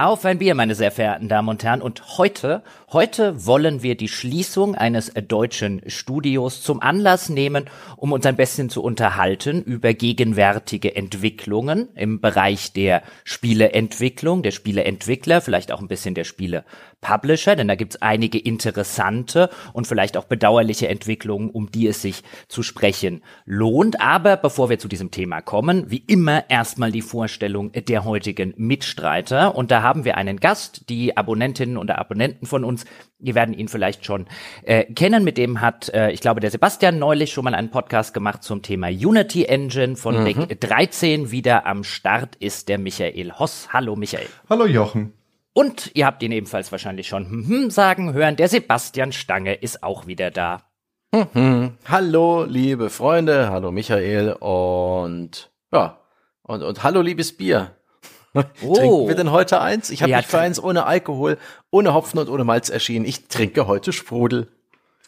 Auf 0.00 0.24
ein 0.24 0.38
Bier, 0.38 0.54
meine 0.54 0.76
sehr 0.76 0.92
verehrten 0.92 1.28
Damen 1.28 1.48
und 1.48 1.64
Herren. 1.64 1.82
Und 1.82 2.18
heute, 2.18 2.62
heute 2.92 3.44
wollen 3.44 3.82
wir 3.82 3.96
die 3.96 4.08
Schließung 4.08 4.74
eines 4.74 5.12
deutschen 5.12 5.82
Studios 5.86 6.62
zum 6.62 6.80
Anlass 6.80 7.28
nehmen, 7.28 7.66
um 7.96 8.12
uns 8.12 8.24
ein 8.24 8.36
bisschen 8.36 8.70
zu 8.70 8.82
unterhalten 8.82 9.62
über 9.62 9.92
gegenwärtige 9.92 10.96
Entwicklungen 10.96 11.88
im 11.94 12.20
Bereich 12.20 12.72
der 12.72 13.02
Spieleentwicklung, 13.24 14.42
der 14.42 14.52
Spieleentwickler, 14.52 15.40
vielleicht 15.40 15.70
auch 15.70 15.80
ein 15.80 15.88
bisschen 15.88 16.14
der 16.14 16.24
Spielepublisher, 16.24 17.56
denn 17.56 17.68
da 17.68 17.74
gibt's 17.74 18.00
einige 18.00 18.38
interessante 18.38 19.50
und 19.74 19.86
vielleicht 19.86 20.16
auch 20.16 20.24
bedauerliche 20.24 20.88
Entwicklungen, 20.88 21.50
um 21.50 21.70
die 21.70 21.88
es 21.88 22.00
sich 22.00 22.22
zu 22.48 22.62
sprechen 22.62 23.22
lohnt. 23.44 24.00
Aber 24.00 24.36
bevor 24.36 24.70
wir 24.70 24.78
zu 24.78 24.88
diesem 24.88 25.10
Thema 25.10 25.42
kommen, 25.42 25.90
wie 25.90 26.04
immer 26.06 26.48
erstmal 26.48 26.90
die 26.90 27.02
Vorstellung 27.02 27.72
der 27.72 28.04
heutigen 28.04 28.54
Mitstreiter. 28.56 29.54
Und 29.54 29.70
da 29.70 29.82
haben 29.82 30.04
wir 30.04 30.16
einen 30.16 30.40
Gast, 30.40 30.88
die 30.88 31.16
Abonnentinnen 31.16 31.76
und 31.76 31.90
Abonnenten 31.90 32.46
von 32.46 32.64
uns, 32.64 32.77
die 33.18 33.34
werden 33.34 33.54
ihn 33.54 33.68
vielleicht 33.68 34.04
schon 34.04 34.26
äh, 34.62 34.84
kennen. 34.84 35.24
Mit 35.24 35.38
dem 35.38 35.60
hat, 35.60 35.88
äh, 35.90 36.10
ich 36.10 36.20
glaube, 36.20 36.40
der 36.40 36.50
Sebastian 36.50 36.98
neulich 36.98 37.32
schon 37.32 37.44
mal 37.44 37.54
einen 37.54 37.70
Podcast 37.70 38.14
gemacht 38.14 38.42
zum 38.42 38.62
Thema 38.62 38.88
Unity 38.88 39.44
Engine 39.44 39.96
von 39.96 40.22
mhm. 40.22 40.48
13. 40.60 41.30
Wieder 41.30 41.66
am 41.66 41.84
Start 41.84 42.36
ist 42.36 42.68
der 42.68 42.78
Michael 42.78 43.32
Hoss. 43.32 43.68
Hallo 43.72 43.96
Michael. 43.96 44.28
Hallo 44.48 44.66
Jochen. 44.66 45.12
Und 45.52 45.90
ihr 45.94 46.06
habt 46.06 46.22
ihn 46.22 46.30
ebenfalls 46.30 46.70
wahrscheinlich 46.70 47.08
schon 47.08 47.28
hm, 47.28 47.48
hm 47.48 47.70
sagen 47.70 48.12
hören, 48.12 48.36
der 48.36 48.48
Sebastian 48.48 49.12
Stange 49.12 49.54
ist 49.54 49.82
auch 49.82 50.06
wieder 50.06 50.30
da. 50.30 50.62
Mhm. 51.12 51.72
Hallo, 51.86 52.44
liebe 52.44 52.90
Freunde, 52.90 53.50
hallo 53.50 53.72
Michael 53.72 54.34
und 54.34 55.50
ja, 55.72 55.98
und, 56.42 56.62
und 56.62 56.82
hallo, 56.82 57.00
liebes 57.00 57.36
Bier. 57.36 57.77
Oh. 58.62 58.74
Trinken 58.74 59.08
wir 59.08 59.14
denn 59.14 59.30
heute 59.30 59.60
eins? 59.60 59.90
Ich 59.90 60.02
habe 60.02 60.10
ja, 60.10 60.18
mich 60.18 60.26
für 60.26 60.38
eins 60.38 60.62
ohne 60.62 60.86
Alkohol, 60.86 61.38
ohne 61.70 61.94
Hopfen 61.94 62.18
und 62.18 62.28
ohne 62.28 62.44
Malz 62.44 62.68
erschienen. 62.68 63.04
Ich 63.04 63.28
trinke 63.28 63.66
heute 63.66 63.92
Sprudel. 63.92 64.48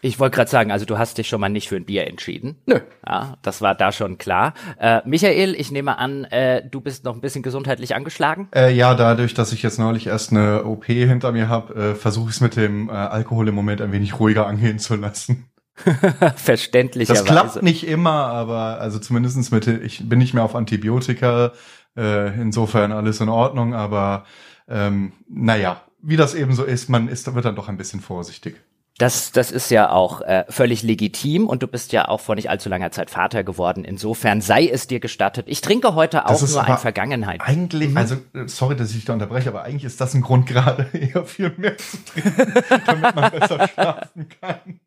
Ich 0.03 0.19
wollte 0.19 0.37
gerade 0.37 0.51
sagen, 0.51 0.73
also 0.73 0.87
du 0.87 0.97
hast 0.97 1.19
dich 1.19 1.29
schon 1.29 1.41
mal 1.41 1.51
nicht 1.51 1.69
für 1.69 1.77
ein 1.77 1.85
Bier 1.85 2.07
entschieden. 2.07 2.57
Nö. 2.65 2.81
Ja, 3.07 3.37
das 3.43 3.61
war 3.61 3.75
da 3.75 3.93
schon 3.93 4.17
klar. 4.17 4.55
Äh, 4.79 5.03
Michael, 5.05 5.55
ich 5.55 5.71
nehme 5.71 5.99
an, 5.99 6.25
äh, 6.25 6.67
du 6.67 6.81
bist 6.81 7.05
noch 7.05 7.15
ein 7.15 7.21
bisschen 7.21 7.43
gesundheitlich 7.43 7.95
angeschlagen? 7.95 8.49
Äh, 8.55 8.73
ja, 8.73 8.95
dadurch, 8.95 9.35
dass 9.35 9.53
ich 9.53 9.63
jetzt 9.63 9.79
neulich 9.79 10.07
erst 10.07 10.31
eine 10.31 10.65
OP 10.65 10.87
hinter 10.87 11.33
mir 11.33 11.49
habe, 11.49 11.75
äh, 11.75 11.95
versuche 11.95 12.31
ich 12.31 12.37
es 12.37 12.41
mit 12.41 12.57
dem 12.57 12.89
äh, 12.89 12.93
Alkohol 12.93 13.49
im 13.49 13.55
Moment 13.55 13.83
ein 13.83 13.93
wenig 13.93 14.19
ruhiger 14.19 14.47
angehen 14.47 14.79
zu 14.79 14.97
lassen. 14.97 15.51
Verständlicherweise. 16.37 17.25
Das 17.25 17.31
klappt 17.31 17.63
nicht 17.63 17.87
immer, 17.87 18.27
aber 18.27 18.81
also 18.81 18.99
zumindestens 18.99 19.51
mit, 19.51 19.67
ich 19.67 20.09
bin 20.09 20.19
nicht 20.19 20.35
mehr 20.35 20.45
auf 20.45 20.55
Antibiotika, 20.55 21.53
äh, 21.97 22.41
insofern 22.41 22.93
alles 22.93 23.21
in 23.21 23.29
Ordnung, 23.29 23.75
aber 23.75 24.25
ähm, 24.69 25.13
naja, 25.29 25.83
wie 26.03 26.17
das 26.17 26.35
eben 26.35 26.55
so 26.55 26.65
ist, 26.65 26.89
man 26.89 27.09
ist, 27.09 27.33
wird 27.35 27.45
dann 27.45 27.57
doch 27.57 27.69
ein 27.69 27.77
bisschen 27.77 28.01
vorsichtig. 28.01 28.57
Das, 29.01 29.33
das 29.33 29.51
ist 29.51 29.71
ja 29.71 29.91
auch 29.91 30.21
äh, 30.21 30.45
völlig 30.51 30.83
legitim 30.83 31.47
und 31.47 31.63
du 31.63 31.67
bist 31.67 31.93
ja 31.93 32.09
auch 32.09 32.21
vor 32.21 32.35
nicht 32.35 32.51
allzu 32.51 32.69
langer 32.69 32.91
Zeit 32.91 33.09
Vater 33.09 33.45
geworden. 33.45 33.83
Insofern 33.83 34.43
sei 34.43 34.69
es 34.69 34.89
dir 34.89 35.01
gestattet. 35.01 35.47
Ich 35.49 35.63
trinke 35.63 35.95
heute 35.95 36.27
auch 36.27 36.39
nur 36.39 36.65
ein 36.65 36.77
Vergangenheit. 36.77 37.41
Eigentlich, 37.41 37.91
mhm. 37.91 37.97
also 37.97 38.17
sorry, 38.45 38.77
dass 38.77 38.95
ich 38.95 39.07
da 39.07 39.15
unterbreche, 39.15 39.49
aber 39.49 39.63
eigentlich 39.63 39.85
ist 39.85 40.03
das 40.03 40.13
ein 40.13 40.21
Grund 40.21 40.47
gerade 40.47 40.87
eher 40.93 41.25
viel 41.25 41.55
mehr 41.57 41.79
zu 41.79 41.97
trinken, 42.05 42.53
damit 42.85 43.15
man 43.15 43.31
besser 43.31 43.69
schlafen 43.69 44.29
kann. 44.39 44.81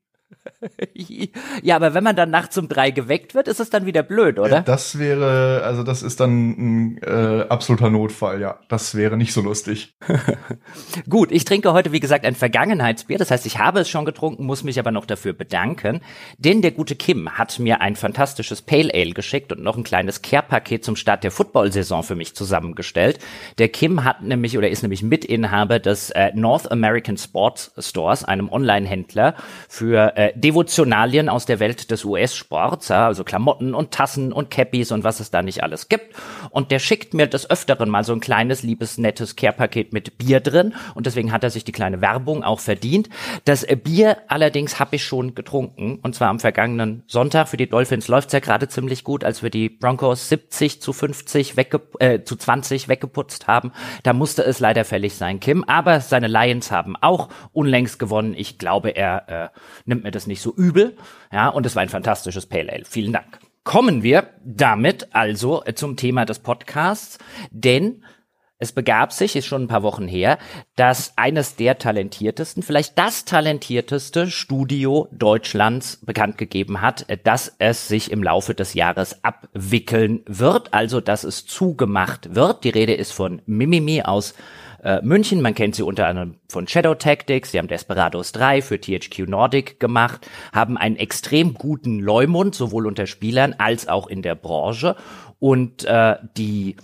ja, 1.61 1.75
aber 1.75 1.93
wenn 1.93 2.03
man 2.03 2.15
dann 2.15 2.29
nachts 2.29 2.57
um 2.57 2.67
drei 2.67 2.91
geweckt 2.91 3.35
wird, 3.35 3.47
ist 3.47 3.59
es 3.59 3.69
dann 3.69 3.85
wieder 3.85 4.03
blöd, 4.03 4.39
oder? 4.39 4.61
Das 4.61 4.99
wäre, 4.99 5.63
also 5.63 5.83
das 5.83 6.03
ist 6.03 6.19
dann 6.19 6.49
ein 6.49 6.97
äh, 7.03 7.45
absoluter 7.49 7.89
Notfall, 7.89 8.41
ja. 8.41 8.59
Das 8.69 8.95
wäre 8.95 9.17
nicht 9.17 9.33
so 9.33 9.41
lustig. 9.41 9.95
Gut, 11.09 11.31
ich 11.31 11.45
trinke 11.45 11.73
heute, 11.73 11.91
wie 11.91 11.99
gesagt, 11.99 12.25
ein 12.25 12.35
Vergangenheitsbier. 12.35 13.17
Das 13.17 13.31
heißt, 13.31 13.45
ich 13.45 13.59
habe 13.59 13.81
es 13.81 13.89
schon 13.89 14.05
getrunken, 14.05 14.45
muss 14.45 14.63
mich 14.63 14.79
aber 14.79 14.91
noch 14.91 15.05
dafür 15.05 15.33
bedanken. 15.33 16.01
Denn 16.37 16.61
der 16.61 16.71
gute 16.71 16.95
Kim 16.95 17.29
hat 17.37 17.59
mir 17.59 17.81
ein 17.81 17.95
fantastisches 17.95 18.61
Pale 18.61 18.93
Ale 18.93 19.11
geschickt 19.11 19.51
und 19.51 19.61
noch 19.61 19.77
ein 19.77 19.83
kleines 19.83 20.21
Care-Paket 20.21 20.83
zum 20.83 20.95
Start 20.95 21.23
der 21.23 21.31
Football-Saison 21.31 22.03
für 22.03 22.15
mich 22.15 22.35
zusammengestellt. 22.35 23.19
Der 23.57 23.69
Kim 23.69 24.03
hat 24.03 24.21
nämlich 24.21 24.57
oder 24.57 24.69
ist 24.69 24.81
nämlich 24.81 25.03
Mitinhaber 25.03 25.79
des 25.79 26.09
äh, 26.11 26.31
North 26.33 26.71
American 26.71 27.17
Sports 27.17 27.71
Stores, 27.77 28.23
einem 28.23 28.49
Online-Händler 28.49 29.35
für 29.67 30.15
äh, 30.15 30.33
Devotionalien 30.53 31.29
aus 31.29 31.47
der 31.47 31.59
Welt 31.59 31.89
des 31.89 32.05
US-Sports, 32.05 32.91
also 32.91 33.23
Klamotten 33.23 33.73
und 33.73 33.89
Tassen 33.89 34.31
und 34.31 34.51
Cappies 34.51 34.91
und 34.91 35.03
was 35.03 35.19
es 35.19 35.31
da 35.31 35.41
nicht 35.41 35.63
alles 35.63 35.89
gibt. 35.89 36.15
Und 36.51 36.69
der 36.69 36.77
schickt 36.77 37.15
mir 37.15 37.25
des 37.25 37.49
Öfteren 37.49 37.89
mal 37.89 38.03
so 38.03 38.13
ein 38.13 38.19
kleines, 38.19 38.61
liebes, 38.61 38.99
nettes 38.99 39.35
Care-Paket 39.35 39.93
mit 39.93 40.19
Bier 40.19 40.41
drin. 40.41 40.75
Und 40.93 41.07
deswegen 41.07 41.31
hat 41.31 41.43
er 41.43 41.49
sich 41.49 41.63
die 41.63 41.71
kleine 41.71 42.01
Werbung 42.01 42.43
auch 42.43 42.59
verdient. 42.59 43.09
Das 43.45 43.65
Bier 43.83 44.17
allerdings 44.27 44.79
habe 44.79 44.97
ich 44.97 45.03
schon 45.03 45.33
getrunken. 45.33 45.97
Und 46.03 46.13
zwar 46.13 46.29
am 46.29 46.39
vergangenen 46.39 47.01
Sonntag. 47.07 47.47
Für 47.47 47.57
die 47.57 47.67
Dolphins 47.67 48.07
läuft's 48.07 48.33
ja 48.33 48.39
gerade 48.39 48.67
ziemlich 48.67 49.03
gut, 49.03 49.23
als 49.23 49.41
wir 49.41 49.49
die 49.49 49.69
Broncos 49.69 50.29
70 50.29 50.83
zu 50.83 50.93
50 50.93 51.57
wegge 51.57 51.81
äh, 51.97 52.21
zu 52.21 52.35
20 52.35 52.89
weggeputzt 52.89 53.47
haben. 53.47 53.71
Da 54.03 54.13
musste 54.13 54.43
es 54.43 54.59
leider 54.59 54.85
fällig 54.85 55.15
sein, 55.15 55.39
Kim. 55.39 55.63
Aber 55.63 55.99
seine 55.99 56.27
Lions 56.27 56.69
haben 56.69 56.95
auch 57.01 57.29
unlängst 57.53 57.97
gewonnen. 57.97 58.35
Ich 58.37 58.59
glaube, 58.59 58.91
er 58.91 59.51
äh, 59.53 59.59
nimmt 59.85 60.03
mir 60.03 60.11
das 60.11 60.27
nicht 60.27 60.42
so 60.43 60.53
übel. 60.53 60.95
Ja, 61.31 61.49
und 61.49 61.65
es 61.65 61.75
war 61.75 61.81
ein 61.81 61.89
fantastisches 61.89 62.45
Pale 62.45 62.71
Ale. 62.71 62.85
Vielen 62.85 63.13
Dank. 63.13 63.39
Kommen 63.63 64.03
wir 64.03 64.29
damit 64.43 65.07
also 65.15 65.63
zum 65.73 65.95
Thema 65.95 66.25
des 66.25 66.39
Podcasts, 66.39 67.17
denn 67.49 68.03
es 68.63 68.71
begab 68.71 69.11
sich, 69.11 69.35
ist 69.35 69.45
schon 69.45 69.63
ein 69.63 69.67
paar 69.67 69.83
Wochen 69.83 70.07
her, 70.07 70.37
dass 70.77 71.17
eines 71.17 71.57
der 71.57 71.79
talentiertesten, 71.79 72.63
vielleicht 72.63 72.97
das 72.97 73.25
talentierteste 73.25 74.27
Studio 74.31 75.09
Deutschlands 75.11 75.99
bekannt 76.05 76.37
gegeben 76.37 76.79
hat, 76.79 77.05
dass 77.25 77.53
es 77.59 77.89
sich 77.89 78.09
im 78.09 78.23
Laufe 78.23 78.53
des 78.55 78.73
Jahres 78.73 79.21
abwickeln 79.25 80.21
wird, 80.27 80.73
also 80.73 81.01
dass 81.01 81.25
es 81.25 81.45
zugemacht 81.45 82.35
wird. 82.35 82.63
Die 82.63 82.69
Rede 82.69 82.93
ist 82.93 83.11
von 83.11 83.41
Mimimi 83.45 84.01
aus 84.01 84.33
äh, 84.83 85.01
München. 85.01 85.41
Man 85.41 85.55
kennt 85.55 85.75
sie 85.75 85.83
unter 85.83 86.07
anderem 86.07 86.35
von 86.49 86.67
Shadow 86.67 86.95
Tactics. 86.95 87.51
Sie 87.51 87.57
haben 87.57 87.67
Desperados 87.67 88.31
3 88.33 88.61
für 88.61 88.79
THQ 88.79 89.27
Nordic 89.27 89.79
gemacht, 89.79 90.27
haben 90.53 90.77
einen 90.77 90.97
extrem 90.97 91.53
guten 91.53 91.99
Leumund, 91.99 92.55
sowohl 92.55 92.85
unter 92.85 93.07
Spielern 93.07 93.55
als 93.57 93.87
auch 93.87 94.07
in 94.07 94.21
der 94.21 94.35
Branche. 94.35 94.95
Und 95.39 95.85
äh, 95.85 96.17
die 96.37 96.75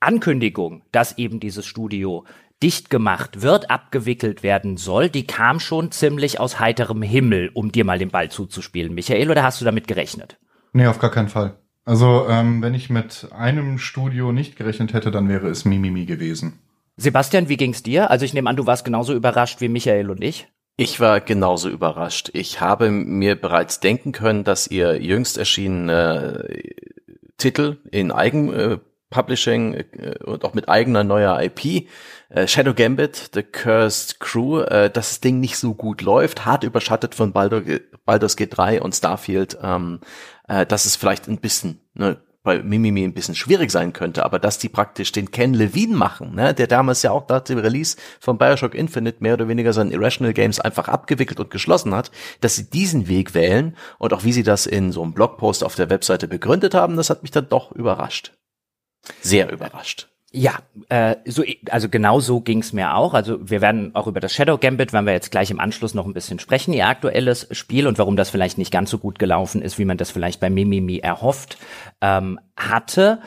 Ankündigung, 0.00 0.82
dass 0.92 1.18
eben 1.18 1.40
dieses 1.40 1.66
Studio 1.66 2.24
dicht 2.62 2.90
gemacht 2.90 3.42
wird, 3.42 3.70
abgewickelt 3.70 4.42
werden 4.42 4.76
soll, 4.76 5.10
die 5.10 5.26
kam 5.26 5.60
schon 5.60 5.90
ziemlich 5.92 6.40
aus 6.40 6.58
heiterem 6.58 7.02
Himmel, 7.02 7.50
um 7.52 7.70
dir 7.70 7.84
mal 7.84 7.98
den 7.98 8.10
Ball 8.10 8.30
zuzuspielen, 8.30 8.94
Michael, 8.94 9.30
oder 9.30 9.42
hast 9.42 9.60
du 9.60 9.64
damit 9.64 9.88
gerechnet? 9.88 10.38
Nee, 10.72 10.86
auf 10.86 10.98
gar 10.98 11.10
keinen 11.10 11.28
Fall. 11.28 11.58
Also, 11.84 12.26
ähm, 12.28 12.62
wenn 12.62 12.74
ich 12.74 12.90
mit 12.90 13.28
einem 13.32 13.78
Studio 13.78 14.32
nicht 14.32 14.56
gerechnet 14.56 14.92
hätte, 14.92 15.10
dann 15.10 15.28
wäre 15.28 15.48
es 15.48 15.64
Mimimi 15.64 16.04
gewesen. 16.04 16.58
Sebastian, 16.96 17.48
wie 17.48 17.56
ging's 17.56 17.82
dir? 17.82 18.10
Also 18.10 18.24
ich 18.24 18.32
nehme 18.32 18.48
an, 18.48 18.56
du 18.56 18.66
warst 18.66 18.84
genauso 18.84 19.14
überrascht 19.14 19.60
wie 19.60 19.68
Michael 19.68 20.10
und 20.10 20.22
ich. 20.22 20.48
Ich 20.78 21.00
war 21.00 21.20
genauso 21.20 21.70
überrascht. 21.70 22.30
Ich 22.34 22.60
habe 22.60 22.90
mir 22.90 23.40
bereits 23.40 23.80
denken 23.80 24.12
können, 24.12 24.44
dass 24.44 24.66
ihr 24.66 25.00
jüngst 25.02 25.38
erschienene 25.38 26.48
äh, 26.48 26.74
Titel 27.38 27.78
in 27.90 28.12
Eigenpublishing 28.12 29.74
äh, 29.74 30.18
und 30.24 30.44
auch 30.44 30.52
mit 30.52 30.68
eigener 30.68 31.02
neuer 31.02 31.40
IP, 31.42 31.88
äh, 32.28 32.46
Shadow 32.46 32.74
Gambit, 32.74 33.30
The 33.32 33.42
Cursed 33.42 34.20
Crew, 34.20 34.60
äh, 34.60 34.90
dass 34.90 35.08
das 35.08 35.20
Ding 35.20 35.40
nicht 35.40 35.56
so 35.56 35.74
gut 35.74 36.02
läuft, 36.02 36.44
hart 36.44 36.62
überschattet 36.62 37.14
von 37.14 37.32
Baldur, 37.32 37.62
Baldur's 38.04 38.36
Gate 38.36 38.56
3 38.56 38.82
und 38.82 38.94
Starfield, 38.94 39.58
ähm, 39.62 40.00
äh, 40.46 40.66
dass 40.66 40.84
es 40.84 40.96
vielleicht 40.96 41.28
ein 41.28 41.38
bisschen 41.38 41.80
ne, 41.94 42.18
bei 42.46 42.62
Mimimi 42.62 43.02
ein 43.02 43.12
bisschen 43.12 43.34
schwierig 43.34 43.72
sein 43.72 43.92
könnte, 43.92 44.24
aber 44.24 44.38
dass 44.38 44.58
die 44.58 44.68
praktisch 44.68 45.10
den 45.10 45.32
Ken 45.32 45.52
Levine 45.52 45.96
machen, 45.96 46.34
ne, 46.34 46.54
der 46.54 46.68
damals 46.68 47.02
ja 47.02 47.10
auch 47.10 47.28
nach 47.28 47.40
dem 47.40 47.58
Release 47.58 47.96
von 48.20 48.38
Bioshock 48.38 48.74
Infinite 48.74 49.18
mehr 49.20 49.34
oder 49.34 49.48
weniger 49.48 49.72
seinen 49.72 49.90
Irrational 49.90 50.32
Games 50.32 50.60
einfach 50.60 50.88
abgewickelt 50.88 51.40
und 51.40 51.50
geschlossen 51.50 51.92
hat, 51.94 52.12
dass 52.40 52.54
sie 52.54 52.70
diesen 52.70 53.08
Weg 53.08 53.34
wählen 53.34 53.76
und 53.98 54.14
auch 54.14 54.22
wie 54.22 54.32
sie 54.32 54.44
das 54.44 54.66
in 54.66 54.92
so 54.92 55.02
einem 55.02 55.12
Blogpost 55.12 55.64
auf 55.64 55.74
der 55.74 55.90
Webseite 55.90 56.28
begründet 56.28 56.72
haben, 56.72 56.96
das 56.96 57.10
hat 57.10 57.22
mich 57.22 57.32
dann 57.32 57.48
doch 57.48 57.72
überrascht. 57.72 58.32
Sehr 59.20 59.50
überrascht. 59.52 60.08
Ja, 60.38 60.58
äh, 60.90 61.16
so, 61.24 61.42
also 61.70 61.88
genau 61.88 62.20
so 62.20 62.40
ging's 62.40 62.74
mir 62.74 62.94
auch. 62.94 63.14
Also 63.14 63.38
wir 63.40 63.62
werden 63.62 63.94
auch 63.94 64.06
über 64.06 64.20
das 64.20 64.34
Shadow 64.34 64.58
Gambit, 64.58 64.92
wenn 64.92 65.06
wir 65.06 65.14
jetzt 65.14 65.30
gleich 65.30 65.50
im 65.50 65.58
Anschluss 65.58 65.94
noch 65.94 66.04
ein 66.04 66.12
bisschen 66.12 66.38
sprechen, 66.38 66.74
ihr 66.74 66.86
aktuelles 66.88 67.48
Spiel 67.52 67.86
und 67.86 67.96
warum 67.96 68.16
das 68.16 68.28
vielleicht 68.28 68.58
nicht 68.58 68.70
ganz 68.70 68.90
so 68.90 68.98
gut 68.98 69.18
gelaufen 69.18 69.62
ist, 69.62 69.78
wie 69.78 69.86
man 69.86 69.96
das 69.96 70.10
vielleicht 70.10 70.38
bei 70.38 70.50
Mimimi 70.50 70.98
erhofft 70.98 71.56
ähm, 72.02 72.38
hatte. 72.54 73.20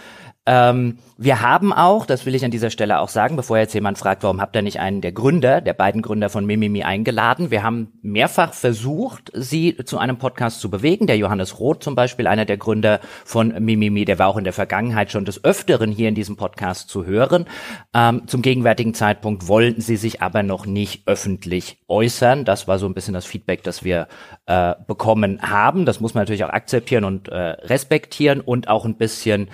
Ähm, 0.49 0.97
wir 1.15 1.41
haben 1.41 1.71
auch, 1.73 2.07
das 2.07 2.25
will 2.25 2.33
ich 2.33 2.43
an 2.43 2.49
dieser 2.49 2.71
Stelle 2.71 3.01
auch 3.01 3.09
sagen, 3.09 3.35
bevor 3.35 3.59
jetzt 3.59 3.73
jemand 3.75 3.99
fragt, 3.99 4.23
warum 4.23 4.41
habt 4.41 4.55
ihr 4.55 4.63
nicht 4.63 4.79
einen 4.79 5.01
der 5.01 5.11
Gründer, 5.11 5.61
der 5.61 5.73
beiden 5.73 6.01
Gründer 6.01 6.29
von 6.29 6.43
Mimimi 6.43 6.81
eingeladen? 6.81 7.51
Wir 7.51 7.61
haben 7.61 7.91
mehrfach 8.01 8.53
versucht, 8.53 9.29
sie 9.35 9.75
zu 9.85 9.99
einem 9.99 10.17
Podcast 10.17 10.59
zu 10.59 10.71
bewegen. 10.71 11.05
Der 11.05 11.17
Johannes 11.17 11.59
Roth 11.59 11.83
zum 11.83 11.93
Beispiel, 11.93 12.25
einer 12.25 12.45
der 12.45 12.57
Gründer 12.57 12.99
von 13.25 13.49
Mimimi, 13.63 14.05
der 14.05 14.17
war 14.17 14.27
auch 14.27 14.37
in 14.37 14.43
der 14.43 14.53
Vergangenheit 14.53 15.11
schon 15.11 15.23
des 15.23 15.43
Öfteren 15.43 15.91
hier 15.91 16.09
in 16.09 16.15
diesem 16.15 16.35
Podcast 16.35 16.89
zu 16.89 17.05
hören. 17.05 17.45
Ähm, 17.93 18.23
zum 18.25 18.41
gegenwärtigen 18.41 18.95
Zeitpunkt 18.95 19.47
wollten 19.47 19.81
sie 19.81 19.97
sich 19.97 20.23
aber 20.23 20.41
noch 20.41 20.65
nicht 20.65 21.03
öffentlich 21.05 21.77
äußern. 21.87 22.43
Das 22.43 22.67
war 22.67 22.79
so 22.79 22.87
ein 22.87 22.95
bisschen 22.95 23.13
das 23.13 23.25
Feedback, 23.25 23.61
das 23.61 23.83
wir 23.83 24.07
äh, 24.47 24.73
bekommen 24.87 25.41
haben. 25.43 25.85
Das 25.85 25.99
muss 25.99 26.15
man 26.15 26.21
natürlich 26.21 26.43
auch 26.43 26.49
akzeptieren 26.49 27.03
und 27.03 27.27
äh, 27.27 27.35
respektieren 27.35 28.41
und 28.41 28.67
auch 28.67 28.85
ein 28.85 28.95
bisschen 28.95 29.49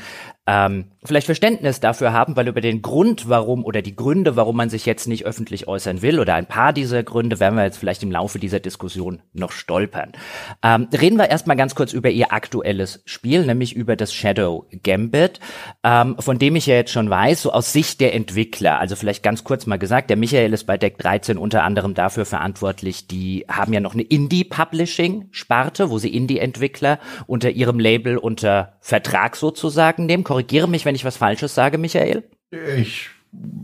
ähm, 0.47 0.86
vielleicht 1.07 1.25
Verständnis 1.25 1.80
dafür 1.80 2.13
haben, 2.13 2.36
weil 2.36 2.48
über 2.48 2.62
den 2.62 2.81
Grund, 2.81 3.30
warum 3.30 3.63
oder 3.66 3.81
die 3.81 3.96
Gründe, 3.96 4.36
warum 4.36 4.56
man 4.56 4.69
sich 4.69 4.86
jetzt 4.86 5.07
nicht 5.07 5.25
öffentlich 5.25 5.68
äußern 5.68 6.02
will 6.02 6.19
oder 6.19 6.36
ein 6.36 6.48
paar 6.48 6.74
dieser 6.74 7.04
Gründe 7.04 7.40
werden 7.40 7.56
wir 7.56 7.63
jetzt 7.63 7.78
vielleicht 7.78 8.04
im 8.04 8.12
Laufe 8.12 8.40
dieser 8.40 8.60
Diskussion 8.60 9.22
noch 9.34 9.52
stolpern. 9.52 10.13
Ähm, 10.63 10.88
reden 10.94 11.18
wir 11.18 11.30
erstmal 11.30 11.57
ganz 11.57 11.75
kurz 11.75 11.94
über 11.94 12.10
ihr 12.10 12.34
aktuelles 12.34 13.02
Spiel, 13.06 13.46
nämlich 13.46 13.75
über 13.75 13.96
das 13.96 14.13
Shadow 14.13 14.68
Gambit, 14.84 15.40
ähm, 15.84 16.16
von 16.19 16.40
dem 16.40 16.56
ich 16.56 16.66
ja 16.66 16.75
jetzt 16.75 16.92
schon 16.92 17.10
weiß, 17.10 17.42
so 17.42 17.52
aus 17.52 17.72
Sicht 17.72 18.02
der 18.02 18.13
Entwickler, 18.13 18.80
also 18.80 18.96
vielleicht 18.96 19.24
ganz 19.24 19.44
kurz 19.44 19.66
mal 19.66 19.78
gesagt, 19.78 20.10
der 20.10 20.18
Michael 20.18 20.54
ist 20.54 20.66
bei 20.66 20.78
Deck 20.78 20.98
13 20.98 21.38
unter 21.38 21.63
anderem 21.63 21.94
dafür 21.94 22.25
verantwortlich, 22.25 23.07
die 23.07 23.46
haben 23.50 23.74
ja 23.74 23.80
noch 23.80 23.94
eine 23.94 24.04
Indie-Publishing-Sparte, 24.04 25.90
wo 25.90 25.98
sie 25.98 26.16
Indie-Entwickler 26.16 27.00
unter 27.28 27.50
ihrem 27.52 27.80
Label 27.80 28.18
unter 28.18 28.74
Vertrag 28.80 29.36
sozusagen 29.36 30.06
nehmen. 30.06 30.24
Korrigiere 30.24 30.68
mich, 30.68 30.86
wenn 30.86 30.94
ich 30.95 31.06
was 31.06 31.18
Falsches 31.18 31.56
sage, 31.56 31.77
Michael. 31.77 32.24
Ich 32.51 33.09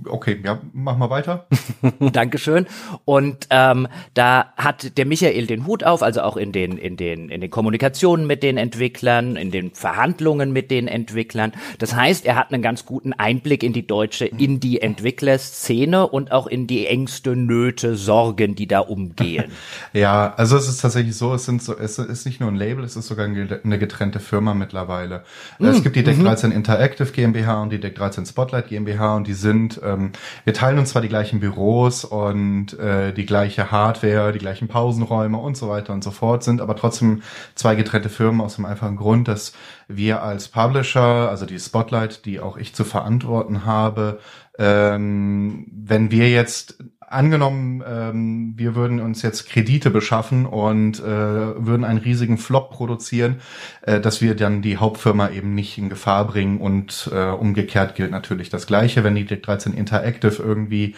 okay, 0.08 0.40
ja, 0.44 0.60
mach 0.74 0.98
mal 0.98 1.10
weiter. 1.10 1.48
Dankeschön. 2.00 2.66
Und 3.06 3.48
ähm, 3.50 3.88
da 4.14 4.54
hat 4.58 4.98
der 4.98 5.06
Michael 5.06 5.48
den 5.48 5.66
Hut 5.66 5.84
auf, 5.84 6.04
also 6.04 6.22
auch 6.22 6.38
in 6.38 6.52
den 6.52 6.78
in 6.78 6.98
den 6.98 7.30
in 7.30 7.42
den 7.42 7.50
Kommunikationen 7.50 8.28
mit 8.28 8.44
den 8.44 8.58
Entwicklern, 8.58 9.36
in 9.36 9.52
den 9.52 9.72
Verhandlungen 9.72 10.52
mit 10.52 10.72
den 10.72 10.88
Entwicklern. 10.88 11.54
Das 11.80 11.96
heißt, 11.96 12.26
er 12.26 12.36
hat 12.36 12.52
einen 12.52 12.62
ganz 12.62 12.86
guten 12.86 13.14
Einblick 13.14 13.64
in 13.64 13.74
die 13.74 13.86
deutsche 13.86 14.26
Indie-Entwicklerszene 14.26 16.08
und 16.08 16.32
auch 16.32 16.48
in 16.48 16.68
die 16.68 16.88
Ängste, 16.88 17.36
Nöte, 17.36 17.96
Sorgen, 17.96 18.56
die 18.56 18.68
da 18.68 18.80
umgehen. 18.80 19.52
ja, 19.94 20.34
also 20.36 20.58
es 20.58 20.68
ist 20.68 20.82
tatsächlich 20.82 21.16
so, 21.16 21.34
es 21.34 21.46
sind 21.46 21.62
so, 21.62 21.78
es 21.78 21.98
ist 21.98 22.26
nicht 22.26 22.40
nur 22.40 22.50
ein 22.50 22.56
Label, 22.56 22.84
es 22.84 22.96
ist 22.96 23.08
sogar 23.08 23.26
eine 23.26 23.80
getrennte 23.80 24.20
Firma 24.20 24.54
mittlerweile. 24.54 25.24
Mm, 25.60 25.66
es 25.66 25.84
gibt 25.84 25.96
die 25.96 26.04
Deck 26.04 26.20
13 26.20 26.50
mhm. 26.50 26.56
Interactive 26.56 27.12
GmbH 27.12 27.62
und 27.62 27.72
die 27.72 27.80
Deck 27.80 27.96
13 27.96 28.26
Spotlight 28.26 28.68
GmbH 28.68 29.16
und 29.16 29.28
die 29.28 29.34
sind 29.34 29.61
sind. 29.62 29.82
Ähm, 29.84 30.12
wir 30.44 30.54
teilen 30.54 30.80
uns 30.80 30.90
zwar 30.90 31.02
die 31.02 31.08
gleichen 31.08 31.40
Büros 31.40 32.06
und 32.06 32.78
äh, 32.80 33.14
die 33.14 33.26
gleiche 33.26 33.72
Hardware, 33.72 34.32
die 34.32 34.40
gleichen 34.40 34.68
Pausenräume 34.68 35.38
und 35.38 35.58
so 35.58 35.70
weiter 35.70 35.94
und 35.94 36.04
so 36.04 36.12
fort, 36.12 36.44
sind 36.44 36.62
aber 36.62 36.76
trotzdem 36.76 37.22
zwei 37.56 37.76
getrennte 37.76 38.10
Firmen 38.10 38.42
aus 38.42 38.56
dem 38.56 38.66
einfachen 38.66 38.98
Grund, 38.98 39.28
dass 39.28 39.54
wir 39.88 40.24
als 40.24 40.48
Publisher, 40.48 41.30
also 41.30 41.46
die 41.46 41.60
Spotlight, 41.60 42.26
die 42.26 42.40
auch 42.40 42.58
ich 42.58 42.74
zu 42.74 42.84
verantworten 42.84 43.66
habe, 43.66 44.20
ähm, 44.58 45.68
wenn 45.72 46.12
wir 46.12 46.30
jetzt 46.30 46.84
angenommen, 47.12 47.84
ähm, 47.88 48.54
wir 48.56 48.76
würden 48.76 49.00
uns 49.00 49.22
jetzt 49.22 49.50
Kredite 49.50 49.90
beschaffen 49.90 50.46
und 50.46 51.00
äh, 51.00 51.04
würden 51.04 51.84
einen 51.84 52.00
riesigen 52.00 52.38
Flop 52.38 52.72
produzieren, 52.72 53.42
äh, 53.82 54.00
dass 54.00 54.22
wir 54.22 54.36
dann 54.36 54.62
die 54.62 54.78
Hauptfirma 54.78 55.30
eben 55.30 55.54
nicht 55.54 55.78
in 55.78 55.90
Gefahr 55.90 56.26
bringen 56.26 56.60
und 56.60 57.10
äh, 57.14 57.30
umgekehrt 57.30 57.96
gilt 57.96 58.12
natürlich 58.12 58.50
das 58.50 58.68
Gleiche, 58.68 59.04
wenn 59.04 59.16
die 59.16 59.26
13 59.26 59.74
Interactive 59.74 60.42
irgendwie, 60.42 60.96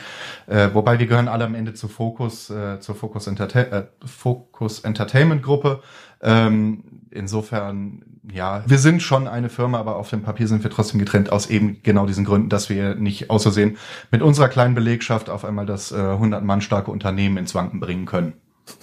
äh, 0.47 0.69
wobei 0.73 0.99
wir 0.99 1.07
gehören 1.07 1.27
alle 1.27 1.45
am 1.45 1.55
Ende 1.55 1.73
zu 1.73 1.87
Focus, 1.87 2.49
äh, 2.49 2.79
zur 2.79 2.95
Focus, 2.95 3.27
Enterta 3.27 3.61
äh, 3.61 3.83
Focus 4.05 4.79
Entertainment 4.79 5.43
Gruppe. 5.43 5.81
Ähm, 6.21 6.83
insofern, 7.11 8.12
ja, 8.31 8.63
wir 8.65 8.77
sind 8.77 9.03
schon 9.03 9.27
eine 9.27 9.49
Firma, 9.49 9.79
aber 9.79 9.97
auf 9.97 10.09
dem 10.09 10.21
Papier 10.21 10.47
sind 10.47 10.63
wir 10.63 10.71
trotzdem 10.71 10.99
getrennt 10.99 11.31
aus 11.31 11.49
eben 11.49 11.81
genau 11.83 12.05
diesen 12.05 12.23
Gründen, 12.23 12.49
dass 12.49 12.69
wir 12.69 12.95
nicht 12.95 13.29
außersehen 13.29 13.77
mit 14.11 14.21
unserer 14.21 14.47
kleinen 14.47 14.75
Belegschaft 14.75 15.29
auf 15.29 15.43
einmal 15.43 15.65
das 15.65 15.91
äh, 15.91 15.97
100 15.97 16.43
Mann 16.43 16.61
starke 16.61 16.89
Unternehmen 16.89 17.37
ins 17.37 17.53
Wanken 17.53 17.79
bringen 17.79 18.05
können. 18.05 18.33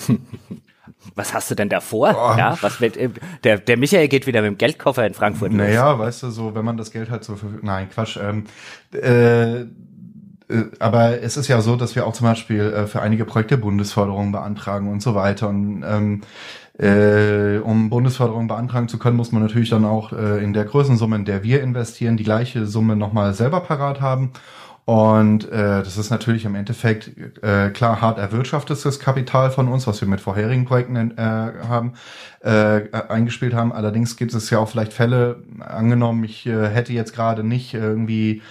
Was 1.15 1.33
hast 1.33 1.51
du 1.51 1.55
denn 1.55 1.69
davor? 1.69 2.11
Oh. 2.11 2.37
Ja, 2.37 2.59
was 2.61 2.81
wird, 2.81 2.97
äh, 2.97 3.09
der, 3.45 3.59
der 3.59 3.79
Michael 3.79 4.09
geht 4.09 4.27
wieder 4.27 4.43
mit 4.43 4.51
dem 4.51 4.59
Geldkoffer 4.59 5.07
in 5.07 5.15
Frankfurt. 5.15 5.53
Naja, 5.53 5.93
los. 5.93 6.01
weißt 6.01 6.23
du, 6.25 6.31
so, 6.31 6.55
wenn 6.55 6.65
man 6.65 6.77
das 6.77 6.91
Geld 6.91 7.11
halt 7.11 7.25
so, 7.25 7.39
nein, 7.63 7.89
Quatsch, 7.89 8.19
ähm, 8.21 8.45
äh, 8.93 9.65
äh, 10.51 10.65
aber 10.79 11.23
es 11.23 11.37
ist 11.37 11.49
ja 11.49 11.61
so, 11.61 11.77
dass 11.77 11.95
wir 11.95 12.07
auch 12.07 12.13
zum 12.13 12.27
Beispiel 12.27 12.61
äh, 12.61 12.87
für 12.87 13.01
einige 13.01 13.25
Projekte 13.25 13.57
Bundesförderung 13.57 14.33
beantragen 14.33 14.91
und 14.91 15.01
so 15.01 15.15
weiter. 15.15 15.49
Und 15.49 15.85
ähm, 15.87 16.23
äh, 16.81 17.59
um 17.59 17.91
Bundesförderung 17.91 18.49
beantragen 18.49 18.89
zu 18.89 18.99
können, 18.99 19.17
muss 19.17 19.33
man 19.33 19.43
natürlich 19.43 19.69
dann 19.69 19.85
auch 19.85 20.13
äh, 20.13 20.43
in 20.43 20.53
der 20.53 20.65
Größensumme, 20.65 21.17
in 21.17 21.25
der 21.25 21.43
wir 21.43 21.63
investieren, 21.63 22.17
die 22.17 22.25
gleiche 22.25 22.67
Summe 22.67 22.97
nochmal 22.97 23.35
selber 23.35 23.61
parat 23.61 24.01
haben. 24.01 24.33
Und 24.87 25.45
äh, 25.53 25.83
das 25.83 25.99
ist 25.99 26.11
natürlich 26.11 26.47
im 26.47 26.55
Endeffekt 26.55 27.13
äh, 27.43 27.71
klar 27.71 28.01
hart 28.01 28.19
erwirtschaftetes 28.19 28.99
Kapital 28.99 29.51
von 29.51 29.69
uns, 29.69 29.87
was 29.87 30.01
wir 30.01 30.09
mit 30.09 30.21
vorherigen 30.21 30.65
Projekten 30.65 30.97
äh, 30.97 31.53
haben 31.69 31.93
äh, 32.41 32.91
eingespielt 33.09 33.55
haben. 33.55 33.73
Allerdings 33.73 34.17
gibt 34.17 34.33
es 34.33 34.49
ja 34.51 34.59
auch 34.59 34.69
vielleicht 34.69 34.93
Fälle, 34.93 35.45
angenommen, 35.61 36.25
ich 36.25 36.47
äh, 36.47 36.69
hätte 36.69 36.93
jetzt 36.95 37.15
gerade 37.15 37.45
nicht 37.45 37.75
irgendwie 37.75 38.43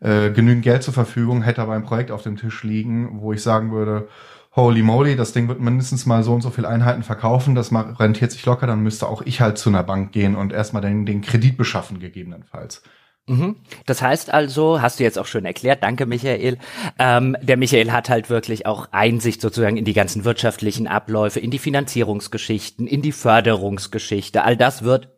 äh, 0.00 0.30
genügend 0.30 0.64
Geld 0.64 0.82
zur 0.82 0.92
Verfügung, 0.92 1.42
hätte 1.42 1.62
aber 1.62 1.74
ein 1.74 1.84
Projekt 1.84 2.10
auf 2.10 2.22
dem 2.22 2.36
Tisch 2.36 2.64
liegen, 2.64 3.20
wo 3.20 3.32
ich 3.32 3.42
sagen 3.42 3.70
würde, 3.70 4.08
holy 4.56 4.82
moly, 4.82 5.16
das 5.16 5.32
Ding 5.32 5.48
wird 5.48 5.60
mindestens 5.60 6.06
mal 6.06 6.22
so 6.22 6.32
und 6.32 6.40
so 6.40 6.50
viel 6.50 6.66
Einheiten 6.66 7.02
verkaufen, 7.02 7.54
das 7.54 7.70
rentiert 7.72 8.32
sich 8.32 8.44
locker, 8.46 8.66
dann 8.66 8.82
müsste 8.82 9.06
auch 9.06 9.22
ich 9.22 9.40
halt 9.42 9.58
zu 9.58 9.68
einer 9.68 9.82
Bank 9.82 10.12
gehen 10.12 10.34
und 10.34 10.52
erstmal 10.52 10.82
den, 10.82 11.04
den 11.04 11.20
Kredit 11.20 11.56
beschaffen, 11.56 12.00
gegebenenfalls. 12.00 12.82
Mhm. 13.28 13.56
Das 13.86 14.02
heißt 14.02 14.32
also, 14.32 14.80
hast 14.80 14.98
du 14.98 15.04
jetzt 15.04 15.18
auch 15.18 15.26
schön 15.26 15.44
erklärt, 15.44 15.82
danke 15.82 16.06
Michael. 16.06 16.58
Ähm, 16.98 17.36
der 17.42 17.56
Michael 17.56 17.92
hat 17.92 18.08
halt 18.08 18.30
wirklich 18.30 18.66
auch 18.66 18.88
Einsicht 18.92 19.40
sozusagen 19.40 19.76
in 19.76 19.84
die 19.84 19.94
ganzen 19.94 20.24
wirtschaftlichen 20.24 20.86
Abläufe, 20.86 21.40
in 21.40 21.50
die 21.50 21.58
Finanzierungsgeschichten, 21.58 22.86
in 22.86 23.02
die 23.02 23.12
Förderungsgeschichte. 23.12 24.44
All 24.44 24.56
das 24.56 24.84
wird 24.84 25.15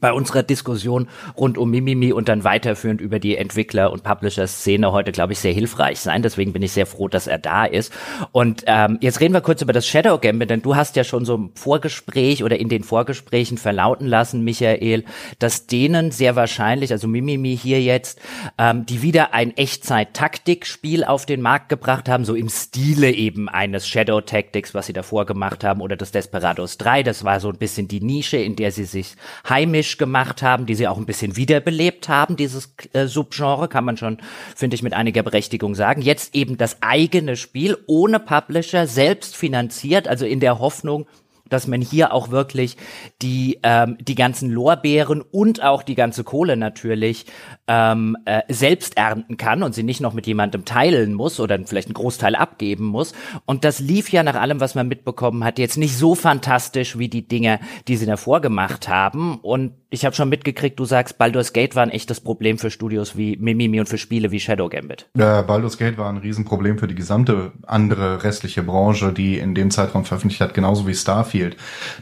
bei 0.00 0.12
unserer 0.12 0.42
Diskussion 0.42 1.08
rund 1.36 1.58
um 1.58 1.70
Mimimi 1.70 2.12
und 2.12 2.28
dann 2.28 2.44
weiterführend 2.44 3.00
über 3.00 3.18
die 3.18 3.36
Entwickler- 3.36 3.92
und 3.92 4.02
Publisher-Szene 4.02 4.92
heute, 4.92 5.12
glaube 5.12 5.32
ich, 5.32 5.38
sehr 5.38 5.52
hilfreich 5.52 6.00
sein. 6.00 6.22
Deswegen 6.22 6.52
bin 6.52 6.62
ich 6.62 6.72
sehr 6.72 6.86
froh, 6.86 7.08
dass 7.08 7.26
er 7.26 7.38
da 7.38 7.64
ist. 7.64 7.92
Und 8.32 8.64
ähm, 8.66 8.98
jetzt 9.00 9.20
reden 9.20 9.34
wir 9.34 9.40
kurz 9.40 9.62
über 9.62 9.72
das 9.72 9.86
Shadow 9.86 10.18
Gambit, 10.18 10.50
denn 10.50 10.62
du 10.62 10.76
hast 10.76 10.96
ja 10.96 11.04
schon 11.04 11.24
so 11.24 11.34
im 11.34 11.50
Vorgespräch 11.54 12.44
oder 12.44 12.58
in 12.58 12.68
den 12.68 12.82
Vorgesprächen 12.82 13.58
verlauten 13.58 14.06
lassen, 14.06 14.44
Michael, 14.44 15.04
dass 15.38 15.66
denen 15.66 16.10
sehr 16.10 16.36
wahrscheinlich, 16.36 16.92
also 16.92 17.08
Mimimi 17.08 17.56
hier 17.56 17.82
jetzt, 17.82 18.20
ähm, 18.58 18.86
die 18.86 19.02
wieder 19.02 19.34
ein 19.34 19.56
Echtzeit-Taktik-Spiel 19.56 21.04
auf 21.04 21.26
den 21.26 21.40
Markt 21.40 21.68
gebracht 21.68 22.08
haben, 22.08 22.24
so 22.24 22.34
im 22.34 22.48
Stile 22.48 23.12
eben 23.12 23.48
eines 23.48 23.88
Shadow 23.88 24.20
Tactics, 24.20 24.74
was 24.74 24.86
sie 24.86 24.92
davor 24.92 25.26
gemacht 25.26 25.64
haben, 25.64 25.80
oder 25.80 25.96
des 25.96 26.12
Desperados 26.12 26.78
3. 26.78 27.02
Das 27.02 27.24
war 27.24 27.40
so 27.40 27.48
ein 27.48 27.58
bisschen 27.58 27.88
die 27.88 28.00
Nische, 28.00 28.36
in 28.36 28.56
der 28.56 28.72
sie 28.72 28.84
sich 28.84 29.14
heimisch 29.48 29.85
Englisch 29.86 29.98
gemacht 29.98 30.42
haben, 30.42 30.66
die 30.66 30.74
sie 30.74 30.88
auch 30.88 30.98
ein 30.98 31.06
bisschen 31.06 31.36
wiederbelebt 31.36 32.08
haben, 32.08 32.36
dieses 32.36 32.74
äh, 32.92 33.06
Subgenre, 33.06 33.68
kann 33.68 33.84
man 33.84 33.96
schon, 33.96 34.18
finde 34.56 34.74
ich, 34.74 34.82
mit 34.82 34.94
einiger 34.94 35.22
Berechtigung 35.22 35.76
sagen. 35.76 36.02
Jetzt 36.02 36.34
eben 36.34 36.56
das 36.56 36.78
eigene 36.80 37.36
Spiel 37.36 37.78
ohne 37.86 38.18
Publisher, 38.18 38.88
selbst 38.88 39.36
finanziert, 39.36 40.08
also 40.08 40.26
in 40.26 40.40
der 40.40 40.58
Hoffnung, 40.58 41.06
dass 41.48 41.66
man 41.66 41.80
hier 41.80 42.12
auch 42.12 42.30
wirklich 42.30 42.76
die 43.22 43.58
ähm, 43.62 43.96
die 44.00 44.14
ganzen 44.14 44.50
Lorbeeren 44.50 45.20
und 45.22 45.62
auch 45.62 45.82
die 45.82 45.94
ganze 45.94 46.24
Kohle 46.24 46.56
natürlich 46.56 47.26
ähm, 47.66 48.16
äh, 48.24 48.42
selbst 48.48 48.96
ernten 48.96 49.36
kann 49.36 49.62
und 49.62 49.74
sie 49.74 49.82
nicht 49.82 50.00
noch 50.00 50.12
mit 50.12 50.26
jemandem 50.26 50.64
teilen 50.64 51.14
muss 51.14 51.40
oder 51.40 51.58
vielleicht 51.64 51.88
einen 51.88 51.94
Großteil 51.94 52.34
abgeben 52.34 52.86
muss. 52.86 53.12
Und 53.44 53.64
das 53.64 53.80
lief 53.80 54.10
ja 54.10 54.22
nach 54.22 54.36
allem, 54.36 54.60
was 54.60 54.74
man 54.74 54.88
mitbekommen 54.88 55.44
hat, 55.44 55.58
jetzt 55.58 55.76
nicht 55.76 55.96
so 55.96 56.14
fantastisch 56.14 56.98
wie 56.98 57.08
die 57.08 57.26
Dinge, 57.26 57.60
die 57.88 57.96
sie 57.96 58.06
davor 58.06 58.40
gemacht 58.40 58.88
haben. 58.88 59.38
Und 59.40 59.72
ich 59.90 60.04
habe 60.04 60.14
schon 60.14 60.28
mitgekriegt, 60.28 60.78
du 60.78 60.84
sagst, 60.84 61.18
Baldur's 61.18 61.52
Gate 61.52 61.76
war 61.76 61.82
ein 61.82 61.90
echtes 61.90 62.20
Problem 62.20 62.58
für 62.58 62.70
Studios 62.70 63.16
wie 63.16 63.36
Mimimi 63.36 63.80
und 63.80 63.88
für 63.88 63.98
Spiele 63.98 64.30
wie 64.30 64.40
Shadow 64.40 64.68
Gambit. 64.68 65.08
Ja, 65.16 65.42
Baldur's 65.42 65.78
Gate 65.78 65.96
war 65.96 66.08
ein 66.08 66.18
Riesenproblem 66.18 66.78
für 66.78 66.88
die 66.88 66.94
gesamte 66.94 67.52
andere 67.66 68.24
restliche 68.24 68.62
Branche, 68.62 69.12
die 69.12 69.38
in 69.38 69.54
dem 69.54 69.70
Zeitraum 69.70 70.04
veröffentlicht 70.04 70.40
hat, 70.40 70.54
genauso 70.54 70.86
wie 70.86 70.94
Starfield. 70.94 71.35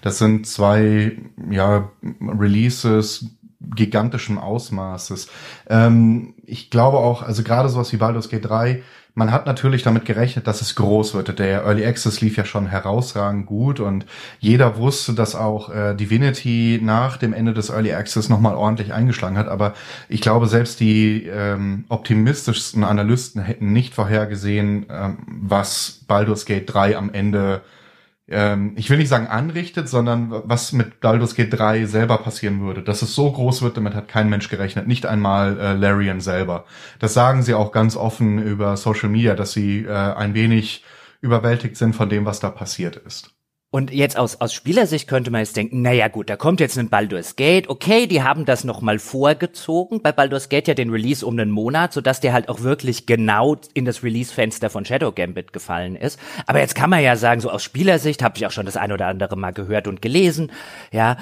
Das 0.03 0.19
sind 0.19 0.47
zwei 0.47 1.13
ja, 1.51 1.91
Releases 2.21 3.27
gigantischem 3.61 4.39
Ausmaßes. 4.39 5.29
Ähm, 5.69 6.35
ich 6.45 6.71
glaube 6.71 6.99
auch, 6.99 7.23
also 7.23 7.43
gerade 7.43 7.69
sowas 7.69 7.93
wie 7.93 7.97
Baldur's 7.97 8.29
Gate 8.29 8.45
3 8.45 8.83
man 9.15 9.31
hat 9.31 9.47
natürlich 9.47 9.85
damit 9.85 10.05
gerechnet, 10.05 10.47
dass 10.49 10.61
es 10.61 10.75
groß 10.75 11.15
wird. 11.15 11.39
Der 11.39 11.63
Early 11.63 11.87
Access 11.87 12.21
lief 12.21 12.37
ja 12.37 12.45
schon 12.45 12.67
herausragend 12.67 13.47
gut 13.47 13.79
und 13.79 14.07
jeder 14.41 14.77
wusste, 14.77 15.13
dass 15.13 15.37
auch 15.37 15.71
äh, 15.71 15.95
Divinity 15.95 16.81
nach 16.83 17.17
dem 17.17 17.33
Ende 17.33 17.55
des 17.55 17.71
Early 17.71 17.93
Access 17.93 18.29
nochmal 18.29 18.57
ordentlich 18.57 18.93
eingeschlagen 18.93 19.39
hat. 19.39 19.47
Aber 19.47 19.75
ich 20.09 20.21
glaube, 20.21 20.49
selbst 20.49 20.81
die 20.81 21.27
ähm, 21.27 21.85
optimistischsten 21.89 22.83
Analysten 22.83 23.41
hätten 23.41 23.73
nicht 23.73 23.95
vorhergesehen, 23.95 24.87
ähm, 24.91 25.19
was 25.27 26.01
Baldur's 26.09 26.45
Gate 26.45 26.73
3 26.73 26.97
am 26.97 27.13
Ende 27.13 27.63
ähm, 28.29 28.73
ich 28.77 28.89
will 28.89 28.99
nicht 28.99 29.09
sagen 29.09 29.27
anrichtet, 29.27 29.89
sondern 29.89 30.31
was 30.31 30.73
mit 30.73 31.01
Baldur's 31.01 31.35
Gate 31.35 31.53
3 31.53 31.85
selber 31.87 32.19
passieren 32.19 32.61
würde. 32.63 32.83
Dass 32.83 33.03
es 33.03 33.15
so 33.15 33.31
groß 33.31 33.63
wird, 33.63 33.77
damit 33.77 33.95
hat 33.95 34.09
kein 34.09 34.31
Mensch 34.31 34.49
gerechnet, 34.49 34.87
nicht 34.87 35.07
einmal 35.07 35.59
äh, 35.59 35.73
Larian 35.75 36.21
selber. 36.21 36.65
Das 36.99 37.15
sagen 37.15 37.43
sie 37.43 37.55
auch 37.55 37.73
ganz 37.73 37.97
offen 37.97 38.39
über 38.39 38.77
Social 38.77 39.11
Media, 39.11 39.35
dass 39.35 39.53
sie 39.53 39.85
äh, 39.85 39.91
ein 39.93 40.35
wenig 40.35 40.85
überwältigt 41.21 41.77
sind 41.77 41.95
von 41.95 42.09
dem, 42.09 42.25
was 42.25 42.41
da 42.41 42.51
passiert 42.51 42.97
ist. 42.97 43.35
Und 43.75 43.93
jetzt 43.93 44.17
aus, 44.17 44.41
aus 44.41 44.55
Spielersicht 44.55 45.09
könnte 45.09 45.33
man 45.33 45.41
jetzt 45.41 45.57
denken, 45.57 45.83
naja 45.83 46.07
gut, 46.07 46.31
da 46.31 46.37
kommt 46.37 46.61
jetzt 46.61 46.79
ein 46.79 46.91
Baldur's 46.91 47.35
Gate. 47.35 47.69
Okay, 47.69 48.07
die 48.07 48.23
haben 48.23 48.45
das 48.45 48.63
nochmal 48.63 49.01
vorgezogen. 49.01 50.01
Bei 50.01 50.13
Baldur's 50.13 50.49
Gate 50.49 50.69
ja 50.69 50.75
den 50.75 50.91
Release 50.91 51.27
um 51.27 51.37
einen 51.37 51.51
Monat, 51.51 51.93
sodass 51.93 52.21
der 52.21 52.33
halt 52.33 52.49
auch 52.49 52.61
wirklich 52.61 53.05
genau 53.07 53.57
in 53.75 53.85
das 53.85 54.05
Release-Fenster 54.05 54.71
von 54.71 54.85
Shadow 54.85 55.11
Gambit 55.11 55.53
gefallen 55.53 55.97
ist. 55.97 56.21
Aber 56.47 56.61
jetzt 56.61 56.77
kann 56.77 56.89
man 56.89 57.03
ja 57.03 57.17
sagen, 57.17 57.41
so 57.41 57.51
aus 57.51 57.65
Spielersicht, 57.65 58.23
habe 58.23 58.37
ich 58.37 58.47
auch 58.47 58.53
schon 58.53 58.67
das 58.67 58.77
ein 58.77 58.93
oder 58.93 59.09
andere 59.09 59.35
mal 59.35 59.51
gehört 59.51 59.89
und 59.89 60.01
gelesen, 60.01 60.53
ja, 60.93 61.17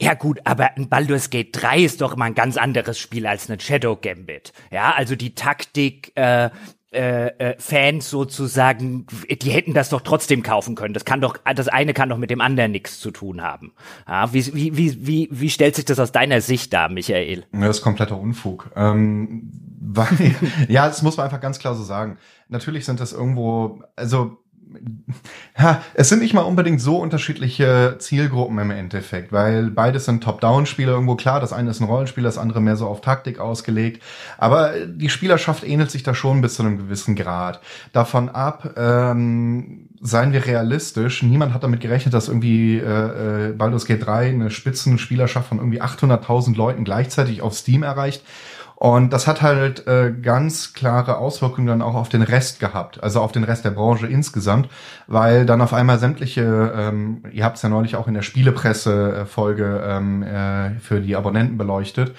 ja 0.00 0.14
gut, 0.14 0.38
aber 0.44 0.76
ein 0.76 0.88
Baldur's 0.88 1.30
Gate 1.30 1.48
3 1.50 1.80
ist 1.80 2.00
doch 2.00 2.14
mal 2.14 2.26
ein 2.26 2.34
ganz 2.34 2.56
anderes 2.58 3.00
Spiel 3.00 3.26
als 3.26 3.50
ein 3.50 3.58
Shadow 3.58 3.96
Gambit. 3.96 4.52
Ja, 4.70 4.92
also 4.94 5.16
die 5.16 5.34
Taktik, 5.34 6.12
äh, 6.14 6.50
äh, 6.90 7.26
äh, 7.38 7.54
Fans 7.58 8.08
sozusagen, 8.08 9.06
die 9.28 9.50
hätten 9.50 9.74
das 9.74 9.90
doch 9.90 10.00
trotzdem 10.00 10.42
kaufen 10.42 10.74
können. 10.74 10.94
Das 10.94 11.04
kann 11.04 11.20
doch, 11.20 11.36
das 11.54 11.68
eine 11.68 11.92
kann 11.92 12.08
doch 12.08 12.16
mit 12.16 12.30
dem 12.30 12.40
anderen 12.40 12.72
nichts 12.72 12.98
zu 12.98 13.10
tun 13.10 13.42
haben. 13.42 13.72
Ja, 14.06 14.32
wie, 14.32 14.54
wie, 14.54 14.76
wie, 14.76 15.06
wie, 15.06 15.28
wie 15.30 15.50
stellt 15.50 15.76
sich 15.76 15.84
das 15.84 15.98
aus 15.98 16.12
deiner 16.12 16.40
Sicht 16.40 16.72
dar, 16.72 16.88
Michael? 16.88 17.44
Das 17.52 17.76
ist 17.76 17.82
kompletter 17.82 18.18
Unfug. 18.18 18.70
Ähm, 18.74 19.52
weil, 19.80 20.34
ja, 20.68 20.86
das 20.86 21.02
muss 21.02 21.16
man 21.16 21.24
einfach 21.24 21.40
ganz 21.40 21.58
klar 21.58 21.74
so 21.74 21.82
sagen. 21.82 22.16
Natürlich 22.48 22.84
sind 22.86 23.00
das 23.00 23.12
irgendwo, 23.12 23.82
also 23.94 24.38
ja, 25.58 25.82
es 25.94 26.08
sind 26.08 26.20
nicht 26.20 26.34
mal 26.34 26.42
unbedingt 26.42 26.80
so 26.80 26.98
unterschiedliche 26.98 27.96
Zielgruppen 27.98 28.58
im 28.58 28.70
Endeffekt, 28.70 29.32
weil 29.32 29.70
beides 29.70 30.04
sind 30.04 30.22
Top-Down-Spiele 30.22 30.92
irgendwo 30.92 31.16
klar. 31.16 31.40
Das 31.40 31.52
eine 31.52 31.70
ist 31.70 31.80
ein 31.80 31.86
Rollenspiel, 31.86 32.24
das 32.24 32.38
andere 32.38 32.60
mehr 32.60 32.76
so 32.76 32.86
auf 32.86 33.00
Taktik 33.00 33.38
ausgelegt. 33.38 34.02
Aber 34.36 34.72
die 34.86 35.10
Spielerschaft 35.10 35.64
ähnelt 35.64 35.90
sich 35.90 36.02
da 36.02 36.14
schon 36.14 36.40
bis 36.40 36.54
zu 36.54 36.62
einem 36.62 36.78
gewissen 36.78 37.16
Grad. 37.16 37.60
Davon 37.92 38.28
ab, 38.28 38.74
ähm, 38.76 39.88
seien 40.00 40.32
wir 40.32 40.46
realistisch, 40.46 41.22
niemand 41.22 41.52
hat 41.54 41.64
damit 41.64 41.80
gerechnet, 41.80 42.14
dass 42.14 42.28
irgendwie 42.28 42.78
äh, 42.78 43.48
äh 43.48 43.52
Baldur's 43.52 43.86
Gate 43.86 44.06
3 44.06 44.28
eine 44.28 44.50
Spitzenspielerschaft 44.50 45.48
von 45.48 45.58
irgendwie 45.58 45.82
800.000 45.82 46.56
Leuten 46.56 46.84
gleichzeitig 46.84 47.42
auf 47.42 47.54
Steam 47.54 47.82
erreicht. 47.82 48.22
Und 48.80 49.12
das 49.12 49.26
hat 49.26 49.42
halt 49.42 49.88
äh, 49.88 50.12
ganz 50.12 50.72
klare 50.72 51.18
Auswirkungen 51.18 51.66
dann 51.66 51.82
auch 51.82 51.96
auf 51.96 52.08
den 52.08 52.22
Rest 52.22 52.60
gehabt, 52.60 53.02
also 53.02 53.20
auf 53.20 53.32
den 53.32 53.42
Rest 53.42 53.64
der 53.64 53.72
Branche 53.72 54.06
insgesamt, 54.06 54.68
weil 55.08 55.46
dann 55.46 55.60
auf 55.60 55.74
einmal 55.74 55.98
sämtliche, 55.98 56.72
ähm, 56.76 57.24
ihr 57.32 57.44
habt 57.44 57.56
es 57.56 57.62
ja 57.62 57.70
neulich 57.70 57.96
auch 57.96 58.06
in 58.06 58.14
der 58.14 58.22
Spielepresse-Folge 58.22 59.82
ähm, 59.84 60.22
äh, 60.22 60.78
für 60.78 61.00
die 61.00 61.16
Abonnenten 61.16 61.58
beleuchtet, 61.58 62.14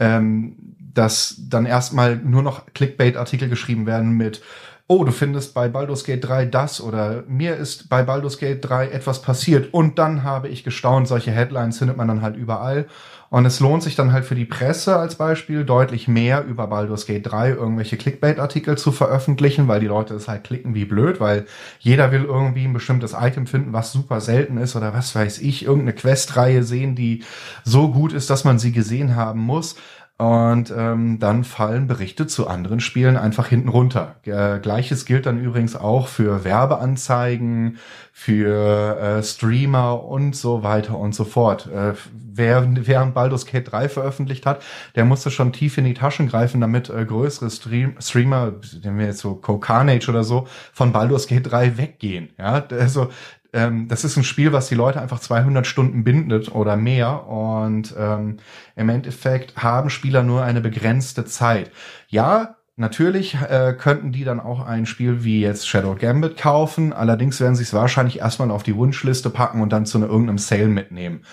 ähm, 0.00 0.56
dass 0.80 1.36
dann 1.48 1.64
erstmal 1.64 2.16
nur 2.16 2.42
noch 2.42 2.66
Clickbait-Artikel 2.74 3.48
geschrieben 3.48 3.86
werden 3.86 4.10
mit 4.10 4.42
oh, 4.88 5.04
du 5.04 5.12
findest 5.12 5.54
bei 5.54 5.68
Baldur's 5.68 6.02
Gate 6.02 6.26
3 6.26 6.46
das 6.46 6.80
oder 6.80 7.22
mir 7.28 7.54
ist 7.54 7.88
bei 7.88 8.02
Baldur's 8.02 8.38
Gate 8.38 8.68
3 8.68 8.88
etwas 8.88 9.22
passiert 9.22 9.72
und 9.72 10.00
dann 10.00 10.24
habe 10.24 10.48
ich 10.48 10.64
gestaunt. 10.64 11.06
Solche 11.06 11.30
Headlines 11.30 11.78
findet 11.78 11.96
man 11.96 12.08
dann 12.08 12.22
halt 12.22 12.36
überall. 12.36 12.86
Und 13.30 13.46
es 13.46 13.60
lohnt 13.60 13.84
sich 13.84 13.94
dann 13.94 14.12
halt 14.12 14.24
für 14.24 14.34
die 14.34 14.44
Presse 14.44 14.96
als 14.96 15.14
Beispiel 15.14 15.64
deutlich 15.64 16.08
mehr 16.08 16.44
über 16.44 16.66
Baldur's 16.66 17.06
Gate 17.06 17.30
3 17.30 17.50
irgendwelche 17.50 17.96
Clickbait-Artikel 17.96 18.76
zu 18.76 18.90
veröffentlichen, 18.90 19.68
weil 19.68 19.78
die 19.78 19.86
Leute 19.86 20.14
es 20.14 20.26
halt 20.26 20.42
klicken 20.42 20.74
wie 20.74 20.84
blöd, 20.84 21.20
weil 21.20 21.46
jeder 21.78 22.10
will 22.10 22.24
irgendwie 22.24 22.64
ein 22.64 22.72
bestimmtes 22.72 23.12
Item 23.12 23.46
finden, 23.46 23.72
was 23.72 23.92
super 23.92 24.20
selten 24.20 24.56
ist 24.56 24.74
oder 24.74 24.92
was 24.94 25.14
weiß 25.14 25.38
ich, 25.38 25.64
irgendeine 25.64 25.92
Questreihe 25.92 26.64
sehen, 26.64 26.96
die 26.96 27.22
so 27.62 27.92
gut 27.92 28.12
ist, 28.12 28.30
dass 28.30 28.42
man 28.42 28.58
sie 28.58 28.72
gesehen 28.72 29.14
haben 29.14 29.40
muss. 29.40 29.76
Und 30.20 30.70
ähm, 30.76 31.18
dann 31.18 31.44
fallen 31.44 31.86
Berichte 31.86 32.26
zu 32.26 32.46
anderen 32.46 32.80
Spielen 32.80 33.16
einfach 33.16 33.46
hinten 33.46 33.70
runter. 33.70 34.16
Äh, 34.26 34.58
Gleiches 34.58 35.06
gilt 35.06 35.24
dann 35.24 35.42
übrigens 35.42 35.76
auch 35.76 36.08
für 36.08 36.44
Werbeanzeigen, 36.44 37.78
für 38.12 38.98
äh, 39.00 39.22
Streamer 39.22 40.04
und 40.04 40.36
so 40.36 40.62
weiter 40.62 40.98
und 40.98 41.14
so 41.14 41.24
fort. 41.24 41.68
Äh, 41.68 41.94
wer 42.12 42.68
während 42.86 43.14
Baldur's 43.14 43.46
Gate 43.46 43.72
3 43.72 43.88
veröffentlicht 43.88 44.44
hat, 44.44 44.62
der 44.94 45.06
musste 45.06 45.30
schon 45.30 45.54
tief 45.54 45.78
in 45.78 45.86
die 45.86 45.94
Taschen 45.94 46.28
greifen, 46.28 46.60
damit 46.60 46.90
äh, 46.90 47.06
größere 47.06 47.50
Stream 47.50 47.94
Streamer, 47.98 48.52
nehmen 48.84 48.98
wir 48.98 49.06
jetzt 49.06 49.20
so 49.20 49.36
Co-Carnage 49.36 50.10
oder 50.10 50.22
so, 50.22 50.46
von 50.74 50.92
Baldur's 50.92 51.28
Gate 51.28 51.50
3 51.50 51.78
weggehen. 51.78 52.28
Ja, 52.38 52.62
also 52.72 53.08
ähm, 53.52 53.88
das 53.88 54.04
ist 54.04 54.16
ein 54.16 54.24
Spiel, 54.24 54.52
was 54.52 54.68
die 54.68 54.74
Leute 54.74 55.00
einfach 55.00 55.20
200 55.20 55.66
Stunden 55.66 56.04
bindet 56.04 56.54
oder 56.54 56.76
mehr 56.76 57.26
und 57.26 57.94
ähm, 57.98 58.38
im 58.76 58.88
Endeffekt 58.88 59.56
haben 59.56 59.90
Spieler 59.90 60.22
nur 60.22 60.42
eine 60.42 60.60
begrenzte 60.60 61.24
Zeit. 61.24 61.70
Ja, 62.08 62.56
Natürlich 62.80 63.34
äh, 63.34 63.74
könnten 63.78 64.10
die 64.10 64.24
dann 64.24 64.40
auch 64.40 64.64
ein 64.64 64.86
Spiel 64.86 65.22
wie 65.22 65.42
jetzt 65.42 65.68
Shadow 65.68 65.96
Gambit 65.96 66.38
kaufen, 66.38 66.94
allerdings 66.94 67.38
werden 67.38 67.54
sie 67.54 67.64
es 67.64 67.74
wahrscheinlich 67.74 68.20
erstmal 68.20 68.50
auf 68.50 68.62
die 68.62 68.74
Wunschliste 68.74 69.28
packen 69.28 69.60
und 69.60 69.70
dann 69.70 69.84
zu 69.84 69.98
irgendeinem 69.98 70.38
Sale 70.38 70.68
mitnehmen, 70.68 71.26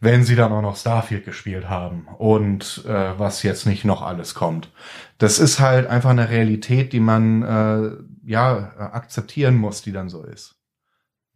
wenn 0.00 0.24
sie 0.24 0.34
dann 0.34 0.50
auch 0.50 0.60
noch 0.60 0.74
Starfield 0.74 1.24
gespielt 1.24 1.68
haben 1.68 2.08
und 2.18 2.84
äh, 2.84 3.16
was 3.16 3.44
jetzt 3.44 3.64
nicht 3.64 3.84
noch 3.84 4.02
alles 4.02 4.34
kommt. 4.34 4.72
Das 5.18 5.38
ist 5.38 5.60
halt 5.60 5.86
einfach 5.86 6.10
eine 6.10 6.30
Realität, 6.30 6.92
die 6.92 6.98
man 6.98 7.42
äh, 7.44 7.90
ja 8.24 8.72
akzeptieren 8.92 9.54
muss, 9.54 9.82
die 9.82 9.92
dann 9.92 10.08
so 10.08 10.24
ist. 10.24 10.57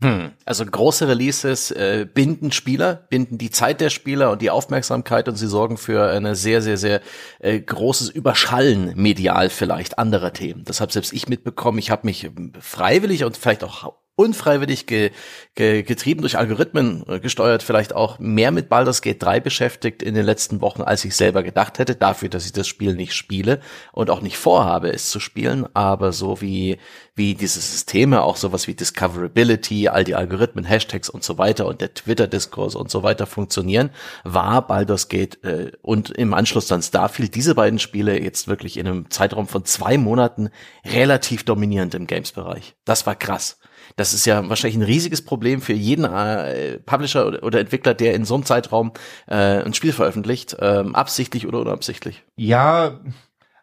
Hm. 0.03 0.33
Also 0.45 0.67
große 0.67 1.07
Releases 1.07 1.71
äh, 1.71 2.07
binden 2.13 2.51
Spieler, 2.51 3.07
binden 3.09 3.39
die 3.39 3.51
Zeit 3.51 3.81
der 3.81 3.89
Spieler 3.89 4.33
und 4.33 4.43
die 4.43 4.51
Aufmerksamkeit 4.51 5.29
und 5.29 5.37
sie 5.37 5.47
sorgen 5.47 5.77
für 5.77 6.11
eine 6.11 6.35
sehr, 6.35 6.61
sehr, 6.61 6.77
sehr 6.77 7.01
äh, 7.39 7.61
großes 7.61 8.09
Überschallen 8.09 8.95
medial 8.97 9.49
vielleicht 9.49 10.01
anderer 10.01 10.33
Themen. 10.33 10.65
Das 10.65 10.81
habe 10.81 10.93
selbst 10.93 11.13
ich 11.13 11.29
mitbekommen. 11.29 11.79
Ich 11.79 11.93
habe 11.93 12.05
mich 12.05 12.29
freiwillig 12.59 13.25
und 13.25 13.37
vielleicht 13.37 13.63
auch 13.63 13.95
unfreiwillig 14.15 14.87
ge, 14.87 15.11
ge, 15.55 15.83
getrieben 15.83 16.21
durch 16.21 16.37
Algorithmen 16.37 17.05
äh, 17.09 17.19
gesteuert, 17.19 17.63
vielleicht 17.63 17.95
auch 17.95 18.19
mehr 18.19 18.51
mit 18.51 18.69
Baldur's 18.69 19.01
Gate 19.01 19.23
3 19.23 19.41
beschäftigt 19.41 20.03
in 20.03 20.15
den 20.15 20.27
letzten 20.27 20.61
Wochen, 20.61 20.83
als 20.83 21.05
ich 21.05 21.17
selber 21.17 21.43
gedacht 21.43 21.79
hätte, 21.79 21.97
dafür, 21.97 22.29
dass 22.29 22.45
ich 22.45 22.53
das 22.53 22.69
Spiel 22.69 22.95
nicht 22.95 23.15
spiele 23.15 23.61
und 23.91 24.11
auch 24.11 24.21
nicht 24.21 24.37
vorhabe, 24.37 24.93
es 24.93 25.11
zu 25.11 25.19
spielen, 25.19 25.67
aber 25.75 26.13
so 26.13 26.43
wie, 26.43 26.79
wie 27.15 27.35
diese 27.35 27.61
Systeme, 27.61 28.23
auch 28.23 28.37
sowas 28.37 28.67
wie 28.67 28.75
Discoverability, 28.75 29.89
all 29.89 30.05
die 30.05 30.15
Algorithmen, 30.15 30.67
Hashtags 30.67 31.09
und 31.09 31.25
so 31.25 31.39
weiter 31.39 31.67
und 31.67 31.81
der 31.81 31.95
Twitter-Diskurs 31.95 32.75
und 32.75 32.91
so 32.91 33.03
weiter 33.03 33.27
funktionieren, 33.27 33.91
war 34.25 34.67
Baldur's 34.67 35.09
Gate 35.09 35.43
äh, 35.43 35.73
und 35.81 36.11
im 36.11 36.35
Anschluss 36.35 36.67
dann 36.67 36.83
Starfield, 36.83 37.35
diese 37.35 37.55
beiden 37.55 37.79
Spiele 37.79 38.23
jetzt 38.23 38.47
wirklich 38.47 38.77
in 38.77 38.87
einem 38.87 39.11
Zeitraum 39.11 39.49
von 39.49 39.65
zwei 39.65 39.97
Monaten 39.97 40.51
relativ 40.85 41.45
dominierend 41.45 41.95
im 41.95 42.07
Games-Bereich. 42.07 42.75
Das 42.85 43.07
war 43.07 43.15
krass. 43.15 43.59
Das 43.97 44.15
ist 44.15 44.27
ja 44.27 44.49
wahrscheinlich 44.49 44.77
ein 44.77 44.83
riesiges 44.83 45.23
Problem 45.25 45.61
für 45.61 45.73
jeden 45.73 46.05
äh, 46.05 46.79
Publisher 46.79 47.27
oder, 47.27 47.43
oder, 47.43 47.61
Entwickler, 47.61 47.95
der 47.95 48.15
in 48.15 48.25
so 48.25 48.35
einem 48.35 48.45
Zeitraum 48.45 48.93
äh, 49.27 49.35
ein 49.35 49.75
Spiel 49.75 49.93
veröffentlicht, 49.93 50.55
äh, 50.55 50.85
absichtlich 50.93 51.47
oder 51.47 51.61
unabsichtlich. 51.61 52.23
Ja, 52.37 53.01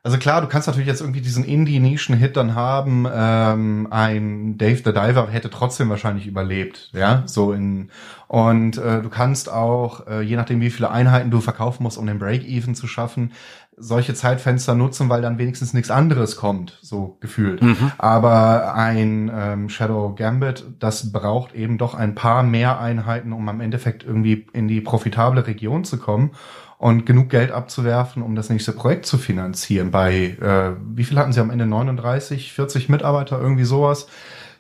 also 0.02 0.18
klar, 0.18 0.40
du 0.40 0.48
kannst 0.48 0.68
natürlich 0.68 0.88
jetzt 0.88 1.02
irgendwie 1.02 1.20
diesen 1.20 1.44
Indie-Nischen-Hit 1.44 2.38
dann 2.38 2.56
haben. 2.56 3.06
Ähm, 3.12 3.88
ein 3.92 4.58
Dave 4.58 4.78
the 4.78 4.94
Diver 4.94 5.28
hätte 5.30 5.50
trotzdem 5.50 5.90
wahrscheinlich 5.90 6.26
überlebt, 6.26 6.90
ja, 6.94 7.24
so 7.26 7.52
in 7.52 7.92
und 8.30 8.78
äh, 8.78 9.02
du 9.02 9.10
kannst 9.10 9.52
auch, 9.52 10.06
äh, 10.06 10.22
je 10.22 10.36
nachdem 10.36 10.62
wie 10.62 10.70
viele 10.70 10.92
Einheiten 10.92 11.32
du 11.32 11.42
verkaufen 11.42 11.82
musst, 11.82 11.98
um 11.98 12.06
den 12.06 12.20
Break-Even 12.20 12.76
zu 12.76 12.86
schaffen, 12.86 13.34
solche 13.80 14.14
Zeitfenster 14.14 14.76
nutzen, 14.76 15.10
weil 15.10 15.22
dann 15.22 15.38
wenigstens 15.38 15.74
nichts 15.74 15.90
anderes 15.90 16.36
kommt, 16.36 16.78
so 16.82 17.18
gefühlt. 17.20 17.62
Mhm. 17.62 17.92
Aber 17.98 18.76
ein 18.76 19.32
ähm, 19.34 19.70
Shadow 19.70 20.14
Gambit, 20.16 20.66
das 20.80 21.12
braucht 21.12 21.56
eben 21.56 21.78
doch 21.78 21.96
ein 21.96 22.16
paar 22.16 22.44
mehr 22.44 22.80
Einheiten, 22.80 23.34
um 23.34 23.48
am 23.50 23.62
Endeffekt 23.62 24.04
irgendwie 24.04 24.46
in 24.54 24.68
die 24.68 24.82
profitable 24.82 25.48
Region 25.48 25.84
zu 25.84 25.98
kommen 25.98 26.32
und 26.78 27.06
genug 27.06 27.30
Geld 27.30 27.52
abzuwerfen, 27.52 28.24
um 28.24 28.36
das 28.36 28.50
nächste 28.50 28.72
Projekt 28.72 29.06
zu 29.06 29.18
finanzieren. 29.18 29.92
Bei 29.92 30.38
äh, 30.42 30.76
wie 30.96 31.04
viel 31.04 31.18
hatten 31.18 31.34
sie 31.34 31.42
am 31.42 31.50
Ende? 31.50 31.66
39, 31.66 32.54
40 32.54 32.90
Mitarbeiter, 32.90 33.40
irgendwie 33.40 33.66
sowas. 33.66 34.08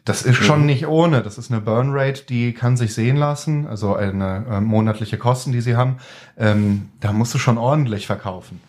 Das 0.05 0.23
ist 0.23 0.37
schon 0.37 0.61
mhm. 0.61 0.65
nicht 0.65 0.87
ohne. 0.87 1.21
Das 1.21 1.37
ist 1.37 1.51
eine 1.51 1.61
Burn 1.61 1.91
Rate, 1.91 2.23
die 2.27 2.53
kann 2.53 2.77
sich 2.77 2.93
sehen 2.93 3.15
lassen, 3.15 3.67
also 3.67 3.95
eine 3.95 4.45
äh, 4.49 4.61
monatliche 4.61 5.17
Kosten, 5.17 5.51
die 5.51 5.61
sie 5.61 5.75
haben. 5.75 5.97
Ähm, 6.37 6.89
da 6.99 7.13
musst 7.13 7.33
du 7.33 7.37
schon 7.37 7.57
ordentlich 7.57 8.07
verkaufen. 8.07 8.59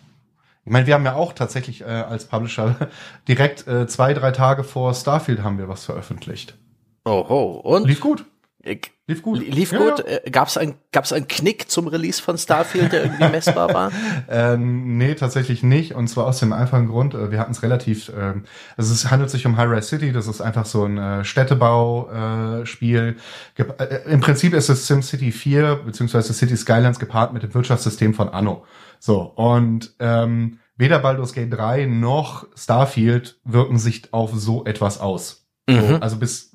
Ich 0.63 0.71
meine, 0.71 0.85
wir 0.85 0.93
haben 0.93 1.05
ja 1.05 1.15
auch 1.15 1.33
tatsächlich 1.33 1.81
äh, 1.81 1.85
als 1.85 2.25
Publisher 2.25 2.75
direkt 3.27 3.67
äh, 3.67 3.87
zwei, 3.87 4.13
drei 4.13 4.31
Tage 4.31 4.63
vor 4.63 4.93
Starfield 4.93 5.43
haben 5.43 5.57
wir 5.57 5.67
was 5.67 5.85
veröffentlicht. 5.85 6.55
Oho, 7.03 7.59
und? 7.63 7.87
Lief 7.87 7.99
gut. 7.99 8.25
Ich, 8.63 8.91
lief 9.07 9.23
gut. 9.23 9.39
Lief 9.39 9.71
ja, 9.71 9.79
gut. 9.79 9.99
Ja. 9.99 10.17
Äh, 10.23 10.29
gab's 10.29 10.55
ein 10.55 10.75
gab's 10.91 11.11
ein 11.11 11.27
Knick 11.27 11.71
zum 11.71 11.87
Release 11.87 12.21
von 12.21 12.37
Starfield, 12.37 12.91
der 12.91 13.05
irgendwie 13.05 13.27
messbar 13.31 13.73
war? 13.73 13.91
ähm, 14.29 14.97
nee, 14.97 15.15
tatsächlich 15.15 15.63
nicht. 15.63 15.95
Und 15.95 16.09
zwar 16.09 16.27
aus 16.27 16.39
dem 16.39 16.53
einfachen 16.53 16.87
Grund, 16.87 17.15
äh, 17.15 17.31
wir 17.31 17.39
hatten 17.39 17.53
es 17.53 17.63
relativ, 17.63 18.11
ähm, 18.15 18.43
also 18.77 18.93
es 18.93 19.09
handelt 19.09 19.31
sich 19.31 19.47
um 19.47 19.57
High-Rise 19.57 19.87
City, 19.87 20.11
das 20.11 20.27
ist 20.27 20.41
einfach 20.41 20.67
so 20.67 20.85
ein 20.85 20.99
äh, 20.99 21.25
Städtebauspiel. 21.25 23.17
Äh, 23.57 23.63
äh, 23.63 24.11
Im 24.11 24.19
Prinzip 24.19 24.53
ist 24.53 24.69
es 24.69 24.85
SimCity 24.85 25.31
4, 25.31 25.77
beziehungsweise 25.77 26.31
City 26.33 26.55
Skylines 26.55 26.99
gepaart 26.99 27.33
mit 27.33 27.41
dem 27.41 27.55
Wirtschaftssystem 27.55 28.13
von 28.13 28.29
Anno. 28.29 28.63
So, 29.03 29.21
und 29.21 29.95
ähm, 29.99 30.59
weder 30.77 30.99
Baldur's 30.99 31.33
Gate 31.33 31.51
3 31.51 31.87
noch 31.87 32.45
Starfield 32.55 33.39
wirken 33.43 33.79
sich 33.79 34.13
auf 34.13 34.29
so 34.35 34.63
etwas 34.65 34.99
aus. 34.99 35.47
Mhm. 35.67 35.81
So, 35.81 35.95
also 35.95 36.17
bis 36.17 36.51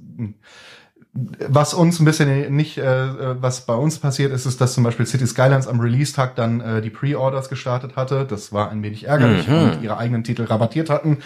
was 1.13 1.75
uns 1.75 1.99
ein 1.99 2.05
bisschen 2.05 2.55
nicht, 2.55 2.79
äh, 2.79 3.43
was 3.43 3.67
bei 3.67 3.75
uns 3.75 3.99
passiert 3.99 4.33
ist, 4.33 4.47
ist, 4.47 4.61
dass 4.61 4.75
zum 4.75 4.85
Beispiel 4.85 5.07
City 5.07 5.27
Skylines 5.27 5.67
am 5.67 5.81
Release-Tag 5.81 6.37
dann 6.37 6.61
äh, 6.61 6.83
die 6.83 6.91
Pre-Orders 6.91 7.49
gestartet 7.49 7.97
hatte. 7.97 8.27
Das 8.29 8.53
war 8.53 8.71
ein 8.71 8.83
wenig 8.83 9.09
ärgerlich 9.09 9.49
mhm. 9.49 9.55
und 9.55 9.83
ihre 9.83 9.97
eigenen 9.97 10.23
Titel 10.23 10.45
rabattiert 10.45 10.89
hatten. 10.89 11.19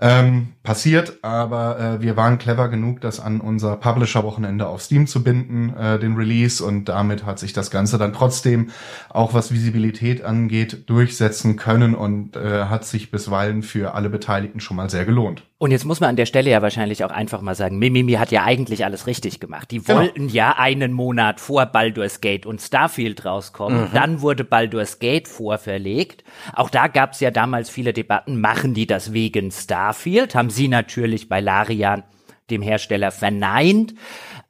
Ähm, 0.00 0.48
passiert, 0.68 1.20
aber 1.22 1.80
äh, 1.80 2.02
wir 2.02 2.18
waren 2.18 2.36
clever 2.36 2.68
genug, 2.68 3.00
das 3.00 3.20
an 3.20 3.40
unser 3.40 3.76
Publisher-Wochenende 3.76 4.66
auf 4.66 4.82
Steam 4.82 5.06
zu 5.06 5.24
binden, 5.24 5.74
äh, 5.74 5.98
den 5.98 6.14
Release, 6.14 6.62
und 6.62 6.90
damit 6.90 7.24
hat 7.24 7.38
sich 7.38 7.54
das 7.54 7.70
Ganze 7.70 7.96
dann 7.96 8.12
trotzdem, 8.12 8.68
auch 9.08 9.32
was 9.32 9.50
Visibilität 9.50 10.22
angeht, 10.22 10.90
durchsetzen 10.90 11.56
können 11.56 11.94
und 11.94 12.36
äh, 12.36 12.66
hat 12.66 12.84
sich 12.84 13.10
bisweilen 13.10 13.62
für 13.62 13.94
alle 13.94 14.10
Beteiligten 14.10 14.60
schon 14.60 14.76
mal 14.76 14.90
sehr 14.90 15.06
gelohnt. 15.06 15.42
Und 15.60 15.72
jetzt 15.72 15.84
muss 15.84 15.98
man 15.98 16.10
an 16.10 16.16
der 16.16 16.26
Stelle 16.26 16.50
ja 16.50 16.62
wahrscheinlich 16.62 17.02
auch 17.02 17.10
einfach 17.10 17.40
mal 17.40 17.56
sagen, 17.56 17.78
Mimimi 17.78 18.12
hat 18.12 18.30
ja 18.30 18.44
eigentlich 18.44 18.84
alles 18.84 19.08
richtig 19.08 19.40
gemacht. 19.40 19.72
Die 19.72 19.80
genau. 19.80 19.98
wollten 19.98 20.28
genau. 20.28 20.32
ja 20.32 20.56
einen 20.56 20.92
Monat 20.92 21.40
vor 21.40 21.66
Baldur's 21.66 22.20
Gate 22.20 22.46
und 22.46 22.60
Starfield 22.60 23.24
rauskommen. 23.24 23.86
Mhm. 23.86 23.88
Dann 23.92 24.20
wurde 24.20 24.44
Baldur's 24.44 25.00
Gate 25.00 25.26
vorverlegt. 25.26 26.22
Auch 26.52 26.70
da 26.70 26.86
gab 26.86 27.12
es 27.12 27.20
ja 27.20 27.32
damals 27.32 27.70
viele 27.70 27.92
Debatten, 27.92 28.40
machen 28.40 28.72
die 28.72 28.86
das 28.86 29.12
wegen 29.12 29.50
Starfield? 29.50 30.36
Haben 30.36 30.50
sie 30.50 30.57
natürlich 30.66 31.28
bei 31.28 31.40
Larian, 31.40 32.02
dem 32.50 32.62
Hersteller, 32.62 33.12
verneint. 33.12 33.94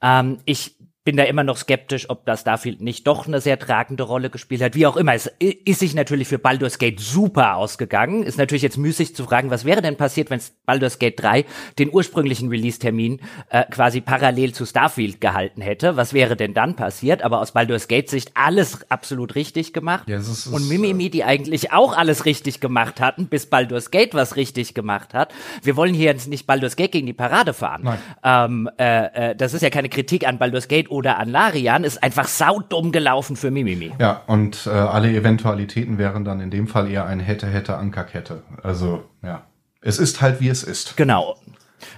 Ähm, 0.00 0.38
ich 0.46 0.77
bin 1.04 1.16
da 1.16 1.24
immer 1.24 1.42
noch 1.42 1.56
skeptisch, 1.56 2.10
ob 2.10 2.26
das 2.26 2.42
Starfield 2.42 2.82
nicht 2.82 3.06
doch 3.06 3.26
eine 3.26 3.40
sehr 3.40 3.58
tragende 3.58 4.02
Rolle 4.02 4.28
gespielt 4.28 4.60
hat. 4.60 4.74
Wie 4.74 4.86
auch 4.86 4.96
immer, 4.96 5.14
es 5.14 5.30
ist 5.38 5.78
sich 5.78 5.94
natürlich 5.94 6.28
für 6.28 6.38
Baldur's 6.38 6.78
Gate 6.78 7.00
super 7.00 7.56
ausgegangen. 7.56 8.24
Ist 8.24 8.36
natürlich 8.36 8.62
jetzt 8.62 8.76
müßig 8.76 9.16
zu 9.16 9.24
fragen, 9.24 9.50
was 9.50 9.64
wäre 9.64 9.80
denn 9.80 9.96
passiert, 9.96 10.28
wenn 10.28 10.40
Baldur's 10.66 10.98
Gate 10.98 11.18
3 11.22 11.44
den 11.78 11.90
ursprünglichen 11.90 12.50
Release-Termin 12.50 13.20
äh, 13.48 13.64
quasi 13.70 14.02
parallel 14.02 14.52
zu 14.52 14.66
Starfield 14.66 15.20
gehalten 15.20 15.62
hätte. 15.62 15.96
Was 15.96 16.12
wäre 16.12 16.36
denn 16.36 16.52
dann 16.52 16.76
passiert? 16.76 17.22
Aber 17.22 17.40
aus 17.40 17.52
Baldur's 17.52 17.88
Gate 17.88 18.10
Sicht 18.10 18.32
alles 18.34 18.90
absolut 18.90 19.34
richtig 19.34 19.72
gemacht. 19.72 20.08
Ja, 20.08 20.18
ist, 20.18 20.46
Und 20.48 20.68
Mimimi, 20.68 21.06
äh, 21.06 21.10
die 21.10 21.24
eigentlich 21.24 21.72
auch 21.72 21.96
alles 21.96 22.26
richtig 22.26 22.60
gemacht 22.60 23.00
hatten, 23.00 23.28
bis 23.28 23.46
Baldur's 23.46 23.90
Gate 23.90 24.12
was 24.12 24.36
richtig 24.36 24.74
gemacht 24.74 25.14
hat. 25.14 25.32
Wir 25.62 25.76
wollen 25.76 25.94
hier 25.94 26.06
jetzt 26.06 26.28
nicht 26.28 26.46
Baldur's 26.46 26.76
Gate 26.76 26.92
gegen 26.92 27.06
die 27.06 27.14
Parade 27.14 27.54
fahren. 27.54 27.80
Nein. 27.84 27.98
Ähm, 28.22 28.70
äh, 28.78 29.30
äh, 29.30 29.36
das 29.36 29.54
ist 29.54 29.62
ja 29.62 29.70
keine 29.70 29.88
Kritik 29.88 30.28
an 30.28 30.36
Baldur's 30.36 30.68
Gate 30.68 30.90
oder 30.98 31.18
an 31.18 31.28
Larian 31.28 31.84
ist 31.84 32.02
einfach 32.02 32.26
saudumm 32.26 32.90
gelaufen 32.90 33.36
für 33.36 33.52
Mimimi. 33.52 33.92
Ja, 34.00 34.22
und 34.26 34.66
äh, 34.66 34.70
alle 34.70 35.10
Eventualitäten 35.10 35.96
wären 35.96 36.24
dann 36.24 36.40
in 36.40 36.50
dem 36.50 36.66
Fall 36.66 36.90
eher 36.90 37.06
ein 37.06 37.20
hätte, 37.20 37.46
hätte, 37.46 37.76
Ankerkette. 37.76 38.42
Also, 38.64 39.04
ja. 39.22 39.44
Es 39.80 40.00
ist 40.00 40.20
halt, 40.20 40.40
wie 40.40 40.48
es 40.48 40.64
ist. 40.64 40.96
Genau. 40.96 41.36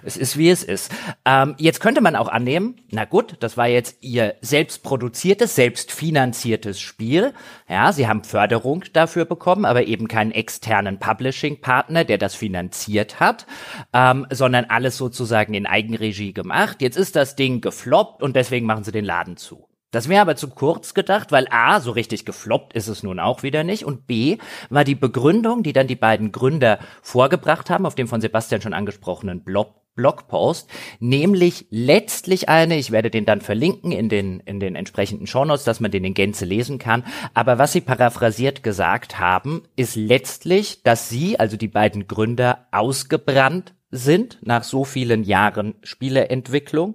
Es 0.03 0.17
ist, 0.17 0.37
wie 0.37 0.51
es 0.51 0.63
ist. 0.63 0.93
Ähm, 1.25 1.55
jetzt 1.59 1.81
könnte 1.81 2.01
man 2.01 2.17
auch 2.17 2.29
annehmen, 2.29 2.77
na 2.91 3.05
gut, 3.05 3.37
das 3.41 3.57
war 3.57 3.69
jetzt 3.69 3.99
ihr 4.03 4.35
selbstproduziertes, 4.41 5.55
selbstfinanziertes 5.55 6.81
Spiel. 6.81 7.33
Ja, 7.69 7.93
sie 7.93 8.09
haben 8.09 8.25
Förderung 8.25 8.85
dafür 8.93 9.25
bekommen, 9.25 9.65
aber 9.65 9.87
eben 9.87 10.09
keinen 10.09 10.33
externen 10.33 10.99
Publishing-Partner, 10.99 12.05
der 12.05 12.19
das 12.19 12.35
finanziert 12.35 13.21
hat, 13.21 13.47
ähm, 13.93 14.27
sondern 14.31 14.67
alles 14.67 14.97
sozusagen 14.97 15.55
in 15.55 15.67
Eigenregie 15.67 16.33
gemacht. 16.33 16.83
Jetzt 16.83 16.97
ist 16.97 17.17
das 17.17 17.37
Ding 17.37 17.61
gefloppt 17.61 18.23
und 18.23 18.37
deswegen 18.37 18.67
machen 18.67 18.85
sie 18.85 18.93
den 18.93 19.05
Laden 19.05 19.37
zu. 19.37 19.70
Das 19.91 20.09
wäre 20.09 20.23
aber 20.23 20.37
zu 20.37 20.49
kurz 20.49 20.95
gedacht, 20.95 21.33
weil 21.33 21.47
A, 21.51 21.81
so 21.81 21.91
richtig 21.91 22.25
gefloppt 22.25 22.75
ist 22.75 22.87
es 22.87 23.03
nun 23.03 23.19
auch 23.19 23.43
wieder 23.43 23.65
nicht 23.65 23.85
und 23.85 24.07
B, 24.07 24.39
war 24.69 24.85
die 24.85 24.95
Begründung, 24.95 25.63
die 25.63 25.73
dann 25.73 25.89
die 25.89 25.97
beiden 25.97 26.31
Gründer 26.31 26.79
vorgebracht 27.03 27.71
haben, 27.71 27.87
auf 27.87 27.97
dem 27.97 28.07
von 28.07 28.21
Sebastian 28.21 28.61
schon 28.61 28.75
angesprochenen 28.75 29.43
Blog, 29.43 29.75
Blogpost, 29.97 30.71
nämlich 31.01 31.67
letztlich 31.71 32.49
eine, 32.49 32.79
ich 32.79 32.93
werde 32.93 33.11
den 33.11 33.27
dann 33.27 33.41
verlinken 33.41 33.91
in 33.91 34.09
den, 34.09 34.39
in 34.41 34.61
den 34.61 34.77
entsprechenden 34.77 35.27
Shownotes, 35.27 35.65
dass 35.65 35.81
man 35.81 35.91
den 35.91 36.05
in 36.05 36.15
Gänze 36.15 36.45
lesen 36.45 36.79
kann, 36.79 37.05
aber 37.35 37.59
was 37.59 37.73
sie 37.73 37.81
paraphrasiert 37.81 38.63
gesagt 38.63 39.19
haben, 39.19 39.65
ist 39.75 39.97
letztlich, 39.97 40.85
dass 40.85 41.09
sie, 41.09 41.39
also 41.41 41.57
die 41.57 41.69
beiden 41.69 42.07
Gründer, 42.07 42.69
ausgebrannt 42.71 43.75
sind 43.91 44.39
nach 44.43 44.63
so 44.63 44.85
vielen 44.85 45.25
Jahren 45.25 45.75
Spieleentwicklung 45.83 46.95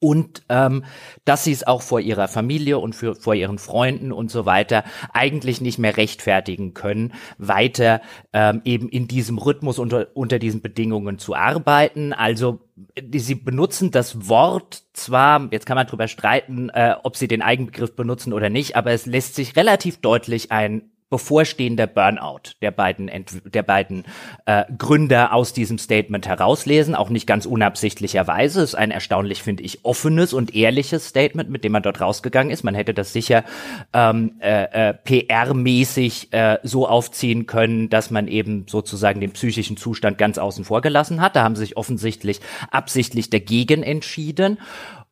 und 0.00 0.42
ähm, 0.48 0.84
dass 1.24 1.44
sie 1.44 1.52
es 1.52 1.66
auch 1.66 1.82
vor 1.82 2.00
ihrer 2.00 2.28
Familie 2.28 2.78
und 2.78 2.94
für, 2.94 3.14
vor 3.14 3.34
ihren 3.34 3.58
Freunden 3.58 4.12
und 4.12 4.30
so 4.30 4.46
weiter 4.46 4.84
eigentlich 5.12 5.60
nicht 5.60 5.78
mehr 5.78 5.96
rechtfertigen 5.96 6.74
können, 6.74 7.12
weiter 7.38 8.00
ähm, 8.32 8.62
eben 8.64 8.88
in 8.88 9.08
diesem 9.08 9.38
Rhythmus 9.38 9.78
unter, 9.78 10.08
unter 10.14 10.38
diesen 10.38 10.62
Bedingungen 10.62 11.18
zu 11.18 11.34
arbeiten. 11.34 12.12
Also 12.12 12.60
die, 13.00 13.18
sie 13.18 13.34
benutzen 13.34 13.90
das 13.90 14.28
Wort 14.28 14.84
zwar, 14.92 15.48
jetzt 15.50 15.66
kann 15.66 15.76
man 15.76 15.86
drüber 15.86 16.08
streiten, 16.08 16.70
äh, 16.70 16.94
ob 17.02 17.16
sie 17.16 17.28
den 17.28 17.42
Eigenbegriff 17.42 17.96
benutzen 17.96 18.32
oder 18.32 18.50
nicht, 18.50 18.76
aber 18.76 18.92
es 18.92 19.06
lässt 19.06 19.34
sich 19.34 19.56
relativ 19.56 20.00
deutlich 20.00 20.52
ein 20.52 20.90
bevorstehender 21.10 21.86
Burnout 21.86 22.52
der 22.60 22.70
beiden 22.70 23.10
der 23.44 23.62
beiden 23.62 24.04
äh, 24.46 24.64
Gründer 24.76 25.32
aus 25.32 25.52
diesem 25.52 25.78
Statement 25.78 26.26
herauslesen, 26.26 26.94
auch 26.94 27.10
nicht 27.10 27.26
ganz 27.26 27.46
unabsichtlicherweise. 27.46 28.62
Ist 28.62 28.74
ein 28.74 28.90
erstaunlich, 28.90 29.42
finde 29.42 29.62
ich, 29.62 29.84
offenes 29.84 30.32
und 30.32 30.54
ehrliches 30.54 31.08
Statement, 31.08 31.50
mit 31.50 31.64
dem 31.64 31.72
man 31.72 31.82
dort 31.82 32.00
rausgegangen 32.00 32.50
ist. 32.50 32.62
Man 32.62 32.74
hätte 32.74 32.94
das 32.94 33.12
sicher 33.12 33.44
ähm, 33.92 34.34
äh, 34.40 34.90
äh, 34.90 34.94
PR-mäßig 35.04 36.32
äh, 36.32 36.58
so 36.62 36.86
aufziehen 36.86 37.46
können, 37.46 37.88
dass 37.88 38.10
man 38.10 38.28
eben 38.28 38.66
sozusagen 38.68 39.20
den 39.20 39.32
psychischen 39.32 39.76
Zustand 39.76 40.18
ganz 40.18 40.38
außen 40.38 40.64
vor 40.64 40.82
gelassen 40.82 41.20
hat. 41.20 41.36
Da 41.36 41.42
haben 41.42 41.56
sie 41.56 41.60
sich 41.60 41.76
offensichtlich 41.76 42.40
absichtlich 42.70 43.30
dagegen 43.30 43.82
entschieden. 43.82 44.58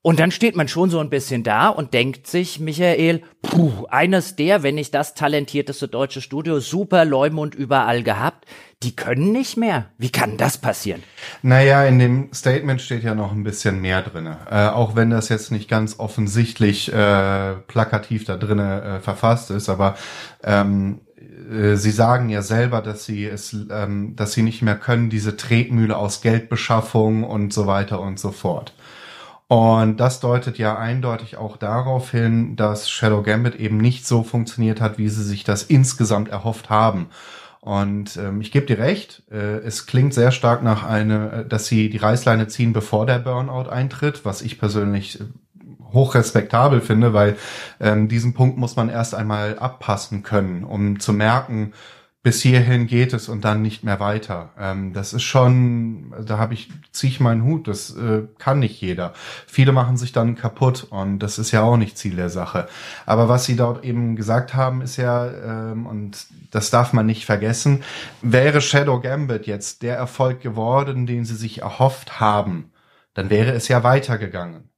Und 0.07 0.21
dann 0.21 0.31
steht 0.31 0.55
man 0.55 0.69
schon 0.69 0.89
so 0.89 1.01
ein 1.01 1.11
bisschen 1.11 1.43
da 1.43 1.69
und 1.69 1.93
denkt 1.93 2.29
sich, 2.29 2.61
Michael, 2.61 3.23
puh, 3.43 3.87
eines 3.91 4.37
der, 4.37 4.63
wenn 4.63 4.77
nicht 4.77 4.95
das 4.95 5.15
talentierteste 5.15 5.89
deutsche 5.89 6.21
Studio, 6.21 6.61
super 6.61 7.05
Leumund 7.05 7.57
überall 7.57 8.05
gehabt, 8.05 8.45
die 8.85 8.95
können 8.95 9.33
nicht 9.33 9.57
mehr. 9.57 9.87
Wie 9.99 10.11
kann 10.11 10.37
das 10.37 10.59
passieren? 10.59 11.03
Naja, 11.43 11.85
in 11.85 11.99
dem 11.99 12.33
Statement 12.33 12.81
steht 12.81 13.03
ja 13.03 13.17
noch 13.17 13.33
ein 13.33 13.43
bisschen 13.43 13.81
mehr 13.81 14.01
drinne. 14.01 14.39
Äh, 14.49 14.69
auch 14.69 14.95
wenn 14.95 15.11
das 15.11 15.29
jetzt 15.29 15.51
nicht 15.51 15.69
ganz 15.69 15.99
offensichtlich 15.99 16.93
äh, 16.93 17.55
plakativ 17.67 18.25
da 18.27 18.37
drinne 18.37 18.83
äh, 18.83 19.01
verfasst 19.01 19.51
ist, 19.51 19.69
aber 19.69 19.97
ähm, 20.45 21.01
äh, 21.51 21.75
Sie 21.75 21.91
sagen 21.91 22.29
ja 22.29 22.43
selber, 22.43 22.81
dass 22.81 23.05
sie 23.05 23.25
es, 23.27 23.57
ähm, 23.73 24.15
dass 24.15 24.35
sie 24.35 24.43
nicht 24.43 24.63
mehr 24.63 24.77
können, 24.77 25.11
diese 25.11 25.37
Tretmühle 25.37 25.97
aus 25.97 26.21
Geldbeschaffung 26.21 27.25
und 27.25 27.53
so 27.53 27.67
weiter 27.67 28.01
und 28.01 28.21
so 28.21 28.31
fort. 28.31 28.73
Und 29.49 29.99
das 29.99 30.19
deutet 30.19 30.59
ja 30.59 30.77
eindeutig 30.77 31.37
auch 31.37 31.57
darauf 31.57 32.11
hin, 32.11 32.57
dass 32.57 32.91
Shadow 32.91 33.23
Gambit 33.23 33.55
eben 33.55 33.77
nicht 33.77 34.07
so 34.07 34.25
funktioniert 34.25 34.81
hat, 34.81 34.99
wie 34.99 35.09
sie 35.09 35.23
sich 35.23 35.45
das 35.45 35.63
insgesamt 35.63 36.29
erhofft 36.29 36.69
haben. 36.69 37.11
Und 37.61 38.17
ähm, 38.17 38.41
ich 38.41 38.53
gebe 38.53 38.67
dir 38.67 38.79
recht, 38.79 39.23
äh, 39.31 39.59
es 39.59 39.87
klingt 39.87 40.15
sehr 40.15 40.31
stark 40.31 40.63
nach 40.63 40.85
einer, 40.85 41.33
äh, 41.33 41.49
dass 41.49 41.67
sie 41.67 41.91
die 41.91 41.97
Reißleine 41.97 42.49
ziehen, 42.49 42.73
bevor 42.73 43.07
der 43.07 43.19
Burnout 43.19 43.69
eintritt, 43.69 44.25
was 44.25 44.43
ich 44.43 44.59
persönlich 44.59 45.21
äh, 45.21 45.25
hochrespektabel 45.93 46.81
finde, 46.81 47.13
weil 47.13 47.37
ähm, 47.81 48.09
diesen 48.09 48.35
Punkt 48.35 48.59
muss 48.59 48.77
man 48.77 48.89
erst 48.89 49.15
einmal 49.15 49.59
abpassen 49.59 50.23
können, 50.23 50.63
um 50.65 51.01
zu 51.01 51.13
merken, 51.13 51.73
bis 52.27 52.43
hierhin 52.43 52.89
geht 52.89 53.13
es 53.13 53.29
und 53.29 53.45
dann 53.45 53.63
nicht 53.63 53.85
mehr 53.85 54.01
weiter. 54.01 54.51
Ähm, 54.59 54.93
das 54.93 55.13
ist 55.13 55.23
schon, 55.23 56.13
da 56.27 56.39
habe 56.39 56.55
ich, 56.55 56.71
ziehe 56.91 57.13
ich 57.13 57.21
meinen 57.21 57.45
Hut, 57.45 57.69
das 57.69 57.95
äh, 57.95 58.23
kann 58.39 58.59
nicht 58.59 58.81
jeder. 58.81 59.13
Viele 59.47 59.71
machen 59.71 59.97
sich 59.97 60.11
dann 60.11 60.35
kaputt 60.35 60.89
und 60.91 61.21
das 61.21 61.39
ist 61.39 61.53
ja 61.53 61.63
auch 61.63 61.77
nicht 61.77 61.97
Ziel 61.97 62.17
der 62.17 62.29
Sache. 62.29 62.67
Aber 63.07 63.29
was 63.29 63.45
sie 63.45 63.55
dort 63.55 63.85
eben 63.85 64.17
gesagt 64.17 64.55
haben, 64.55 64.83
ist 64.83 64.97
ja, 64.97 65.25
ähm, 65.71 65.87
und 65.87 66.27
das 66.51 66.71
darf 66.71 66.93
man 66.93 67.07
nicht 67.07 67.27
vergessen, 67.27 67.85
wäre 68.23 68.61
Shadow 68.61 68.99
Gambit 68.99 69.47
jetzt 69.47 69.83
der 69.83 69.97
Erfolg 69.97 70.41
geworden, 70.41 71.07
den 71.07 71.25
sie 71.25 71.37
sich 71.37 71.63
erhofft 71.63 72.19
haben, 72.19 72.73
dann 73.15 73.31
wäre 73.31 73.53
es 73.53 73.69
ja 73.69 73.85
weitergegangen. 73.85 74.69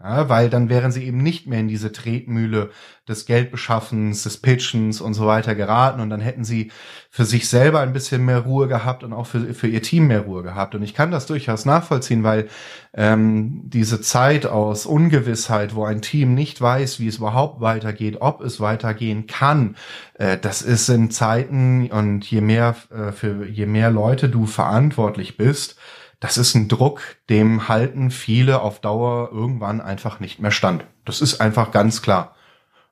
Ja, 0.00 0.28
weil 0.28 0.48
dann 0.48 0.68
wären 0.68 0.92
sie 0.92 1.04
eben 1.04 1.24
nicht 1.24 1.48
mehr 1.48 1.58
in 1.58 1.66
diese 1.66 1.90
Tretmühle 1.90 2.70
des 3.08 3.26
Geldbeschaffens, 3.26 4.22
des 4.22 4.36
Pitchens 4.36 5.00
und 5.00 5.14
so 5.14 5.26
weiter 5.26 5.56
geraten 5.56 6.00
und 6.00 6.08
dann 6.08 6.20
hätten 6.20 6.44
sie 6.44 6.70
für 7.10 7.24
sich 7.24 7.48
selber 7.48 7.80
ein 7.80 7.92
bisschen 7.92 8.24
mehr 8.24 8.40
Ruhe 8.40 8.68
gehabt 8.68 9.02
und 9.02 9.12
auch 9.12 9.26
für, 9.26 9.54
für 9.54 9.66
ihr 9.66 9.82
Team 9.82 10.06
mehr 10.06 10.20
Ruhe 10.20 10.44
gehabt. 10.44 10.76
Und 10.76 10.84
ich 10.84 10.94
kann 10.94 11.10
das 11.10 11.26
durchaus 11.26 11.64
nachvollziehen, 11.64 12.22
weil 12.22 12.48
ähm, 12.94 13.62
diese 13.64 14.00
Zeit 14.00 14.46
aus 14.46 14.86
Ungewissheit, 14.86 15.74
wo 15.74 15.84
ein 15.84 16.00
Team 16.00 16.34
nicht 16.34 16.60
weiß, 16.60 17.00
wie 17.00 17.08
es 17.08 17.16
überhaupt 17.16 17.60
weitergeht, 17.60 18.18
ob 18.20 18.40
es 18.40 18.60
weitergehen 18.60 19.26
kann, 19.26 19.74
äh, 20.14 20.38
das 20.38 20.62
ist 20.62 20.88
in 20.90 21.10
Zeiten 21.10 21.90
und 21.90 22.24
je 22.30 22.40
mehr 22.40 22.76
äh, 22.90 23.10
für 23.10 23.46
je 23.46 23.66
mehr 23.66 23.90
Leute 23.90 24.28
du 24.28 24.46
verantwortlich 24.46 25.36
bist, 25.36 25.76
das 26.20 26.36
ist 26.36 26.54
ein 26.54 26.68
Druck, 26.68 27.00
dem 27.28 27.68
halten 27.68 28.10
viele 28.10 28.60
auf 28.60 28.80
Dauer 28.80 29.30
irgendwann 29.32 29.80
einfach 29.80 30.20
nicht 30.20 30.40
mehr 30.40 30.50
stand. 30.50 30.84
Das 31.04 31.20
ist 31.20 31.40
einfach 31.40 31.70
ganz 31.70 32.02
klar. 32.02 32.34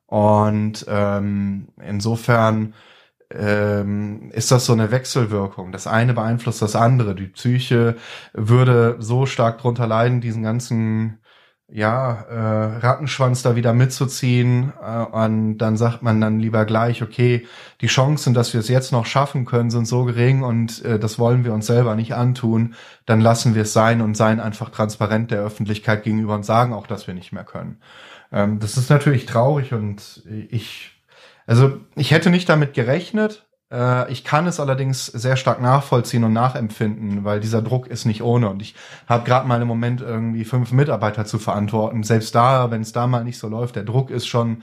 Und 0.07 0.87
ähm, 0.89 1.69
insofern 1.85 2.75
ähm, 3.31 4.31
ist 4.31 4.53
das 4.53 4.67
so 4.67 4.73
eine 4.73 4.93
Wechselwirkung. 4.93 5.73
Das 5.73 5.89
eine 5.89 6.15
beeinflusst 6.15 6.63
das 6.63 6.77
andere. 6.77 7.17
Die 7.17 7.27
Psyche 7.27 7.97
würde 8.33 8.97
so 9.01 9.27
stark 9.27 9.59
drunter 9.59 9.89
leiden, 9.89 10.21
diesen 10.21 10.45
ganzen 10.45 11.19
ja, 11.69 12.23
äh, 12.31 12.79
Rattenschwanz 12.79 13.43
da 13.43 13.57
wieder 13.57 13.73
mitzuziehen. 13.73 14.73
Äh, 14.81 15.05
und 15.05 15.59
dann 15.59 15.77
sagt 15.77 16.03
man 16.03 16.21
dann 16.21 16.39
lieber 16.39 16.65
gleich, 16.65 17.03
okay, 17.03 17.47
die 17.81 17.89
Chancen, 17.89 18.35
dass 18.35 18.53
wir 18.53 18.61
es 18.61 18.69
jetzt 18.69 18.93
noch 18.93 19.07
schaffen 19.07 19.45
können, 19.45 19.71
sind 19.71 19.87
so 19.87 20.05
gering 20.05 20.43
und 20.43 20.85
äh, 20.85 20.99
das 20.99 21.19
wollen 21.19 21.45
wir 21.45 21.53
uns 21.53 21.67
selber 21.67 21.97
nicht 21.97 22.15
antun. 22.15 22.75
Dann 23.05 23.21
lassen 23.21 23.55
wir 23.55 23.63
es 23.63 23.73
sein 23.73 24.01
und 24.01 24.17
seien 24.17 24.39
einfach 24.41 24.71
transparent 24.71 25.31
der 25.31 25.43
Öffentlichkeit 25.43 26.05
gegenüber 26.05 26.35
und 26.35 26.45
sagen 26.45 26.73
auch, 26.73 26.87
dass 26.87 27.07
wir 27.09 27.15
nicht 27.15 27.33
mehr 27.33 27.45
können. 27.45 27.81
Ähm, 28.33 28.61
das 28.61 28.77
ist 28.77 28.89
natürlich 28.91 29.27
traurig 29.27 29.73
und 29.73 30.23
ich, 30.51 30.93
also 31.47 31.81
ich 31.97 32.13
hätte 32.13 32.31
nicht 32.31 32.49
damit 32.49 32.75
gerechnet, 32.75 33.46
ich 34.09 34.23
kann 34.23 34.47
es 34.47 34.61
allerdings 34.61 35.07
sehr 35.07 35.37
stark 35.37 35.61
nachvollziehen 35.61 36.23
und 36.23 36.33
nachempfinden, 36.33 37.25
weil 37.25 37.41
dieser 37.41 37.63
Druck 37.63 37.89
ist 37.89 38.05
nicht 38.05 38.23
ohne. 38.23 38.49
Und 38.49 38.63
ich 38.63 38.77
habe 39.09 39.25
gerade 39.25 39.49
mal 39.49 39.61
im 39.61 39.67
Moment 39.67 40.01
irgendwie 40.01 40.45
fünf 40.45 40.71
Mitarbeiter 40.71 41.25
zu 41.25 41.41
verantworten. 41.41 42.05
Selbst 42.05 42.35
da, 42.37 42.71
wenn 42.71 42.83
es 42.83 42.93
da 42.93 43.09
mal 43.09 43.25
nicht 43.25 43.39
so 43.39 43.49
läuft, 43.49 43.75
der 43.75 43.83
Druck 43.83 44.11
ist 44.11 44.29
schon, 44.29 44.63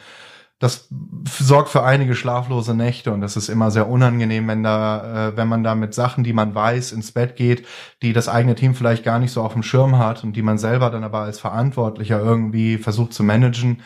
das 0.63 0.87
sorgt 1.27 1.67
für 1.67 1.83
einige 1.83 2.15
schlaflose 2.15 2.73
Nächte 2.73 3.11
und 3.11 3.19
das 3.19 3.35
ist 3.35 3.49
immer 3.49 3.69
sehr 3.69 3.89
unangenehm, 3.89 4.47
wenn 4.47 4.63
da, 4.63 5.27
äh, 5.27 5.37
wenn 5.37 5.49
man 5.49 5.65
da 5.65 5.75
mit 5.75 5.93
Sachen, 5.93 6.23
die 6.23 6.31
man 6.31 6.55
weiß, 6.55 6.93
ins 6.93 7.11
Bett 7.11 7.35
geht, 7.35 7.67
die 8.01 8.13
das 8.13 8.29
eigene 8.29 8.55
Team 8.55 8.73
vielleicht 8.73 9.03
gar 9.03 9.19
nicht 9.19 9.33
so 9.33 9.41
auf 9.41 9.51
dem 9.51 9.63
Schirm 9.63 9.97
hat 9.97 10.23
und 10.23 10.37
die 10.37 10.41
man 10.41 10.57
selber 10.57 10.89
dann 10.89 11.03
aber 11.03 11.19
als 11.19 11.39
Verantwortlicher 11.39 12.19
irgendwie 12.21 12.77
versucht 12.77 13.11
zu 13.11 13.23
managen. 13.23 13.81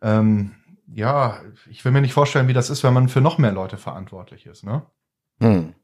Ähm, 0.00 0.52
ja, 0.86 1.36
ich 1.74 1.84
will 1.84 1.90
mir 1.90 2.00
nicht 2.00 2.12
vorstellen, 2.12 2.46
wie 2.46 2.52
das 2.52 2.70
ist, 2.70 2.84
wenn 2.84 2.94
man 2.94 3.08
für 3.08 3.20
noch 3.20 3.36
mehr 3.36 3.50
Leute 3.50 3.78
verantwortlich 3.78 4.46
ist, 4.46 4.62
ne? 4.64 4.86
Hm. 5.40 5.74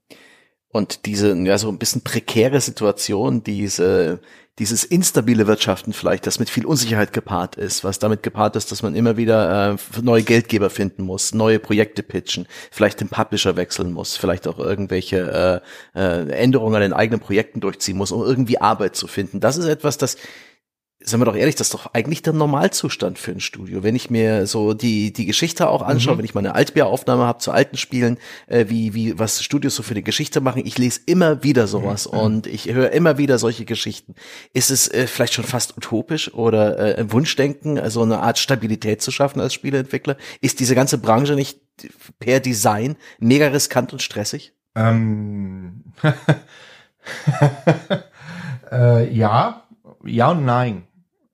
Und 0.68 1.04
diese, 1.04 1.36
ja, 1.36 1.58
so 1.58 1.68
ein 1.68 1.78
bisschen 1.78 2.02
prekäre 2.02 2.60
Situation, 2.60 3.42
diese, 3.42 4.20
dieses 4.60 4.84
instabile 4.84 5.48
Wirtschaften 5.48 5.92
vielleicht, 5.92 6.28
das 6.28 6.38
mit 6.38 6.48
viel 6.48 6.64
Unsicherheit 6.64 7.12
gepaart 7.12 7.56
ist, 7.56 7.82
was 7.82 7.98
damit 7.98 8.22
gepaart 8.22 8.54
ist, 8.54 8.70
dass 8.70 8.84
man 8.84 8.94
immer 8.94 9.16
wieder 9.16 9.72
äh, 9.72 10.00
neue 10.00 10.22
Geldgeber 10.22 10.70
finden 10.70 11.02
muss, 11.02 11.34
neue 11.34 11.58
Projekte 11.58 12.04
pitchen, 12.04 12.46
vielleicht 12.70 13.00
den 13.00 13.08
Publisher 13.08 13.56
wechseln 13.56 13.92
muss, 13.92 14.16
vielleicht 14.16 14.46
auch 14.46 14.60
irgendwelche 14.60 15.62
äh, 15.94 15.98
äh, 15.98 16.30
Änderungen 16.30 16.76
an 16.76 16.82
den 16.82 16.92
eigenen 16.92 17.18
Projekten 17.18 17.58
durchziehen 17.58 17.96
muss, 17.96 18.12
um 18.12 18.22
irgendwie 18.22 18.60
Arbeit 18.60 18.94
zu 18.94 19.08
finden. 19.08 19.40
Das 19.40 19.56
ist 19.56 19.66
etwas, 19.66 19.98
das 19.98 20.18
Sagen 21.02 21.22
wir 21.22 21.24
doch 21.24 21.36
ehrlich, 21.36 21.54
das 21.54 21.68
ist 21.68 21.74
doch 21.74 21.94
eigentlich 21.94 22.20
der 22.20 22.34
Normalzustand 22.34 23.18
für 23.18 23.30
ein 23.30 23.40
Studio. 23.40 23.82
Wenn 23.82 23.96
ich 23.96 24.10
mir 24.10 24.46
so 24.46 24.74
die 24.74 25.14
die 25.14 25.24
Geschichte 25.24 25.68
auch 25.68 25.80
anschaue, 25.80 26.14
mhm. 26.14 26.18
wenn 26.18 26.24
ich 26.26 26.34
mal 26.34 26.40
eine 26.40 26.54
Altbieraufnahme 26.54 27.24
habe 27.24 27.38
zu 27.38 27.52
alten 27.52 27.78
Spielen, 27.78 28.18
äh, 28.48 28.66
wie 28.68 28.92
wie 28.92 29.18
was 29.18 29.42
Studios 29.42 29.74
so 29.74 29.82
für 29.82 29.92
eine 29.92 30.02
Geschichte 30.02 30.42
machen, 30.42 30.62
ich 30.64 30.76
lese 30.76 31.00
immer 31.06 31.42
wieder 31.42 31.66
sowas 31.66 32.06
mhm. 32.06 32.18
und 32.18 32.46
ich 32.46 32.66
höre 32.66 32.90
immer 32.90 33.16
wieder 33.16 33.38
solche 33.38 33.64
Geschichten. 33.64 34.14
Ist 34.52 34.70
es 34.70 34.88
äh, 34.88 35.06
vielleicht 35.06 35.32
schon 35.32 35.44
fast 35.44 35.74
utopisch 35.78 36.34
oder 36.34 36.78
äh, 36.78 37.00
ein 37.00 37.12
Wunschdenken, 37.12 37.78
also 37.78 38.02
eine 38.02 38.20
Art 38.20 38.38
Stabilität 38.38 39.00
zu 39.00 39.10
schaffen 39.10 39.40
als 39.40 39.54
Spieleentwickler? 39.54 40.18
Ist 40.42 40.60
diese 40.60 40.74
ganze 40.74 40.98
Branche 40.98 41.34
nicht 41.34 41.60
per 42.18 42.40
Design 42.40 42.96
mega 43.18 43.46
riskant 43.48 43.94
und 43.94 44.02
stressig? 44.02 44.52
Ähm. 44.74 45.84
äh, 48.70 49.12
ja, 49.14 49.64
ja 50.04 50.30
und 50.30 50.44
nein. 50.44 50.86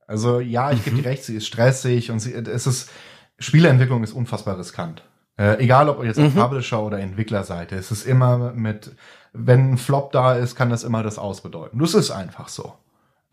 Also 0.07 0.40
ja, 0.40 0.71
ich 0.73 0.81
mhm. 0.81 0.85
gebe 0.85 0.97
dir 0.97 1.05
recht, 1.07 1.25
sie 1.25 1.37
ist 1.37 1.47
stressig 1.47 2.11
und 2.11 2.21
sie, 2.21 2.35
es 2.35 2.66
ist, 2.66 2.90
Spieleentwicklung 3.38 4.03
ist 4.05 4.12
unfassbar 4.12 4.59
riskant. 4.59 5.03
Äh, 5.38 5.62
egal 5.62 5.88
ob 5.88 6.01
ihr 6.01 6.07
jetzt 6.07 6.19
mhm. 6.19 6.33
Publisher 6.33 6.83
oder 6.83 6.99
Entwicklerseite, 6.99 7.77
es 7.77 7.90
ist 7.90 8.07
immer 8.07 8.53
mit, 8.53 8.95
wenn 9.33 9.73
ein 9.73 9.79
Flop 9.79 10.12
da 10.12 10.35
ist, 10.35 10.55
kann 10.55 10.71
das 10.71 10.85
immer 10.85 11.03
das 11.03 11.19
ausbedeuten. 11.19 11.79
Das 11.79 11.95
ist 11.95 12.11
einfach 12.11 12.49
so. 12.49 12.75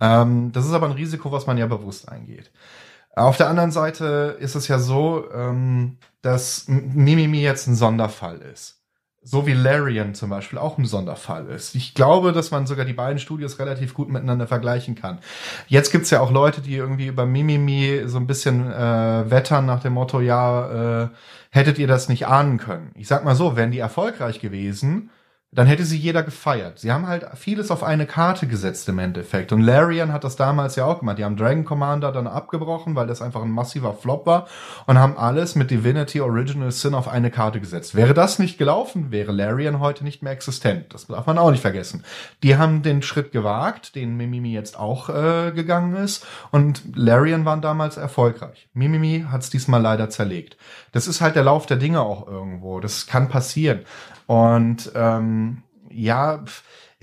Ähm, 0.01 0.51
das 0.51 0.65
ist 0.65 0.73
aber 0.73 0.87
ein 0.87 0.93
Risiko, 0.93 1.31
was 1.31 1.47
man 1.47 1.57
ja 1.57 1.67
bewusst 1.67 2.09
eingeht. 2.09 2.51
Auf 3.15 3.37
der 3.37 3.47
anderen 3.47 3.71
Seite 3.71 4.37
ist 4.39 4.55
es 4.55 4.67
ja 4.67 4.79
so, 4.79 5.31
ähm, 5.31 5.97
dass 6.23 6.67
Mimimi 6.67 7.41
jetzt 7.41 7.67
ein 7.67 7.75
Sonderfall 7.75 8.41
ist 8.41 8.82
so 9.23 9.47
wie 9.47 9.53
Larian 9.53 10.13
zum 10.13 10.29
Beispiel 10.29 10.59
auch 10.59 10.77
ein 10.77 10.85
Sonderfall 10.85 11.47
ist. 11.47 11.75
Ich 11.75 11.93
glaube, 11.93 12.33
dass 12.33 12.51
man 12.51 12.67
sogar 12.67 12.85
die 12.85 12.93
beiden 12.93 13.19
Studios 13.19 13.57
relativ 13.57 13.93
gut 13.93 14.09
miteinander 14.09 14.47
vergleichen 14.47 14.95
kann. 14.95 15.19
Jetzt 15.67 15.91
gibt's 15.91 16.09
ja 16.09 16.19
auch 16.19 16.31
Leute, 16.31 16.61
die 16.61 16.75
irgendwie 16.75 17.07
über 17.07 17.25
Mimimi 17.25 18.03
so 18.05 18.17
ein 18.17 18.27
bisschen 18.27 18.71
äh, 18.71 19.29
wettern 19.31 19.65
nach 19.65 19.81
dem 19.81 19.93
Motto, 19.93 20.19
ja, 20.19 21.03
äh, 21.03 21.09
hättet 21.51 21.79
ihr 21.79 21.87
das 21.87 22.09
nicht 22.09 22.27
ahnen 22.27 22.57
können. 22.57 22.91
Ich 22.95 23.07
sag 23.07 23.23
mal 23.23 23.35
so, 23.35 23.55
wären 23.55 23.71
die 23.71 23.79
erfolgreich 23.79 24.39
gewesen, 24.39 25.09
dann 25.55 25.67
hätte 25.67 25.85
sie 25.85 25.97
jeder 25.97 26.23
gefeiert. 26.23 26.79
Sie 26.79 26.91
haben 26.91 27.07
halt 27.07 27.25
vieles 27.35 27.69
auf 27.69 27.83
eine 27.83 28.05
Karte 28.05 28.47
gesetzt 28.47 28.89
im 28.89 28.99
Endeffekt. 28.99 29.51
Und 29.51 29.61
Larian 29.61 30.11
hat 30.11 30.23
das 30.23 30.35
damals 30.35 30.75
ja 30.75 30.85
auch 30.85 30.99
gemacht. 30.99 31.19
Die 31.19 31.25
haben 31.25 31.37
Dragon 31.37 31.63
Commander 31.63 32.11
dann 32.11 32.27
abgebrochen, 32.27 32.95
weil 32.95 33.07
das 33.07 33.21
einfach 33.21 33.43
ein 33.43 33.51
massiver 33.51 33.93
Flop 33.93 34.25
war 34.25 34.47
und 34.87 34.97
haben 34.97 35.17
alles 35.17 35.55
mit 35.55 35.69
Divinity 35.69 36.21
Original 36.21 36.71
Sin 36.71 36.95
auf 36.95 37.07
eine 37.07 37.29
Karte 37.29 37.59
gesetzt. 37.59 37.93
Wäre 37.93 38.13
das 38.13 38.39
nicht 38.39 38.57
gelaufen, 38.57 39.11
wäre 39.11 39.31
Larian 39.31 39.79
heute 39.79 40.03
nicht 40.03 40.23
mehr 40.23 40.33
existent. 40.33 40.93
Das 40.93 41.07
darf 41.07 41.27
man 41.27 41.37
auch 41.37 41.51
nicht 41.51 41.61
vergessen. 41.61 42.03
Die 42.41 42.57
haben 42.57 42.81
den 42.81 43.03
Schritt 43.03 43.31
gewagt, 43.31 43.95
den 43.95 44.17
Mimimi 44.17 44.53
jetzt 44.53 44.79
auch 44.79 45.09
äh, 45.09 45.51
gegangen 45.51 45.95
ist. 45.95 46.25
Und 46.51 46.81
Larian 46.95 47.45
waren 47.45 47.61
damals 47.61 47.97
erfolgreich. 47.97 48.67
Mimimi 48.73 49.25
hat 49.29 49.41
es 49.41 49.49
diesmal 49.49 49.81
leider 49.81 50.09
zerlegt. 50.09 50.57
Das 50.91 51.07
ist 51.07 51.21
halt 51.21 51.35
der 51.35 51.43
Lauf 51.43 51.65
der 51.67 51.77
Dinge 51.77 52.01
auch 52.01 52.27
irgendwo. 52.27 52.79
Das 52.79 53.05
kann 53.05 53.29
passieren. 53.29 53.81
Und 54.25 54.91
ähm, 54.95 55.42
ja, 55.89 56.43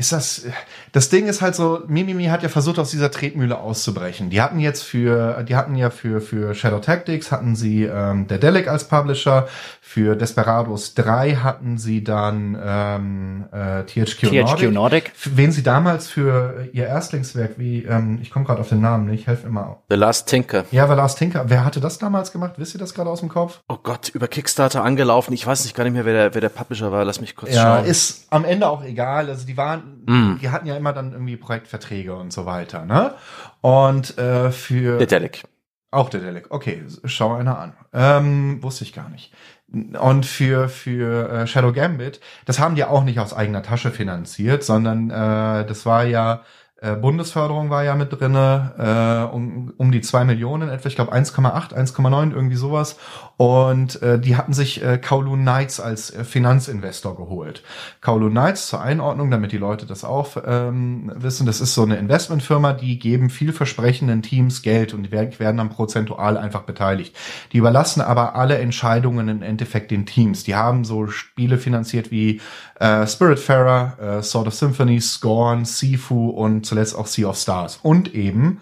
ist 0.01 0.13
das, 0.13 0.47
das 0.93 1.11
Ding 1.11 1.27
ist 1.27 1.43
halt 1.43 1.55
so, 1.55 1.83
Mimimi 1.87 2.25
hat 2.25 2.43
ja 2.43 2.49
versucht, 2.49 2.79
aus 2.79 2.91
dieser 2.91 3.11
Tretmühle 3.11 3.59
auszubrechen. 3.59 4.31
Die 4.31 4.41
hatten 4.41 4.59
jetzt 4.59 4.83
für, 4.83 5.45
die 5.45 5.55
hatten 5.55 5.77
ja 5.77 5.91
für, 5.91 6.23
für 6.23 6.55
Shadow 6.55 6.79
Tactics 6.79 7.31
hatten 7.31 7.55
sie 7.55 7.85
ähm, 7.85 8.27
der 8.27 8.39
Delic 8.39 8.67
als 8.67 8.89
Publisher, 8.89 9.47
für 9.83 10.17
Desperados 10.17 10.95
3 10.95 11.35
hatten 11.35 11.77
sie 11.77 12.03
dann 12.03 12.57
ähm, 12.65 13.45
äh, 13.53 13.83
THQ, 13.83 14.21
THQ 14.21 14.33
Nordic. 14.33 14.73
Nordic. 14.73 15.13
Wen 15.25 15.53
sie 15.53 15.63
damals 15.63 16.09
für 16.09 16.69
ihr 16.73 16.87
Erstlingswerk, 16.87 17.59
wie, 17.59 17.83
ähm, 17.83 18.21
ich 18.23 18.31
komme 18.31 18.47
gerade 18.47 18.61
auf 18.61 18.69
den 18.69 18.81
Namen 18.81 19.07
nicht, 19.07 19.27
helfe 19.27 19.49
immer. 19.49 19.83
The 19.91 19.97
Last 19.97 20.29
Tinker. 20.29 20.65
Ja, 20.71 20.87
The 20.89 20.95
Last 20.95 21.19
Tinker. 21.19 21.45
Wer 21.49 21.65
hatte 21.65 21.81
das 21.81 21.99
damals 21.99 22.33
gemacht? 22.33 22.55
Wisst 22.57 22.75
ihr 22.75 22.79
das 22.79 22.95
gerade 22.95 23.11
aus 23.11 23.21
dem 23.21 23.29
Kopf? 23.29 23.61
Oh 23.69 23.79
Gott, 23.83 24.09
über 24.11 24.29
Kickstarter 24.29 24.83
angelaufen. 24.83 25.35
Ich 25.35 25.47
weiß 25.47 25.65
nicht 25.65 25.77
gar 25.77 25.85
nicht 25.85 25.93
mehr, 25.93 26.07
wer 26.07 26.15
der, 26.15 26.35
wer 26.35 26.41
der 26.41 26.49
Publisher 26.49 26.91
war. 26.91 27.05
Lass 27.05 27.21
mich 27.21 27.37
kurz 27.37 27.53
ja, 27.53 27.63
schauen. 27.63 27.85
Ja, 27.85 27.91
ist 27.91 28.29
am 28.31 28.45
Ende 28.45 28.69
auch 28.69 28.85
egal. 28.85 29.29
Also 29.29 29.45
die 29.45 29.57
waren, 29.57 29.90
mm. 30.07 30.39
die 30.41 30.51
hatten 30.51 30.67
ja 30.67 30.77
immer 30.77 30.93
dann 30.93 31.13
irgendwie 31.13 31.37
Projektverträge 31.37 32.15
und 32.15 32.33
so 32.33 32.47
weiter, 32.47 32.85
ne? 32.85 33.15
Und 33.61 34.17
äh, 34.19 34.51
für. 34.51 34.99
Der 34.99 35.07
Delic. 35.07 35.45
Auch 35.91 36.09
der 36.09 36.21
Delic. 36.21 36.47
Okay, 36.51 36.85
schau 37.05 37.35
einer 37.35 37.59
an. 37.59 37.73
Ähm, 37.93 38.63
wusste 38.63 38.85
ich 38.85 38.93
gar 38.93 39.09
nicht. 39.09 39.33
Und 39.73 40.27
für, 40.27 40.69
für 40.69 41.31
äh, 41.31 41.47
Shadow 41.47 41.73
Gambit, 41.73 42.21
das 42.45 42.59
haben 42.59 42.75
die 42.75 42.85
auch 42.85 43.05
nicht 43.05 43.21
aus 43.21 43.33
eigener 43.33 43.63
Tasche 43.63 43.91
finanziert, 43.91 44.65
sondern 44.65 45.11
äh, 45.11 45.65
das 45.65 45.87
war 45.87 46.05
ja 46.05 46.43
äh, 46.83 46.97
Bundesförderung 46.97 47.69
war 47.69 47.85
ja 47.85 47.95
mit 47.95 48.11
drinne 48.11 49.29
äh, 49.31 49.35
um, 49.35 49.73
um 49.77 49.93
die 49.93 50.01
zwei 50.01 50.25
Millionen 50.25 50.71
etwa, 50.71 50.89
ich 50.89 50.97
glaube 50.97 51.13
1,8, 51.13 51.75
1,9 51.75 52.33
irgendwie 52.33 52.57
sowas. 52.57 52.97
Und 53.37 54.01
äh, 54.03 54.19
die 54.19 54.37
hatten 54.37 54.55
sich 54.55 54.83
äh, 54.83 54.97
Kowloon 54.97 55.41
Knights 55.41 55.79
als 55.79 56.11
äh, 56.11 56.25
Finanzinvestor 56.25 57.17
geholt. 57.17 57.63
Kowloon 58.01 58.31
Knights 58.31 58.69
zur 58.69 58.81
Einordnung, 58.81 59.31
damit 59.31 59.53
die 59.53 59.59
Leute 59.59 59.85
das 59.85 60.05
auch 60.05 60.37
ähm, 60.47 61.13
wissen, 61.15 61.47
das 61.47 61.61
ist 61.61 61.75
so 61.75 61.83
eine 61.83 61.97
Investmentfirma, 61.97 62.73
die 62.73 62.99
geben 62.99 63.29
vielversprechenden 63.29 64.23
Teams 64.23 64.63
Geld 64.63 64.95
und 64.95 65.03
die 65.03 65.11
werden, 65.11 65.39
werden 65.39 65.59
dann 65.59 65.71
prozentual 65.71 66.39
einfach 66.39 66.63
beteiligt. 66.63 67.15
Die 67.53 67.59
überlassen 67.59 68.01
aber 68.01 68.37
alle 68.37 68.57
Entscheidungen 68.57 69.29
im 69.29 69.43
Endeffekt 69.43 69.91
den 69.91 70.07
Teams. 70.07 70.45
Die 70.45 70.55
haben 70.55 70.85
so 70.85 71.09
Spiele 71.09 71.59
finanziert 71.59 72.11
wie 72.11 72.41
äh, 72.81 73.07
Spiritfarer, 73.07 74.19
äh, 74.19 74.23
Sword 74.23 74.49
of 74.49 74.55
Symphony, 74.55 75.01
Scorn, 75.01 75.65
Sifu 75.65 76.31
und 76.31 76.67
zuletzt 76.67 76.97
auch 76.97 77.07
Sea 77.07 77.29
of 77.29 77.37
Stars 77.37 77.79
und 77.83 78.15
eben 78.15 78.61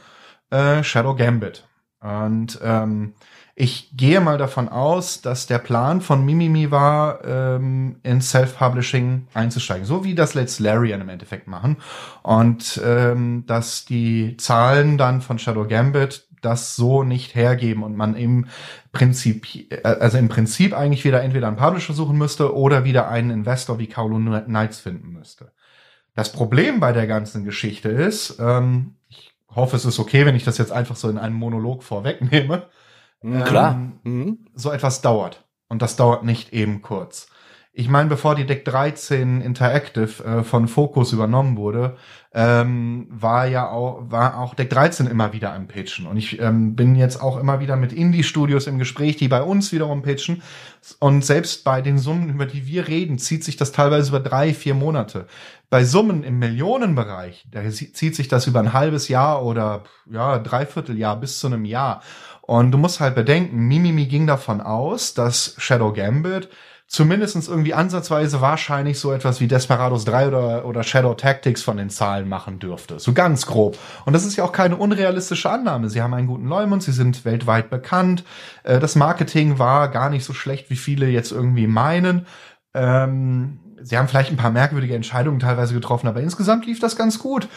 äh, 0.50 0.82
Shadow 0.82 1.14
Gambit. 1.14 1.64
Und 2.00 2.58
ähm, 2.62 3.14
ich 3.60 3.90
gehe 3.96 4.20
mal 4.20 4.38
davon 4.38 4.68
aus, 4.68 5.20
dass 5.20 5.48
der 5.48 5.58
Plan 5.58 6.00
von 6.00 6.24
Mimimi 6.24 6.70
war, 6.70 7.24
ähm, 7.24 7.96
in 8.04 8.20
Self-Publishing 8.20 9.26
einzusteigen, 9.34 9.84
so 9.84 10.04
wie 10.04 10.14
das 10.14 10.34
Let's 10.34 10.60
Larian 10.60 11.00
im 11.00 11.08
Endeffekt 11.08 11.48
machen. 11.48 11.76
Und 12.22 12.80
ähm, 12.84 13.44
dass 13.48 13.84
die 13.84 14.36
Zahlen 14.36 14.96
dann 14.96 15.22
von 15.22 15.40
Shadow 15.40 15.66
Gambit 15.66 16.27
das 16.42 16.76
so 16.76 17.02
nicht 17.02 17.34
hergeben 17.34 17.82
und 17.82 17.96
man 17.96 18.14
im 18.14 18.46
Prinzip, 18.92 19.46
äh, 19.70 19.82
also 19.82 20.18
im 20.18 20.28
Prinzip 20.28 20.74
eigentlich 20.74 21.04
wieder 21.04 21.22
entweder 21.22 21.48
einen 21.48 21.56
Publisher 21.56 21.92
suchen 21.94 22.18
müsste 22.18 22.54
oder 22.54 22.84
wieder 22.84 23.08
einen 23.08 23.30
Investor 23.30 23.78
wie 23.78 23.88
Kowloon 23.88 24.44
Knights 24.44 24.80
finden 24.80 25.10
müsste. 25.12 25.52
Das 26.14 26.32
Problem 26.32 26.80
bei 26.80 26.92
der 26.92 27.06
ganzen 27.06 27.44
Geschichte 27.44 27.88
ist, 27.88 28.38
ähm, 28.40 28.96
ich 29.08 29.32
hoffe, 29.54 29.76
es 29.76 29.84
ist 29.84 29.98
okay, 29.98 30.26
wenn 30.26 30.34
ich 30.34 30.44
das 30.44 30.58
jetzt 30.58 30.72
einfach 30.72 30.96
so 30.96 31.08
in 31.08 31.18
einem 31.18 31.36
Monolog 31.36 31.82
vorwegnehme, 31.82 32.64
Mhm. 33.22 33.44
Klar. 33.44 33.74
ähm, 33.74 33.92
Mhm. 34.04 34.38
so 34.54 34.70
etwas 34.70 35.00
dauert. 35.00 35.44
Und 35.68 35.82
das 35.82 35.96
dauert 35.96 36.24
nicht 36.24 36.52
eben 36.52 36.82
kurz. 36.82 37.28
Ich 37.72 37.88
meine, 37.88 38.08
bevor 38.08 38.34
die 38.34 38.46
Deck 38.46 38.64
13 38.64 39.40
Interactive 39.40 40.24
äh, 40.24 40.42
von 40.42 40.66
Focus 40.66 41.12
übernommen 41.12 41.56
wurde, 41.56 41.96
ähm, 42.34 43.06
war 43.10 43.46
ja 43.46 43.70
auch, 43.70 44.10
war 44.10 44.38
auch 44.38 44.54
Deck 44.54 44.68
13 44.70 45.06
immer 45.06 45.32
wieder 45.32 45.54
am 45.54 45.66
Pitchen. 45.66 46.06
Und 46.06 46.18
ich 46.18 46.38
ähm, 46.40 46.76
bin 46.76 46.94
jetzt 46.94 47.22
auch 47.22 47.38
immer 47.38 47.60
wieder 47.60 47.76
mit 47.76 47.92
Indie-Studios 47.92 48.66
im 48.66 48.78
Gespräch, 48.78 49.16
die 49.16 49.28
bei 49.28 49.42
uns 49.42 49.72
wiederum 49.72 50.02
pitchen. 50.02 50.42
Und 50.98 51.24
selbst 51.24 51.64
bei 51.64 51.80
den 51.80 51.98
Summen, 51.98 52.28
über 52.28 52.44
die 52.44 52.66
wir 52.66 52.86
reden, 52.86 53.18
zieht 53.18 53.44
sich 53.44 53.56
das 53.56 53.72
teilweise 53.72 54.10
über 54.10 54.20
drei, 54.20 54.52
vier 54.52 54.74
Monate. 54.74 55.26
Bei 55.70 55.84
Summen 55.84 56.22
im 56.22 56.38
Millionenbereich, 56.38 57.46
da 57.50 57.68
zieht 57.68 58.14
sich 58.14 58.28
das 58.28 58.46
über 58.46 58.60
ein 58.60 58.72
halbes 58.72 59.08
Jahr 59.08 59.44
oder 59.44 59.84
ja, 60.10 60.38
dreiviertel 60.38 60.98
Jahr 60.98 61.18
bis 61.18 61.38
zu 61.38 61.46
einem 61.46 61.64
Jahr. 61.64 62.02
Und 62.42 62.72
du 62.72 62.78
musst 62.78 63.00
halt 63.00 63.14
bedenken, 63.14 63.68
Mimimi 63.68 64.06
ging 64.06 64.26
davon 64.26 64.60
aus, 64.60 65.12
dass 65.14 65.54
Shadow 65.58 65.92
Gambit 65.92 66.48
zumindestens 66.88 67.48
irgendwie 67.48 67.74
ansatzweise 67.74 68.40
wahrscheinlich 68.40 68.98
so 68.98 69.12
etwas 69.12 69.40
wie 69.40 69.46
Desperados 69.46 70.06
3 70.06 70.28
oder, 70.28 70.64
oder 70.64 70.82
Shadow 70.82 71.12
Tactics 71.12 71.62
von 71.62 71.76
den 71.76 71.90
Zahlen 71.90 72.28
machen 72.28 72.58
dürfte. 72.58 72.98
So 72.98 73.12
ganz 73.12 73.44
grob. 73.44 73.78
Und 74.06 74.14
das 74.14 74.24
ist 74.24 74.36
ja 74.36 74.44
auch 74.44 74.52
keine 74.52 74.76
unrealistische 74.76 75.50
Annahme. 75.50 75.90
Sie 75.90 76.00
haben 76.00 76.14
einen 76.14 76.26
guten 76.26 76.46
Leumund, 76.48 76.82
sie 76.82 76.92
sind 76.92 77.26
weltweit 77.26 77.68
bekannt. 77.68 78.24
Äh, 78.64 78.80
Das 78.80 78.96
Marketing 78.96 79.58
war 79.58 79.88
gar 79.88 80.08
nicht 80.08 80.24
so 80.24 80.32
schlecht, 80.32 80.70
wie 80.70 80.76
viele 80.76 81.08
jetzt 81.08 81.30
irgendwie 81.30 81.66
meinen. 81.66 82.26
Ähm, 82.72 83.60
sie 83.82 83.98
haben 83.98 84.08
vielleicht 84.08 84.30
ein 84.30 84.38
paar 84.38 84.50
merkwürdige 84.50 84.94
Entscheidungen 84.94 85.40
teilweise 85.40 85.74
getroffen, 85.74 86.08
aber 86.08 86.22
insgesamt 86.22 86.64
lief 86.64 86.80
das 86.80 86.96
ganz 86.96 87.18
gut. 87.18 87.48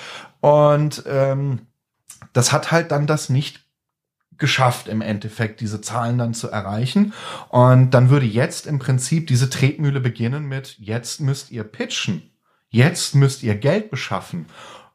Und 0.42 1.04
ähm, 1.08 1.68
das 2.34 2.52
hat 2.52 2.74
halt 2.74 2.92
dann 2.92 3.08
das 3.08 3.30
nicht 3.30 3.66
geschafft, 4.42 4.90
im 4.90 5.00
Endeffekt 5.00 5.62
diese 5.62 5.80
Zahlen 5.80 6.18
dann 6.18 6.34
zu 6.34 6.50
erreichen. 6.50 7.14
Und 7.48 7.92
dann 7.92 8.10
würde 8.10 8.26
jetzt 8.26 8.68
im 8.68 8.80
Prinzip 8.80 9.28
diese 9.28 9.50
Tretmühle 9.50 10.02
beginnen 10.02 10.50
mit, 10.50 10.76
jetzt 10.80 11.22
müsst 11.22 11.52
ihr 11.52 11.64
pitchen. 11.64 12.24
Jetzt 12.70 13.16
müsst 13.16 13.44
ihr 13.44 13.56
Geld 13.56 13.90
beschaffen. 13.90 14.48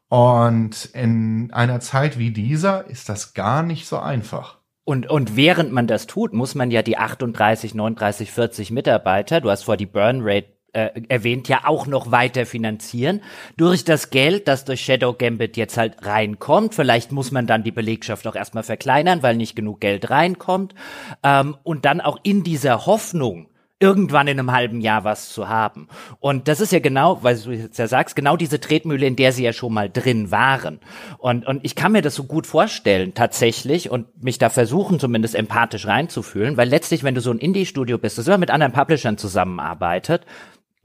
Und 0.09 0.85
in 0.93 1.51
einer 1.51 1.79
Zeit 1.79 2.19
wie 2.19 2.31
dieser 2.31 2.85
ist 2.87 3.09
das 3.09 3.33
gar 3.33 3.63
nicht 3.63 3.87
so 3.87 3.97
einfach. 3.99 4.57
Und, 4.83 5.09
und 5.09 5.35
während 5.35 5.73
man 5.73 5.85
das 5.85 6.07
tut, 6.07 6.33
muss 6.33 6.55
man 6.55 6.71
ja 6.71 6.81
die 6.81 6.97
38, 6.97 7.75
39, 7.75 8.31
40 8.31 8.71
Mitarbeiter, 8.71 9.41
du 9.41 9.49
hast 9.49 9.63
vor 9.63 9.75
die 9.75 9.85
Burn 9.85 10.19
Rate 10.21 10.56
äh, 10.77 11.01
erwähnt, 11.07 11.47
ja 11.47 11.61
auch 11.65 11.87
noch 11.87 12.11
weiter 12.11 12.45
finanzieren. 12.45 13.21
Durch 13.57 13.83
das 13.83 14.11
Geld, 14.11 14.47
das 14.47 14.63
durch 14.63 14.81
Shadow 14.81 15.13
Gambit 15.13 15.57
jetzt 15.57 15.75
halt 15.75 16.05
reinkommt. 16.05 16.75
Vielleicht 16.75 17.11
muss 17.11 17.31
man 17.31 17.47
dann 17.47 17.63
die 17.63 17.71
Belegschaft 17.71 18.27
auch 18.27 18.35
erstmal 18.35 18.61
verkleinern, 18.61 19.23
weil 19.23 19.37
nicht 19.37 19.55
genug 19.55 19.81
Geld 19.81 20.11
reinkommt. 20.11 20.75
Ähm, 21.23 21.57
und 21.63 21.85
dann 21.85 21.99
auch 21.99 22.19
in 22.21 22.43
dieser 22.43 22.85
Hoffnung, 22.85 23.47
irgendwann 23.79 24.27
in 24.27 24.39
einem 24.39 24.51
halben 24.51 24.81
Jahr 24.81 25.03
was 25.03 25.29
zu 25.29 25.49
haben. 25.49 25.87
Und 26.19 26.47
das 26.47 26.61
ist 26.61 26.71
ja 26.71 26.79
genau, 26.79 27.23
weil 27.23 27.37
du 27.37 27.51
jetzt 27.51 27.77
ja 27.77 27.87
sagst, 27.87 28.15
genau 28.15 28.35
diese 28.35 28.59
Tretmühle, 28.59 29.05
in 29.05 29.15
der 29.15 29.31
sie 29.31 29.43
ja 29.43 29.53
schon 29.53 29.73
mal 29.73 29.89
drin 29.89 30.31
waren. 30.31 30.79
Und, 31.19 31.45
und 31.45 31.63
ich 31.63 31.75
kann 31.75 31.91
mir 31.91 32.01
das 32.01 32.15
so 32.15 32.23
gut 32.23 32.47
vorstellen, 32.47 33.13
tatsächlich, 33.13 33.91
und 33.91 34.23
mich 34.23 34.39
da 34.39 34.49
versuchen, 34.49 34.99
zumindest 34.99 35.35
empathisch 35.35 35.85
reinzufühlen, 35.85 36.57
weil 36.57 36.69
letztlich, 36.69 37.03
wenn 37.03 37.15
du 37.15 37.21
so 37.21 37.31
ein 37.31 37.39
Indie-Studio 37.39 37.97
bist, 37.99 38.17
das 38.17 38.27
immer 38.27 38.39
mit 38.39 38.49
anderen 38.49 38.73
Publishern 38.73 39.17
zusammenarbeitet, 39.17 40.25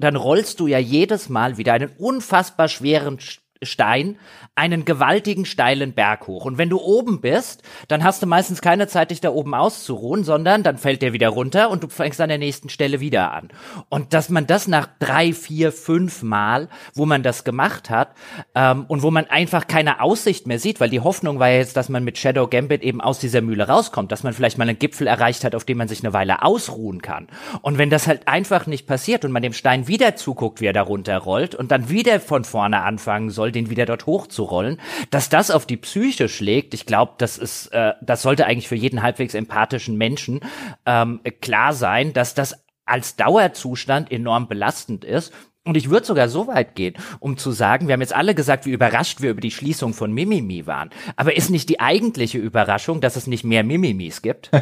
dann 0.02 0.16
rollst 0.16 0.58
du 0.58 0.66
ja 0.66 0.78
jedes 0.78 1.28
Mal 1.28 1.58
wieder 1.58 1.74
einen 1.74 1.92
unfassbar 1.96 2.66
schweren 2.66 3.20
Stein 3.62 4.18
einen 4.54 4.84
gewaltigen 4.84 5.46
steilen 5.46 5.94
Berg 5.94 6.26
hoch. 6.26 6.44
Und 6.44 6.58
wenn 6.58 6.68
du 6.68 6.78
oben 6.78 7.22
bist, 7.22 7.62
dann 7.88 8.04
hast 8.04 8.22
du 8.22 8.26
meistens 8.26 8.60
keine 8.60 8.86
Zeit, 8.86 9.10
dich 9.10 9.22
da 9.22 9.30
oben 9.30 9.54
auszuruhen, 9.54 10.24
sondern 10.24 10.62
dann 10.62 10.76
fällt 10.76 11.00
der 11.00 11.14
wieder 11.14 11.30
runter 11.30 11.70
und 11.70 11.82
du 11.82 11.88
fängst 11.88 12.20
an 12.20 12.28
der 12.28 12.36
nächsten 12.36 12.68
Stelle 12.68 13.00
wieder 13.00 13.32
an. 13.32 13.48
Und 13.88 14.12
dass 14.12 14.28
man 14.28 14.46
das 14.46 14.68
nach 14.68 14.88
drei, 14.98 15.32
vier, 15.32 15.72
fünf 15.72 16.22
Mal, 16.22 16.68
wo 16.94 17.06
man 17.06 17.22
das 17.22 17.44
gemacht 17.44 17.88
hat 17.88 18.10
ähm, 18.54 18.84
und 18.88 19.02
wo 19.02 19.10
man 19.10 19.26
einfach 19.26 19.66
keine 19.66 20.02
Aussicht 20.02 20.46
mehr 20.46 20.58
sieht, 20.58 20.80
weil 20.80 20.90
die 20.90 21.00
Hoffnung 21.00 21.38
war 21.38 21.48
ja 21.48 21.56
jetzt, 21.56 21.78
dass 21.78 21.88
man 21.88 22.04
mit 22.04 22.18
Shadow 22.18 22.46
Gambit 22.46 22.82
eben 22.82 23.00
aus 23.00 23.20
dieser 23.20 23.40
Mühle 23.40 23.68
rauskommt, 23.68 24.12
dass 24.12 24.22
man 24.22 24.34
vielleicht 24.34 24.58
mal 24.58 24.68
einen 24.68 24.78
Gipfel 24.78 25.06
erreicht 25.06 25.44
hat, 25.44 25.54
auf 25.54 25.64
dem 25.64 25.78
man 25.78 25.88
sich 25.88 26.04
eine 26.04 26.12
Weile 26.12 26.42
ausruhen 26.42 27.00
kann. 27.00 27.28
Und 27.62 27.78
wenn 27.78 27.88
das 27.88 28.06
halt 28.06 28.28
einfach 28.28 28.66
nicht 28.66 28.86
passiert 28.86 29.24
und 29.24 29.32
man 29.32 29.42
dem 29.42 29.54
Stein 29.54 29.88
wieder 29.88 30.14
zuguckt, 30.16 30.60
wie 30.60 30.66
er 30.66 30.72
da 30.74 30.82
runterrollt 30.82 31.54
und 31.54 31.70
dann 31.70 31.88
wieder 31.88 32.20
von 32.20 32.44
vorne 32.44 32.82
anfangen 32.82 33.30
soll, 33.30 33.51
den 33.52 33.70
wieder 33.70 33.86
dort 33.86 34.06
hochzurollen, 34.06 34.80
dass 35.10 35.28
das 35.28 35.50
auf 35.50 35.66
die 35.66 35.76
Psyche 35.76 36.28
schlägt, 36.28 36.74
ich 36.74 36.86
glaube, 36.86 37.14
das 37.18 37.38
ist, 37.38 37.68
äh, 37.68 37.92
das 38.00 38.22
sollte 38.22 38.46
eigentlich 38.46 38.68
für 38.68 38.76
jeden 38.76 39.02
halbwegs 39.02 39.34
empathischen 39.34 39.96
Menschen 39.96 40.40
ähm, 40.86 41.20
klar 41.40 41.72
sein, 41.72 42.12
dass 42.12 42.34
das 42.34 42.64
als 42.84 43.16
Dauerzustand 43.16 44.10
enorm 44.10 44.48
belastend 44.48 45.04
ist. 45.04 45.32
Und 45.64 45.76
ich 45.76 45.90
würde 45.90 46.04
sogar 46.04 46.28
so 46.28 46.48
weit 46.48 46.74
gehen, 46.74 46.94
um 47.20 47.36
zu 47.36 47.52
sagen, 47.52 47.86
wir 47.86 47.92
haben 47.92 48.00
jetzt 48.00 48.14
alle 48.14 48.34
gesagt, 48.34 48.66
wie 48.66 48.72
überrascht 48.72 49.20
wir 49.20 49.30
über 49.30 49.40
die 49.40 49.52
Schließung 49.52 49.94
von 49.94 50.12
Mimimi 50.12 50.66
waren. 50.66 50.90
Aber 51.14 51.36
ist 51.36 51.50
nicht 51.50 51.68
die 51.68 51.78
eigentliche 51.78 52.38
Überraschung, 52.38 53.00
dass 53.00 53.14
es 53.14 53.28
nicht 53.28 53.44
mehr 53.44 53.62
Mimimis 53.62 54.22
gibt? 54.22 54.50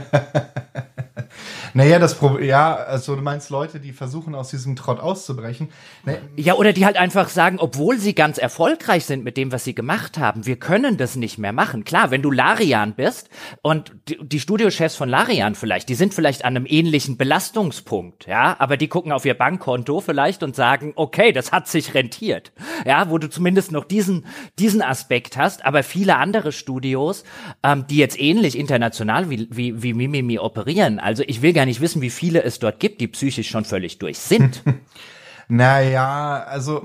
Naja, 1.74 1.98
das 1.98 2.14
Problem, 2.14 2.48
ja, 2.48 2.74
also 2.74 3.14
du 3.14 3.22
meinst 3.22 3.50
Leute, 3.50 3.80
die 3.80 3.92
versuchen, 3.92 4.34
aus 4.34 4.50
diesem 4.50 4.76
Trott 4.76 5.00
auszubrechen. 5.00 5.70
Ne, 6.04 6.20
Ja, 6.36 6.54
oder 6.54 6.72
die 6.72 6.84
halt 6.84 6.96
einfach 6.96 7.28
sagen, 7.28 7.58
obwohl 7.60 7.98
sie 7.98 8.14
ganz 8.14 8.38
erfolgreich 8.38 9.04
sind 9.04 9.24
mit 9.24 9.36
dem, 9.36 9.52
was 9.52 9.64
sie 9.64 9.74
gemacht 9.74 10.18
haben, 10.18 10.46
wir 10.46 10.56
können 10.56 10.96
das 10.96 11.16
nicht 11.16 11.38
mehr 11.38 11.52
machen. 11.52 11.84
Klar, 11.84 12.10
wenn 12.10 12.22
du 12.22 12.30
Larian 12.30 12.94
bist 12.94 13.28
und 13.62 13.92
die, 14.08 14.18
die 14.20 14.40
Studiochefs 14.40 14.96
von 14.96 15.08
Larian 15.08 15.54
vielleicht, 15.54 15.88
die 15.88 15.94
sind 15.94 16.14
vielleicht 16.14 16.44
an 16.44 16.56
einem 16.56 16.66
ähnlichen 16.66 17.16
Belastungspunkt, 17.16 18.26
ja, 18.26 18.56
aber 18.58 18.76
die 18.76 18.88
gucken 18.88 19.12
auf 19.12 19.24
ihr 19.24 19.34
Bankkonto 19.34 20.00
vielleicht 20.00 20.42
und 20.42 20.56
sagen, 20.56 20.89
okay, 20.96 21.32
das 21.32 21.52
hat 21.52 21.68
sich 21.68 21.94
rentiert. 21.94 22.52
Ja, 22.86 23.10
wo 23.10 23.18
du 23.18 23.28
zumindest 23.28 23.72
noch 23.72 23.84
diesen, 23.84 24.26
diesen 24.58 24.82
Aspekt 24.82 25.36
hast, 25.36 25.64
aber 25.64 25.82
viele 25.82 26.16
andere 26.16 26.52
Studios, 26.52 27.24
ähm, 27.62 27.86
die 27.88 27.96
jetzt 27.96 28.20
ähnlich 28.20 28.58
international 28.58 29.30
wie, 29.30 29.48
wie, 29.50 29.82
wie 29.82 29.94
Mimimi 29.94 30.38
operieren, 30.38 30.98
also 30.98 31.22
ich 31.26 31.42
will 31.42 31.52
gar 31.52 31.66
nicht 31.66 31.80
wissen, 31.80 32.02
wie 32.02 32.10
viele 32.10 32.42
es 32.42 32.58
dort 32.58 32.80
gibt, 32.80 33.00
die 33.00 33.08
psychisch 33.08 33.48
schon 33.48 33.64
völlig 33.64 33.98
durch 33.98 34.18
sind. 34.18 34.62
Naja, 35.52 36.44
also, 36.44 36.82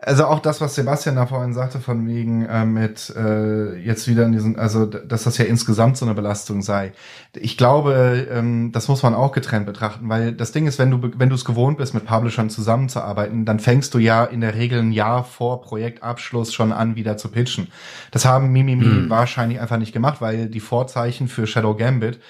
also 0.00 0.26
auch 0.26 0.38
das, 0.38 0.60
was 0.60 0.76
Sebastian 0.76 1.16
da 1.16 1.26
vorhin 1.26 1.52
sagte, 1.52 1.80
von 1.80 2.06
wegen 2.06 2.46
äh, 2.46 2.64
mit 2.64 3.12
äh, 3.16 3.74
jetzt 3.80 4.06
wieder 4.06 4.26
in 4.26 4.32
diesen, 4.32 4.56
also 4.56 4.86
dass 4.86 5.24
das 5.24 5.38
ja 5.38 5.44
insgesamt 5.44 5.96
so 5.96 6.06
eine 6.06 6.14
Belastung 6.14 6.62
sei. 6.62 6.92
Ich 7.34 7.56
glaube, 7.56 8.28
ähm, 8.30 8.70
das 8.70 8.86
muss 8.86 9.02
man 9.02 9.14
auch 9.14 9.32
getrennt 9.32 9.66
betrachten, 9.66 10.08
weil 10.08 10.32
das 10.32 10.52
Ding 10.52 10.68
ist, 10.68 10.78
wenn 10.78 10.92
du 10.92 11.10
wenn 11.16 11.28
du 11.28 11.34
es 11.34 11.44
gewohnt 11.44 11.78
bist, 11.78 11.94
mit 11.94 12.06
Publishern 12.06 12.48
zusammenzuarbeiten, 12.48 13.44
dann 13.44 13.58
fängst 13.58 13.92
du 13.92 13.98
ja 13.98 14.24
in 14.24 14.40
der 14.40 14.54
Regel 14.54 14.78
ein 14.78 14.92
Jahr 14.92 15.24
vor 15.24 15.62
Projektabschluss 15.62 16.54
schon 16.54 16.70
an, 16.70 16.94
wieder 16.94 17.16
zu 17.16 17.28
pitchen. 17.28 17.66
Das 18.12 18.24
haben 18.24 18.52
Mimimi 18.52 19.10
wahrscheinlich 19.10 19.60
einfach 19.60 19.78
nicht 19.78 19.92
gemacht, 19.92 20.20
weil 20.20 20.46
die 20.48 20.60
Vorzeichen 20.60 21.26
für 21.26 21.48
Shadow 21.48 21.74
Gambit 21.74 22.20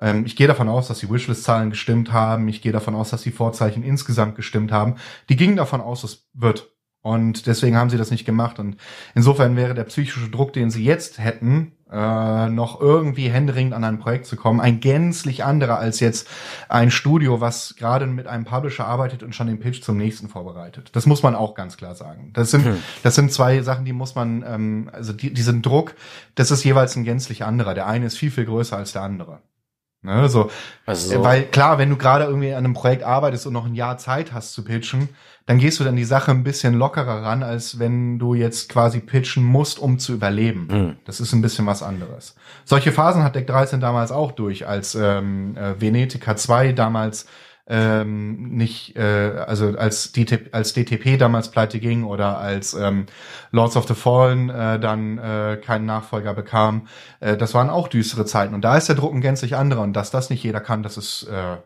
ähm, 0.00 0.24
ich 0.24 0.36
gehe 0.36 0.46
davon 0.46 0.68
aus, 0.68 0.88
dass 0.88 1.00
die 1.00 1.10
Wishlist-Zahlen 1.10 1.70
gestimmt 1.70 2.12
haben. 2.12 2.48
Ich 2.48 2.62
gehe 2.62 2.72
davon 2.72 2.94
aus, 2.94 3.10
dass 3.10 3.22
die 3.22 3.32
Vorzeichen 3.32 3.82
insgesamt 3.82 4.36
gestimmt 4.36 4.72
haben. 4.72 4.94
Die 5.28 5.36
gingen 5.36 5.56
davon 5.56 5.80
aus, 5.80 6.04
es 6.04 6.28
wird. 6.34 6.70
Und 7.02 7.46
deswegen 7.46 7.76
haben 7.76 7.90
sie 7.90 7.96
das 7.96 8.10
nicht 8.10 8.24
gemacht. 8.24 8.58
Und 8.58 8.76
insofern 9.14 9.56
wäre 9.56 9.74
der 9.74 9.84
psychische 9.84 10.28
Druck, 10.30 10.52
den 10.52 10.70
sie 10.70 10.84
jetzt 10.84 11.18
hätten, 11.18 11.72
äh, 11.90 12.48
noch 12.48 12.80
irgendwie 12.80 13.30
händeringend 13.30 13.72
an 13.72 13.84
ein 13.84 13.98
Projekt 13.98 14.26
zu 14.26 14.36
kommen, 14.36 14.60
ein 14.60 14.80
gänzlich 14.80 15.44
anderer 15.44 15.78
als 15.78 16.00
jetzt 16.00 16.28
ein 16.68 16.90
Studio, 16.90 17.40
was 17.40 17.76
gerade 17.76 18.06
mit 18.06 18.26
einem 18.26 18.44
Publisher 18.44 18.86
arbeitet 18.86 19.22
und 19.22 19.34
schon 19.34 19.46
den 19.46 19.58
Pitch 19.58 19.80
zum 19.82 19.96
nächsten 19.96 20.28
vorbereitet. 20.28 20.90
Das 20.92 21.06
muss 21.06 21.22
man 21.22 21.34
auch 21.34 21.54
ganz 21.54 21.76
klar 21.76 21.94
sagen. 21.94 22.30
Das 22.34 22.50
sind, 22.50 22.66
das 23.02 23.14
sind 23.14 23.32
zwei 23.32 23.62
Sachen, 23.62 23.84
die 23.84 23.94
muss 23.94 24.14
man, 24.14 24.44
ähm, 24.46 24.90
also 24.92 25.12
die, 25.12 25.32
diesen 25.32 25.62
Druck, 25.62 25.94
das 26.34 26.50
ist 26.50 26.64
jeweils 26.64 26.94
ein 26.96 27.04
gänzlich 27.04 27.44
anderer. 27.44 27.74
Der 27.74 27.86
eine 27.86 28.06
ist 28.06 28.18
viel, 28.18 28.30
viel 28.30 28.44
größer 28.44 28.76
als 28.76 28.92
der 28.92 29.02
andere. 29.02 29.40
Ne, 30.00 30.28
so, 30.28 30.48
also, 30.86 31.24
weil 31.24 31.42
klar, 31.46 31.78
wenn 31.78 31.90
du 31.90 31.96
gerade 31.96 32.24
irgendwie 32.24 32.52
an 32.52 32.64
einem 32.64 32.74
Projekt 32.74 33.02
arbeitest 33.02 33.48
und 33.48 33.52
noch 33.52 33.66
ein 33.66 33.74
Jahr 33.74 33.98
Zeit 33.98 34.32
hast 34.32 34.52
zu 34.52 34.62
pitchen, 34.62 35.08
dann 35.46 35.58
gehst 35.58 35.80
du 35.80 35.84
dann 35.84 35.96
die 35.96 36.04
Sache 36.04 36.30
ein 36.30 36.44
bisschen 36.44 36.74
lockerer 36.74 37.24
ran, 37.24 37.42
als 37.42 37.80
wenn 37.80 38.18
du 38.20 38.34
jetzt 38.34 38.68
quasi 38.68 39.00
pitchen 39.00 39.42
musst, 39.42 39.80
um 39.80 39.98
zu 39.98 40.12
überleben. 40.12 40.68
Mhm. 40.70 40.96
Das 41.04 41.20
ist 41.20 41.32
ein 41.32 41.42
bisschen 41.42 41.66
was 41.66 41.82
anderes. 41.82 42.36
Solche 42.64 42.92
Phasen 42.92 43.24
hat 43.24 43.34
Deck 43.34 43.48
13 43.48 43.80
damals 43.80 44.12
auch 44.12 44.30
durch, 44.30 44.68
als 44.68 44.94
ähm, 44.94 45.56
äh, 45.56 45.80
Venetica 45.80 46.36
2 46.36 46.74
damals 46.74 47.26
ähm, 47.68 48.48
nicht, 48.56 48.96
äh, 48.96 49.44
also 49.46 49.76
als, 49.76 50.12
DTP, 50.12 50.54
als 50.54 50.72
DTP 50.72 51.18
damals 51.18 51.50
pleite 51.50 51.80
ging 51.80 52.04
oder 52.04 52.38
als 52.38 52.74
ähm, 52.74 53.06
Lords 53.50 53.76
of 53.76 53.86
the 53.86 53.94
Fallen 53.94 54.48
äh, 54.48 54.80
dann 54.80 55.18
äh, 55.18 55.58
keinen 55.62 55.86
Nachfolger 55.86 56.34
bekam, 56.34 56.86
äh, 57.20 57.36
das 57.36 57.54
waren 57.54 57.70
auch 57.70 57.88
düstere 57.88 58.24
Zeiten. 58.24 58.54
Und 58.54 58.62
da 58.62 58.76
ist 58.76 58.88
der 58.88 58.96
Druck 58.96 59.14
ein 59.14 59.20
gänzlich 59.20 59.56
anderer. 59.56 59.82
Und 59.82 59.92
dass 59.92 60.10
das 60.10 60.30
nicht 60.30 60.42
jeder 60.42 60.60
kann, 60.60 60.82
das 60.82 60.96
ist 60.96 61.24
äh, 61.24 61.56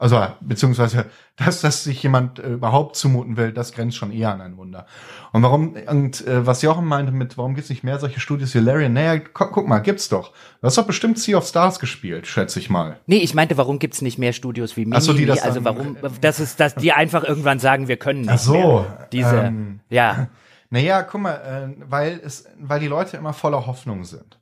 also, 0.00 0.24
beziehungsweise, 0.40 1.06
dass, 1.34 1.60
dass 1.60 1.82
sich 1.82 2.00
jemand 2.04 2.38
äh, 2.38 2.52
überhaupt 2.52 2.94
zumuten 2.94 3.36
will, 3.36 3.52
das 3.52 3.72
grenzt 3.72 3.96
schon 3.96 4.12
eher 4.12 4.32
an 4.32 4.40
ein 4.40 4.56
Wunder. 4.56 4.86
Und 5.32 5.42
warum, 5.42 5.74
und 5.88 6.24
äh, 6.24 6.46
was 6.46 6.62
Jochen 6.62 6.84
meinte 6.84 7.10
mit, 7.10 7.36
warum 7.36 7.56
gibt's 7.56 7.68
nicht 7.68 7.82
mehr 7.82 7.98
solche 7.98 8.20
Studios 8.20 8.54
wie 8.54 8.60
Larian? 8.60 8.92
Naja, 8.92 9.18
guck, 9.18 9.50
guck 9.50 9.66
mal, 9.66 9.80
gibt's 9.80 10.08
doch. 10.08 10.30
Du 10.60 10.68
hast 10.68 10.78
doch 10.78 10.86
bestimmt 10.86 11.18
Sea 11.18 11.36
of 11.36 11.44
Stars 11.44 11.80
gespielt, 11.80 12.28
schätze 12.28 12.60
ich 12.60 12.70
mal. 12.70 13.00
Nee, 13.06 13.18
ich 13.18 13.34
meinte, 13.34 13.56
warum 13.56 13.80
gibt's 13.80 14.00
nicht 14.00 14.18
mehr 14.18 14.32
Studios 14.32 14.76
wie? 14.76 14.88
Ach 14.92 15.00
so, 15.00 15.12
die 15.12 15.26
das 15.26 15.42
also 15.42 15.64
warum, 15.64 15.96
das 16.20 16.38
ist, 16.38 16.60
dass 16.60 16.76
die 16.76 16.92
einfach 16.92 17.24
irgendwann 17.24 17.58
sagen, 17.58 17.88
wir 17.88 17.96
können 17.96 18.20
nicht 18.20 18.30
Ach 18.30 18.38
so, 18.38 18.52
mehr. 18.52 19.08
Diese, 19.10 19.36
ähm, 19.36 19.80
ja. 19.90 20.28
Naja, 20.70 21.02
guck 21.02 21.22
mal, 21.22 21.34
äh, 21.34 21.82
weil 21.88 22.20
es, 22.22 22.44
weil 22.60 22.78
die 22.78 22.88
Leute 22.88 23.16
immer 23.16 23.32
voller 23.32 23.66
Hoffnung 23.66 24.04
sind. 24.04 24.37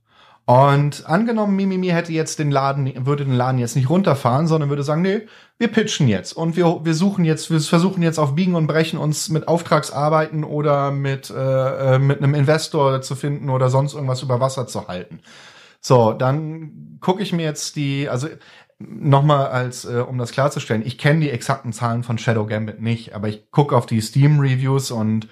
Und 0.46 1.06
angenommen, 1.06 1.56
Mimimi 1.56 1.88
hätte 1.88 2.12
jetzt 2.12 2.38
den 2.38 2.52
Laden, 2.52 3.04
würde 3.04 3.24
den 3.24 3.34
Laden 3.34 3.58
jetzt 3.58 3.74
nicht 3.74 3.90
runterfahren, 3.90 4.46
sondern 4.46 4.68
würde 4.68 4.84
sagen, 4.84 5.02
nee, 5.02 5.22
wir 5.58 5.66
pitchen 5.66 6.06
jetzt 6.06 6.34
und 6.34 6.56
wir, 6.56 6.84
wir 6.84 6.94
suchen 6.94 7.24
jetzt, 7.24 7.50
wir 7.50 7.58
versuchen 7.58 8.00
jetzt 8.00 8.20
auf 8.20 8.36
Biegen 8.36 8.54
und 8.54 8.68
Brechen 8.68 8.96
uns 8.96 9.28
mit 9.28 9.48
Auftragsarbeiten 9.48 10.44
oder 10.44 10.92
mit, 10.92 11.30
äh, 11.30 11.96
äh, 11.96 11.98
mit 11.98 12.22
einem 12.22 12.34
Investor 12.34 13.02
zu 13.02 13.16
finden 13.16 13.50
oder 13.50 13.70
sonst 13.70 13.94
irgendwas 13.94 14.22
über 14.22 14.38
Wasser 14.38 14.68
zu 14.68 14.86
halten. 14.86 15.18
So, 15.80 16.12
dann 16.12 16.98
gucke 17.00 17.24
ich 17.24 17.32
mir 17.32 17.42
jetzt 17.42 17.74
die, 17.74 18.08
also 18.08 18.28
nochmal 18.78 19.48
als, 19.48 19.84
äh, 19.84 19.98
um 19.98 20.16
das 20.16 20.30
klarzustellen, 20.30 20.86
ich 20.86 20.96
kenne 20.96 21.20
die 21.20 21.30
exakten 21.30 21.72
Zahlen 21.72 22.04
von 22.04 22.18
Shadow 22.18 22.46
Gambit 22.46 22.80
nicht, 22.80 23.16
aber 23.16 23.26
ich 23.26 23.50
gucke 23.50 23.76
auf 23.76 23.86
die 23.86 24.00
Steam-Reviews 24.00 24.92
und 24.92 25.26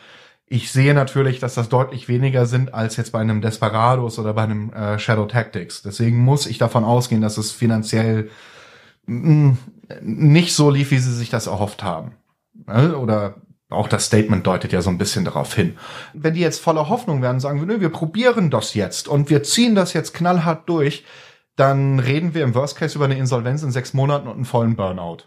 ich 0.47 0.71
sehe 0.71 0.95
natürlich, 0.95 1.39
dass 1.39 1.55
das 1.55 1.69
deutlich 1.69 2.09
weniger 2.09 2.47
sind 2.47 2.75
als 2.75 2.97
jetzt 2.97 3.13
bei 3.13 3.21
einem 3.21 3.41
Desperados 3.41 4.19
oder 4.19 4.35
bei 4.35 4.43
einem 4.43 4.73
äh, 4.73 4.99
Shadow 4.99 5.27
Tactics. 5.27 5.83
Deswegen 5.83 6.19
muss 6.19 6.47
ich 6.47 6.59
davon 6.59 6.85
ausgehen, 6.85 7.23
dass 7.23 7.39
es 7.39 7.51
finanziell 7.51 8.31
mm, 9.07 9.53
nicht 10.03 10.55
so 10.55 10.71
lief, 10.71 10.91
wie 10.91 10.99
sie 10.99 11.15
sich 11.15 11.31
das 11.31 11.47
erhofft 11.47 11.83
haben. 11.83 12.13
Ne? 12.67 12.97
Oder 12.97 13.37
auch 13.71 13.89
das 13.89 14.07
Statement 14.07 14.47
deutet 14.47 14.73
ja 14.73 14.83
so 14.83 14.91
ein 14.91 14.99
bisschen 14.99 15.25
darauf 15.25 15.55
hin. 15.55 15.77
Wenn 16.13 16.35
die 16.35 16.41
jetzt 16.41 16.61
voller 16.61 16.89
Hoffnung 16.89 17.23
werden, 17.23 17.41
sagen 17.41 17.61
wir, 17.61 17.67
nö, 17.67 17.81
wir 17.81 17.89
probieren 17.89 18.51
das 18.51 18.75
jetzt 18.75 19.09
und 19.09 19.31
wir 19.31 19.43
ziehen 19.43 19.75
das 19.75 19.95
jetzt 19.95 20.13
knallhart 20.13 20.69
durch, 20.69 21.05
dann 21.57 22.01
reden 22.01 22.35
wir 22.35 22.45
im 22.45 22.55
Worst 22.55 22.77
Case 22.77 22.97
über 22.97 23.07
eine 23.07 23.19
Insolvenz 23.19 23.63
in 23.63 23.71
sechs 23.71 23.95
Monaten 23.95 24.29
und 24.29 24.35
einen 24.35 24.45
vollen 24.45 24.77
Burnout. 24.77 25.25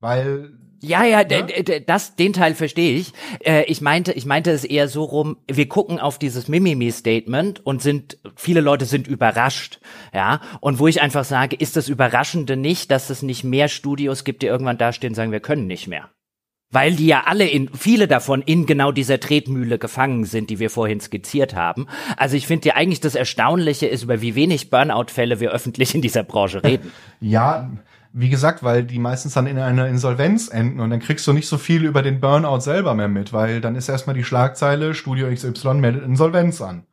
Weil 0.00 0.52
ja, 0.84 1.04
ja, 1.04 1.22
ja? 1.22 1.80
das, 1.86 2.16
den 2.16 2.32
Teil 2.32 2.54
verstehe 2.54 2.98
ich. 2.98 3.12
Äh, 3.40 3.64
ich 3.64 3.80
meinte, 3.80 4.12
ich 4.12 4.26
meinte 4.26 4.50
es 4.50 4.64
eher 4.64 4.88
so 4.88 5.04
rum, 5.04 5.38
wir 5.46 5.68
gucken 5.68 5.98
auf 5.98 6.18
dieses 6.18 6.48
Mimimi-Statement 6.48 7.64
und 7.64 7.82
sind, 7.82 8.18
viele 8.36 8.60
Leute 8.60 8.84
sind 8.84 9.06
überrascht, 9.06 9.80
ja. 10.12 10.40
Und 10.60 10.78
wo 10.78 10.86
ich 10.86 11.00
einfach 11.00 11.24
sage, 11.24 11.56
ist 11.56 11.76
das 11.76 11.88
Überraschende 11.88 12.56
nicht, 12.56 12.90
dass 12.90 13.10
es 13.10 13.22
nicht 13.22 13.44
mehr 13.44 13.68
Studios 13.68 14.24
gibt, 14.24 14.42
die 14.42 14.46
irgendwann 14.46 14.78
dastehen 14.78 15.12
und 15.12 15.16
sagen, 15.16 15.32
wir 15.32 15.40
können 15.40 15.66
nicht 15.66 15.88
mehr. 15.88 16.10
Weil 16.70 16.96
die 16.96 17.06
ja 17.06 17.22
alle 17.26 17.46
in, 17.46 17.70
viele 17.72 18.08
davon 18.08 18.42
in 18.42 18.66
genau 18.66 18.90
dieser 18.90 19.20
Tretmühle 19.20 19.78
gefangen 19.78 20.24
sind, 20.24 20.50
die 20.50 20.58
wir 20.58 20.70
vorhin 20.70 20.98
skizziert 20.98 21.54
haben. 21.54 21.86
Also 22.16 22.36
ich 22.36 22.48
finde 22.48 22.68
ja 22.68 22.74
eigentlich 22.74 22.98
das 22.98 23.14
Erstaunliche 23.14 23.86
ist, 23.86 24.02
über 24.02 24.20
wie 24.22 24.34
wenig 24.34 24.70
Burnout-Fälle 24.70 25.38
wir 25.38 25.52
öffentlich 25.52 25.94
in 25.94 26.02
dieser 26.02 26.24
Branche 26.24 26.64
reden. 26.64 26.90
Ja, 27.20 27.70
wie 28.16 28.28
gesagt, 28.28 28.62
weil 28.62 28.84
die 28.84 29.00
meistens 29.00 29.34
dann 29.34 29.48
in 29.48 29.58
einer 29.58 29.88
Insolvenz 29.88 30.48
enden 30.48 30.78
und 30.78 30.90
dann 30.90 31.00
kriegst 31.00 31.26
du 31.26 31.32
nicht 31.32 31.48
so 31.48 31.58
viel 31.58 31.84
über 31.84 32.00
den 32.00 32.20
Burnout 32.20 32.60
selber 32.60 32.94
mehr 32.94 33.08
mit, 33.08 33.32
weil 33.32 33.60
dann 33.60 33.74
ist 33.74 33.88
erstmal 33.88 34.14
die 34.14 34.22
Schlagzeile, 34.22 34.94
Studio 34.94 35.28
XY 35.34 35.74
meldet 35.74 36.04
Insolvenz 36.04 36.62
an. 36.62 36.86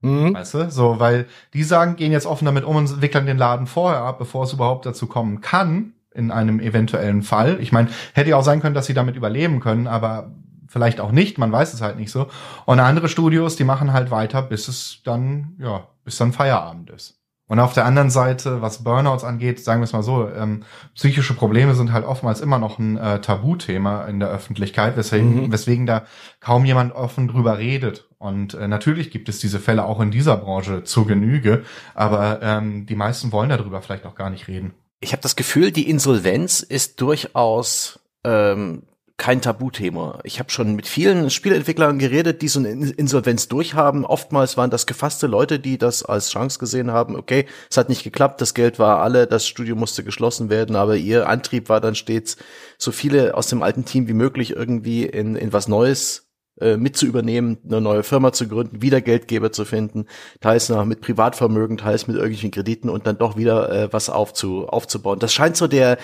Mhm. 0.00 0.34
Weißt 0.34 0.54
du? 0.54 0.68
So, 0.68 0.98
weil 0.98 1.28
die 1.54 1.62
sagen, 1.62 1.94
gehen 1.94 2.10
jetzt 2.10 2.26
offen 2.26 2.44
damit 2.44 2.64
um 2.64 2.74
und 2.74 3.00
wickeln 3.00 3.24
den 3.24 3.38
Laden 3.38 3.68
vorher 3.68 4.00
ab, 4.00 4.18
bevor 4.18 4.42
es 4.42 4.52
überhaupt 4.52 4.84
dazu 4.84 5.06
kommen 5.06 5.42
kann, 5.42 5.92
in 6.12 6.32
einem 6.32 6.58
eventuellen 6.58 7.22
Fall. 7.22 7.58
Ich 7.60 7.70
meine, 7.70 7.88
hätte 8.12 8.30
ja 8.30 8.36
auch 8.36 8.44
sein 8.44 8.60
können, 8.60 8.74
dass 8.74 8.86
sie 8.86 8.94
damit 8.94 9.14
überleben 9.14 9.60
können, 9.60 9.86
aber 9.86 10.32
vielleicht 10.66 10.98
auch 10.98 11.12
nicht, 11.12 11.38
man 11.38 11.52
weiß 11.52 11.72
es 11.72 11.82
halt 11.82 11.96
nicht 11.96 12.10
so. 12.10 12.26
Und 12.66 12.80
andere 12.80 13.08
Studios, 13.08 13.54
die 13.54 13.64
machen 13.64 13.92
halt 13.92 14.10
weiter, 14.10 14.42
bis 14.42 14.66
es 14.66 15.02
dann, 15.04 15.54
ja, 15.60 15.86
bis 16.04 16.16
dann 16.16 16.32
Feierabend 16.32 16.90
ist. 16.90 17.21
Und 17.52 17.60
auf 17.60 17.74
der 17.74 17.84
anderen 17.84 18.08
Seite, 18.08 18.62
was 18.62 18.82
Burnouts 18.82 19.24
angeht, 19.24 19.60
sagen 19.60 19.82
wir 19.82 19.84
es 19.84 19.92
mal 19.92 20.02
so, 20.02 20.26
ähm, 20.26 20.62
psychische 20.94 21.34
Probleme 21.34 21.74
sind 21.74 21.92
halt 21.92 22.06
oftmals 22.06 22.40
immer 22.40 22.58
noch 22.58 22.78
ein 22.78 22.96
äh, 22.96 23.20
Tabuthema 23.20 24.06
in 24.06 24.20
der 24.20 24.30
Öffentlichkeit, 24.30 24.96
weswegen, 24.96 25.34
mhm. 25.34 25.52
weswegen 25.52 25.84
da 25.84 26.06
kaum 26.40 26.64
jemand 26.64 26.94
offen 26.94 27.28
drüber 27.28 27.58
redet. 27.58 28.08
Und 28.16 28.54
äh, 28.54 28.68
natürlich 28.68 29.10
gibt 29.10 29.28
es 29.28 29.38
diese 29.38 29.60
Fälle 29.60 29.84
auch 29.84 30.00
in 30.00 30.10
dieser 30.10 30.38
Branche 30.38 30.84
zur 30.84 31.06
Genüge, 31.06 31.62
aber 31.94 32.40
ähm, 32.40 32.86
die 32.86 32.96
meisten 32.96 33.32
wollen 33.32 33.50
darüber 33.50 33.82
vielleicht 33.82 34.06
auch 34.06 34.14
gar 34.14 34.30
nicht 34.30 34.48
reden. 34.48 34.72
Ich 35.00 35.12
habe 35.12 35.20
das 35.20 35.36
Gefühl, 35.36 35.72
die 35.72 35.90
Insolvenz 35.90 36.60
ist 36.60 37.02
durchaus 37.02 38.00
ähm, 38.24 38.84
kein 39.16 39.40
Tabuthema. 39.40 40.18
Ich 40.24 40.38
habe 40.38 40.50
schon 40.50 40.74
mit 40.74 40.86
vielen 40.86 41.30
Spieleentwicklern 41.30 41.98
geredet, 41.98 42.42
die 42.42 42.48
so 42.48 42.58
eine 42.58 42.70
Insolvenz 42.70 43.48
durchhaben. 43.48 44.04
Oftmals 44.04 44.56
waren 44.56 44.70
das 44.70 44.86
gefasste 44.86 45.26
Leute, 45.26 45.58
die 45.58 45.78
das 45.78 46.04
als 46.04 46.30
Chance 46.30 46.58
gesehen 46.58 46.90
haben. 46.90 47.16
Okay, 47.16 47.46
es 47.70 47.76
hat 47.76 47.88
nicht 47.88 48.04
geklappt, 48.04 48.40
das 48.40 48.54
Geld 48.54 48.78
war 48.78 49.00
alle, 49.00 49.26
das 49.26 49.46
Studio 49.46 49.76
musste 49.76 50.04
geschlossen 50.04 50.50
werden, 50.50 50.76
aber 50.76 50.96
ihr 50.96 51.28
Antrieb 51.28 51.68
war 51.68 51.80
dann 51.80 51.94
stets, 51.94 52.36
so 52.78 52.90
viele 52.92 53.36
aus 53.36 53.46
dem 53.48 53.62
alten 53.62 53.84
Team 53.84 54.08
wie 54.08 54.14
möglich 54.14 54.50
irgendwie 54.50 55.04
in, 55.04 55.36
in 55.36 55.52
was 55.52 55.68
Neues 55.68 56.32
äh, 56.60 56.76
mit 56.76 56.96
zu 56.96 57.06
übernehmen, 57.06 57.58
eine 57.64 57.80
neue 57.80 58.02
Firma 58.02 58.32
zu 58.32 58.46
gründen, 58.46 58.82
wieder 58.82 59.00
Geldgeber 59.00 59.52
zu 59.52 59.64
finden, 59.64 60.06
teils 60.40 60.68
noch 60.68 60.84
mit 60.84 61.00
Privatvermögen, 61.00 61.78
teils 61.78 62.06
mit 62.06 62.16
irgendwelchen 62.16 62.50
Krediten 62.50 62.88
und 62.88 63.06
dann 63.06 63.18
doch 63.18 63.36
wieder 63.36 63.72
äh, 63.72 63.92
was 63.92 64.10
aufzu, 64.10 64.66
aufzubauen. 64.68 65.18
Das 65.18 65.32
scheint 65.32 65.56
so 65.56 65.66
der 65.66 65.96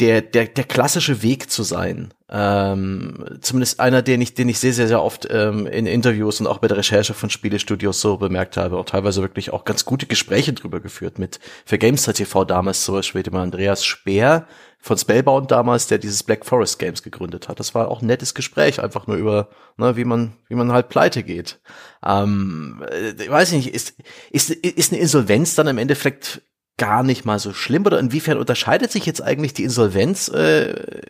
der, 0.00 0.22
der, 0.22 0.46
der 0.46 0.64
klassische 0.64 1.22
Weg 1.22 1.50
zu 1.50 1.64
sein. 1.64 2.14
Ähm, 2.30 3.38
zumindest 3.40 3.80
einer, 3.80 4.02
den 4.02 4.20
ich, 4.20 4.34
den 4.34 4.48
ich 4.48 4.58
sehr, 4.58 4.72
sehr, 4.72 4.86
sehr 4.86 5.02
oft 5.02 5.26
ähm, 5.30 5.66
in 5.66 5.86
Interviews 5.86 6.40
und 6.40 6.46
auch 6.46 6.58
bei 6.58 6.68
der 6.68 6.76
Recherche 6.76 7.14
von 7.14 7.30
Spielestudios 7.30 8.00
so 8.00 8.16
bemerkt 8.16 8.56
habe 8.56 8.76
und 8.76 8.88
teilweise 8.88 9.22
wirklich 9.22 9.52
auch 9.52 9.64
ganz 9.64 9.84
gute 9.84 10.06
Gespräche 10.06 10.52
drüber 10.52 10.80
geführt 10.80 11.18
mit 11.18 11.40
für 11.64 11.78
Gamestar 11.78 12.14
TV 12.14 12.44
damals 12.44 12.84
so 12.84 13.00
später 13.02 13.32
mal 13.32 13.42
Andreas 13.42 13.84
Speer 13.84 14.46
von 14.78 14.96
Spellbound 14.96 15.50
damals, 15.50 15.88
der 15.88 15.98
dieses 15.98 16.22
Black 16.22 16.46
Forest 16.46 16.78
Games 16.78 17.02
gegründet 17.02 17.48
hat. 17.48 17.58
Das 17.58 17.74
war 17.74 17.88
auch 17.88 18.00
ein 18.00 18.06
nettes 18.06 18.34
Gespräch, 18.34 18.80
einfach 18.80 19.08
nur 19.08 19.16
über, 19.16 19.48
ne, 19.76 19.96
wie 19.96 20.04
man, 20.04 20.34
wie 20.48 20.54
man 20.54 20.70
halt 20.70 20.90
pleite 20.90 21.24
geht. 21.24 21.58
Ähm, 22.06 22.84
äh, 22.88 23.20
ich 23.20 23.30
weiß 23.30 23.52
nicht, 23.52 23.74
ist, 23.74 23.94
ist, 24.30 24.50
ist 24.50 24.92
eine 24.92 25.00
Insolvenz 25.00 25.56
dann 25.56 25.66
im 25.66 25.78
Endeffekt 25.78 26.42
gar 26.78 27.02
nicht 27.02 27.26
mal 27.26 27.38
so 27.38 27.52
schlimm? 27.52 27.84
Oder 27.84 27.98
inwiefern 27.98 28.38
unterscheidet 28.38 28.90
sich 28.90 29.04
jetzt 29.04 29.22
eigentlich 29.22 29.52
die 29.52 29.64
Insolvenz 29.64 30.28
äh, 30.28 31.02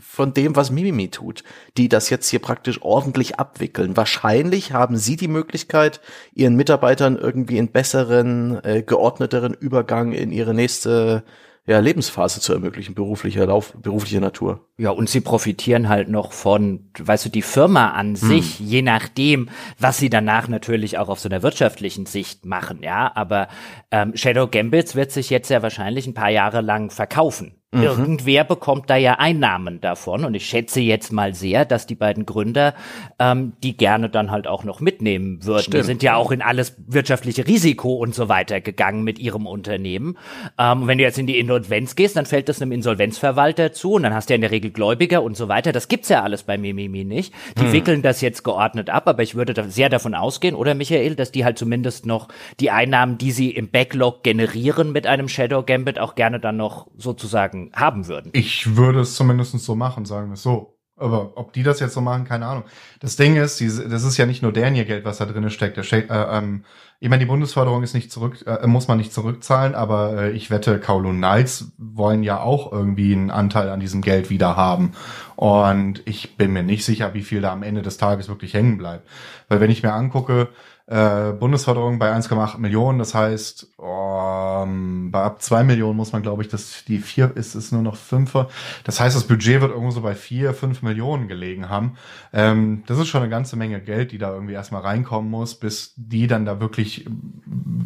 von 0.00 0.34
dem, 0.34 0.56
was 0.56 0.70
Mimimi 0.70 1.10
tut, 1.10 1.44
die 1.76 1.88
das 1.88 2.10
jetzt 2.10 2.28
hier 2.28 2.40
praktisch 2.40 2.82
ordentlich 2.82 3.38
abwickeln? 3.38 3.96
Wahrscheinlich 3.96 4.72
haben 4.72 4.96
sie 4.96 5.16
die 5.16 5.28
Möglichkeit, 5.28 6.00
ihren 6.34 6.56
Mitarbeitern 6.56 7.16
irgendwie 7.16 7.58
einen 7.58 7.70
besseren, 7.70 8.62
äh, 8.64 8.82
geordneteren 8.82 9.54
Übergang 9.54 10.12
in 10.12 10.32
ihre 10.32 10.54
nächste 10.54 11.22
ja, 11.64 11.78
Lebensphase 11.78 12.40
zu 12.40 12.52
ermöglichen, 12.52 12.94
beruflicher 12.94 13.46
Lauf, 13.46 13.74
beruflicher 13.80 14.20
Natur. 14.20 14.68
Ja, 14.78 14.90
und 14.90 15.08
sie 15.08 15.20
profitieren 15.20 15.88
halt 15.88 16.08
noch 16.08 16.32
von, 16.32 16.90
weißt 16.98 17.26
du, 17.26 17.28
die 17.28 17.42
Firma 17.42 17.92
an 17.92 18.08
hm. 18.08 18.16
sich, 18.16 18.58
je 18.58 18.82
nachdem, 18.82 19.48
was 19.78 19.98
sie 19.98 20.10
danach 20.10 20.48
natürlich 20.48 20.98
auch 20.98 21.08
auf 21.08 21.20
so 21.20 21.28
einer 21.28 21.42
wirtschaftlichen 21.44 22.06
Sicht 22.06 22.44
machen, 22.44 22.82
ja. 22.82 23.12
Aber 23.14 23.46
ähm, 23.92 24.16
Shadow 24.16 24.48
Gambits 24.48 24.96
wird 24.96 25.12
sich 25.12 25.30
jetzt 25.30 25.50
ja 25.50 25.62
wahrscheinlich 25.62 26.06
ein 26.08 26.14
paar 26.14 26.30
Jahre 26.30 26.62
lang 26.62 26.90
verkaufen. 26.90 27.61
Mhm. 27.74 27.82
Irgendwer 27.82 28.44
bekommt 28.44 28.90
da 28.90 28.96
ja 28.96 29.14
Einnahmen 29.14 29.80
davon 29.80 30.26
und 30.26 30.34
ich 30.34 30.44
schätze 30.44 30.80
jetzt 30.80 31.10
mal 31.10 31.34
sehr, 31.34 31.64
dass 31.64 31.86
die 31.86 31.94
beiden 31.94 32.26
Gründer 32.26 32.74
ähm, 33.18 33.54
die 33.62 33.76
gerne 33.76 34.10
dann 34.10 34.30
halt 34.30 34.46
auch 34.46 34.64
noch 34.64 34.80
mitnehmen 34.80 35.42
würden. 35.42 35.62
Stimmt. 35.62 35.74
Die 35.74 35.86
sind 35.86 36.02
ja 36.02 36.16
auch 36.16 36.32
in 36.32 36.42
alles 36.42 36.76
wirtschaftliche 36.86 37.46
Risiko 37.46 37.94
und 37.94 38.14
so 38.14 38.28
weiter 38.28 38.60
gegangen 38.60 39.04
mit 39.04 39.18
ihrem 39.18 39.46
Unternehmen. 39.46 40.18
Ähm, 40.58 40.86
wenn 40.86 40.98
du 40.98 41.04
jetzt 41.04 41.18
in 41.18 41.26
die 41.26 41.38
Insolvenz 41.38 41.96
gehst, 41.96 42.16
dann 42.16 42.26
fällt 42.26 42.50
das 42.50 42.60
einem 42.60 42.72
Insolvenzverwalter 42.72 43.72
zu 43.72 43.94
und 43.94 44.02
dann 44.02 44.12
hast 44.12 44.28
du 44.28 44.34
ja 44.34 44.36
in 44.36 44.42
der 44.42 44.50
Regel 44.50 44.70
Gläubiger 44.70 45.22
und 45.22 45.34
so 45.34 45.48
weiter. 45.48 45.72
Das 45.72 45.88
gibt's 45.88 46.10
ja 46.10 46.22
alles 46.22 46.42
bei 46.42 46.58
Mimimi 46.58 47.04
nicht. 47.04 47.32
Die 47.58 47.64
hm. 47.64 47.72
wickeln 47.72 48.02
das 48.02 48.20
jetzt 48.20 48.42
geordnet 48.42 48.90
ab, 48.90 49.08
aber 49.08 49.22
ich 49.22 49.34
würde 49.34 49.54
da 49.54 49.64
sehr 49.64 49.88
davon 49.88 50.14
ausgehen, 50.14 50.54
oder 50.54 50.74
Michael, 50.74 51.14
dass 51.14 51.32
die 51.32 51.46
halt 51.46 51.56
zumindest 51.56 52.04
noch 52.04 52.28
die 52.60 52.70
Einnahmen, 52.70 53.16
die 53.16 53.32
sie 53.32 53.50
im 53.50 53.70
Backlog 53.70 54.22
generieren 54.22 54.92
mit 54.92 55.06
einem 55.06 55.28
Shadow 55.28 55.62
Gambit, 55.62 55.98
auch 55.98 56.14
gerne 56.14 56.38
dann 56.38 56.58
noch 56.58 56.88
sozusagen 56.98 57.61
haben 57.72 58.08
würden. 58.08 58.30
Ich 58.34 58.76
würde 58.76 59.00
es 59.00 59.14
zumindest 59.14 59.58
so 59.58 59.74
machen, 59.74 60.04
sagen 60.04 60.28
wir 60.28 60.34
es 60.34 60.42
so. 60.42 60.78
Aber 60.96 61.32
ob 61.36 61.52
die 61.52 61.62
das 61.62 61.80
jetzt 61.80 61.94
so 61.94 62.00
machen, 62.00 62.24
keine 62.24 62.46
Ahnung. 62.46 62.64
Das 63.00 63.16
Ding 63.16 63.36
ist, 63.36 63.58
diese, 63.58 63.88
das 63.88 64.04
ist 64.04 64.18
ja 64.18 64.26
nicht 64.26 64.42
nur 64.42 64.52
deren 64.52 64.76
ihr 64.76 64.84
Geld, 64.84 65.04
was 65.04 65.18
da 65.18 65.24
drin 65.24 65.48
steckt. 65.50 65.76
Der, 65.76 65.92
äh, 65.92 66.38
ähm, 66.38 66.64
ich 67.00 67.08
meine, 67.08 67.20
die 67.20 67.26
Bundesförderung 67.26 67.82
ist 67.82 67.94
nicht 67.94 68.12
zurück, 68.12 68.44
äh, 68.46 68.66
muss 68.68 68.86
man 68.86 68.98
nicht 68.98 69.12
zurückzahlen, 69.12 69.74
aber 69.74 70.22
äh, 70.22 70.30
ich 70.30 70.50
wette, 70.50 70.78
Kowloon 70.78 71.16
Knights 71.16 71.72
wollen 71.78 72.22
ja 72.22 72.40
auch 72.40 72.70
irgendwie 72.70 73.14
einen 73.14 73.30
Anteil 73.30 73.70
an 73.70 73.80
diesem 73.80 74.02
Geld 74.02 74.30
wieder 74.30 74.54
haben. 74.56 74.92
Und 75.34 76.02
ich 76.04 76.36
bin 76.36 76.52
mir 76.52 76.62
nicht 76.62 76.84
sicher, 76.84 77.14
wie 77.14 77.22
viel 77.22 77.40
da 77.40 77.52
am 77.52 77.64
Ende 77.64 77.82
des 77.82 77.96
Tages 77.96 78.28
wirklich 78.28 78.54
hängen 78.54 78.78
bleibt. 78.78 79.08
Weil 79.48 79.60
wenn 79.60 79.70
ich 79.70 79.82
mir 79.82 79.94
angucke, 79.94 80.50
äh, 80.92 81.32
Bundesförderung 81.32 81.98
bei 81.98 82.12
1,8 82.14 82.58
Millionen, 82.58 82.98
das 82.98 83.14
heißt, 83.14 83.78
um, 83.78 85.10
bei 85.10 85.22
ab 85.22 85.40
2 85.40 85.64
Millionen 85.64 85.96
muss 85.96 86.12
man, 86.12 86.20
glaube 86.20 86.42
ich, 86.42 86.48
dass 86.48 86.84
die 86.86 86.98
4 86.98 87.32
ist, 87.34 87.54
ist 87.54 87.72
nur 87.72 87.80
noch 87.80 87.96
5. 87.96 88.46
Das 88.84 89.00
heißt, 89.00 89.16
das 89.16 89.24
Budget 89.24 89.62
wird 89.62 89.70
irgendwo 89.70 89.90
so 89.90 90.02
bei 90.02 90.14
4, 90.14 90.52
5 90.52 90.82
Millionen 90.82 91.28
gelegen 91.28 91.70
haben. 91.70 91.96
Ähm, 92.34 92.82
das 92.86 92.98
ist 92.98 93.08
schon 93.08 93.22
eine 93.22 93.30
ganze 93.30 93.56
Menge 93.56 93.80
Geld, 93.80 94.12
die 94.12 94.18
da 94.18 94.34
irgendwie 94.34 94.52
erstmal 94.52 94.82
reinkommen 94.82 95.30
muss, 95.30 95.54
bis 95.54 95.94
die 95.96 96.26
dann 96.26 96.44
da 96.44 96.60
wirklich 96.60 97.06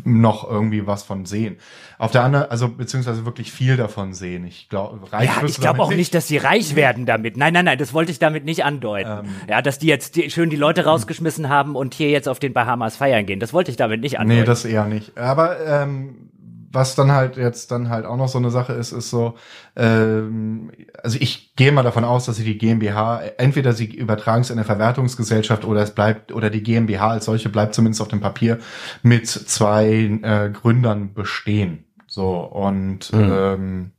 noch 0.05 0.49
irgendwie 0.49 0.89
was 0.89 1.05
von 1.05 1.27
sehen. 1.27 1.59
Auf 1.99 2.11
der 2.11 2.25
anderen, 2.25 2.51
also 2.51 2.69
beziehungsweise 2.69 3.25
wirklich 3.25 3.53
viel 3.53 3.77
davon 3.77 4.15
sehen. 4.15 4.45
Ich 4.47 4.69
glaube, 4.69 5.13
reich 5.13 5.29
ja, 5.29 5.47
ich 5.47 5.61
glaube 5.61 5.81
auch 5.81 5.93
nicht, 5.93 6.13
dass 6.13 6.27
sie 6.27 6.39
reich 6.39 6.75
werden 6.75 7.07
damit. 7.07 7.37
Nein, 7.37 7.53
nein, 7.53 7.67
nein, 7.67 7.79
das 7.79 7.95
wollte 7.95 8.11
ich 8.11 8.19
damit 8.19 8.45
nicht 8.45 8.65
andeuten. 8.65 9.27
Ähm, 9.27 9.35
ja, 9.49 9.63
dass 9.63 9.79
die 9.79 9.87
jetzt 9.87 10.17
die, 10.17 10.29
schön 10.31 10.51
die 10.51 10.57
Leute 10.57 10.85
rausgeschmissen 10.85 11.49
haben 11.49 11.77
und 11.77 11.95
hier 11.95 12.11
jetzt 12.11 12.29
auf 12.29 12.41
den 12.41 12.53
Bahamas 12.53 12.96
Feiern 12.97 13.27
gehen. 13.27 13.41
Das 13.41 13.53
wollte 13.53 13.71
ich 13.71 13.77
damit 13.77 14.01
nicht 14.01 14.19
andeuten. 14.19 14.41
Nee, 14.41 14.47
das 14.47 14.65
eher 14.65 14.87
nicht. 14.87 15.17
Aber 15.17 15.65
ähm, 15.65 16.31
was 16.77 16.95
dann 16.95 17.13
halt 17.13 17.37
jetzt 17.37 17.71
dann 17.71 17.89
halt 17.89 18.05
auch 18.05 18.17
noch 18.17 18.29
so 18.29 18.39
eine 18.39 18.51
Sache 18.51 18.75
ist, 18.75 18.93
ist 18.93 19.09
so, 19.09 19.35
ähm, 19.77 20.71
also 21.03 21.17
ich 21.21 21.57
gehe 21.57 21.73
mal 21.73 21.83
davon 21.83 22.05
aus, 22.05 22.27
dass 22.27 22.37
sie 22.37 22.45
die 22.45 22.59
GmbH, 22.59 23.23
entweder 23.39 23.73
sie 23.73 23.87
übertragen 23.87 24.43
es 24.43 24.51
in 24.51 24.59
eine 24.59 24.65
Verwertungsgesellschaft 24.65 25.65
oder 25.65 25.81
es 25.81 25.95
bleibt, 25.95 26.33
oder 26.33 26.51
die 26.51 26.63
GmbH 26.63 27.09
als 27.09 27.25
solche 27.25 27.49
bleibt 27.49 27.75
zumindest 27.75 28.03
auf 28.03 28.09
dem 28.09 28.21
Papier 28.21 28.59
mit 29.03 29.27
zwei 29.27 29.87
äh, 30.23 30.51
Gründern 30.51 31.15
bestehen. 31.15 31.85
So, 32.07 32.41
und 32.41 33.13
mhm. 33.13 33.33
ähm, 33.33 33.93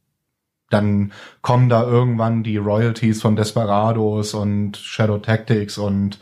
dann 0.69 1.13
kommen 1.41 1.69
da 1.69 1.83
irgendwann 1.83 2.43
die 2.43 2.57
Royalties 2.57 3.21
von 3.21 3.35
Desperados 3.35 4.33
und 4.33 4.77
Shadow 4.77 5.17
Tactics 5.17 5.77
und 5.77 6.19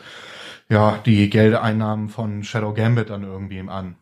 ja, 0.70 1.00
die 1.06 1.30
Geldeinnahmen 1.30 2.10
von 2.10 2.44
Shadow 2.44 2.74
Gambit 2.74 3.10
dann 3.10 3.24
irgendwie 3.24 3.60
an. 3.60 3.96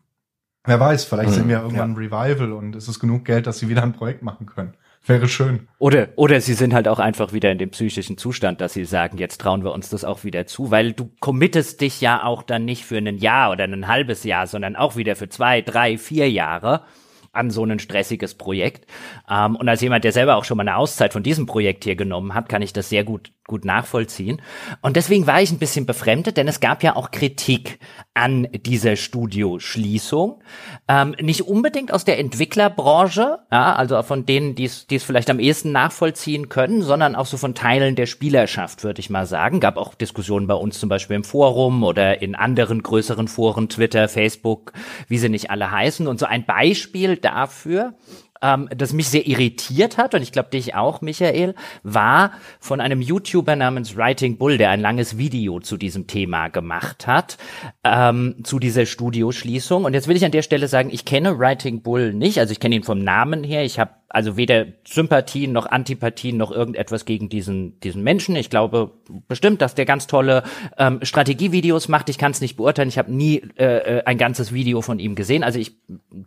Wer 0.66 0.80
weiß, 0.80 1.06
vielleicht 1.06 1.32
mhm, 1.32 1.34
sind 1.34 1.48
wir 1.50 1.62
irgendwann 1.62 1.92
ja. 1.92 1.98
Revival 1.98 2.54
und 2.54 2.76
es 2.76 2.88
ist 2.88 3.00
genug 3.00 3.26
Geld, 3.26 3.48
dass 3.48 3.60
sie 3.60 3.68
wieder 3.68 3.84
ein 3.84 3.94
Projekt 3.94 4.24
machen 4.24 4.46
können. 4.46 4.74
Wäre 5.06 5.28
schön. 5.28 5.68
Oder, 5.80 6.10
oder 6.16 6.40
sie 6.40 6.54
sind 6.54 6.74
halt 6.74 6.88
auch 6.88 7.00
einfach 7.00 7.34
wieder 7.34 7.52
in 7.52 7.58
dem 7.58 7.72
psychischen 7.72 8.18
Zustand, 8.18 8.62
dass 8.62 8.72
sie 8.72 8.86
sagen, 8.86 9.18
jetzt 9.18 9.42
trauen 9.42 9.66
wir 9.66 9.74
uns 9.74 9.90
das 9.90 10.06
auch 10.06 10.24
wieder 10.24 10.48
zu, 10.48 10.72
weil 10.72 10.94
du 10.94 11.12
committest 11.20 11.82
dich 11.82 12.00
ja 12.00 12.24
auch 12.24 12.42
dann 12.42 12.64
nicht 12.64 12.86
für 12.86 12.98
ein 12.98 13.18
Jahr 13.18 13.52
oder 13.52 13.66
ein 13.66 13.90
halbes 13.90 14.24
Jahr, 14.24 14.48
sondern 14.48 14.78
auch 14.78 14.96
wieder 14.96 15.18
für 15.18 15.28
zwei, 15.28 15.62
drei, 15.62 15.98
vier 15.98 16.32
Jahre 16.32 16.86
an 17.34 17.50
so 17.52 17.66
ein 17.66 17.80
stressiges 17.80 18.36
Projekt. 18.36 18.86
Ähm, 19.30 19.56
und 19.56 19.68
als 19.68 19.82
jemand, 19.82 20.06
der 20.06 20.12
selber 20.12 20.38
auch 20.38 20.46
schon 20.46 20.58
mal 20.58 20.68
eine 20.68 20.78
Auszeit 20.78 21.12
von 21.12 21.24
diesem 21.24 21.46
Projekt 21.46 21.84
hier 21.84 21.96
genommen 21.96 22.34
hat, 22.34 22.48
kann 22.48 22.62
ich 22.62 22.74
das 22.74 22.90
sehr 22.90 23.04
gut 23.04 23.32
gut 23.46 23.66
nachvollziehen. 23.66 24.42
Und 24.82 24.96
deswegen 24.96 25.28
war 25.28 25.42
ich 25.42 25.52
ein 25.52 25.60
bisschen 25.60 25.86
befremdet, 25.86 26.38
denn 26.38 26.48
es 26.48 26.62
gab 26.62 26.82
ja 26.82 26.96
auch 26.96 27.12
Kritik 27.12 27.80
an 28.14 28.48
dieser 28.52 28.96
Studioschließung. 28.96 30.42
Ähm, 30.88 31.16
nicht 31.20 31.42
unbedingt 31.42 31.92
aus 31.92 32.06
der 32.06 32.20
Entwicklerbranche, 32.20 33.40
ja, 33.52 33.76
also 33.76 34.02
von 34.04 34.26
denen, 34.26 34.56
die 34.56 34.66
es 34.66 35.04
vielleicht 35.04 35.30
am 35.30 35.40
ehesten 35.40 35.72
nachvollziehen 35.72 36.50
können, 36.50 36.84
sondern 36.84 37.16
auch 37.16 37.26
so 37.26 37.38
von 37.38 37.56
Teilen 37.56 37.96
der 37.96 38.06
Spielerschaft, 38.06 38.84
würde 38.84 39.00
ich 39.00 39.10
mal 39.10 39.26
sagen. 39.26 39.60
Gab 39.60 39.78
auch 39.78 39.96
Diskussionen 39.96 40.46
bei 40.48 40.54
uns 40.54 40.80
zum 40.80 40.90
Beispiel 40.90 41.16
im 41.16 41.24
Forum 41.24 41.84
oder 41.84 42.22
in 42.22 42.36
anderen 42.36 42.84
größeren 42.84 43.28
Foren, 43.28 43.70
Twitter, 43.70 44.08
Facebook, 44.08 44.74
wie 45.08 45.18
sie 45.18 45.30
nicht 45.30 45.50
alle 45.50 45.72
heißen. 45.72 46.08
Und 46.08 46.20
so 46.20 46.28
ein 46.28 46.46
Beispiel 46.46 47.18
dafür 47.18 47.96
ähm, 48.44 48.70
das 48.76 48.94
mich 48.94 49.08
sehr 49.08 49.26
irritiert 49.26 49.98
hat, 49.98 50.14
und 50.14 50.22
ich 50.22 50.32
glaube 50.32 50.50
dich 50.50 50.76
auch, 50.76 51.02
Michael, 51.02 51.56
war 51.82 52.34
von 52.60 52.82
einem 52.82 53.02
YouTuber 53.02 53.56
namens 53.56 53.96
Writing 53.96 54.38
Bull, 54.38 54.58
der 54.58 54.70
ein 54.70 54.82
langes 54.82 55.18
Video 55.18 55.60
zu 55.60 55.78
diesem 55.78 56.06
Thema 56.06 56.50
gemacht 56.50 57.08
hat, 57.08 57.38
ähm, 57.84 58.36
zu 58.44 58.60
dieser 58.60 58.86
Studioschließung. 58.86 59.86
Und 59.86 59.94
jetzt 59.94 60.08
will 60.08 60.18
ich 60.18 60.26
an 60.26 60.32
der 60.32 60.42
Stelle 60.42 60.68
sagen, 60.68 60.90
ich 60.92 61.06
kenne 61.06 61.40
Writing 61.40 61.82
Bull 61.82 62.14
nicht, 62.14 62.38
also 62.40 62.52
ich 62.52 62.60
kenne 62.60 62.76
ihn 62.76 62.84
vom 62.84 63.00
Namen 63.00 63.44
her, 63.44 63.64
ich 63.64 63.80
habe 63.80 63.92
also 64.14 64.38
weder 64.38 64.68
Sympathien 64.88 65.52
noch 65.52 65.66
Antipathien 65.66 66.38
noch 66.38 66.52
irgendetwas 66.52 67.06
gegen 67.06 67.30
diesen, 67.30 67.80
diesen 67.80 68.04
Menschen. 68.04 68.36
Ich 68.36 68.52
glaube 68.52 68.92
bestimmt, 69.28 69.60
dass 69.60 69.74
der 69.74 69.86
ganz 69.86 70.06
tolle 70.06 70.44
ähm, 70.78 71.00
Strategievideos 71.02 71.88
macht. 71.88 72.10
Ich 72.10 72.20
kann 72.20 72.32
es 72.32 72.40
nicht 72.40 72.56
beurteilen. 72.56 72.90
Ich 72.90 73.00
habe 73.00 73.12
nie 73.12 73.42
äh, 73.58 73.98
äh, 73.98 74.04
ein 74.06 74.20
ganzes 74.20 74.54
Video 74.54 74.84
von 74.84 75.00
ihm 75.00 75.16
gesehen. 75.16 75.44
Also 75.44 75.58
ich 75.58 75.76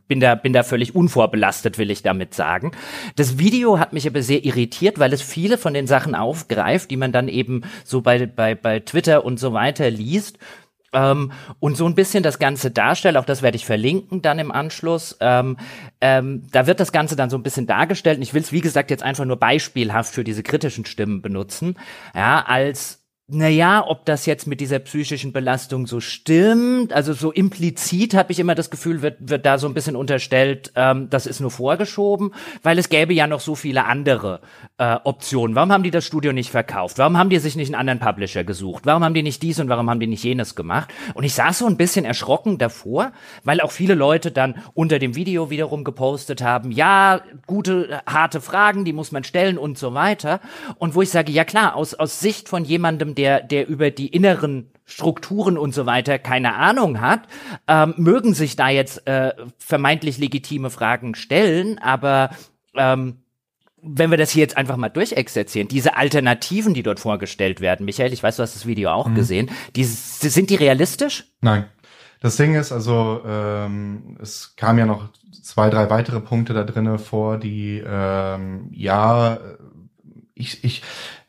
bin 0.08 0.18
da, 0.18 0.34
bin 0.34 0.52
da 0.52 0.64
völlig 0.64 0.96
unvorbelastet, 0.96 1.78
will 1.78 1.92
ich 1.92 2.02
damit 2.02 2.34
sagen. 2.34 2.72
Das 3.14 3.38
Video 3.38 3.78
hat 3.78 3.92
mich 3.92 4.08
aber 4.08 4.20
sehr 4.20 4.44
irritiert, 4.44 4.98
weil 4.98 5.12
es 5.12 5.22
viele 5.22 5.56
von 5.56 5.72
den 5.72 5.86
Sachen 5.86 6.16
aufgreift, 6.16 6.90
die 6.90 6.96
man 6.96 7.12
dann 7.12 7.28
eben 7.28 7.62
so 7.84 8.00
bei, 8.00 8.26
bei, 8.26 8.56
bei 8.56 8.80
Twitter 8.80 9.24
und 9.24 9.38
so 9.38 9.52
weiter 9.52 9.90
liest 9.90 10.40
ähm, 10.96 11.30
und 11.60 11.76
so 11.76 11.86
ein 11.86 11.94
bisschen 11.94 12.22
das 12.22 12.38
Ganze 12.38 12.70
darstellt, 12.70 13.18
auch 13.18 13.26
das 13.26 13.42
werde 13.42 13.56
ich 13.56 13.66
verlinken 13.66 14.22
dann 14.22 14.38
im 14.38 14.50
Anschluss. 14.50 15.16
Ähm, 15.20 15.58
ähm, 16.00 16.44
da 16.50 16.66
wird 16.66 16.80
das 16.80 16.90
Ganze 16.90 17.16
dann 17.16 17.28
so 17.28 17.36
ein 17.36 17.42
bisschen 17.42 17.66
dargestellt. 17.66 18.16
Und 18.16 18.22
ich 18.22 18.32
will 18.32 18.40
es, 18.40 18.50
wie 18.50 18.62
gesagt, 18.62 18.90
jetzt 18.90 19.02
einfach 19.02 19.26
nur 19.26 19.36
beispielhaft 19.36 20.14
für 20.14 20.24
diese 20.24 20.42
kritischen 20.42 20.86
Stimmen 20.86 21.20
benutzen, 21.20 21.78
ja, 22.14 22.42
als 22.46 23.05
naja, 23.28 23.84
ob 23.84 24.04
das 24.04 24.24
jetzt 24.24 24.46
mit 24.46 24.60
dieser 24.60 24.78
psychischen 24.78 25.32
Belastung 25.32 25.88
so 25.88 25.98
stimmt, 25.98 26.92
also 26.92 27.12
so 27.12 27.32
implizit 27.32 28.14
habe 28.14 28.30
ich 28.30 28.38
immer 28.38 28.54
das 28.54 28.70
Gefühl, 28.70 29.02
wird, 29.02 29.16
wird 29.18 29.44
da 29.44 29.58
so 29.58 29.66
ein 29.66 29.74
bisschen 29.74 29.96
unterstellt, 29.96 30.70
ähm, 30.76 31.10
das 31.10 31.26
ist 31.26 31.40
nur 31.40 31.50
vorgeschoben, 31.50 32.32
weil 32.62 32.78
es 32.78 32.88
gäbe 32.88 33.12
ja 33.14 33.26
noch 33.26 33.40
so 33.40 33.56
viele 33.56 33.84
andere 33.86 34.42
äh, 34.78 34.98
Optionen. 35.02 35.56
Warum 35.56 35.72
haben 35.72 35.82
die 35.82 35.90
das 35.90 36.04
Studio 36.06 36.32
nicht 36.32 36.50
verkauft? 36.50 36.98
Warum 36.98 37.18
haben 37.18 37.28
die 37.28 37.40
sich 37.40 37.56
nicht 37.56 37.66
einen 37.74 37.80
anderen 37.80 37.98
Publisher 37.98 38.44
gesucht? 38.44 38.86
Warum 38.86 39.02
haben 39.02 39.14
die 39.14 39.24
nicht 39.24 39.42
dies 39.42 39.58
und 39.58 39.68
warum 39.68 39.90
haben 39.90 39.98
die 39.98 40.06
nicht 40.06 40.22
jenes 40.22 40.54
gemacht? 40.54 40.90
Und 41.14 41.24
ich 41.24 41.34
saß 41.34 41.58
so 41.58 41.66
ein 41.66 41.76
bisschen 41.76 42.04
erschrocken 42.04 42.58
davor, 42.58 43.10
weil 43.42 43.60
auch 43.60 43.72
viele 43.72 43.96
Leute 43.96 44.30
dann 44.30 44.62
unter 44.74 45.00
dem 45.00 45.16
Video 45.16 45.50
wiederum 45.50 45.82
gepostet 45.82 46.42
haben, 46.42 46.70
ja, 46.70 47.22
gute, 47.48 48.02
harte 48.06 48.40
Fragen, 48.40 48.84
die 48.84 48.92
muss 48.92 49.10
man 49.10 49.24
stellen 49.24 49.58
und 49.58 49.78
so 49.78 49.94
weiter. 49.94 50.38
Und 50.78 50.94
wo 50.94 51.02
ich 51.02 51.10
sage, 51.10 51.32
ja 51.32 51.44
klar, 51.44 51.74
aus, 51.74 51.94
aus 51.94 52.20
Sicht 52.20 52.48
von 52.48 52.64
jemandem, 52.64 53.15
der, 53.16 53.42
der 53.42 53.68
über 53.68 53.90
die 53.90 54.08
inneren 54.08 54.70
Strukturen 54.84 55.58
und 55.58 55.74
so 55.74 55.84
weiter 55.84 56.18
keine 56.18 56.54
Ahnung 56.54 57.00
hat, 57.00 57.22
ähm, 57.66 57.94
mögen 57.96 58.34
sich 58.34 58.56
da 58.56 58.68
jetzt 58.68 59.06
äh, 59.06 59.32
vermeintlich 59.58 60.18
legitime 60.18 60.70
Fragen 60.70 61.14
stellen, 61.14 61.78
aber 61.78 62.30
ähm, 62.76 63.16
wenn 63.82 64.10
wir 64.10 64.18
das 64.18 64.30
hier 64.30 64.42
jetzt 64.42 64.56
einfach 64.56 64.76
mal 64.76 64.88
durchexerzieren, 64.88 65.68
diese 65.68 65.96
Alternativen, 65.96 66.74
die 66.74 66.82
dort 66.82 67.00
vorgestellt 67.00 67.60
werden, 67.60 67.86
Michael, 67.86 68.12
ich 68.12 68.22
weiß, 68.22 68.36
du 68.36 68.42
hast 68.42 68.54
das 68.54 68.66
Video 68.66 68.90
auch 68.90 69.08
mhm. 69.08 69.14
gesehen, 69.14 69.50
die, 69.74 69.84
sind 69.84 70.50
die 70.50 70.56
realistisch? 70.56 71.24
Nein. 71.40 71.66
Das 72.20 72.36
Ding 72.36 72.54
ist 72.54 72.72
also, 72.72 73.22
ähm, 73.26 74.16
es 74.20 74.56
kam 74.56 74.78
ja 74.78 74.86
noch 74.86 75.10
zwei, 75.42 75.68
drei 75.68 75.90
weitere 75.90 76.20
Punkte 76.20 76.54
da 76.54 76.64
drinnen 76.64 76.98
vor, 76.98 77.38
die 77.38 77.82
ähm, 77.86 78.68
ja, 78.72 79.38
ich, 80.34 80.64
ich, 80.64 80.82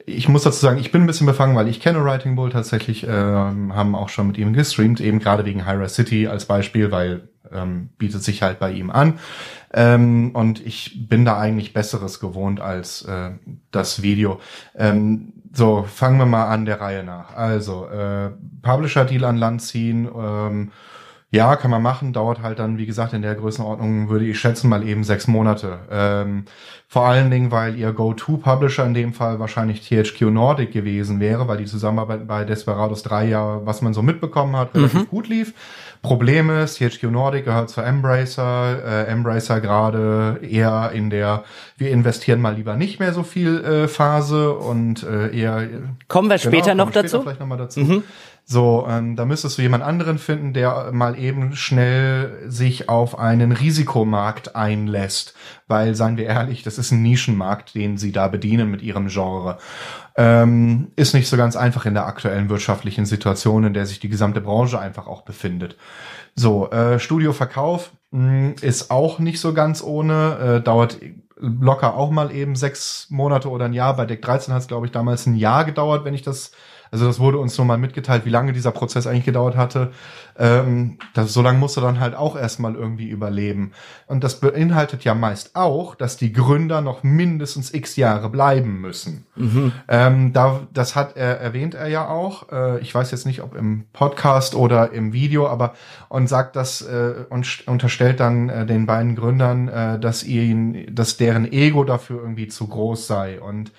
ich 0.10 0.30
muss 0.30 0.44
dazu 0.44 0.60
sagen, 0.60 0.80
ich 0.80 0.94
bin 0.94 1.02
ein 1.02 1.08
bisschen 1.08 1.28
befangen, 1.28 1.56
weil 1.58 1.68
ich 1.68 1.82
kenne 1.82 2.04
Writing 2.04 2.38
Bull 2.38 2.50
tatsächlich, 2.50 3.06
ähm, 3.08 3.76
haben 3.76 3.94
auch 3.94 4.08
schon 4.08 4.28
mit 4.28 4.38
ihm 4.38 4.54
gestreamt, 4.54 5.02
eben 5.02 5.20
gerade 5.20 5.44
wegen 5.44 5.68
Hyra 5.68 5.90
City 5.90 6.28
als 6.28 6.46
Beispiel, 6.46 6.92
weil 6.92 7.28
ähm, 7.52 7.90
bietet 7.98 8.24
sich 8.24 8.42
halt 8.42 8.58
bei 8.58 8.72
ihm 8.72 8.90
an. 8.90 9.20
Ähm, 9.74 10.32
und 10.34 10.66
ich 10.66 11.10
bin 11.10 11.26
da 11.26 11.38
eigentlich 11.38 11.74
Besseres 11.74 12.22
gewohnt 12.22 12.62
als 12.62 13.02
äh, 13.04 13.32
das 13.72 14.02
Video. 14.02 14.40
Ähm, 14.76 15.34
so, 15.52 15.84
fangen 15.84 16.20
wir 16.20 16.26
mal 16.26 16.48
an 16.48 16.66
der 16.66 16.80
Reihe 16.80 17.04
nach. 17.04 17.36
Also, 17.36 17.88
äh, 17.88 18.30
Publisher-Deal 18.62 19.26
an 19.26 19.36
Land 19.36 19.62
ziehen, 19.62 20.08
ähm, 20.18 20.72
Ja, 21.30 21.58
kann 21.58 21.72
man 21.72 21.82
machen, 21.82 22.14
dauert 22.14 22.42
halt 22.42 22.60
dann, 22.60 22.78
wie 22.78 22.86
gesagt, 22.86 23.12
in 23.12 23.22
der 23.22 23.36
Größenordnung 23.36 24.08
würde 24.08 24.24
ich 24.24 24.40
schätzen 24.40 24.70
mal 24.70 24.88
eben 24.88 25.04
sechs 25.04 25.28
Monate. 25.28 25.80
Ähm, 25.92 26.46
vor 26.88 27.06
allen 27.06 27.30
Dingen, 27.30 27.52
weil 27.52 27.76
ihr 27.76 27.92
Go-To-Publisher 27.92 28.86
in 28.86 28.94
dem 28.94 29.14
Fall 29.14 29.38
wahrscheinlich 29.38 29.82
THQ 29.82 30.22
Nordic 30.32 30.72
gewesen 30.72 31.20
wäre, 31.20 31.50
weil 31.50 31.58
die 31.58 31.66
Zusammenarbeit 31.66 32.26
bei 32.28 32.46
Desperados 32.46 33.04
3 33.04 33.28
ja, 33.28 33.66
was 33.66 33.82
man 33.82 33.94
so 33.94 34.02
mitbekommen 34.02 34.56
hat, 34.56 34.74
relativ 34.74 35.02
mhm. 35.02 35.08
gut 35.10 35.28
lief. 35.28 35.54
Problem 36.02 36.50
ist, 36.50 36.78
THQ 36.78 37.04
Nordic 37.12 37.44
gehört 37.44 37.70
zu 37.70 37.82
Embracer, 37.82 38.82
äh, 38.86 39.12
Embracer 39.12 39.60
gerade 39.60 40.40
eher 40.42 40.92
in 40.94 41.10
der 41.10 41.44
wir 41.76 41.92
investieren 41.92 42.40
mal 42.40 42.56
lieber 42.56 42.78
nicht 42.78 43.02
mehr 43.02 43.12
so 43.12 43.24
viel 43.24 43.64
äh, 43.66 43.88
Phase 43.90 44.54
und 44.54 45.04
äh, 45.04 45.38
eher 45.38 45.68
kommen 46.08 46.30
wir 46.30 46.38
genau, 46.38 46.50
später 46.50 46.74
noch 46.74 46.88
später 46.88 47.04
dazu. 47.04 47.22
Vielleicht 47.22 47.42
noch 47.42 47.48
mal 47.48 47.58
dazu. 47.58 47.82
Mhm. 47.82 48.04
So, 48.50 48.88
ähm, 48.90 49.18
da 49.18 49.26
müsstest 49.26 49.58
du 49.58 49.62
jemand 49.62 49.84
anderen 49.84 50.18
finden, 50.18 50.54
der 50.54 50.94
mal 50.94 51.20
eben 51.20 51.54
schnell 51.54 52.50
sich 52.50 52.88
auf 52.88 53.20
einen 53.20 53.52
Risikomarkt 53.52 54.56
einlässt, 54.56 55.34
weil, 55.68 55.96
seien 55.96 56.16
wir 56.16 56.28
ehrlich, 56.28 56.64
das 56.64 56.78
ist 56.78 56.92
ein 56.92 57.02
Nischenmarkt, 57.02 57.76
den 57.76 57.98
sie 57.98 58.14
da 58.14 58.30
bedienen 58.30 58.72
mit 58.72 58.82
ihrem 58.82 59.10
Genre. 59.10 59.58
Ähm, 60.16 60.94
ist 60.96 61.14
nicht 61.14 61.28
so 61.28 61.36
ganz 61.36 61.58
einfach 61.58 61.86
in 61.86 61.94
der 61.94 62.06
aktuellen 62.06 62.50
wirtschaftlichen 62.50 63.06
Situation, 63.06 63.66
in 63.66 63.74
der 63.74 63.86
sich 63.86 64.00
die 64.00 64.08
gesamte 64.08 64.40
Branche 64.40 64.80
einfach 64.80 65.08
auch 65.08 65.24
befindet. 65.24 65.76
So, 66.34 66.72
äh, 66.72 67.00
Studioverkauf 67.00 67.92
mh, 68.12 68.22
hm, 68.22 68.56
ist 68.62 68.92
auch 68.92 69.20
nicht 69.20 69.42
so 69.42 69.54
ganz 69.54 69.84
ohne, 69.84 70.60
äh, 70.60 70.62
dauert 70.62 71.00
locker 71.36 71.96
auch 71.98 72.12
mal 72.12 72.32
eben 72.32 72.56
sechs 72.56 73.08
Monate 73.10 73.50
oder 73.50 73.66
ein 73.66 73.74
Jahr. 73.74 73.98
Bei 73.98 74.06
Deck 74.06 74.22
13 74.22 74.54
hat 74.54 74.62
es, 74.62 74.68
glaube 74.70 74.86
ich, 74.86 74.94
damals 74.94 75.26
ein 75.26 75.36
Jahr 75.36 75.66
gedauert, 75.66 76.06
wenn 76.06 76.14
ich 76.14 76.22
das 76.22 76.52
also 76.92 77.06
das 77.06 77.20
wurde 77.20 77.38
uns 77.40 77.58
nochmal 77.58 77.78
mitgeteilt, 77.78 78.26
wie 78.26 78.30
lange 78.30 78.54
dieser 78.54 78.72
Prozess 78.72 79.08
eigentlich 79.08 79.26
gedauert 79.26 79.56
hatte. 79.56 79.92
Ähm, 80.38 80.98
das, 81.14 81.34
so 81.34 81.42
lange 81.42 81.58
musste 81.58 81.82
dann 81.82 82.00
halt 82.00 82.16
auch 82.16 82.36
erstmal 82.38 82.76
irgendwie 82.76 83.10
überleben. 83.10 83.72
Und 84.06 84.24
das 84.24 84.40
beinhaltet 84.40 85.04
ja 85.04 85.14
meist 85.14 85.56
auch, 85.56 85.96
dass 85.96 86.18
die 86.18 86.32
Gründer 86.32 86.82
noch 86.82 87.04
mindestens 87.04 87.74
x 87.74 87.96
Jahre 87.96 88.30
bleiben 88.30 88.82
müssen. 88.82 89.26
Mhm. 89.36 89.72
Ähm, 89.88 90.34
da, 90.34 90.62
das 90.74 90.96
hat 90.96 91.18
er, 91.18 91.40
erwähnt 91.40 91.74
er 91.74 91.88
ja 91.88 92.08
auch. 92.08 92.52
Äh, 92.52 92.80
ich 92.80 92.94
weiß 92.94 93.12
jetzt 93.12 93.26
nicht, 93.26 93.42
ob 93.42 93.56
im 93.56 93.86
Podcast 93.94 94.56
oder 94.56 94.92
im 94.92 95.14
Video, 95.14 95.48
aber 95.48 95.74
und 96.10 96.28
sagt 96.28 96.56
das 96.56 96.82
äh, 96.82 97.26
und 97.30 97.64
unterstellt 97.68 98.20
dann 98.20 98.50
äh, 98.50 98.66
den 98.66 98.86
beiden 98.86 99.16
Gründern, 99.16 99.68
äh, 99.68 100.00
dass 100.00 100.24
ihnen, 100.24 100.94
dass 100.94 101.18
deren 101.18 101.52
Ego 101.52 101.84
dafür 101.84 102.22
irgendwie 102.22 102.48
zu 102.48 102.68
groß 102.68 103.08
sei 103.08 103.42
und 103.42 103.72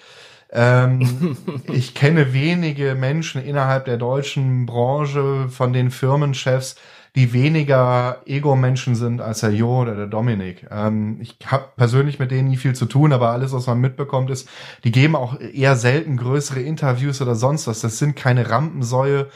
ähm, 0.50 1.36
ich 1.72 1.94
kenne 1.94 2.32
wenige 2.32 2.94
Menschen 2.94 3.42
innerhalb 3.42 3.84
der 3.84 3.96
deutschen 3.96 4.66
Branche 4.66 5.48
von 5.48 5.72
den 5.72 5.90
Firmenchefs, 5.90 6.76
die 7.14 7.32
weniger 7.32 8.22
Ego-Menschen 8.26 8.94
sind 8.94 9.20
als 9.20 9.40
der 9.40 9.50
Jo 9.50 9.80
oder 9.82 9.94
der 9.94 10.06
Dominik. 10.06 10.66
Ähm, 10.70 11.18
ich 11.20 11.36
habe 11.46 11.64
persönlich 11.76 12.18
mit 12.18 12.30
denen 12.30 12.48
nie 12.48 12.56
viel 12.56 12.74
zu 12.74 12.86
tun, 12.86 13.12
aber 13.12 13.30
alles, 13.30 13.52
was 13.52 13.66
man 13.66 13.80
mitbekommt, 13.80 14.30
ist, 14.30 14.48
die 14.84 14.92
geben 14.92 15.16
auch 15.16 15.38
eher 15.40 15.76
selten 15.76 16.16
größere 16.16 16.60
Interviews 16.60 17.20
oder 17.20 17.34
sonst 17.34 17.66
was. 17.66 17.80
Das 17.80 17.98
sind 17.98 18.14
keine 18.14 18.50
Rampensäue. 18.50 19.28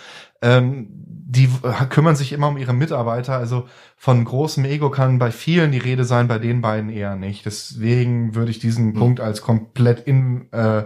Ähm, 0.42 0.88
die 1.32 1.48
kümmern 1.88 2.14
sich 2.14 2.32
immer 2.32 2.48
um 2.48 2.58
ihre 2.58 2.74
Mitarbeiter. 2.74 3.38
Also 3.38 3.66
von 3.96 4.22
großem 4.22 4.66
Ego 4.66 4.90
kann 4.90 5.18
bei 5.18 5.30
vielen 5.30 5.72
die 5.72 5.78
Rede 5.78 6.04
sein, 6.04 6.28
bei 6.28 6.38
den 6.38 6.60
beiden 6.60 6.90
eher 6.90 7.16
nicht. 7.16 7.46
Deswegen 7.46 8.34
würde 8.34 8.50
ich 8.50 8.58
diesen 8.58 8.88
mhm. 8.88 8.94
Punkt 8.94 9.20
als 9.20 9.40
komplett 9.40 10.00
in, 10.00 10.52
äh, 10.52 10.84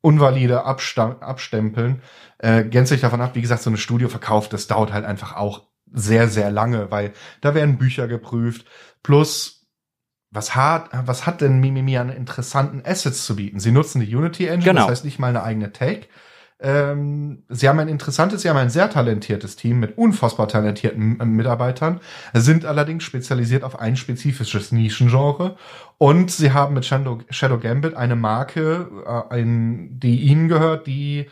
unvalide 0.00 0.64
abstempeln. 0.64 2.00
Äh, 2.38 2.64
gänzlich 2.64 3.00
davon 3.00 3.20
ab, 3.20 3.34
wie 3.34 3.42
gesagt, 3.42 3.62
so 3.62 3.70
eine 3.70 3.76
Studio 3.76 4.08
verkauft, 4.08 4.52
das 4.52 4.68
dauert 4.68 4.92
halt 4.92 5.04
einfach 5.04 5.34
auch 5.34 5.66
sehr, 5.92 6.28
sehr 6.28 6.50
lange, 6.52 6.92
weil 6.92 7.12
da 7.40 7.54
werden 7.54 7.76
Bücher 7.76 8.06
geprüft. 8.06 8.66
Plus, 9.02 9.66
was 10.30 10.54
hat, 10.54 10.90
was 11.06 11.26
hat 11.26 11.40
denn 11.40 11.60
Mimimi 11.60 11.98
an 11.98 12.08
interessanten 12.08 12.82
Assets 12.84 13.26
zu 13.26 13.34
bieten? 13.34 13.58
Sie 13.58 13.72
nutzen 13.72 14.00
die 14.00 14.14
Unity 14.14 14.46
Engine, 14.46 14.64
genau. 14.64 14.82
das 14.82 14.90
heißt 14.90 15.04
nicht 15.04 15.18
mal 15.18 15.28
eine 15.28 15.42
eigene 15.42 15.72
Tag. 15.72 16.08
Ähm, 16.62 17.42
sie 17.48 17.68
haben 17.68 17.80
ein 17.80 17.88
interessantes, 17.88 18.42
sie 18.42 18.48
haben 18.48 18.56
ein 18.56 18.70
sehr 18.70 18.88
talentiertes 18.88 19.56
Team 19.56 19.80
mit 19.80 19.98
unfassbar 19.98 20.46
talentierten 20.46 21.18
Mitarbeitern, 21.34 22.00
sind 22.34 22.64
allerdings 22.64 23.02
spezialisiert 23.02 23.64
auf 23.64 23.80
ein 23.80 23.96
spezifisches 23.96 24.70
Nischengenre 24.70 25.56
und 25.98 26.30
sie 26.30 26.52
haben 26.52 26.74
mit 26.74 26.84
Shadow, 26.84 27.18
Shadow 27.30 27.58
Gambit 27.58 27.94
eine 27.94 28.14
Marke, 28.14 28.88
äh, 29.04 29.34
ein, 29.34 29.98
die 29.98 30.20
ihnen 30.20 30.48
gehört, 30.48 30.86
die 30.86 31.28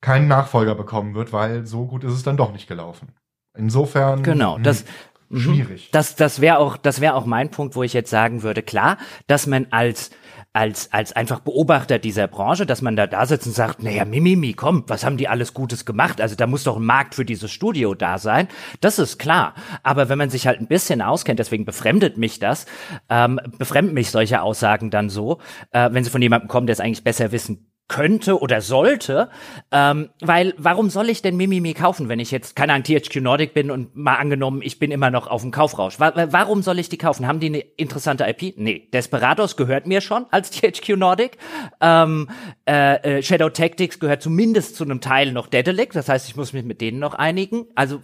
keinen 0.00 0.28
Nachfolger 0.28 0.74
bekommen 0.74 1.14
wird, 1.14 1.32
weil 1.32 1.66
so 1.66 1.86
gut 1.86 2.02
ist 2.02 2.12
es 2.12 2.24
dann 2.24 2.36
doch 2.36 2.52
nicht 2.52 2.66
gelaufen. 2.66 3.08
Insofern. 3.56 4.24
Genau, 4.24 4.58
das, 4.58 4.80
hm, 4.80 4.86
mhm. 5.28 5.38
schwierig. 5.38 5.88
Das, 5.92 6.16
das 6.16 6.40
wäre 6.40 6.58
auch, 6.58 6.76
das 6.76 7.00
wäre 7.00 7.14
auch 7.14 7.26
mein 7.26 7.50
Punkt, 7.50 7.76
wo 7.76 7.82
ich 7.82 7.92
jetzt 7.92 8.10
sagen 8.10 8.42
würde, 8.42 8.62
klar, 8.62 8.98
dass 9.28 9.46
man 9.46 9.68
als 9.70 10.10
als, 10.54 10.92
als 10.92 11.12
einfach 11.12 11.40
Beobachter 11.40 11.98
dieser 11.98 12.28
Branche, 12.28 12.64
dass 12.64 12.80
man 12.80 12.94
da 12.94 13.08
da 13.08 13.26
sitzt 13.26 13.48
und 13.48 13.54
sagt, 13.54 13.82
naja, 13.82 14.04
Mimimi, 14.04 14.54
komm, 14.54 14.84
was 14.86 15.04
haben 15.04 15.16
die 15.16 15.26
alles 15.26 15.52
Gutes 15.52 15.84
gemacht? 15.84 16.20
Also 16.20 16.36
da 16.36 16.46
muss 16.46 16.62
doch 16.62 16.76
ein 16.76 16.84
Markt 16.84 17.16
für 17.16 17.24
dieses 17.24 17.50
Studio 17.50 17.94
da 17.94 18.18
sein. 18.18 18.46
Das 18.80 19.00
ist 19.00 19.18
klar. 19.18 19.54
Aber 19.82 20.08
wenn 20.08 20.16
man 20.16 20.30
sich 20.30 20.46
halt 20.46 20.60
ein 20.60 20.68
bisschen 20.68 21.02
auskennt, 21.02 21.40
deswegen 21.40 21.64
befremdet 21.64 22.18
mich 22.18 22.38
das, 22.38 22.66
ähm, 23.10 23.40
befremden 23.58 23.94
mich 23.94 24.12
solche 24.12 24.42
Aussagen 24.42 24.90
dann 24.90 25.10
so, 25.10 25.40
äh, 25.72 25.90
wenn 25.90 26.04
sie 26.04 26.10
von 26.10 26.22
jemandem 26.22 26.48
kommen, 26.48 26.68
der 26.68 26.74
es 26.74 26.80
eigentlich 26.80 27.02
besser 27.02 27.32
wissen 27.32 27.73
könnte 27.88 28.40
oder 28.40 28.60
sollte, 28.60 29.28
ähm, 29.70 30.08
weil 30.20 30.54
warum 30.56 30.88
soll 30.88 31.10
ich 31.10 31.20
denn 31.20 31.36
Mimimi 31.36 31.74
kaufen, 31.74 32.08
wenn 32.08 32.18
ich 32.18 32.30
jetzt 32.30 32.56
keine 32.56 32.72
Ahnung 32.72 32.84
THQ 32.84 33.16
Nordic 33.16 33.52
bin 33.52 33.70
und 33.70 33.94
mal 33.94 34.16
angenommen, 34.16 34.62
ich 34.62 34.78
bin 34.78 34.90
immer 34.90 35.10
noch 35.10 35.26
auf 35.26 35.42
dem 35.42 35.50
Kaufrausch. 35.50 36.00
Wa 36.00 36.12
warum 36.30 36.62
soll 36.62 36.78
ich 36.78 36.88
die 36.88 36.96
kaufen? 36.96 37.26
Haben 37.26 37.40
die 37.40 37.46
eine 37.46 37.58
interessante 37.58 38.24
IP? 38.24 38.56
Nee, 38.56 38.88
Desperados 38.92 39.56
gehört 39.56 39.86
mir 39.86 40.00
schon 40.00 40.26
als 40.30 40.50
THQ 40.52 40.96
Nordic. 40.96 41.36
Ähm, 41.80 42.30
äh, 42.66 43.18
äh, 43.18 43.22
Shadow 43.22 43.50
Tactics 43.50 43.98
gehört 43.98 44.22
zumindest 44.22 44.76
zu 44.76 44.84
einem 44.84 45.00
Teil 45.00 45.32
noch 45.32 45.46
Dedelic, 45.46 45.92
das 45.92 46.08
heißt, 46.08 46.28
ich 46.28 46.36
muss 46.36 46.52
mich 46.52 46.64
mit 46.64 46.80
denen 46.80 46.98
noch 46.98 47.14
einigen. 47.14 47.66
Also 47.74 48.00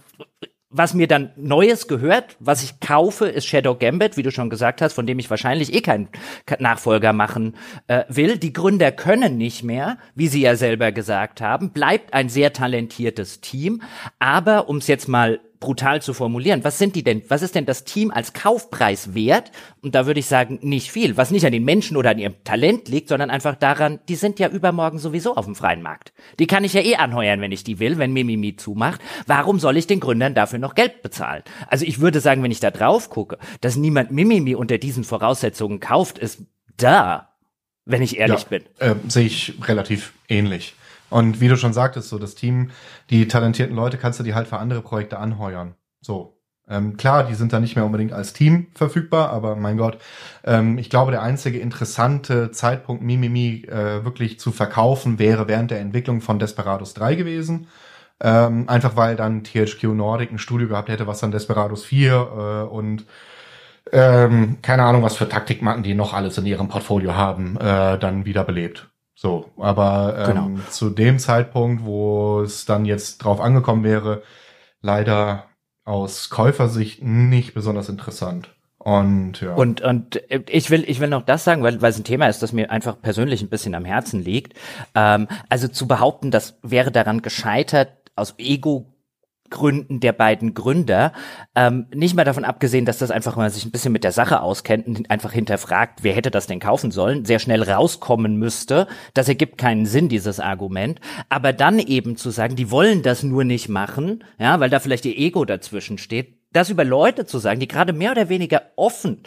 was 0.71 0.93
mir 0.93 1.07
dann 1.07 1.31
Neues 1.35 1.87
gehört, 1.87 2.37
was 2.39 2.63
ich 2.63 2.79
kaufe, 2.79 3.27
ist 3.27 3.45
Shadow 3.45 3.75
Gambit, 3.75 4.15
wie 4.15 4.23
du 4.23 4.31
schon 4.31 4.49
gesagt 4.49 4.81
hast, 4.81 4.93
von 4.93 5.05
dem 5.05 5.19
ich 5.19 5.29
wahrscheinlich 5.29 5.73
eh 5.73 5.81
keinen 5.81 6.07
Nachfolger 6.59 7.11
machen 7.13 7.55
äh, 7.87 8.05
will. 8.07 8.37
Die 8.37 8.53
Gründer 8.53 8.91
können 8.91 9.37
nicht 9.37 9.63
mehr, 9.63 9.97
wie 10.15 10.29
sie 10.29 10.41
ja 10.41 10.55
selber 10.55 10.91
gesagt 10.91 11.41
haben. 11.41 11.71
Bleibt 11.71 12.13
ein 12.13 12.29
sehr 12.29 12.53
talentiertes 12.53 13.41
Team. 13.41 13.81
Aber 14.19 14.69
um 14.69 14.77
es 14.77 14.87
jetzt 14.87 15.07
mal 15.07 15.39
brutal 15.61 16.01
zu 16.01 16.13
formulieren. 16.13 16.65
Was 16.65 16.77
sind 16.77 16.97
die 16.97 17.03
denn? 17.03 17.21
Was 17.29 17.41
ist 17.41 17.55
denn 17.55 17.65
das 17.65 17.85
Team 17.85 18.11
als 18.11 18.33
Kaufpreis 18.33 19.13
wert? 19.13 19.51
Und 19.81 19.95
da 19.95 20.05
würde 20.05 20.19
ich 20.19 20.25
sagen, 20.25 20.59
nicht 20.61 20.91
viel. 20.91 21.15
Was 21.15 21.31
nicht 21.31 21.45
an 21.45 21.53
den 21.53 21.63
Menschen 21.63 21.95
oder 21.95 22.09
an 22.09 22.19
ihrem 22.19 22.43
Talent 22.43 22.89
liegt, 22.89 23.07
sondern 23.07 23.29
einfach 23.29 23.55
daran, 23.55 23.99
die 24.09 24.15
sind 24.15 24.39
ja 24.39 24.49
übermorgen 24.49 24.99
sowieso 24.99 25.35
auf 25.35 25.45
dem 25.45 25.55
freien 25.55 25.81
Markt. 25.81 26.11
Die 26.39 26.47
kann 26.47 26.65
ich 26.65 26.73
ja 26.73 26.81
eh 26.81 26.95
anheuern, 26.95 27.39
wenn 27.39 27.53
ich 27.53 27.63
die 27.63 27.79
will, 27.79 27.97
wenn 27.97 28.11
Mimimi 28.11 28.57
zumacht. 28.57 28.99
Warum 29.27 29.59
soll 29.59 29.77
ich 29.77 29.87
den 29.87 30.01
Gründern 30.01 30.33
dafür 30.33 30.59
noch 30.59 30.75
Geld 30.75 31.03
bezahlen? 31.03 31.43
Also 31.67 31.85
ich 31.85 32.01
würde 32.01 32.19
sagen, 32.19 32.43
wenn 32.43 32.51
ich 32.51 32.59
da 32.59 32.71
drauf 32.71 33.09
gucke, 33.09 33.37
dass 33.61 33.77
niemand 33.77 34.11
Mimimi 34.11 34.55
unter 34.55 34.79
diesen 34.79 35.03
Voraussetzungen 35.03 35.79
kauft, 35.79 36.17
ist 36.17 36.41
da, 36.75 37.35
wenn 37.85 38.01
ich 38.01 38.17
ehrlich 38.17 38.41
ja, 38.41 38.47
bin. 38.49 38.63
Äh, 38.79 38.95
sehe 39.07 39.27
ich 39.27 39.53
relativ 39.61 40.13
ähnlich. 40.27 40.73
Und 41.11 41.41
wie 41.41 41.49
du 41.49 41.57
schon 41.57 41.73
sagtest, 41.73 42.09
so 42.09 42.17
das 42.17 42.35
Team, 42.35 42.71
die 43.09 43.27
talentierten 43.27 43.75
Leute 43.75 43.97
kannst 43.97 44.19
du 44.19 44.23
die 44.23 44.33
halt 44.33 44.47
für 44.47 44.57
andere 44.57 44.81
Projekte 44.81 45.19
anheuern. 45.19 45.75
So. 45.99 46.37
Ähm, 46.69 46.95
klar, 46.95 47.25
die 47.25 47.35
sind 47.35 47.51
da 47.51 47.59
nicht 47.59 47.75
mehr 47.75 47.85
unbedingt 47.85 48.13
als 48.13 48.31
Team 48.31 48.67
verfügbar, 48.73 49.29
aber 49.31 49.57
mein 49.57 49.77
Gott, 49.77 49.97
ähm, 50.45 50.77
ich 50.77 50.89
glaube, 50.89 51.11
der 51.11 51.21
einzige 51.21 51.59
interessante 51.59 52.51
Zeitpunkt, 52.51 53.03
Mimimi 53.03 53.65
äh, 53.67 54.05
wirklich 54.05 54.39
zu 54.39 54.53
verkaufen, 54.53 55.19
wäre 55.19 55.49
während 55.49 55.71
der 55.71 55.81
Entwicklung 55.81 56.21
von 56.21 56.39
Desperados 56.39 56.93
3 56.93 57.15
gewesen. 57.15 57.67
Ähm, 58.21 58.69
einfach 58.69 58.95
weil 58.95 59.15
dann 59.17 59.43
THQ 59.43 59.83
Nordic 59.95 60.31
ein 60.31 60.37
Studio 60.37 60.69
gehabt 60.69 60.89
hätte, 60.89 61.07
was 61.07 61.19
dann 61.19 61.31
Desperados 61.31 61.83
4 61.83 62.13
äh, 62.13 62.73
und 62.73 63.05
ähm, 63.91 64.59
keine 64.61 64.83
Ahnung, 64.83 65.03
was 65.03 65.17
für 65.17 65.27
Taktikmatten 65.27 65.83
die 65.83 65.95
noch 65.95 66.13
alles 66.13 66.37
in 66.37 66.45
ihrem 66.45 66.69
Portfolio 66.69 67.15
haben, 67.15 67.57
äh, 67.57 67.97
dann 67.97 68.25
wiederbelebt. 68.25 68.90
So, 69.21 69.51
aber 69.57 70.15
ähm, 70.17 70.55
genau. 70.55 70.61
zu 70.71 70.89
dem 70.89 71.19
Zeitpunkt, 71.19 71.85
wo 71.85 72.41
es 72.41 72.65
dann 72.65 72.85
jetzt 72.85 73.19
drauf 73.19 73.39
angekommen 73.39 73.83
wäre, 73.83 74.23
leider 74.81 75.45
aus 75.85 76.31
Käufersicht 76.31 77.03
nicht 77.03 77.53
besonders 77.53 77.87
interessant. 77.87 78.49
Und 78.79 79.41
ja. 79.41 79.53
Und 79.53 79.81
und 79.81 80.19
ich 80.49 80.71
will 80.71 80.83
ich 80.89 80.99
will 80.99 81.09
noch 81.09 81.21
das 81.21 81.43
sagen, 81.43 81.61
weil 81.61 81.83
weil 81.83 81.91
es 81.91 81.99
ein 81.99 82.03
Thema 82.03 82.29
ist, 82.29 82.41
das 82.41 82.51
mir 82.51 82.71
einfach 82.71 82.99
persönlich 82.99 83.43
ein 83.43 83.49
bisschen 83.49 83.75
am 83.75 83.85
Herzen 83.85 84.23
liegt. 84.23 84.57
Ähm, 84.95 85.27
also 85.49 85.67
zu 85.67 85.87
behaupten, 85.87 86.31
das 86.31 86.57
wäre 86.63 86.91
daran 86.91 87.21
gescheitert 87.21 87.91
aus 88.15 88.33
Ego 88.39 88.90
Gründen 89.51 89.99
der 89.99 90.13
beiden 90.13 90.55
Gründer. 90.55 91.13
Ähm, 91.55 91.85
nicht 91.93 92.15
mal 92.15 92.25
davon 92.25 92.43
abgesehen, 92.43 92.85
dass 92.85 92.97
das 92.97 93.11
einfach 93.11 93.35
mal 93.35 93.51
sich 93.51 93.65
ein 93.65 93.71
bisschen 93.71 93.93
mit 93.93 94.03
der 94.03 94.11
Sache 94.11 94.41
auskennt 94.41 94.87
und 94.87 95.11
einfach 95.11 95.31
hinterfragt, 95.31 95.99
wer 96.01 96.15
hätte 96.15 96.31
das 96.31 96.47
denn 96.47 96.59
kaufen 96.59 96.89
sollen, 96.89 97.25
sehr 97.25 97.37
schnell 97.37 97.61
rauskommen 97.61 98.37
müsste. 98.37 98.87
Das 99.13 99.29
ergibt 99.29 99.59
keinen 99.59 99.85
Sinn, 99.85 100.09
dieses 100.09 100.39
Argument. 100.39 100.99
Aber 101.29 101.53
dann 101.53 101.77
eben 101.77 102.15
zu 102.15 102.31
sagen, 102.31 102.55
die 102.55 102.71
wollen 102.71 103.03
das 103.03 103.21
nur 103.21 103.43
nicht 103.43 103.69
machen, 103.69 104.23
ja, 104.39 104.59
weil 104.59 104.71
da 104.71 104.79
vielleicht 104.79 105.05
ihr 105.05 105.17
Ego 105.17 105.45
dazwischen 105.45 105.99
steht, 105.99 106.39
das 106.53 106.69
über 106.69 106.83
Leute 106.83 107.25
zu 107.25 107.39
sagen, 107.39 107.59
die 107.59 107.67
gerade 107.67 107.93
mehr 107.93 108.11
oder 108.11 108.27
weniger 108.27 108.63
offen 108.75 109.23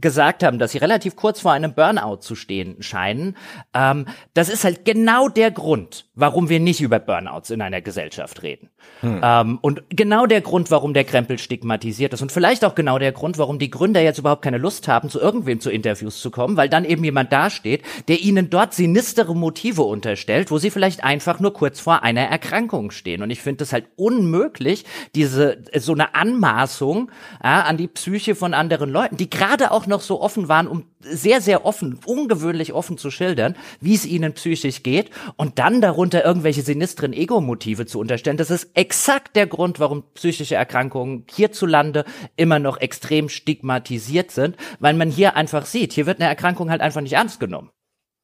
gesagt 0.00 0.42
haben, 0.42 0.58
dass 0.58 0.72
sie 0.72 0.78
relativ 0.78 1.16
kurz 1.16 1.40
vor 1.40 1.52
einem 1.52 1.74
Burnout 1.74 2.16
zu 2.16 2.34
stehen 2.34 2.82
scheinen, 2.82 3.36
ähm, 3.74 4.06
das 4.34 4.48
ist 4.48 4.64
halt 4.64 4.84
genau 4.84 5.28
der 5.28 5.50
Grund, 5.50 6.06
warum 6.14 6.48
wir 6.48 6.60
nicht 6.60 6.80
über 6.80 6.98
Burnouts 6.98 7.50
in 7.50 7.62
einer 7.62 7.80
Gesellschaft 7.80 8.42
reden. 8.42 8.70
Hm. 9.00 9.20
Ähm, 9.22 9.58
und 9.60 9.82
genau 9.90 10.26
der 10.26 10.40
Grund, 10.40 10.70
warum 10.70 10.94
der 10.94 11.04
Krempel 11.04 11.38
stigmatisiert 11.38 12.14
ist 12.14 12.22
und 12.22 12.32
vielleicht 12.32 12.64
auch 12.64 12.74
genau 12.74 12.98
der 12.98 13.12
Grund, 13.12 13.38
warum 13.38 13.58
die 13.58 13.70
Gründer 13.70 14.00
jetzt 14.00 14.18
überhaupt 14.18 14.42
keine 14.42 14.58
Lust 14.58 14.88
haben, 14.88 15.10
zu 15.10 15.20
irgendwem 15.20 15.60
zu 15.60 15.70
Interviews 15.70 16.20
zu 16.20 16.30
kommen, 16.30 16.56
weil 16.56 16.68
dann 16.68 16.84
eben 16.84 17.04
jemand 17.04 17.32
dasteht, 17.32 17.82
der 18.08 18.20
ihnen 18.20 18.50
dort 18.50 18.74
sinistere 18.74 19.34
Motive 19.34 19.82
unterstellt, 19.82 20.50
wo 20.50 20.58
sie 20.58 20.70
vielleicht 20.70 21.04
einfach 21.04 21.40
nur 21.40 21.52
kurz 21.52 21.80
vor 21.80 22.02
einer 22.02 22.22
Erkrankung 22.22 22.90
stehen. 22.90 23.22
Und 23.22 23.30
ich 23.30 23.42
finde 23.42 23.64
es 23.64 23.72
halt 23.72 23.86
unmöglich, 23.96 24.84
diese 25.14 25.58
so 25.76 25.92
eine 25.92 26.14
Anmaßung 26.14 27.10
ja, 27.42 27.62
an 27.62 27.76
die 27.76 27.88
Psyche 27.88 28.34
von 28.34 28.54
anderen 28.54 28.90
Leuten, 28.90 29.16
die 29.16 29.30
gerade 29.30 29.70
auch 29.70 29.85
noch 29.86 30.00
so 30.00 30.20
offen 30.20 30.48
waren, 30.48 30.68
um 30.68 30.84
sehr, 31.00 31.40
sehr 31.40 31.64
offen, 31.64 31.98
ungewöhnlich 32.04 32.72
offen 32.72 32.98
zu 32.98 33.10
schildern, 33.10 33.56
wie 33.80 33.94
es 33.94 34.06
ihnen 34.06 34.32
psychisch 34.34 34.82
geht 34.82 35.10
und 35.36 35.58
dann 35.58 35.80
darunter 35.80 36.24
irgendwelche 36.24 36.62
sinistren 36.62 37.12
Ego-Motive 37.12 37.86
zu 37.86 37.98
unterstellen. 37.98 38.36
Das 38.36 38.50
ist 38.50 38.70
exakt 38.74 39.36
der 39.36 39.46
Grund, 39.46 39.80
warum 39.80 40.04
psychische 40.14 40.56
Erkrankungen 40.56 41.24
hierzulande 41.30 42.04
immer 42.36 42.58
noch 42.58 42.78
extrem 42.80 43.28
stigmatisiert 43.28 44.30
sind, 44.30 44.56
weil 44.80 44.94
man 44.94 45.10
hier 45.10 45.36
einfach 45.36 45.66
sieht, 45.66 45.92
hier 45.92 46.06
wird 46.06 46.20
eine 46.20 46.28
Erkrankung 46.28 46.70
halt 46.70 46.80
einfach 46.80 47.00
nicht 47.00 47.14
ernst 47.14 47.40
genommen. 47.40 47.70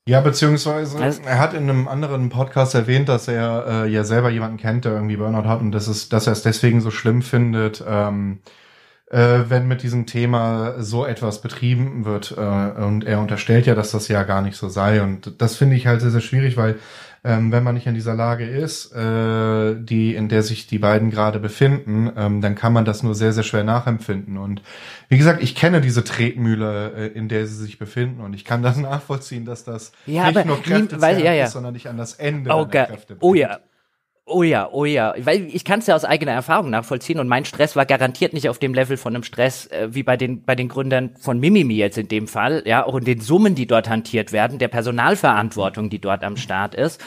Ja, 0.08 0.20
beziehungsweise 0.20 0.98
er 1.24 1.38
hat 1.38 1.54
in 1.54 1.70
einem 1.70 1.86
anderen 1.86 2.28
Podcast 2.28 2.74
erwähnt, 2.74 3.08
dass 3.08 3.28
er 3.28 3.84
äh, 3.84 3.88
ja 3.88 4.02
selber 4.02 4.30
jemanden 4.30 4.56
kennt, 4.56 4.84
der 4.84 4.94
irgendwie 4.94 5.16
Burnout 5.16 5.48
hat 5.48 5.60
und 5.60 5.70
das 5.70 5.86
ist, 5.86 6.12
dass 6.12 6.26
er 6.26 6.32
es 6.32 6.42
deswegen 6.42 6.80
so 6.80 6.90
schlimm 6.90 7.22
findet, 7.22 7.84
ähm, 7.86 8.40
äh, 9.12 9.50
wenn 9.50 9.68
mit 9.68 9.82
diesem 9.82 10.06
Thema 10.06 10.82
so 10.82 11.04
etwas 11.04 11.42
betrieben 11.42 12.04
wird. 12.04 12.34
Äh, 12.36 12.40
und 12.82 13.04
er 13.04 13.20
unterstellt 13.20 13.66
ja, 13.66 13.74
dass 13.74 13.92
das 13.92 14.08
ja 14.08 14.22
gar 14.24 14.42
nicht 14.42 14.56
so 14.56 14.68
sei. 14.68 15.02
Und 15.02 15.40
das 15.40 15.56
finde 15.56 15.76
ich 15.76 15.86
halt 15.86 16.00
sehr, 16.00 16.10
sehr 16.10 16.22
schwierig, 16.22 16.56
weil 16.56 16.78
ähm, 17.24 17.52
wenn 17.52 17.62
man 17.62 17.74
nicht 17.74 17.86
in 17.86 17.94
dieser 17.94 18.14
Lage 18.14 18.44
ist, 18.44 18.92
äh, 18.92 19.76
die, 19.78 20.14
in 20.14 20.28
der 20.28 20.42
sich 20.42 20.66
die 20.66 20.78
beiden 20.78 21.10
gerade 21.10 21.38
befinden, 21.38 22.10
ähm, 22.16 22.40
dann 22.40 22.56
kann 22.56 22.72
man 22.72 22.84
das 22.84 23.04
nur 23.04 23.14
sehr, 23.14 23.32
sehr 23.32 23.44
schwer 23.44 23.62
nachempfinden. 23.62 24.38
Und 24.38 24.60
wie 25.08 25.18
gesagt, 25.18 25.40
ich 25.40 25.54
kenne 25.54 25.80
diese 25.80 26.02
Tretmühle, 26.02 26.92
äh, 26.96 27.06
in 27.08 27.28
der 27.28 27.46
sie 27.46 27.54
sich 27.54 27.78
befinden 27.78 28.22
und 28.22 28.34
ich 28.34 28.44
kann 28.44 28.62
das 28.62 28.76
nachvollziehen, 28.78 29.44
dass 29.44 29.62
das 29.62 29.92
ja, 30.06 30.32
nicht 30.32 30.46
nur 30.46 30.60
Kräfte 30.62 30.96
ja, 30.96 31.32
ja. 31.32 31.44
ist, 31.44 31.52
sondern 31.52 31.74
nicht 31.74 31.88
an 31.88 31.96
das 31.96 32.14
Ende 32.14 32.50
oh, 32.50 32.64
der 32.64 32.86
Kräfte 32.86 33.14
bringt. 33.14 33.22
Oh 33.22 33.34
ja, 33.34 33.60
Oh 34.32 34.42
ja, 34.42 34.68
oh 34.72 34.86
ja, 34.86 35.14
weil 35.18 35.48
ich 35.52 35.64
kann 35.64 35.80
es 35.80 35.86
ja 35.86 35.94
aus 35.94 36.06
eigener 36.06 36.32
Erfahrung 36.32 36.70
nachvollziehen 36.70 37.18
und 37.18 37.28
mein 37.28 37.44
Stress 37.44 37.76
war 37.76 37.84
garantiert 37.84 38.32
nicht 38.32 38.48
auf 38.48 38.58
dem 38.58 38.72
Level 38.72 38.96
von 38.96 39.14
einem 39.14 39.24
Stress 39.24 39.66
äh, 39.66 39.88
wie 39.90 40.02
bei 40.02 40.16
den 40.16 40.42
bei 40.42 40.54
den 40.54 40.68
Gründern 40.68 41.10
von 41.20 41.38
Mimimi 41.38 41.74
jetzt 41.74 41.98
in 41.98 42.08
dem 42.08 42.26
Fall, 42.26 42.62
ja, 42.64 42.86
auch 42.86 42.94
in 42.96 43.04
den 43.04 43.20
Summen, 43.20 43.54
die 43.54 43.66
dort 43.66 43.90
hantiert 43.90 44.32
werden, 44.32 44.58
der 44.58 44.68
Personalverantwortung, 44.68 45.90
die 45.90 46.00
dort 46.00 46.24
am 46.24 46.38
Start 46.38 46.74
ist. 46.74 46.98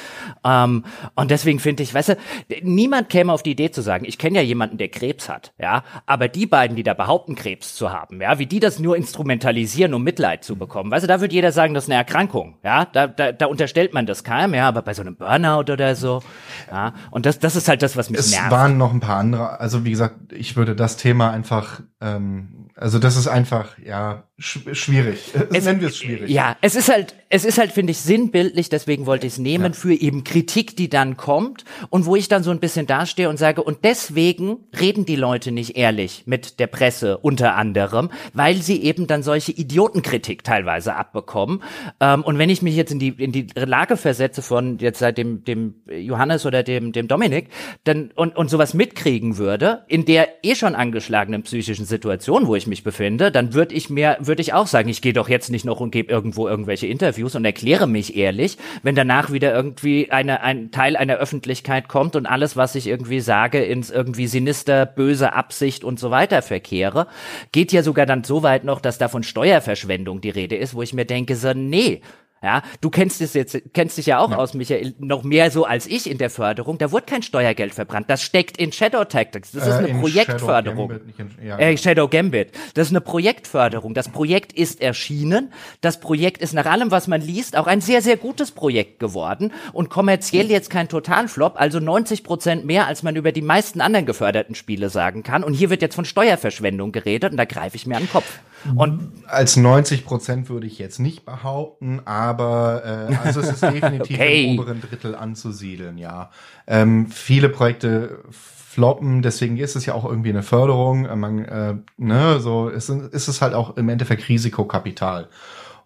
Ähm, 0.45 0.83
und 1.15 1.31
deswegen 1.31 1.59
finde 1.59 1.81
ich, 1.81 1.95
weißt 1.95 2.09
du, 2.09 2.17
niemand 2.61 3.09
käme 3.09 3.33
auf 3.33 3.41
die 3.41 3.51
Idee 3.51 3.71
zu 3.71 3.81
sagen, 3.81 4.05
ich 4.05 4.19
kenne 4.19 4.37
ja 4.37 4.43
jemanden, 4.43 4.77
der 4.77 4.89
Krebs 4.89 5.27
hat, 5.27 5.53
ja, 5.59 5.83
aber 6.05 6.27
die 6.27 6.45
beiden, 6.45 6.75
die 6.75 6.83
da 6.83 6.93
behaupten, 6.93 7.33
Krebs 7.33 7.73
zu 7.73 7.91
haben, 7.91 8.21
ja, 8.21 8.37
wie 8.37 8.45
die 8.45 8.59
das 8.59 8.77
nur 8.77 8.95
instrumentalisieren, 8.95 9.95
um 9.95 10.03
Mitleid 10.03 10.43
zu 10.43 10.57
bekommen, 10.57 10.91
weißt 10.91 11.03
du, 11.03 11.07
da 11.07 11.21
würde 11.21 11.33
jeder 11.33 11.51
sagen, 11.51 11.73
das 11.73 11.85
ist 11.85 11.89
eine 11.89 11.97
Erkrankung, 11.97 12.59
ja, 12.63 12.85
da, 12.85 13.07
da, 13.07 13.31
da 13.31 13.47
unterstellt 13.47 13.95
man 13.95 14.05
das 14.05 14.23
keinem, 14.23 14.53
ja, 14.53 14.67
aber 14.67 14.83
bei 14.83 14.93
so 14.93 15.01
einem 15.01 15.15
Burnout 15.15 15.71
oder 15.71 15.95
so, 15.95 16.21
ja, 16.69 16.93
und 17.15 17.25
das, 17.25 17.39
das 17.39 17.55
ist 17.55 17.69
halt 17.69 17.81
das, 17.81 17.95
was 17.95 18.09
mich 18.09 18.19
es 18.19 18.31
nervt. 18.31 18.47
Es 18.47 18.51
waren 18.51 18.77
noch 18.77 18.93
ein 18.93 18.99
paar 18.99 19.15
andere. 19.15 19.61
Also 19.61 19.85
wie 19.85 19.89
gesagt, 19.89 20.33
ich 20.33 20.57
würde 20.57 20.75
das 20.75 20.97
Thema 20.97 21.31
einfach 21.31 21.79
ähm, 22.01 22.65
also 22.75 22.99
das 22.99 23.15
ist 23.15 23.27
einfach, 23.27 23.77
ja, 23.77 24.23
schwierig. 24.37 25.31
Es, 25.33 25.65
Nennen 25.65 25.79
wir 25.79 25.87
es 25.87 25.97
schwierig. 25.97 26.29
Ja, 26.29 26.57
es 26.59 26.75
ist 26.75 26.89
halt, 26.89 27.15
es 27.29 27.45
ist 27.45 27.57
halt, 27.57 27.71
finde 27.71 27.91
ich, 27.91 27.99
sinnbildlich, 27.99 28.67
deswegen 28.67 29.05
wollte 29.05 29.25
ich 29.25 29.33
es 29.33 29.39
nehmen, 29.39 29.67
ja. 29.67 29.71
für 29.71 29.93
eben 29.93 30.25
Kritik, 30.25 30.75
die 30.75 30.89
dann 30.89 31.15
kommt 31.15 31.63
und 31.89 32.05
wo 32.05 32.17
ich 32.17 32.27
dann 32.27 32.43
so 32.43 32.51
ein 32.51 32.59
bisschen 32.59 32.85
dastehe 32.85 33.29
und 33.29 33.37
sage, 33.37 33.63
und 33.63 33.85
deswegen 33.85 34.57
reden 34.77 35.05
die 35.05 35.15
Leute 35.15 35.53
nicht 35.53 35.77
ehrlich 35.77 36.23
mit 36.25 36.59
der 36.59 36.67
Presse 36.67 37.17
unter 37.17 37.55
anderem, 37.55 38.09
weil 38.33 38.55
sie 38.55 38.83
eben 38.83 39.07
dann 39.07 39.23
solche 39.23 39.53
Idiotenkritik 39.53 40.43
teilweise 40.43 40.95
abbekommen. 40.95 41.63
Ähm, 42.01 42.21
und 42.23 42.37
wenn 42.37 42.49
ich 42.49 42.61
mich 42.61 42.75
jetzt 42.75 42.91
in 42.91 42.99
die, 42.99 43.09
in 43.09 43.31
die 43.31 43.47
Lage 43.55 43.95
versetze 43.95 44.41
von 44.41 44.79
jetzt 44.79 44.99
seit 44.99 45.17
dem, 45.17 45.45
dem 45.45 45.75
Johannes 45.87 46.45
oder 46.45 46.61
dem, 46.61 46.91
dem 46.91 47.07
Dominik, 47.07 47.47
dann, 47.85 48.11
und, 48.15 48.35
und 48.35 48.49
sowas 48.49 48.73
mitkriegen 48.73 49.37
würde, 49.37 49.85
in 49.87 50.03
der 50.03 50.43
eh 50.43 50.55
schon 50.55 50.75
angeschlagenen 50.75 51.43
psychischen 51.43 51.85
Situation, 51.85 52.47
wo 52.47 52.55
ich 52.55 52.65
ich 52.65 52.67
mich 52.67 52.83
befinde, 52.83 53.31
dann 53.31 53.53
würde 53.53 53.75
ich 53.75 53.89
mir, 53.89 54.17
würde 54.27 54.41
ich 54.41 54.53
auch 54.53 54.67
sagen, 54.67 54.89
ich 54.89 55.01
gehe 55.01 55.13
doch 55.13 55.29
jetzt 55.29 55.49
nicht 55.49 55.65
noch 55.65 55.79
und 55.79 55.91
gebe 55.91 56.11
irgendwo 56.11 56.47
irgendwelche 56.47 56.87
Interviews 56.87 57.35
und 57.35 57.45
erkläre 57.45 57.87
mich 57.87 58.15
ehrlich, 58.15 58.57
wenn 58.83 58.95
danach 58.95 59.31
wieder 59.31 59.53
irgendwie 59.53 60.11
eine, 60.11 60.41
ein 60.41 60.71
Teil 60.71 60.95
einer 60.95 61.15
Öffentlichkeit 61.15 61.87
kommt 61.87 62.15
und 62.15 62.25
alles, 62.25 62.55
was 62.55 62.75
ich 62.75 62.87
irgendwie 62.87 63.19
sage, 63.19 63.63
ins 63.63 63.89
irgendwie 63.89 64.27
sinister, 64.27 64.85
böse 64.85 65.33
Absicht 65.33 65.83
und 65.83 65.99
so 65.99 66.11
weiter 66.11 66.41
verkehre, 66.41 67.07
geht 67.51 67.71
ja 67.71 67.83
sogar 67.83 68.05
dann 68.05 68.23
so 68.23 68.43
weit 68.43 68.63
noch, 68.63 68.81
dass 68.81 68.97
da 68.97 69.07
von 69.07 69.23
Steuerverschwendung 69.23 70.21
die 70.21 70.29
Rede 70.29 70.55
ist, 70.55 70.75
wo 70.75 70.81
ich 70.81 70.93
mir 70.93 71.05
denke, 71.05 71.35
so, 71.35 71.53
nee, 71.53 72.01
ja, 72.45 72.61
du 72.79 72.91
kennst 72.91 73.21
es 73.21 73.33
jetzt, 73.33 73.59
kennst 73.73 73.97
dich 73.97 74.05
ja 74.05 74.19
auch 74.19 74.29
ja. 74.29 74.37
aus, 74.37 74.53
Michael, 74.53 74.93
noch 74.99 75.23
mehr 75.23 75.49
so 75.49 75.65
als 75.65 75.87
ich 75.87 76.07
in 76.07 76.19
der 76.19 76.29
Förderung. 76.29 76.77
Da 76.77 76.91
wurde 76.91 77.07
kein 77.07 77.23
Steuergeld 77.23 77.73
verbrannt. 77.73 78.07
Das 78.07 78.21
steckt 78.21 78.57
in 78.57 78.71
Shadow 78.71 79.03
Tactics. 79.03 79.51
Das 79.51 79.65
äh, 79.65 79.69
ist 79.71 79.75
eine 79.77 79.99
Projektförderung. 79.99 80.91
Shadow 80.91 81.05
Gambit, 81.17 81.37
in, 81.39 81.47
ja, 81.47 81.57
äh, 81.57 81.65
genau. 81.71 81.81
Shadow 81.81 82.07
Gambit. 82.07 82.51
Das 82.75 82.87
ist 82.87 82.91
eine 82.91 83.01
Projektförderung. 83.01 83.95
Das 83.95 84.09
Projekt 84.09 84.53
ist 84.53 84.79
erschienen. 84.79 85.51
Das 85.81 85.99
Projekt 85.99 86.39
ist 86.43 86.53
nach 86.53 86.67
allem, 86.67 86.91
was 86.91 87.07
man 87.07 87.19
liest, 87.19 87.57
auch 87.57 87.65
ein 87.65 87.81
sehr, 87.81 88.03
sehr 88.03 88.15
gutes 88.15 88.51
Projekt 88.51 88.99
geworden 88.99 89.51
und 89.73 89.89
kommerziell 89.89 90.51
jetzt 90.51 90.69
kein 90.69 90.87
Totalflop, 90.87 91.59
also 91.59 91.79
90 91.79 92.23
Prozent 92.23 92.63
mehr, 92.63 92.85
als 92.85 93.01
man 93.01 93.15
über 93.15 93.31
die 93.31 93.41
meisten 93.41 93.81
anderen 93.81 94.05
geförderten 94.05 94.53
Spiele 94.53 94.89
sagen 94.91 95.23
kann. 95.23 95.43
Und 95.43 95.55
hier 95.55 95.71
wird 95.71 95.81
jetzt 95.81 95.95
von 95.95 96.05
Steuerverschwendung 96.05 96.91
geredet 96.91 97.31
und 97.31 97.37
da 97.37 97.45
greife 97.45 97.75
ich 97.75 97.87
mir 97.87 97.95
an 97.95 98.03
den 98.03 98.11
Kopf. 98.11 98.39
Und 98.73 99.11
als 99.27 99.57
90 99.57 100.05
Prozent 100.05 100.49
würde 100.49 100.65
ich 100.65 100.79
jetzt 100.79 100.99
nicht 100.99 101.25
behaupten, 101.25 102.01
aber 102.05 103.09
äh, 103.09 103.15
also 103.23 103.41
es 103.41 103.49
ist 103.49 103.63
definitiv 103.63 104.17
okay. 104.17 104.45
im 104.45 104.59
oberen 104.59 104.81
Drittel 104.81 105.15
anzusiedeln, 105.15 105.97
ja. 105.97 106.31
Ähm, 106.67 107.07
viele 107.07 107.49
Projekte 107.49 108.23
floppen, 108.31 109.21
deswegen 109.21 109.57
ist 109.57 109.75
es 109.75 109.85
ja 109.85 109.93
auch 109.93 110.05
irgendwie 110.05 110.29
eine 110.29 110.43
Förderung. 110.43 111.05
Äh, 111.05 111.15
man, 111.15 111.45
äh, 111.45 111.75
ne, 111.97 112.39
so 112.39 112.69
ist, 112.69 112.89
ist 112.89 113.27
es 113.27 113.41
halt 113.41 113.53
auch 113.53 113.77
im 113.77 113.89
Endeffekt 113.89 114.27
Risikokapital. 114.27 115.29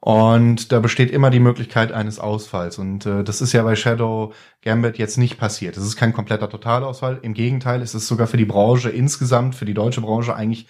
Und 0.02 0.72
da 0.72 0.80
besteht 0.80 1.12
immer 1.12 1.30
die 1.30 1.42
Möglichkeit 1.42 1.92
eines 1.92 2.20
Ausfalls. 2.20 2.78
Und 2.78 3.06
äh, 3.06 3.24
das 3.24 3.42
ist 3.42 3.52
ja 3.52 3.64
bei 3.64 3.76
Shadow 3.76 4.34
Gambit 4.64 4.98
jetzt 4.98 5.18
nicht 5.18 5.38
passiert. 5.38 5.76
Es 5.76 5.84
ist 5.84 5.98
kein 5.98 6.14
kompletter 6.14 6.50
Totalausfall. 6.50 7.20
Im 7.22 7.34
Gegenteil, 7.34 7.82
es 7.82 7.94
ist 7.94 8.08
sogar 8.08 8.28
für 8.28 8.38
die 8.38 8.46
Branche 8.46 8.90
insgesamt, 8.90 9.56
für 9.56 9.66
die 9.66 9.74
deutsche 9.74 10.02
Branche 10.02 10.36
eigentlich 10.36 10.68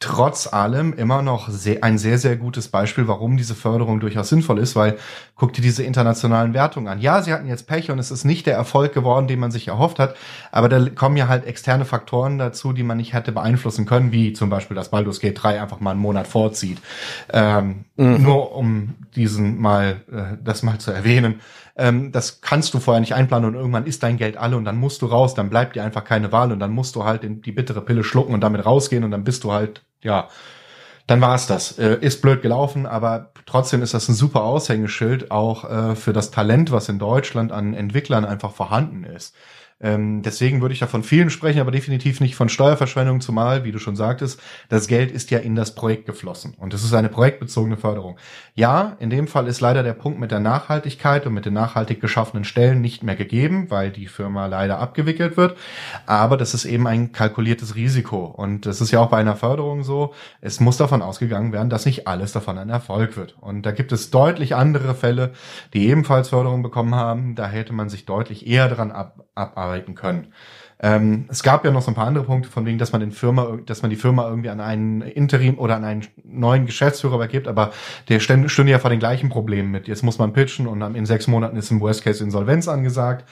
trotz 0.00 0.50
allem 0.50 0.94
immer 0.94 1.20
noch 1.20 1.50
sehr, 1.50 1.84
ein 1.84 1.98
sehr, 1.98 2.16
sehr 2.16 2.36
gutes 2.36 2.68
Beispiel, 2.68 3.06
warum 3.06 3.36
diese 3.36 3.54
Förderung 3.54 4.00
durchaus 4.00 4.30
sinnvoll 4.30 4.58
ist, 4.58 4.74
weil 4.74 4.96
guck 5.36 5.52
dir 5.52 5.60
diese 5.60 5.82
internationalen 5.82 6.54
Wertungen 6.54 6.88
an. 6.88 7.00
Ja, 7.00 7.20
sie 7.20 7.34
hatten 7.34 7.46
jetzt 7.46 7.66
Pech 7.66 7.90
und 7.90 7.98
es 7.98 8.10
ist 8.10 8.24
nicht 8.24 8.46
der 8.46 8.54
Erfolg 8.54 8.94
geworden, 8.94 9.28
den 9.28 9.38
man 9.38 9.50
sich 9.50 9.68
erhofft 9.68 9.98
hat, 9.98 10.16
aber 10.52 10.70
da 10.70 10.88
kommen 10.88 11.18
ja 11.18 11.28
halt 11.28 11.44
externe 11.44 11.84
Faktoren 11.84 12.38
dazu, 12.38 12.72
die 12.72 12.82
man 12.82 12.96
nicht 12.96 13.12
hätte 13.12 13.30
beeinflussen 13.30 13.84
können, 13.84 14.10
wie 14.10 14.32
zum 14.32 14.48
Beispiel, 14.48 14.74
dass 14.74 14.90
Baldur's 14.90 15.20
Gate 15.20 15.38
3 15.40 15.60
einfach 15.60 15.80
mal 15.80 15.90
einen 15.90 16.00
Monat 16.00 16.26
vorzieht. 16.26 16.78
Ähm, 17.30 17.84
mhm. 17.96 18.22
Nur 18.22 18.56
um 18.56 18.94
diesen 19.14 19.60
mal, 19.60 20.00
äh, 20.10 20.38
das 20.42 20.62
mal 20.62 20.78
zu 20.78 20.92
erwähnen 20.92 21.40
ähm, 21.76 22.12
das 22.12 22.40
kannst 22.40 22.74
du 22.74 22.80
vorher 22.80 23.00
nicht 23.00 23.14
einplanen 23.14 23.50
und 23.50 23.54
irgendwann 23.54 23.86
ist 23.86 24.02
dein 24.02 24.16
Geld 24.16 24.36
alle 24.36 24.56
und 24.56 24.64
dann 24.64 24.76
musst 24.76 25.02
du 25.02 25.06
raus, 25.06 25.34
dann 25.34 25.50
bleibt 25.50 25.76
dir 25.76 25.84
einfach 25.84 26.04
keine 26.04 26.32
Wahl 26.32 26.52
und 26.52 26.60
dann 26.60 26.72
musst 26.72 26.96
du 26.96 27.04
halt 27.04 27.22
die 27.24 27.52
bittere 27.52 27.80
Pille 27.80 28.04
schlucken 28.04 28.34
und 28.34 28.40
damit 28.40 28.64
rausgehen 28.64 29.04
und 29.04 29.10
dann 29.10 29.24
bist 29.24 29.44
du 29.44 29.52
halt, 29.52 29.82
ja, 30.02 30.28
dann 31.06 31.20
war's 31.20 31.48
das. 31.48 31.76
Äh, 31.78 31.98
ist 32.00 32.22
blöd 32.22 32.40
gelaufen, 32.40 32.86
aber 32.86 33.32
trotzdem 33.44 33.82
ist 33.82 33.94
das 33.94 34.08
ein 34.08 34.14
super 34.14 34.44
Aushängeschild 34.44 35.30
auch 35.30 35.68
äh, 35.68 35.96
für 35.96 36.12
das 36.12 36.30
Talent, 36.30 36.70
was 36.70 36.88
in 36.88 37.00
Deutschland 37.00 37.50
an 37.50 37.74
Entwicklern 37.74 38.24
einfach 38.24 38.52
vorhanden 38.52 39.02
ist. 39.02 39.34
Ähm, 39.80 40.22
deswegen 40.22 40.60
würde 40.60 40.74
ich 40.74 40.80
da 40.80 40.86
von 40.86 41.02
vielen 41.02 41.30
sprechen, 41.30 41.60
aber 41.60 41.70
definitiv 41.70 42.20
nicht 42.20 42.34
von 42.34 42.48
Steuerverschwendung, 42.48 43.20
zumal, 43.20 43.64
wie 43.64 43.72
du 43.72 43.78
schon 43.78 43.96
sagtest, 43.96 44.40
das 44.68 44.86
Geld 44.86 45.10
ist 45.10 45.30
ja 45.30 45.38
in 45.38 45.54
das 45.54 45.74
Projekt 45.74 46.06
geflossen. 46.06 46.54
Und 46.58 46.74
es 46.74 46.84
ist 46.84 46.92
eine 46.92 47.08
projektbezogene 47.08 47.76
Förderung. 47.76 48.18
Ja, 48.54 48.96
in 49.00 49.10
dem 49.10 49.26
Fall 49.26 49.46
ist 49.46 49.60
leider 49.60 49.82
der 49.82 49.94
Punkt 49.94 50.20
mit 50.20 50.30
der 50.30 50.40
Nachhaltigkeit 50.40 51.26
und 51.26 51.32
mit 51.32 51.46
den 51.46 51.54
nachhaltig 51.54 52.00
geschaffenen 52.00 52.44
Stellen 52.44 52.80
nicht 52.80 53.02
mehr 53.02 53.16
gegeben, 53.16 53.70
weil 53.70 53.90
die 53.90 54.06
Firma 54.06 54.46
leider 54.46 54.78
abgewickelt 54.78 55.36
wird. 55.36 55.56
Aber 56.06 56.36
das 56.36 56.52
ist 56.52 56.66
eben 56.66 56.86
ein 56.86 57.12
kalkuliertes 57.12 57.74
Risiko. 57.74 58.26
Und 58.26 58.66
das 58.66 58.80
ist 58.80 58.90
ja 58.90 59.00
auch 59.00 59.08
bei 59.08 59.18
einer 59.18 59.36
Förderung 59.36 59.82
so. 59.82 60.12
Es 60.40 60.60
muss 60.60 60.76
davon 60.76 61.00
ausgegangen 61.00 61.52
werden, 61.52 61.70
dass 61.70 61.86
nicht 61.86 62.06
alles 62.06 62.32
davon 62.32 62.58
ein 62.58 62.68
Erfolg 62.68 63.16
wird. 63.16 63.36
Und 63.40 63.64
da 63.64 63.70
gibt 63.70 63.92
es 63.92 64.10
deutlich 64.10 64.54
andere 64.54 64.94
Fälle, 64.94 65.32
die 65.72 65.88
ebenfalls 65.88 66.28
Förderung 66.28 66.62
bekommen 66.62 66.94
haben. 66.94 67.34
Da 67.34 67.48
hätte 67.48 67.72
man 67.72 67.88
sich 67.88 68.04
deutlich 68.04 68.46
eher 68.46 68.68
daran 68.68 68.92
ab, 68.92 69.24
abarbeiten 69.70 69.94
können. 69.94 70.28
Ähm, 70.82 71.26
es 71.28 71.42
gab 71.42 71.64
ja 71.64 71.70
noch 71.70 71.82
so 71.82 71.90
ein 71.90 71.94
paar 71.94 72.06
andere 72.06 72.24
Punkte, 72.24 72.48
von 72.48 72.64
wegen, 72.64 72.78
dass 72.78 72.92
man 72.92 73.02
den 73.02 73.12
Firma, 73.12 73.58
dass 73.66 73.82
man 73.82 73.90
die 73.90 73.96
Firma 73.96 74.26
irgendwie 74.28 74.48
an 74.48 74.60
einen 74.60 75.02
Interim 75.02 75.58
oder 75.58 75.76
an 75.76 75.84
einen 75.84 76.06
neuen 76.24 76.64
Geschäftsführer 76.64 77.16
übergibt, 77.16 77.48
aber 77.48 77.72
der 78.08 78.18
stünde 78.18 78.70
ja 78.70 78.78
vor 78.78 78.88
den 78.88 78.98
gleichen 78.98 79.28
Problemen 79.28 79.70
mit. 79.70 79.88
Jetzt 79.88 80.02
muss 80.02 80.18
man 80.18 80.32
pitchen 80.32 80.66
und 80.66 80.80
in 80.94 81.04
sechs 81.04 81.26
Monaten 81.26 81.56
ist 81.56 81.70
im 81.70 81.80
Worst 81.80 82.02
Case 82.02 82.24
Insolvenz 82.24 82.66
angesagt. 82.66 83.26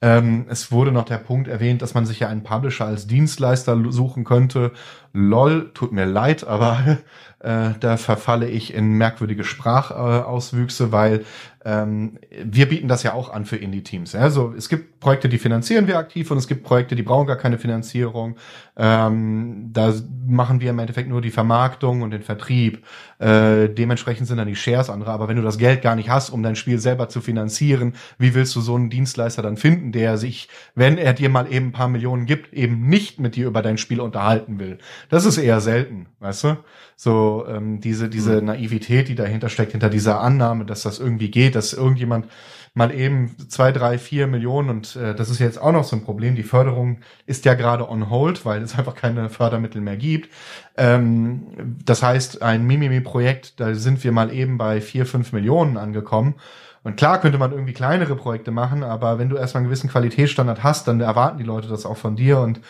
Ähm, 0.00 0.46
es 0.48 0.70
wurde 0.70 0.92
noch 0.92 1.04
der 1.04 1.18
Punkt 1.18 1.48
erwähnt, 1.48 1.82
dass 1.82 1.94
man 1.94 2.06
sich 2.06 2.20
ja 2.20 2.28
einen 2.28 2.44
Publisher 2.44 2.86
als 2.86 3.08
Dienstleister 3.08 3.80
suchen 3.90 4.22
könnte. 4.22 4.70
Lol, 5.12 5.70
tut 5.74 5.92
mir 5.92 6.06
leid, 6.06 6.46
aber 6.46 6.98
äh, 7.40 7.70
da 7.80 7.96
verfalle 7.96 8.48
ich 8.48 8.72
in 8.74 8.92
merkwürdige 8.92 9.44
Sprachauswüchse, 9.44 10.92
weil 10.92 11.24
ähm, 11.64 12.18
wir 12.42 12.68
bieten 12.68 12.88
das 12.88 13.02
ja 13.02 13.12
auch 13.12 13.32
an 13.32 13.44
für 13.44 13.56
Indie-Teams. 13.56 14.14
Also 14.16 14.52
es 14.56 14.68
gibt 14.68 14.98
Projekte, 14.98 15.28
die 15.28 15.38
finanzieren 15.38 15.86
wir 15.86 15.98
aktiv 15.98 16.30
und 16.30 16.38
es 16.38 16.48
gibt 16.48 16.64
Projekte, 16.64 16.96
die 16.96 17.02
brauchen 17.02 17.26
gar 17.26 17.36
keine 17.36 17.58
Finanzierung. 17.58 18.36
Ähm, 18.76 19.70
da 19.72 19.92
machen 20.26 20.60
wir 20.60 20.70
im 20.70 20.78
Endeffekt 20.78 21.08
nur 21.08 21.20
die 21.20 21.30
Vermarktung 21.30 22.02
und 22.02 22.10
den 22.10 22.22
Vertrieb. 22.22 22.84
Äh, 23.18 23.68
dementsprechend 23.68 24.26
sind 24.26 24.38
dann 24.38 24.48
die 24.48 24.56
Shares 24.56 24.90
andere. 24.90 25.12
Aber 25.12 25.28
wenn 25.28 25.36
du 25.36 25.42
das 25.42 25.58
Geld 25.58 25.82
gar 25.82 25.94
nicht 25.94 26.08
hast, 26.08 26.30
um 26.30 26.42
dein 26.42 26.56
Spiel 26.56 26.78
selber 26.78 27.08
zu 27.08 27.20
finanzieren, 27.20 27.94
wie 28.18 28.34
willst 28.34 28.56
du 28.56 28.60
so 28.60 28.74
einen 28.74 28.90
Dienstleister 28.90 29.42
dann 29.42 29.56
finden, 29.56 29.92
der 29.92 30.18
sich, 30.18 30.48
wenn 30.74 30.98
er 30.98 31.12
dir 31.12 31.28
mal 31.28 31.52
eben 31.52 31.66
ein 31.66 31.72
paar 31.72 31.88
Millionen 31.88 32.26
gibt, 32.26 32.52
eben 32.52 32.88
nicht 32.88 33.20
mit 33.20 33.36
dir 33.36 33.46
über 33.46 33.62
dein 33.62 33.78
Spiel 33.78 34.00
unterhalten 34.00 34.58
will? 34.58 34.78
Das 35.08 35.24
ist 35.24 35.38
eher 35.38 35.60
selten, 35.60 36.06
weißt 36.20 36.44
du? 36.44 36.56
So 36.96 37.44
ähm, 37.48 37.80
diese 37.80 38.08
diese 38.08 38.40
mhm. 38.40 38.46
Naivität, 38.46 39.08
die 39.08 39.14
dahinter 39.14 39.48
steckt, 39.48 39.72
hinter 39.72 39.90
dieser 39.90 40.20
Annahme, 40.20 40.64
dass 40.64 40.82
das 40.82 40.98
irgendwie 40.98 41.30
geht, 41.30 41.54
dass 41.54 41.72
irgendjemand 41.72 42.26
mal 42.74 42.92
eben 42.94 43.36
zwei, 43.48 43.70
drei, 43.70 43.98
vier 43.98 44.26
Millionen 44.26 44.70
und 44.70 44.96
äh, 44.96 45.14
das 45.14 45.28
ist 45.28 45.40
jetzt 45.40 45.60
auch 45.60 45.72
noch 45.72 45.84
so 45.84 45.94
ein 45.94 46.04
Problem. 46.04 46.34
Die 46.34 46.42
Förderung 46.42 47.00
ist 47.26 47.44
ja 47.44 47.54
gerade 47.54 47.88
on 47.88 48.08
hold, 48.08 48.46
weil 48.46 48.62
es 48.62 48.78
einfach 48.78 48.94
keine 48.94 49.28
Fördermittel 49.28 49.82
mehr 49.82 49.96
gibt. 49.96 50.30
Ähm, 50.76 51.76
das 51.84 52.02
heißt, 52.02 52.40
ein 52.40 52.66
Mimimi-Projekt, 52.66 53.60
da 53.60 53.74
sind 53.74 54.02
wir 54.04 54.12
mal 54.12 54.32
eben 54.32 54.56
bei 54.56 54.80
vier, 54.80 55.04
fünf 55.04 55.32
Millionen 55.32 55.76
angekommen. 55.76 56.36
Und 56.84 56.96
klar 56.96 57.20
könnte 57.20 57.38
man 57.38 57.52
irgendwie 57.52 57.74
kleinere 57.74 58.16
Projekte 58.16 58.50
machen, 58.50 58.82
aber 58.82 59.18
wenn 59.18 59.28
du 59.28 59.36
erstmal 59.36 59.60
einen 59.60 59.68
gewissen 59.68 59.88
Qualitätsstandard 59.88 60.64
hast, 60.64 60.88
dann 60.88 61.00
erwarten 61.00 61.38
die 61.38 61.44
Leute 61.44 61.68
das 61.68 61.86
auch 61.86 61.96
von 61.96 62.16
dir. 62.16 62.40
Und 62.40 62.60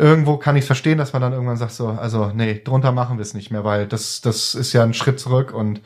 irgendwo 0.00 0.36
kann 0.36 0.56
ich 0.56 0.64
verstehen, 0.64 0.98
dass 0.98 1.12
man 1.12 1.22
dann 1.22 1.32
irgendwann 1.32 1.56
sagt 1.56 1.72
so, 1.72 1.88
also 1.88 2.32
nee, 2.34 2.60
drunter 2.64 2.92
machen 2.92 3.18
wir 3.18 3.22
es 3.22 3.34
nicht 3.34 3.50
mehr, 3.50 3.64
weil 3.64 3.86
das, 3.86 4.20
das 4.20 4.54
ist 4.54 4.72
ja 4.72 4.82
ein 4.82 4.94
Schritt 4.94 5.20
zurück 5.20 5.52
und 5.52 5.80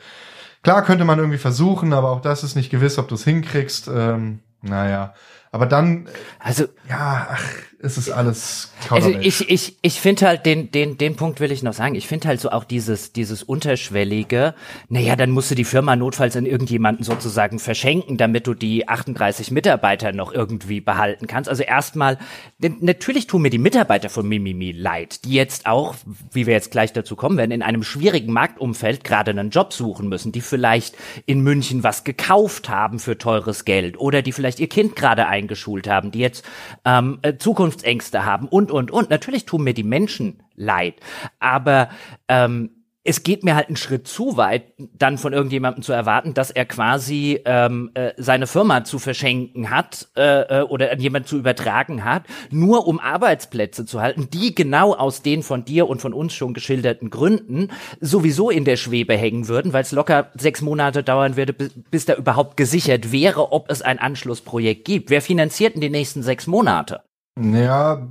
Klar 0.65 0.83
könnte 0.83 1.05
man 1.05 1.19
irgendwie 1.19 1.37
versuchen, 1.37 1.93
aber 1.93 2.09
auch 2.09 2.21
das 2.21 2.43
ist 2.43 2.55
nicht 2.55 2.71
gewiss, 2.71 2.97
ob 2.97 3.07
du 3.07 3.13
es 3.13 3.23
hinkriegst. 3.23 3.87
Ähm, 3.87 4.39
naja, 4.63 5.13
aber 5.55 5.67
dann, 5.67 6.09
also 6.39 6.65
ja, 6.89 7.27
ach, 7.31 7.49
ist 7.85 7.97
es 7.97 8.09
alles 8.09 8.73
Also 8.89 9.09
ich, 9.09 9.49
ich, 9.49 9.77
ich 9.81 10.01
finde 10.01 10.27
halt, 10.27 10.45
den, 10.45 10.71
den, 10.71 10.97
den 10.97 11.15
Punkt 11.15 11.39
will 11.39 11.51
ich 11.51 11.63
noch 11.63 11.73
sagen. 11.73 11.95
Ich 11.95 12.07
finde 12.07 12.27
halt 12.27 12.41
so 12.41 12.49
auch 12.49 12.63
dieses, 12.63 13.13
dieses 13.13 13.43
unterschwellige, 13.43 14.55
naja, 14.89 15.15
dann 15.15 15.29
musst 15.29 15.51
du 15.51 15.55
die 15.55 15.63
Firma 15.63 15.95
notfalls 15.95 16.35
an 16.35 16.45
irgendjemanden 16.45 17.03
sozusagen 17.03 17.59
verschenken, 17.59 18.17
damit 18.17 18.47
du 18.47 18.53
die 18.53 18.87
38 18.87 19.51
Mitarbeiter 19.51 20.11
noch 20.11 20.33
irgendwie 20.33 20.81
behalten 20.81 21.27
kannst. 21.27 21.49
Also 21.49 21.63
erstmal, 21.63 22.17
natürlich 22.59 23.27
tun 23.27 23.43
mir 23.43 23.49
die 23.49 23.57
Mitarbeiter 23.57 24.09
von 24.09 24.27
Mimimi 24.27 24.71
leid, 24.71 25.23
die 25.25 25.33
jetzt 25.33 25.67
auch, 25.67 25.95
wie 26.31 26.47
wir 26.47 26.53
jetzt 26.53 26.71
gleich 26.71 26.91
dazu 26.91 27.15
kommen 27.15 27.37
werden, 27.37 27.51
in 27.51 27.61
einem 27.61 27.83
schwierigen 27.83 28.33
Marktumfeld 28.33 29.03
gerade 29.03 29.31
einen 29.31 29.51
Job 29.51 29.73
suchen 29.73 30.09
müssen, 30.09 30.31
die 30.31 30.41
vielleicht 30.41 30.95
in 31.25 31.41
München 31.41 31.83
was 31.83 32.03
gekauft 32.03 32.67
haben 32.67 32.99
für 32.99 33.17
teures 33.17 33.63
Geld 33.63 33.97
oder 33.99 34.21
die 34.21 34.31
vielleicht 34.31 34.59
ihr 34.59 34.69
Kind 34.69 34.95
gerade 34.95 35.27
eingeschult 35.45 35.87
haben, 35.87 36.11
die 36.11 36.19
jetzt 36.19 36.45
ähm, 36.83 37.19
äh, 37.21 37.37
Zukunft 37.37 37.65
Zukunftsängste 37.65 38.25
haben 38.25 38.47
und, 38.47 38.71
und, 38.71 38.91
und. 38.91 39.09
Natürlich 39.09 39.45
tun 39.45 39.63
mir 39.63 39.73
die 39.73 39.83
Menschen 39.83 40.43
leid, 40.55 40.95
aber 41.39 41.89
ähm, 42.27 42.71
es 43.07 43.21
geht 43.21 43.43
mir 43.43 43.55
halt 43.55 43.67
einen 43.67 43.75
Schritt 43.75 44.07
zu 44.07 44.35
weit, 44.35 44.73
dann 44.77 45.19
von 45.19 45.31
irgendjemandem 45.31 45.83
zu 45.83 45.93
erwarten, 45.93 46.33
dass 46.33 46.49
er 46.49 46.65
quasi 46.65 47.39
ähm, 47.45 47.91
äh, 47.93 48.13
seine 48.17 48.47
Firma 48.47 48.83
zu 48.83 48.97
verschenken 48.97 49.69
hat 49.69 50.07
äh, 50.17 50.61
äh, 50.61 50.61
oder 50.63 50.91
an 50.91 50.99
jemand 50.99 51.27
zu 51.27 51.37
übertragen 51.37 52.03
hat, 52.03 52.23
nur 52.49 52.87
um 52.87 52.99
Arbeitsplätze 52.99 53.85
zu 53.85 54.01
halten, 54.01 54.29
die 54.33 54.55
genau 54.55 54.95
aus 54.95 55.21
den 55.21 55.43
von 55.43 55.63
dir 55.65 55.87
und 55.87 56.01
von 56.01 56.13
uns 56.13 56.33
schon 56.33 56.55
geschilderten 56.55 57.11
Gründen 57.11 57.69
sowieso 58.01 58.49
in 58.49 58.65
der 58.65 58.75
Schwebe 58.75 59.15
hängen 59.15 59.47
würden, 59.47 59.71
weil 59.71 59.83
es 59.83 59.91
locker 59.91 60.31
sechs 60.33 60.63
Monate 60.63 61.03
dauern 61.03 61.37
würde, 61.37 61.53
bis, 61.53 61.73
bis 61.91 62.05
da 62.05 62.15
überhaupt 62.15 62.57
gesichert 62.57 63.11
wäre, 63.11 63.51
ob 63.51 63.69
es 63.69 63.83
ein 63.83 63.99
Anschlussprojekt 63.99 64.83
gibt. 64.83 65.11
Wer 65.11 65.21
finanziert 65.21 65.75
in 65.75 65.81
die 65.81 65.91
nächsten 65.91 66.23
sechs 66.23 66.47
Monate? 66.47 67.01
Ja, 67.39 68.01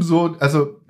so, 0.00 0.36
also 0.40 0.80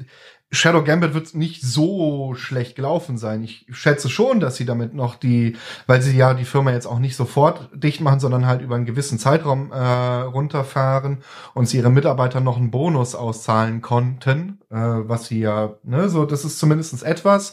Shadow 0.56 0.82
Gambit 0.82 1.14
wird 1.14 1.34
nicht 1.34 1.62
so 1.62 2.34
schlecht 2.34 2.76
gelaufen 2.76 3.18
sein. 3.18 3.44
Ich 3.44 3.66
schätze 3.70 4.08
schon, 4.08 4.40
dass 4.40 4.56
sie 4.56 4.64
damit 4.64 4.94
noch 4.94 5.14
die, 5.14 5.56
weil 5.86 6.02
sie 6.02 6.16
ja 6.16 6.34
die 6.34 6.44
Firma 6.44 6.72
jetzt 6.72 6.86
auch 6.86 6.98
nicht 6.98 7.16
sofort 7.16 7.68
dicht 7.74 8.00
machen, 8.00 8.20
sondern 8.20 8.46
halt 8.46 8.62
über 8.62 8.74
einen 8.74 8.86
gewissen 8.86 9.18
Zeitraum 9.18 9.70
äh, 9.72 9.76
runterfahren 9.76 11.18
und 11.54 11.68
sie 11.68 11.78
ihren 11.78 11.94
Mitarbeitern 11.94 12.42
noch 12.42 12.56
einen 12.56 12.70
Bonus 12.70 13.14
auszahlen 13.14 13.82
konnten, 13.82 14.58
äh, 14.70 14.76
was 14.76 15.26
sie 15.26 15.40
ja, 15.40 15.74
ne, 15.84 16.08
so, 16.08 16.24
das 16.24 16.44
ist 16.44 16.58
zumindestens 16.58 17.02
etwas. 17.02 17.52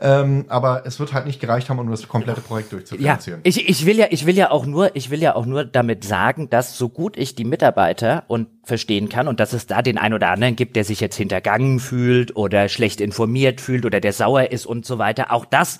Ähm, 0.00 0.46
aber 0.48 0.86
es 0.86 1.00
wird 1.00 1.12
halt 1.12 1.26
nicht 1.26 1.40
gereicht 1.40 1.68
haben, 1.70 1.78
um 1.78 1.90
das 1.90 2.08
komplette 2.08 2.40
Projekt 2.40 2.72
durchzufinanzieren. 2.72 3.40
Ja, 3.44 3.48
ich, 3.48 3.68
ich 3.68 3.86
will 3.86 3.98
ja, 3.98 4.06
ich 4.10 4.26
will 4.26 4.36
ja 4.36 4.50
auch 4.50 4.66
nur, 4.66 4.94
ich 4.96 5.10
will 5.10 5.20
ja 5.20 5.34
auch 5.34 5.46
nur 5.46 5.64
damit 5.64 6.04
sagen, 6.04 6.48
dass 6.50 6.78
so 6.78 6.88
gut 6.88 7.16
ich 7.16 7.34
die 7.34 7.44
Mitarbeiter 7.44 8.24
und 8.28 8.48
verstehen 8.66 9.08
kann 9.08 9.28
und 9.28 9.40
dass 9.40 9.52
es 9.52 9.66
da 9.66 9.82
den 9.82 9.98
einen 9.98 10.14
oder 10.14 10.28
anderen 10.28 10.56
gibt, 10.56 10.76
der 10.76 10.84
sich 10.84 11.00
jetzt 11.00 11.16
hintergangen 11.16 11.80
fühlt 11.80 12.36
oder 12.36 12.68
schlecht 12.68 13.00
informiert 13.00 13.60
fühlt 13.60 13.84
oder 13.84 14.00
der 14.00 14.12
sauer 14.12 14.50
ist 14.50 14.66
und 14.66 14.86
so 14.86 14.98
weiter. 14.98 15.32
Auch 15.32 15.44
das 15.44 15.78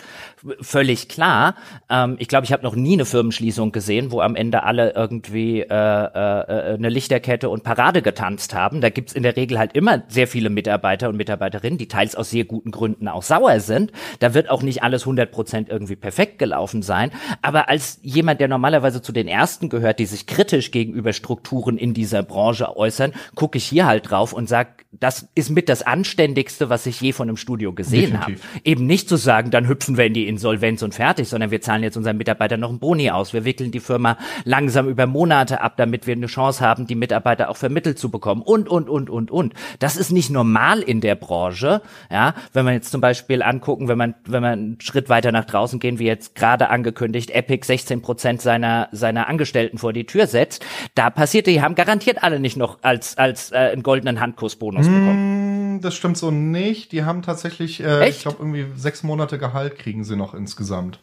völlig 0.61 1.09
klar. 1.09 1.55
Ähm, 1.91 2.17
ich 2.19 2.29
glaube, 2.29 2.45
ich 2.45 2.53
habe 2.53 2.63
noch 2.63 2.75
nie 2.75 2.95
eine 2.95 3.05
Firmenschließung 3.05 3.73
gesehen, 3.73 4.11
wo 4.13 4.21
am 4.21 4.37
Ende 4.37 4.63
alle 4.63 4.95
irgendwie 4.95 5.61
äh, 5.61 5.67
äh, 5.67 6.75
eine 6.75 6.89
Lichterkette 6.89 7.49
und 7.49 7.63
Parade 7.63 8.03
getanzt 8.03 8.55
haben. 8.55 8.81
Da 8.81 8.91
gibt's 8.91 9.13
in 9.13 9.23
der 9.23 9.37
Regel 9.37 9.59
halt 9.59 9.75
immer 9.75 10.03
sehr 10.09 10.27
viele 10.27 10.51
Mitarbeiter 10.51 11.09
und 11.09 11.17
Mitarbeiterinnen, 11.17 11.79
die 11.79 11.89
teils 11.89 12.15
aus 12.15 12.31
sehr 12.31 12.45
guten 12.45 12.71
Gründen 12.71 13.09
auch 13.09 13.23
sauer 13.23 13.61
sind. 13.61 13.93
Da 14.19 14.35
wird 14.35 14.51
auch 14.51 14.63
nicht 14.63 14.83
alles 14.83 15.03
100 15.03 15.31
Prozent 15.31 15.69
irgendwie 15.69 15.97
perfekt 15.97 16.39
gelaufen 16.39 16.83
sein. 16.83 17.11
Aber 17.43 17.69
als 17.69 17.99
jemand, 18.03 18.41
der 18.41 18.49
normalerweise 18.49 19.03
zu 19.03 19.13
den 19.13 19.29
Ersten 19.29 19.69
gehört, 19.69 19.99
die 19.99 20.07
sich 20.07 20.27
kritisch 20.27 20.71
gegenüber 20.71 21.13
Strukturen 21.13 21.79
in 21.79 21.95
dieser 21.95 22.23
Branche 22.23 22.74
äußern, 22.77 23.13
gucke 23.35 23.59
ich 23.59 23.65
hier 23.65 23.87
halt 23.87 24.11
drauf 24.11 24.33
und 24.33 24.49
sag, 24.49 24.85
das 25.01 25.29
ist 25.35 25.51
mit 25.51 25.69
das 25.69 25.83
Anständigste, 25.83 26.71
was 26.71 26.87
ich 26.87 27.01
je 27.01 27.13
von 27.13 27.29
einem 27.29 27.37
Studio 27.37 27.73
gesehen 27.73 28.21
habe. 28.21 28.37
Eben 28.65 28.87
nicht 28.87 29.09
zu 29.09 29.17
sagen, 29.17 29.51
dann 29.51 29.69
hüpfen 29.69 29.97
wir 29.97 30.07
in 30.07 30.15
die 30.15 30.29
Insolvenz 30.29 30.83
und 30.83 30.95
fertig, 30.95 31.29
sondern 31.29 31.51
wir 31.51 31.61
zahlen 31.61 31.83
jetzt 31.83 31.97
unseren 31.97 32.17
Mitarbeitern 32.17 32.61
noch 32.61 32.69
einen 32.71 32.79
Boni 32.79 33.11
aus. 33.11 33.33
Wir 33.33 33.45
wickeln 33.45 33.71
die 33.71 33.81
Firma 33.81 34.17
langsam 34.45 34.89
über 34.89 35.07
Monate 35.07 35.61
ab, 35.61 35.75
damit 35.77 36.07
wir 36.07 36.15
eine 36.15 36.27
Chance 36.27 36.61
haben, 36.61 36.87
die 36.87 36.95
Mitarbeiter 36.95 37.49
auch 37.49 37.57
vermittelt 37.57 37.99
zu 37.99 38.11
bekommen 38.11 38.43
und, 38.43 38.69
und, 38.69 38.89
und, 38.89 39.11
und, 39.11 39.31
und. 39.31 39.55
Das 39.79 39.97
ist 39.97 40.13
nicht 40.13 40.31
normal 40.31 40.81
in 40.81 41.01
der 41.01 41.15
Branche. 41.15 41.83
Ja, 42.11 42.35
wenn 42.53 42.65
man 42.65 42.75
jetzt 42.75 42.91
zum 42.91 43.01
Beispiel 43.01 43.43
angucken, 43.43 43.89
wenn 43.89 43.99
man, 43.99 44.15
wenn 44.25 44.43
man 44.43 44.53
einen 44.53 44.81
Schritt 44.81 45.09
weiter 45.09 45.33
nach 45.33 45.45
draußen 45.45 45.81
gehen, 45.81 45.99
wie 45.99 46.07
jetzt 46.07 46.35
gerade 46.35 46.71
angekündigt, 46.71 47.31
Epic 47.31 47.67
16 47.67 48.03
Prozent 48.03 48.43
seiner, 48.43 48.89
seiner 48.93 49.29
Angestellten 49.29 49.79
vor 49.79 49.93
die 49.93 50.07
Tür 50.07 50.27
setzt, 50.27 50.65
da 50.95 51.11
passiert, 51.11 51.47
die 51.47 51.63
haben 51.63 51.75
garantiert 51.75 52.23
alle 52.23 52.41
nicht 52.41 52.57
noch 52.65 52.79
als, 52.83 53.19
als 53.19 53.53
äh, 53.53 53.57
einen 53.57 53.83
goldenen 53.83 54.21
Handkussbonus 54.21 54.87
bekommen. 54.87 55.77
Mm, 55.77 55.81
das 55.81 55.95
stimmt 55.95 56.17
so 56.17 56.31
nicht. 56.31 56.93
Die 56.93 57.05
haben 57.05 57.23
tatsächlich, 57.23 57.83
äh, 57.83 58.09
ich 58.09 58.21
glaube, 58.21 58.39
irgendwie 58.41 58.67
sechs 58.77 59.03
Monate 59.03 59.39
Gehalt 59.39 59.79
kriegen 59.79 60.05
sie 60.05 60.17
noch 60.17 60.35
insgesamt. 60.35 61.01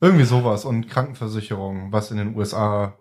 Irgendwie 0.00 0.24
sowas. 0.24 0.64
Und 0.64 0.88
Krankenversicherung, 0.88 1.92
was 1.92 2.10
in 2.10 2.16
den 2.16 2.36
USA 2.36 2.94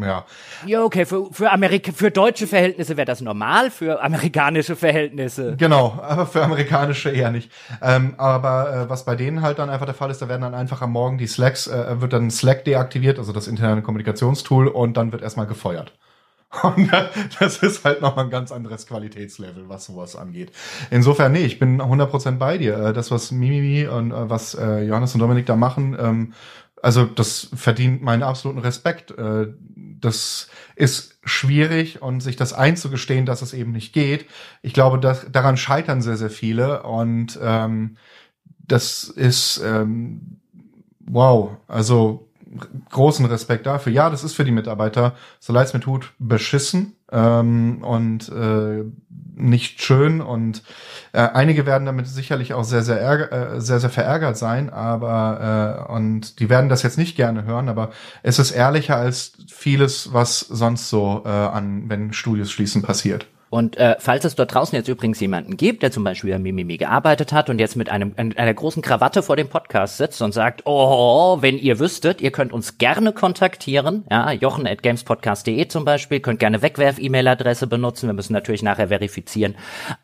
ja. 0.00 0.24
Ja, 0.66 0.84
okay, 0.84 1.06
für, 1.06 1.32
für, 1.32 1.50
Amerika 1.50 1.92
für 1.92 2.10
deutsche 2.10 2.46
Verhältnisse 2.46 2.96
wäre 2.96 3.06
das 3.06 3.20
normal, 3.20 3.70
für 3.70 4.02
amerikanische 4.02 4.76
Verhältnisse. 4.76 5.56
Genau, 5.56 5.98
aber 6.02 6.26
für 6.26 6.42
amerikanische 6.42 7.10
eher 7.10 7.30
nicht. 7.30 7.50
Ähm, 7.82 8.14
aber 8.18 8.72
äh, 8.72 8.90
was 8.90 9.04
bei 9.04 9.16
denen 9.16 9.42
halt 9.42 9.58
dann 9.58 9.70
einfach 9.70 9.86
der 9.86 9.94
Fall 9.94 10.10
ist, 10.10 10.20
da 10.20 10.28
werden 10.28 10.42
dann 10.42 10.54
einfach 10.54 10.82
am 10.82 10.92
Morgen 10.92 11.16
die 11.16 11.26
Slacks, 11.26 11.68
äh, 11.68 12.00
wird 12.00 12.12
dann 12.12 12.30
Slack 12.30 12.64
deaktiviert, 12.64 13.18
also 13.18 13.32
das 13.32 13.48
interne 13.48 13.82
Kommunikationstool, 13.82 14.68
und 14.68 14.96
dann 14.96 15.12
wird 15.12 15.22
erstmal 15.22 15.46
gefeuert. 15.46 15.92
Und 16.62 16.90
das 17.40 17.58
ist 17.62 17.84
halt 17.84 18.00
nochmal 18.00 18.24
ein 18.24 18.30
ganz 18.30 18.52
anderes 18.52 18.86
Qualitätslevel, 18.86 19.68
was 19.68 19.84
sowas 19.84 20.16
angeht. 20.16 20.50
Insofern, 20.90 21.32
nee, 21.32 21.44
ich 21.44 21.58
bin 21.58 21.80
100% 21.80 22.38
bei 22.38 22.56
dir. 22.56 22.78
Äh, 22.78 22.92
das, 22.92 23.10
was 23.10 23.30
Mimimi 23.30 23.86
und 23.86 24.12
äh, 24.12 24.30
was 24.30 24.54
äh, 24.54 24.82
Johannes 24.82 25.14
und 25.14 25.20
Dominik 25.20 25.46
da 25.46 25.56
machen, 25.56 25.96
ähm, 25.98 26.32
also 26.80 27.04
das 27.04 27.48
verdient 27.54 28.02
meinen 28.02 28.22
absoluten 28.22 28.60
Respekt. 28.60 29.12
Das 29.16 30.48
ist 30.76 31.18
schwierig 31.24 32.02
und 32.02 32.20
sich 32.20 32.36
das 32.36 32.52
einzugestehen, 32.52 33.26
dass 33.26 33.42
es 33.42 33.52
eben 33.52 33.72
nicht 33.72 33.92
geht. 33.92 34.26
Ich 34.62 34.74
glaube, 34.74 35.00
dass, 35.00 35.26
daran 35.32 35.56
scheitern 35.56 36.02
sehr, 36.02 36.16
sehr 36.16 36.30
viele 36.30 36.84
und 36.84 37.36
ähm, 37.42 37.96
das 38.44 39.04
ist 39.04 39.60
ähm, 39.64 40.38
wow. 41.00 41.56
Also 41.66 42.27
großen 42.90 43.26
Respekt 43.26 43.66
dafür. 43.66 43.92
Ja, 43.92 44.10
das 44.10 44.24
ist 44.24 44.34
für 44.34 44.44
die 44.44 44.50
Mitarbeiter, 44.50 45.14
so 45.40 45.52
leid 45.52 45.66
es 45.66 45.74
mir 45.74 45.80
tut, 45.80 46.12
beschissen. 46.18 46.94
ähm, 47.10 47.82
und 47.82 48.28
äh, 48.28 48.84
nicht 49.34 49.80
schön 49.82 50.20
und 50.20 50.62
äh, 51.12 51.20
einige 51.20 51.64
werden 51.64 51.86
damit 51.86 52.08
sicherlich 52.08 52.54
auch 52.54 52.64
sehr 52.64 52.82
sehr 52.82 53.00
ärger, 53.00 53.54
äh, 53.54 53.60
sehr 53.60 53.78
sehr 53.78 53.90
verärgert 53.90 54.36
sein, 54.36 54.68
aber 54.68 55.86
äh, 55.88 55.92
und 55.92 56.40
die 56.40 56.50
werden 56.50 56.68
das 56.68 56.82
jetzt 56.82 56.98
nicht 56.98 57.16
gerne 57.16 57.44
hören, 57.44 57.68
aber 57.68 57.90
es 58.22 58.38
ist 58.38 58.50
ehrlicher 58.50 58.96
als 58.96 59.32
vieles, 59.48 60.12
was 60.12 60.40
sonst 60.40 60.90
so 60.90 61.22
äh, 61.24 61.28
an 61.28 61.84
wenn 61.88 62.12
Studios 62.12 62.50
schließen 62.50 62.82
passiert. 62.82 63.26
Und 63.50 63.76
äh, 63.76 63.96
falls 63.98 64.24
es 64.24 64.34
dort 64.34 64.54
draußen 64.54 64.76
jetzt 64.76 64.88
übrigens 64.88 65.20
jemanden 65.20 65.56
gibt, 65.56 65.82
der 65.82 65.90
zum 65.90 66.04
Beispiel 66.04 66.32
bei 66.32 66.38
Mimimi 66.38 66.76
gearbeitet 66.76 67.32
hat 67.32 67.48
und 67.50 67.58
jetzt 67.58 67.76
mit 67.76 67.88
einem 67.88 68.14
einer 68.16 68.54
großen 68.54 68.82
Krawatte 68.82 69.22
vor 69.22 69.36
dem 69.36 69.48
Podcast 69.48 69.96
sitzt 69.96 70.20
und 70.22 70.32
sagt, 70.32 70.62
oh, 70.64 71.38
wenn 71.40 71.58
ihr 71.58 71.78
wüsstet, 71.78 72.20
ihr 72.20 72.30
könnt 72.30 72.52
uns 72.52 72.78
gerne 72.78 73.12
kontaktieren, 73.12 74.04
ja, 74.10 74.32
jochen 74.32 74.66
at 74.66 74.82
gamespodcast.de 74.82 75.68
zum 75.68 75.84
Beispiel, 75.84 76.20
könnt 76.20 76.40
gerne 76.40 76.62
Wegwerf-E-Mail-Adresse 76.62 77.66
benutzen, 77.66 78.08
wir 78.08 78.14
müssen 78.14 78.32
natürlich 78.32 78.62
nachher 78.62 78.88
verifizieren, 78.88 79.54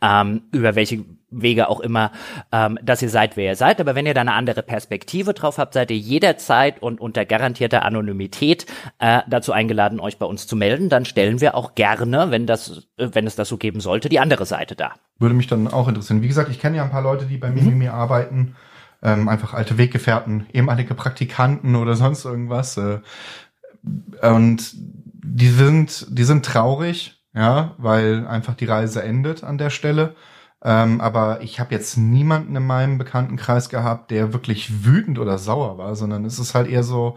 ähm, 0.00 0.42
über 0.52 0.74
welche 0.74 1.04
Wege 1.40 1.68
auch 1.68 1.80
immer, 1.80 2.12
ähm, 2.52 2.78
dass 2.82 3.02
ihr 3.02 3.08
seid, 3.08 3.36
wer 3.36 3.50
ihr 3.52 3.56
seid. 3.56 3.80
Aber 3.80 3.94
wenn 3.94 4.06
ihr 4.06 4.14
da 4.14 4.20
eine 4.20 4.34
andere 4.34 4.62
Perspektive 4.62 5.34
drauf 5.34 5.58
habt, 5.58 5.74
seid 5.74 5.90
ihr 5.90 5.96
jederzeit 5.96 6.82
und 6.82 7.00
unter 7.00 7.24
garantierter 7.24 7.84
Anonymität 7.84 8.66
äh, 8.98 9.20
dazu 9.28 9.52
eingeladen, 9.52 10.00
euch 10.00 10.18
bei 10.18 10.26
uns 10.26 10.46
zu 10.46 10.56
melden. 10.56 10.88
Dann 10.88 11.04
stellen 11.04 11.40
wir 11.40 11.54
auch 11.54 11.74
gerne, 11.74 12.30
wenn 12.30 12.46
das, 12.46 12.88
äh, 12.96 13.08
wenn 13.12 13.26
es 13.26 13.36
das 13.36 13.48
so 13.48 13.56
geben 13.56 13.80
sollte, 13.80 14.08
die 14.08 14.20
andere 14.20 14.46
Seite 14.46 14.76
da. 14.76 14.92
Würde 15.18 15.34
mich 15.34 15.46
dann 15.46 15.68
auch 15.68 15.88
interessieren. 15.88 16.22
Wie 16.22 16.28
gesagt, 16.28 16.50
ich 16.50 16.58
kenne 16.58 16.76
ja 16.76 16.84
ein 16.84 16.90
paar 16.90 17.02
Leute, 17.02 17.26
die 17.26 17.38
bei 17.38 17.50
mhm. 17.50 17.56
Mimimi 17.56 17.88
arbeiten. 17.88 18.56
Ähm, 19.02 19.28
einfach 19.28 19.52
alte 19.52 19.76
Weggefährten, 19.76 20.46
ehemalige 20.52 20.94
Praktikanten 20.94 21.76
oder 21.76 21.94
sonst 21.94 22.24
irgendwas. 22.24 22.78
Äh, 22.78 23.00
und 24.22 24.74
die 25.24 25.48
sind, 25.48 26.06
die 26.10 26.24
sind 26.24 26.44
traurig, 26.44 27.22
ja, 27.34 27.74
weil 27.78 28.26
einfach 28.26 28.54
die 28.54 28.64
Reise 28.64 29.02
endet 29.02 29.44
an 29.44 29.58
der 29.58 29.70
Stelle. 29.70 30.14
Ähm, 30.64 31.00
aber 31.00 31.42
ich 31.42 31.60
habe 31.60 31.74
jetzt 31.74 31.96
niemanden 31.98 32.56
in 32.56 32.66
meinem 32.66 32.98
Bekanntenkreis 32.98 33.68
gehabt, 33.68 34.10
der 34.10 34.32
wirklich 34.32 34.84
wütend 34.84 35.18
oder 35.18 35.38
sauer 35.38 35.76
war, 35.78 35.94
sondern 35.94 36.24
es 36.24 36.38
ist 36.38 36.54
halt 36.54 36.68
eher 36.68 36.82
so, 36.82 37.16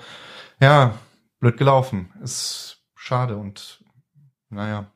ja, 0.59 0.95
blöd 1.39 1.57
gelaufen. 1.57 2.11
Ist 2.21 2.83
schade 2.95 3.37
und 3.37 3.83
naja 4.49 4.91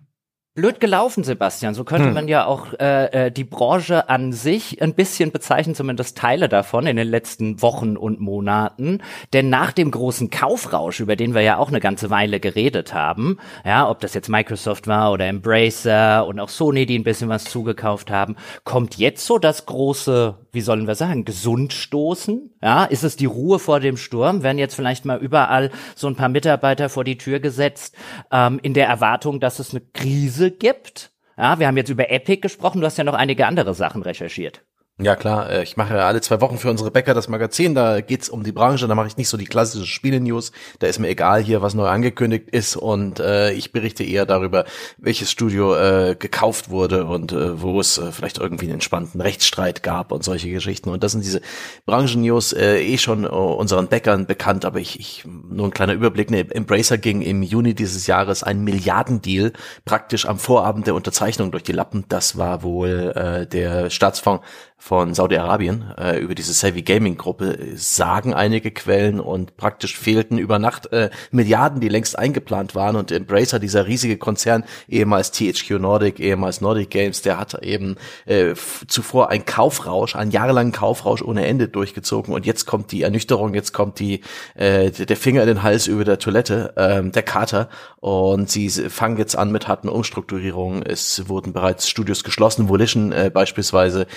blöd 0.53 0.81
gelaufen, 0.81 1.23
Sebastian. 1.23 1.73
So 1.73 1.85
könnte 1.85 2.07
hm. 2.07 2.13
man 2.13 2.27
ja 2.27 2.45
auch 2.45 2.73
äh, 2.73 3.27
äh, 3.27 3.31
die 3.31 3.45
Branche 3.45 4.09
an 4.09 4.33
sich 4.33 4.81
ein 4.81 4.93
bisschen 4.93 5.31
bezeichnen, 5.31 5.75
zumindest 5.75 6.17
Teile 6.17 6.49
davon 6.49 6.87
in 6.87 6.97
den 6.97 7.07
letzten 7.07 7.61
Wochen 7.61 7.95
und 7.95 8.19
Monaten. 8.19 9.01
Denn 9.31 9.49
nach 9.49 9.71
dem 9.71 9.91
großen 9.91 10.29
Kaufrausch, 10.29 10.99
über 10.99 11.15
den 11.15 11.33
wir 11.33 11.41
ja 11.41 11.57
auch 11.57 11.69
eine 11.69 11.79
ganze 11.79 12.09
Weile 12.09 12.41
geredet 12.41 12.93
haben, 12.93 13.37
ja, 13.65 13.89
ob 13.89 14.01
das 14.01 14.13
jetzt 14.13 14.27
Microsoft 14.27 14.87
war 14.87 15.13
oder 15.13 15.25
Embracer 15.27 16.25
und 16.25 16.39
auch 16.39 16.49
Sony, 16.49 16.85
die 16.85 16.99
ein 16.99 17.05
bisschen 17.05 17.29
was 17.29 17.45
zugekauft 17.45 18.11
haben, 18.11 18.35
kommt 18.65 18.97
jetzt 18.97 19.25
so 19.25 19.37
das 19.37 19.65
große, 19.65 20.35
wie 20.51 20.61
sollen 20.61 20.85
wir 20.85 20.95
sagen, 20.95 21.23
Gesundstoßen? 21.23 22.55
Ja, 22.61 22.83
ist 22.83 23.03
es 23.03 23.15
die 23.15 23.25
Ruhe 23.25 23.57
vor 23.57 23.79
dem 23.79 23.95
Sturm? 23.95 24.43
Werden 24.43 24.57
jetzt 24.57 24.75
vielleicht 24.75 25.05
mal 25.05 25.17
überall 25.17 25.71
so 25.95 26.07
ein 26.07 26.15
paar 26.15 26.29
Mitarbeiter 26.29 26.89
vor 26.89 27.05
die 27.05 27.17
Tür 27.17 27.39
gesetzt, 27.39 27.95
ähm, 28.31 28.59
in 28.61 28.73
der 28.73 28.87
Erwartung, 28.87 29.39
dass 29.39 29.59
es 29.59 29.71
eine 29.71 29.81
Krise 29.93 30.40
Krise 30.41 30.51
gibt. 30.51 31.11
Ja, 31.37 31.59
wir 31.59 31.67
haben 31.67 31.77
jetzt 31.77 31.89
über 31.89 32.09
Epic 32.09 32.41
gesprochen, 32.41 32.81
du 32.81 32.87
hast 32.87 32.97
ja 32.97 33.03
noch 33.03 33.13
einige 33.13 33.45
andere 33.45 33.73
Sachen 33.75 34.01
recherchiert. 34.01 34.63
Ja 35.01 35.15
klar, 35.15 35.49
äh, 35.49 35.63
ich 35.63 35.77
mache 35.77 36.03
alle 36.03 36.21
zwei 36.21 36.41
Wochen 36.41 36.59
für 36.59 36.69
unsere 36.69 36.91
Bäcker 36.91 37.15
das 37.15 37.27
Magazin, 37.27 37.73
da 37.73 38.01
geht's 38.01 38.29
um 38.29 38.43
die 38.43 38.51
Branche, 38.51 38.87
da 38.87 38.93
mache 38.93 39.07
ich 39.07 39.17
nicht 39.17 39.29
so 39.29 39.37
die 39.37 39.45
klassische 39.45 39.87
Spiele-News, 39.87 40.51
da 40.77 40.85
ist 40.85 40.99
mir 40.99 41.07
egal 41.07 41.41
hier, 41.41 41.63
was 41.63 41.73
neu 41.73 41.87
angekündigt 41.87 42.49
ist 42.51 42.75
und 42.75 43.19
äh, 43.19 43.51
ich 43.53 43.71
berichte 43.71 44.03
eher 44.03 44.27
darüber, 44.27 44.65
welches 44.97 45.31
Studio 45.31 45.75
äh, 45.75 46.15
gekauft 46.15 46.69
wurde 46.69 47.05
und 47.05 47.31
äh, 47.31 47.59
wo 47.59 47.79
es 47.79 47.97
äh, 47.97 48.11
vielleicht 48.11 48.37
irgendwie 48.37 48.65
einen 48.65 48.75
entspannten 48.75 49.21
Rechtsstreit 49.21 49.81
gab 49.81 50.11
und 50.11 50.23
solche 50.23 50.51
Geschichten 50.51 50.89
und 50.89 51.03
das 51.03 51.13
sind 51.13 51.23
diese 51.23 51.41
Branchen-News 51.87 52.53
äh, 52.53 52.79
eh 52.81 52.99
schon 52.99 53.25
uh, 53.25 53.53
unseren 53.53 53.87
Bäckern 53.87 54.27
bekannt, 54.27 54.65
aber 54.65 54.79
ich, 54.79 54.99
ich 54.99 55.25
nur 55.25 55.65
ein 55.65 55.71
kleiner 55.71 55.93
Überblick, 55.93 56.29
ne, 56.29 56.45
Embracer 56.51 56.99
ging 56.99 57.23
im 57.23 57.41
Juni 57.41 57.73
dieses 57.73 58.05
Jahres 58.05 58.43
ein 58.43 58.63
Milliardendeal 58.63 59.51
praktisch 59.83 60.27
am 60.27 60.37
Vorabend 60.37 60.85
der 60.85 60.93
Unterzeichnung 60.93 61.49
durch 61.49 61.63
die 61.63 61.71
Lappen, 61.71 62.05
das 62.07 62.37
war 62.37 62.61
wohl 62.61 63.13
äh, 63.15 63.47
der 63.47 63.89
Staatsfonds 63.89 64.45
von 64.81 65.13
Saudi-Arabien 65.13 65.93
äh, 65.95 66.17
über 66.17 66.33
diese 66.33 66.53
Savvy 66.53 66.81
Gaming 66.81 67.15
Gruppe 67.15 67.55
sagen 67.75 68.33
einige 68.33 68.71
Quellen 68.71 69.19
und 69.19 69.55
praktisch 69.55 69.95
fehlten 69.95 70.39
über 70.39 70.57
Nacht 70.57 70.91
äh, 70.91 71.11
Milliarden, 71.29 71.79
die 71.81 71.87
längst 71.87 72.17
eingeplant 72.17 72.73
waren. 72.73 72.95
Und 72.95 73.11
Embracer, 73.11 73.59
dieser 73.59 73.85
riesige 73.85 74.17
Konzern, 74.17 74.63
ehemals 74.89 75.31
THQ 75.33 75.79
Nordic, 75.79 76.19
ehemals 76.19 76.61
Nordic 76.61 76.89
Games, 76.89 77.21
der 77.21 77.37
hat 77.37 77.63
eben 77.63 77.95
äh, 78.25 78.55
zuvor 78.87 79.29
ein 79.29 79.45
Kaufrausch, 79.45 80.15
einen 80.15 80.31
jahrelangen 80.31 80.71
Kaufrausch 80.71 81.21
ohne 81.21 81.45
Ende 81.45 81.67
durchgezogen. 81.67 82.33
Und 82.33 82.47
jetzt 82.47 82.65
kommt 82.65 82.91
die 82.91 83.03
Ernüchterung, 83.03 83.53
jetzt 83.53 83.73
kommt 83.73 83.99
die 83.99 84.21
äh, 84.55 84.89
der 84.89 85.15
Finger 85.15 85.43
in 85.43 85.47
den 85.47 85.61
Hals 85.61 85.85
über 85.85 86.05
der 86.05 86.17
Toilette, 86.17 86.73
äh, 86.75 87.07
der 87.07 87.23
Kater. 87.23 87.69
Und 87.99 88.49
sie 88.49 88.67
fangen 88.71 89.17
jetzt 89.17 89.37
an 89.37 89.51
mit 89.51 89.67
harten 89.67 89.89
Umstrukturierungen. 89.89 90.81
Es 90.81 91.29
wurden 91.29 91.53
bereits 91.53 91.87
Studios 91.87 92.23
geschlossen, 92.23 92.67
Volition 92.67 93.11
äh, 93.11 93.29
beispielsweise 93.31 94.07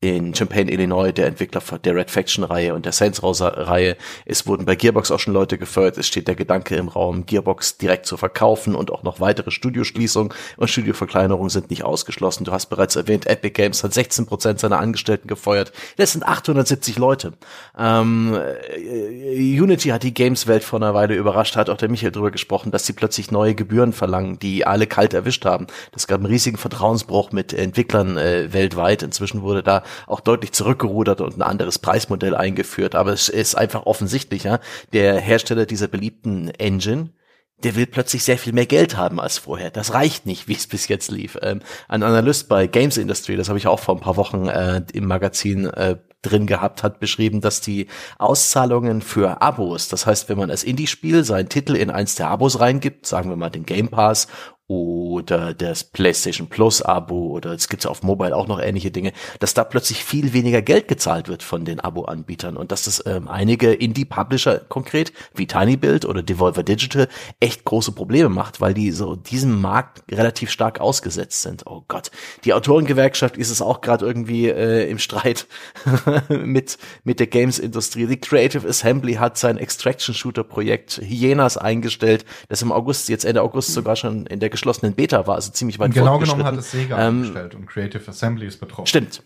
in 0.00 0.32
Champaign, 0.32 0.68
Illinois, 0.68 1.10
der 1.10 1.26
Entwickler 1.26 1.60
der 1.78 1.96
Red 1.96 2.10
Faction-Reihe 2.10 2.72
und 2.72 2.84
der 2.84 2.92
Saints 2.92 3.20
Rosa-Reihe. 3.20 3.96
Es 4.26 4.46
wurden 4.46 4.64
bei 4.64 4.76
Gearbox 4.76 5.10
auch 5.10 5.18
schon 5.18 5.34
Leute 5.34 5.58
gefeuert. 5.58 5.98
Es 5.98 6.06
steht 6.06 6.28
der 6.28 6.36
Gedanke 6.36 6.76
im 6.76 6.86
Raum, 6.86 7.26
Gearbox 7.26 7.78
direkt 7.78 8.06
zu 8.06 8.16
verkaufen 8.16 8.76
und 8.76 8.92
auch 8.92 9.02
noch 9.02 9.18
weitere 9.18 9.50
Studioschließungen 9.50 10.32
und 10.56 10.70
Studioverkleinerungen 10.70 11.50
sind 11.50 11.70
nicht 11.70 11.82
ausgeschlossen. 11.82 12.44
Du 12.44 12.52
hast 12.52 12.66
bereits 12.66 12.94
erwähnt, 12.94 13.26
Epic 13.26 13.54
Games 13.54 13.82
hat 13.82 13.92
16 13.92 14.26
Prozent 14.26 14.60
seiner 14.60 14.78
Angestellten 14.78 15.26
gefeuert. 15.26 15.72
Das 15.96 16.12
sind 16.12 16.24
870 16.24 16.96
Leute. 16.96 17.32
Ähm, 17.76 18.38
äh, 18.76 19.60
Unity 19.60 19.88
hat 19.88 20.04
die 20.04 20.14
Games-Welt 20.14 20.62
vor 20.62 20.78
einer 20.78 20.94
Weile 20.94 21.16
überrascht, 21.16 21.56
hat 21.56 21.68
auch 21.70 21.76
der 21.76 21.88
Michael 21.88 22.12
drüber 22.12 22.30
gesprochen, 22.30 22.70
dass 22.70 22.86
sie 22.86 22.92
plötzlich 22.92 23.32
neue 23.32 23.56
Gebühren 23.56 23.92
verlangen, 23.92 24.38
die 24.38 24.64
alle 24.64 24.86
kalt 24.86 25.12
erwischt 25.12 25.44
haben. 25.44 25.66
Das 25.90 26.06
gab 26.06 26.18
einen 26.18 26.26
riesigen 26.26 26.56
Vertrauensbruch 26.56 27.32
mit 27.32 27.52
Entwicklern 27.52 28.16
äh, 28.16 28.52
weltweit. 28.52 29.02
Inzwischen 29.02 29.42
wurde 29.42 29.64
da 29.64 29.82
auch 30.06 30.20
deutlich 30.20 30.52
zurückgerudert 30.52 31.20
und 31.20 31.36
ein 31.36 31.42
anderes 31.42 31.78
Preismodell 31.78 32.34
eingeführt. 32.34 32.94
Aber 32.94 33.12
es 33.12 33.28
ist 33.28 33.54
einfach 33.54 33.86
offensichtlich, 33.86 34.44
ja, 34.44 34.60
der 34.92 35.20
Hersteller 35.20 35.66
dieser 35.66 35.88
beliebten 35.88 36.48
Engine, 36.50 37.10
der 37.62 37.74
will 37.74 37.86
plötzlich 37.86 38.22
sehr 38.24 38.38
viel 38.38 38.52
mehr 38.52 38.66
Geld 38.66 38.96
haben 38.96 39.20
als 39.20 39.38
vorher. 39.38 39.70
Das 39.70 39.92
reicht 39.92 40.26
nicht, 40.26 40.48
wie 40.48 40.54
es 40.54 40.66
bis 40.66 40.88
jetzt 40.88 41.10
lief. 41.10 41.38
Ähm, 41.42 41.60
ein 41.88 42.02
Analyst 42.02 42.48
bei 42.48 42.66
Games 42.66 42.96
Industry, 42.96 43.36
das 43.36 43.48
habe 43.48 43.58
ich 43.58 43.66
auch 43.66 43.80
vor 43.80 43.96
ein 43.96 44.00
paar 44.00 44.16
Wochen 44.16 44.46
äh, 44.48 44.82
im 44.92 45.06
Magazin 45.06 45.66
äh, 45.66 45.96
drin 46.22 46.46
gehabt, 46.46 46.82
hat 46.82 46.98
beschrieben, 46.98 47.40
dass 47.40 47.60
die 47.60 47.86
Auszahlungen 48.18 49.02
für 49.02 49.40
Abos, 49.40 49.88
das 49.88 50.04
heißt, 50.04 50.28
wenn 50.28 50.38
man 50.38 50.50
als 50.50 50.64
Indie-Spiel 50.64 51.22
seinen 51.22 51.48
Titel 51.48 51.76
in 51.76 51.90
eins 51.90 52.16
der 52.16 52.28
Abos 52.28 52.58
reingibt, 52.58 53.06
sagen 53.06 53.30
wir 53.30 53.36
mal 53.36 53.50
den 53.50 53.64
Game 53.64 53.88
Pass 53.88 54.26
oder 54.68 55.54
das 55.54 55.82
PlayStation 55.82 56.46
Plus 56.48 56.82
Abo 56.82 57.28
oder 57.28 57.52
es 57.52 57.68
gibt 57.68 57.86
auf 57.86 58.02
Mobile 58.02 58.36
auch 58.36 58.46
noch 58.46 58.60
ähnliche 58.60 58.90
Dinge, 58.90 59.14
dass 59.40 59.54
da 59.54 59.64
plötzlich 59.64 60.04
viel 60.04 60.34
weniger 60.34 60.60
Geld 60.60 60.88
gezahlt 60.88 61.28
wird 61.28 61.42
von 61.42 61.64
den 61.64 61.80
Abo-Anbietern 61.80 62.58
und 62.58 62.70
dass 62.70 62.82
das 62.82 63.02
ähm, 63.06 63.28
einige 63.28 63.72
Indie-Publisher 63.72 64.58
konkret 64.58 65.14
wie 65.34 65.46
TinyBuild 65.46 66.04
oder 66.04 66.22
Devolver 66.22 66.62
Digital 66.62 67.08
echt 67.40 67.64
große 67.64 67.92
Probleme 67.92 68.28
macht, 68.28 68.60
weil 68.60 68.74
die 68.74 68.90
so 68.90 69.16
diesem 69.16 69.58
Markt 69.58 70.02
relativ 70.10 70.50
stark 70.50 70.80
ausgesetzt 70.80 71.40
sind. 71.40 71.66
Oh 71.66 71.84
Gott, 71.88 72.10
die 72.44 72.52
Autorengewerkschaft 72.52 73.38
ist 73.38 73.50
es 73.50 73.62
auch 73.62 73.80
gerade 73.80 74.04
irgendwie 74.04 74.48
äh, 74.48 74.90
im 74.90 74.98
Streit 74.98 75.46
mit 76.28 76.76
mit 77.04 77.20
der 77.20 77.26
Games-Industrie. 77.26 78.06
Die 78.06 78.20
Creative 78.20 78.68
Assembly 78.68 79.14
hat 79.14 79.38
sein 79.38 79.56
Extraction-Shooter-Projekt 79.56 81.00
Hyenas 81.02 81.56
eingestellt, 81.56 82.26
das 82.50 82.60
im 82.60 82.70
August 82.70 83.08
jetzt 83.08 83.24
Ende 83.24 83.40
August 83.40 83.72
sogar 83.72 83.96
schon 83.96 84.26
in 84.26 84.40
der 84.40 84.57
geschlossenen 84.58 84.94
Beta 84.94 85.26
war, 85.26 85.36
also 85.36 85.52
ziemlich 85.52 85.78
weit 85.78 85.94
Genau 85.94 86.18
genommen 86.18 86.44
hat 86.44 86.56
es 86.56 86.70
Sega 86.70 86.98
ähm, 86.98 87.18
eingestellt 87.18 87.54
und 87.54 87.66
Creative 87.66 88.08
Assembly 88.08 88.46
ist 88.46 88.58
betroffen. 88.58 88.86
Stimmt. 88.86 89.22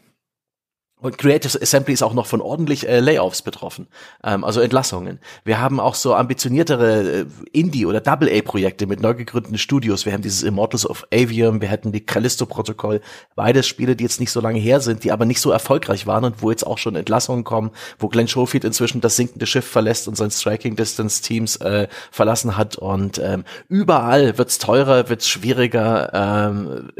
Und 1.03 1.19
Creative 1.19 1.61
Assembly 1.61 1.93
ist 1.93 2.03
auch 2.03 2.15
noch 2.15 2.27
von 2.27 2.41
ordentlich 2.41 2.89
äh, 2.89 3.01
Layoffs 3.01 3.43
betroffen, 3.43 3.89
ähm, 4.23 4.45
also 4.45 4.61
Entlassungen. 4.61 5.19
Wir 5.45 5.61
haben 5.61 5.81
auch 5.81 5.97
so 5.97 6.15
ambitioniertere 6.15 7.23
äh, 7.23 7.27
Indie- 7.53 7.87
oder 7.87 8.01
Double-A-Projekte 8.01 8.87
mit 8.87 9.01
neu 9.01 9.15
gegründeten 9.15 9.59
Studios. 9.59 10.07
Wir 10.07 10.13
haben 10.13 10.23
dieses 10.23 10.45
Immortals 10.45 10.89
of 10.89 11.05
Avium, 11.13 11.61
wir 11.61 11.71
hatten 11.71 11.91
die 11.91 12.07
Callisto-Protokoll. 12.07 13.01
Beides 13.35 13.67
Spiele, 13.67 13.97
die 13.97 14.05
jetzt 14.05 14.21
nicht 14.21 14.31
so 14.31 14.41
lange 14.41 14.61
her 14.61 14.81
sind, 14.81 15.03
die 15.03 15.11
aber 15.11 15.25
nicht 15.25 15.41
so 15.41 15.51
erfolgreich 15.51 16.07
waren 16.07 16.25
und 16.25 16.41
wo 16.41 16.53
jetzt 16.53 16.65
auch 16.65 16.79
schon 16.79 16.95
Entlassungen 16.95 17.43
kommen, 17.43 17.73
wo 17.99 18.07
Glenn 18.07 18.29
Schofield 18.29 18.63
inzwischen 18.63 19.01
das 19.01 19.17
sinkende 19.17 19.47
Schiff 19.47 19.67
verlässt 19.67 20.07
und 20.07 20.17
sein 20.17 20.31
Striking 20.31 20.77
Distance 20.77 21.21
Teams 21.21 21.57
äh, 21.57 21.89
verlassen 22.13 22.57
hat. 22.57 22.77
Und 22.77 23.19
ähm, 23.19 23.43
überall 23.69 24.39
wird's 24.39 24.59
teurer, 24.59 25.09
wird's 25.09 25.27
schwieriger, 25.29 26.13
ähm, 26.15 26.91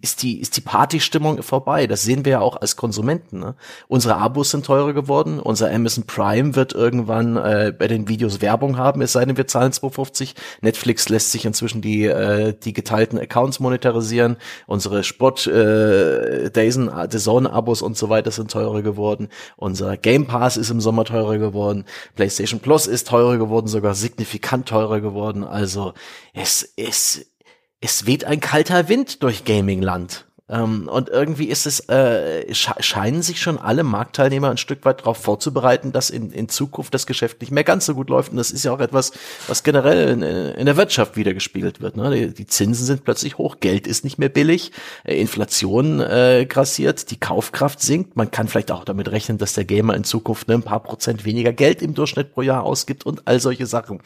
ist 0.00 0.24
die, 0.24 0.40
ist 0.40 0.56
die 0.56 0.60
Partystimmung 0.60 1.44
vorbei. 1.44 1.86
Das 1.86 2.02
sehen 2.02 2.24
wir 2.24 2.32
ja 2.32 2.40
auch 2.40 2.56
als 2.56 2.79
Konsumenten. 2.80 3.40
Ne? 3.40 3.56
Unsere 3.88 4.16
Abos 4.16 4.50
sind 4.50 4.64
teurer 4.64 4.94
geworden, 4.94 5.38
unser 5.38 5.70
Amazon 5.70 6.06
Prime 6.06 6.56
wird 6.56 6.72
irgendwann 6.72 7.36
äh, 7.36 7.74
bei 7.78 7.88
den 7.88 8.08
Videos 8.08 8.40
Werbung 8.40 8.78
haben, 8.78 9.02
es 9.02 9.12
sei 9.12 9.22
denn, 9.26 9.36
wir 9.36 9.46
zahlen 9.46 9.72
2,50. 9.72 10.32
Netflix 10.62 11.10
lässt 11.10 11.30
sich 11.30 11.44
inzwischen 11.44 11.82
die, 11.82 12.06
äh, 12.06 12.54
die 12.54 12.72
geteilten 12.72 13.18
Accounts 13.18 13.60
monetarisieren, 13.60 14.38
unsere 14.66 15.04
Sport, 15.04 15.46
äh, 15.46 16.50
Dazen, 16.50 16.90
Zone-Abos 17.10 17.82
und 17.82 17.98
so 17.98 18.08
weiter 18.08 18.30
sind 18.30 18.50
teurer 18.50 18.80
geworden, 18.80 19.28
unser 19.58 19.98
Game 19.98 20.26
Pass 20.26 20.56
ist 20.56 20.70
im 20.70 20.80
Sommer 20.80 21.04
teurer 21.04 21.36
geworden, 21.36 21.84
PlayStation 22.16 22.60
Plus 22.60 22.86
ist 22.86 23.08
teurer 23.08 23.36
geworden, 23.36 23.66
sogar 23.66 23.94
signifikant 23.94 24.66
teurer 24.66 25.02
geworden, 25.02 25.44
also 25.44 25.92
es 26.32 26.62
ist 26.62 27.26
es 27.82 28.06
weht 28.06 28.24
ein 28.24 28.40
kalter 28.40 28.88
Wind 28.90 29.22
durch 29.22 29.44
Gamingland. 29.44 30.26
Ähm, 30.50 30.88
und 30.88 31.08
irgendwie 31.08 31.46
ist 31.46 31.66
es, 31.66 31.88
äh, 31.88 32.52
scheinen 32.54 33.22
sich 33.22 33.40
schon 33.40 33.56
alle 33.56 33.84
Marktteilnehmer 33.84 34.50
ein 34.50 34.56
Stück 34.56 34.84
weit 34.84 35.00
darauf 35.00 35.18
vorzubereiten, 35.18 35.92
dass 35.92 36.10
in, 36.10 36.32
in 36.32 36.48
Zukunft 36.48 36.92
das 36.92 37.06
Geschäft 37.06 37.40
nicht 37.40 37.52
mehr 37.52 37.62
ganz 37.62 37.86
so 37.86 37.94
gut 37.94 38.10
läuft. 38.10 38.32
Und 38.32 38.36
das 38.36 38.50
ist 38.50 38.64
ja 38.64 38.72
auch 38.72 38.80
etwas, 38.80 39.12
was 39.46 39.62
generell 39.62 40.08
in, 40.08 40.22
in 40.22 40.66
der 40.66 40.76
Wirtschaft 40.76 41.16
wieder 41.16 41.34
gespielt 41.34 41.80
wird. 41.80 41.96
Ne? 41.96 42.10
Die, 42.10 42.34
die, 42.34 42.46
Zinsen 42.46 42.84
sind 42.84 43.04
plötzlich 43.04 43.38
hoch, 43.38 43.58
Geld 43.60 43.86
ist 43.86 44.02
nicht 44.02 44.18
mehr 44.18 44.28
billig, 44.28 44.72
äh, 45.04 45.20
Inflation 45.20 46.00
äh, 46.00 46.46
grassiert, 46.48 47.12
die 47.12 47.20
Kaufkraft 47.20 47.80
sinkt. 47.80 48.16
Man 48.16 48.32
kann 48.32 48.48
vielleicht 48.48 48.72
auch 48.72 48.84
damit 48.84 49.10
rechnen, 49.12 49.38
dass 49.38 49.52
der 49.52 49.64
Gamer 49.64 49.94
in 49.94 50.02
Zukunft 50.02 50.48
ne, 50.48 50.54
ein 50.54 50.62
paar 50.62 50.82
Prozent 50.82 51.24
weniger 51.24 51.52
Geld 51.52 51.80
im 51.80 51.94
Durchschnitt 51.94 52.34
pro 52.34 52.42
Jahr 52.42 52.64
ausgibt 52.64 53.06
und 53.06 53.28
all 53.28 53.38
solche 53.38 53.66
Sachen. 53.66 54.02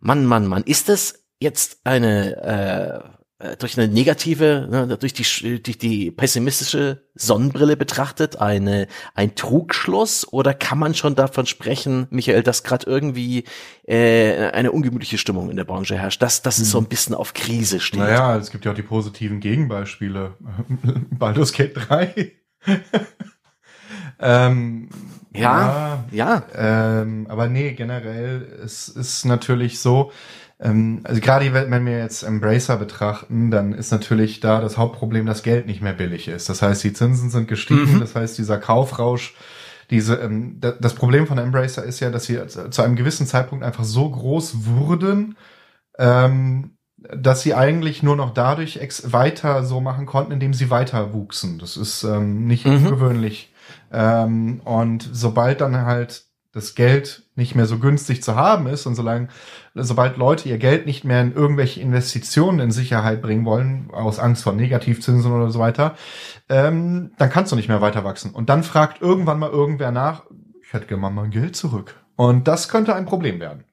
Mann, 0.00 0.26
Mann, 0.26 0.46
Mann, 0.46 0.64
ist 0.64 0.88
das 0.88 1.22
jetzt 1.38 1.78
eine 1.84 3.02
äh, 3.04 3.16
durch 3.58 3.76
eine 3.78 3.92
negative, 3.92 4.66
ne, 4.70 4.96
durch 4.96 5.12
die 5.12 5.60
durch 5.62 5.76
die 5.76 6.10
pessimistische 6.10 7.02
Sonnenbrille 7.14 7.76
betrachtet, 7.76 8.36
eine 8.36 8.86
ein 9.14 9.34
Trugschluss 9.34 10.26
oder 10.32 10.54
kann 10.54 10.78
man 10.78 10.94
schon 10.94 11.16
davon 11.16 11.44
sprechen, 11.44 12.06
Michael, 12.08 12.42
dass 12.42 12.62
gerade 12.62 12.86
irgendwie 12.86 13.44
äh, 13.86 14.48
eine 14.52 14.72
ungemütliche 14.72 15.18
Stimmung 15.18 15.50
in 15.50 15.56
der 15.56 15.64
Branche 15.64 15.98
herrscht, 15.98 16.22
dass 16.22 16.40
das 16.40 16.58
ist 16.58 16.70
so 16.70 16.78
ein 16.78 16.86
bisschen 16.86 17.14
auf 17.14 17.34
Krise 17.34 17.78
steht. 17.80 18.00
Naja, 18.00 18.36
es 18.38 18.50
gibt 18.50 18.64
ja 18.64 18.72
auch 18.72 18.76
die 18.76 18.82
positiven 18.82 19.40
Gegenbeispiele. 19.40 20.36
Baldur's 21.10 21.52
Gate 21.52 21.74
3. 21.74 22.32
ähm, 24.18 24.88
ja, 25.34 26.04
ja. 26.10 26.44
ja. 26.54 27.00
Ähm, 27.02 27.26
aber 27.28 27.48
nee, 27.48 27.72
generell 27.72 28.60
es 28.64 28.88
ist 28.88 29.26
natürlich 29.26 29.78
so, 29.78 30.10
also 30.58 31.20
gerade 31.20 31.52
wenn 31.52 31.84
wir 31.84 31.98
jetzt 31.98 32.22
Embracer 32.22 32.76
betrachten, 32.76 33.50
dann 33.50 33.72
ist 33.74 33.90
natürlich 33.90 34.40
da 34.40 34.60
das 34.60 34.78
Hauptproblem, 34.78 35.26
dass 35.26 35.42
Geld 35.42 35.66
nicht 35.66 35.82
mehr 35.82 35.92
billig 35.92 36.28
ist. 36.28 36.48
Das 36.48 36.62
heißt, 36.62 36.82
die 36.82 36.94
Zinsen 36.94 37.28
sind 37.28 37.46
gestiegen, 37.46 37.96
mhm. 37.96 38.00
das 38.00 38.14
heißt, 38.14 38.38
dieser 38.38 38.58
Kaufrausch, 38.58 39.34
diese, 39.90 40.14
ähm, 40.16 40.58
das 40.60 40.94
Problem 40.94 41.26
von 41.26 41.36
Embracer 41.38 41.84
ist 41.84 42.00
ja, 42.00 42.10
dass 42.10 42.24
sie 42.24 42.40
zu 42.46 42.82
einem 42.82 42.96
gewissen 42.96 43.26
Zeitpunkt 43.26 43.64
einfach 43.64 43.84
so 43.84 44.08
groß 44.08 44.64
wurden, 44.66 45.36
ähm, 45.98 46.76
dass 46.96 47.42
sie 47.42 47.54
eigentlich 47.54 48.02
nur 48.02 48.16
noch 48.16 48.32
dadurch 48.32 48.80
weiter 49.04 49.62
so 49.62 49.82
machen 49.82 50.06
konnten, 50.06 50.32
indem 50.32 50.54
sie 50.54 50.70
weiter 50.70 51.12
wuchsen. 51.12 51.58
Das 51.58 51.76
ist 51.76 52.02
ähm, 52.02 52.46
nicht 52.46 52.64
mhm. 52.64 52.76
ungewöhnlich. 52.76 53.52
Ähm, 53.92 54.60
und 54.64 55.08
sobald 55.12 55.60
dann 55.60 55.84
halt 55.84 56.24
das 56.56 56.74
Geld 56.74 57.22
nicht 57.34 57.54
mehr 57.54 57.66
so 57.66 57.78
günstig 57.78 58.22
zu 58.22 58.34
haben 58.34 58.66
ist 58.66 58.86
und 58.86 58.94
solange, 58.94 59.28
sobald 59.74 60.16
Leute 60.16 60.48
ihr 60.48 60.56
Geld 60.56 60.86
nicht 60.86 61.04
mehr 61.04 61.20
in 61.20 61.34
irgendwelche 61.34 61.82
Investitionen 61.82 62.60
in 62.60 62.70
Sicherheit 62.70 63.20
bringen 63.20 63.44
wollen, 63.44 63.90
aus 63.92 64.18
Angst 64.18 64.42
vor 64.42 64.54
Negativzinsen 64.54 65.30
oder 65.30 65.50
so 65.50 65.58
weiter, 65.58 65.96
ähm, 66.48 67.12
dann 67.18 67.28
kannst 67.28 67.52
du 67.52 67.56
nicht 67.56 67.68
mehr 67.68 67.82
weiter 67.82 68.04
wachsen. 68.04 68.30
Und 68.30 68.48
dann 68.48 68.62
fragt 68.62 69.02
irgendwann 69.02 69.38
mal 69.38 69.50
irgendwer 69.50 69.92
nach, 69.92 70.22
ich 70.62 70.72
hätte 70.72 70.86
gerne 70.86 71.02
mal 71.02 71.10
mein 71.10 71.30
Geld 71.30 71.56
zurück. 71.56 71.94
Und 72.16 72.48
das 72.48 72.70
könnte 72.70 72.94
ein 72.94 73.04
Problem 73.04 73.38
werden. 73.38 73.64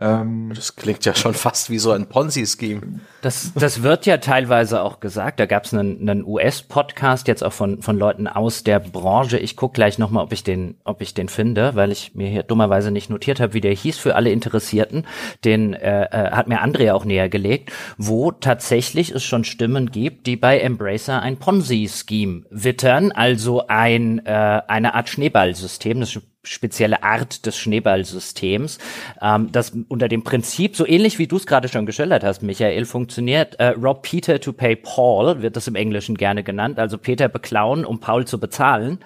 Ähm, 0.00 0.52
das 0.54 0.76
klingt 0.76 1.04
ja 1.04 1.14
schon 1.14 1.34
fast 1.34 1.68
wie 1.68 1.78
so 1.78 1.92
ein 1.92 2.06
Ponzi-Scheme. 2.06 3.00
Das, 3.20 3.52
das 3.54 3.82
wird 3.82 4.06
ja 4.06 4.16
teilweise 4.16 4.80
auch 4.80 4.98
gesagt. 4.98 5.38
Da 5.40 5.44
gab 5.44 5.64
es 5.64 5.74
einen, 5.74 6.08
einen 6.08 6.24
US-Podcast 6.24 7.28
jetzt 7.28 7.44
auch 7.44 7.52
von, 7.52 7.82
von 7.82 7.98
Leuten 7.98 8.26
aus 8.26 8.64
der 8.64 8.80
Branche. 8.80 9.38
Ich 9.38 9.56
guck 9.56 9.74
gleich 9.74 9.98
nochmal, 9.98 10.24
ob 10.24 10.32
ich 10.32 10.42
den, 10.42 10.76
ob 10.84 11.02
ich 11.02 11.12
den 11.12 11.28
finde, 11.28 11.74
weil 11.74 11.92
ich 11.92 12.14
mir 12.14 12.28
hier 12.28 12.42
dummerweise 12.42 12.90
nicht 12.90 13.10
notiert 13.10 13.40
habe, 13.40 13.52
wie 13.52 13.60
der 13.60 13.74
hieß 13.74 13.98
für 13.98 14.14
alle 14.14 14.30
Interessierten. 14.30 15.06
Den 15.44 15.74
äh, 15.74 16.04
äh, 16.04 16.30
hat 16.30 16.48
mir 16.48 16.62
Andrea 16.62 16.94
auch 16.94 17.04
näher 17.04 17.28
gelegt, 17.28 17.70
wo 17.98 18.32
tatsächlich 18.32 19.10
es 19.10 19.22
schon 19.22 19.44
Stimmen 19.44 19.90
gibt, 19.90 20.26
die 20.26 20.36
bei 20.36 20.60
Embracer 20.60 21.20
ein 21.20 21.36
Ponzi-Scheme 21.36 22.46
wittern, 22.50 23.12
also 23.12 23.66
ein 23.66 24.24
äh, 24.24 24.62
eine 24.66 24.94
Art 24.94 25.10
Schneeballsystem. 25.10 26.00
Das 26.00 26.18
spezielle 26.42 27.02
Art 27.02 27.44
des 27.44 27.58
Schneeballsystems, 27.58 28.78
ähm, 29.20 29.52
das 29.52 29.72
unter 29.88 30.08
dem 30.08 30.24
Prinzip, 30.24 30.74
so 30.74 30.86
ähnlich 30.86 31.18
wie 31.18 31.26
du 31.26 31.36
es 31.36 31.46
gerade 31.46 31.68
schon 31.68 31.84
geschildert 31.84 32.24
hast, 32.24 32.42
Michael, 32.42 32.86
funktioniert. 32.86 33.60
Äh, 33.60 33.68
Rob 33.70 34.02
Peter 34.02 34.40
to 34.40 34.52
pay 34.54 34.74
Paul 34.74 35.42
wird 35.42 35.56
das 35.56 35.68
im 35.68 35.74
Englischen 35.74 36.16
gerne 36.16 36.42
genannt, 36.42 36.78
also 36.78 36.96
Peter 36.96 37.28
beklauen, 37.28 37.84
um 37.84 38.00
Paul 38.00 38.26
zu 38.26 38.40
bezahlen. 38.40 39.00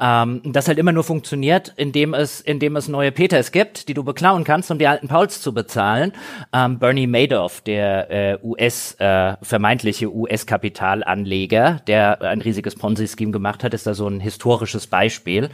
Ähm, 0.00 0.42
das 0.44 0.68
halt 0.68 0.78
immer 0.78 0.92
nur 0.92 1.02
funktioniert, 1.02 1.74
indem 1.76 2.14
es, 2.14 2.40
indem 2.40 2.76
es 2.76 2.86
neue 2.86 3.10
Peters 3.10 3.50
gibt, 3.50 3.88
die 3.88 3.94
du 3.94 4.04
beklauen 4.04 4.44
kannst, 4.44 4.70
um 4.70 4.78
die 4.78 4.86
alten 4.86 5.08
Pauls 5.08 5.40
zu 5.40 5.52
bezahlen. 5.52 6.12
Ähm, 6.52 6.78
Bernie 6.78 7.08
Madoff, 7.08 7.62
der 7.62 8.10
äh, 8.10 8.38
US, 8.44 8.94
äh, 9.00 9.34
vermeintliche 9.42 10.14
US-Kapitalanleger, 10.14 11.80
der 11.88 12.22
ein 12.22 12.40
riesiges 12.40 12.76
Ponzi-Scheme 12.76 13.32
gemacht 13.32 13.64
hat, 13.64 13.74
ist 13.74 13.88
da 13.88 13.94
so 13.94 14.06
ein 14.06 14.20
historisches 14.20 14.86
Beispiel. 14.86 15.50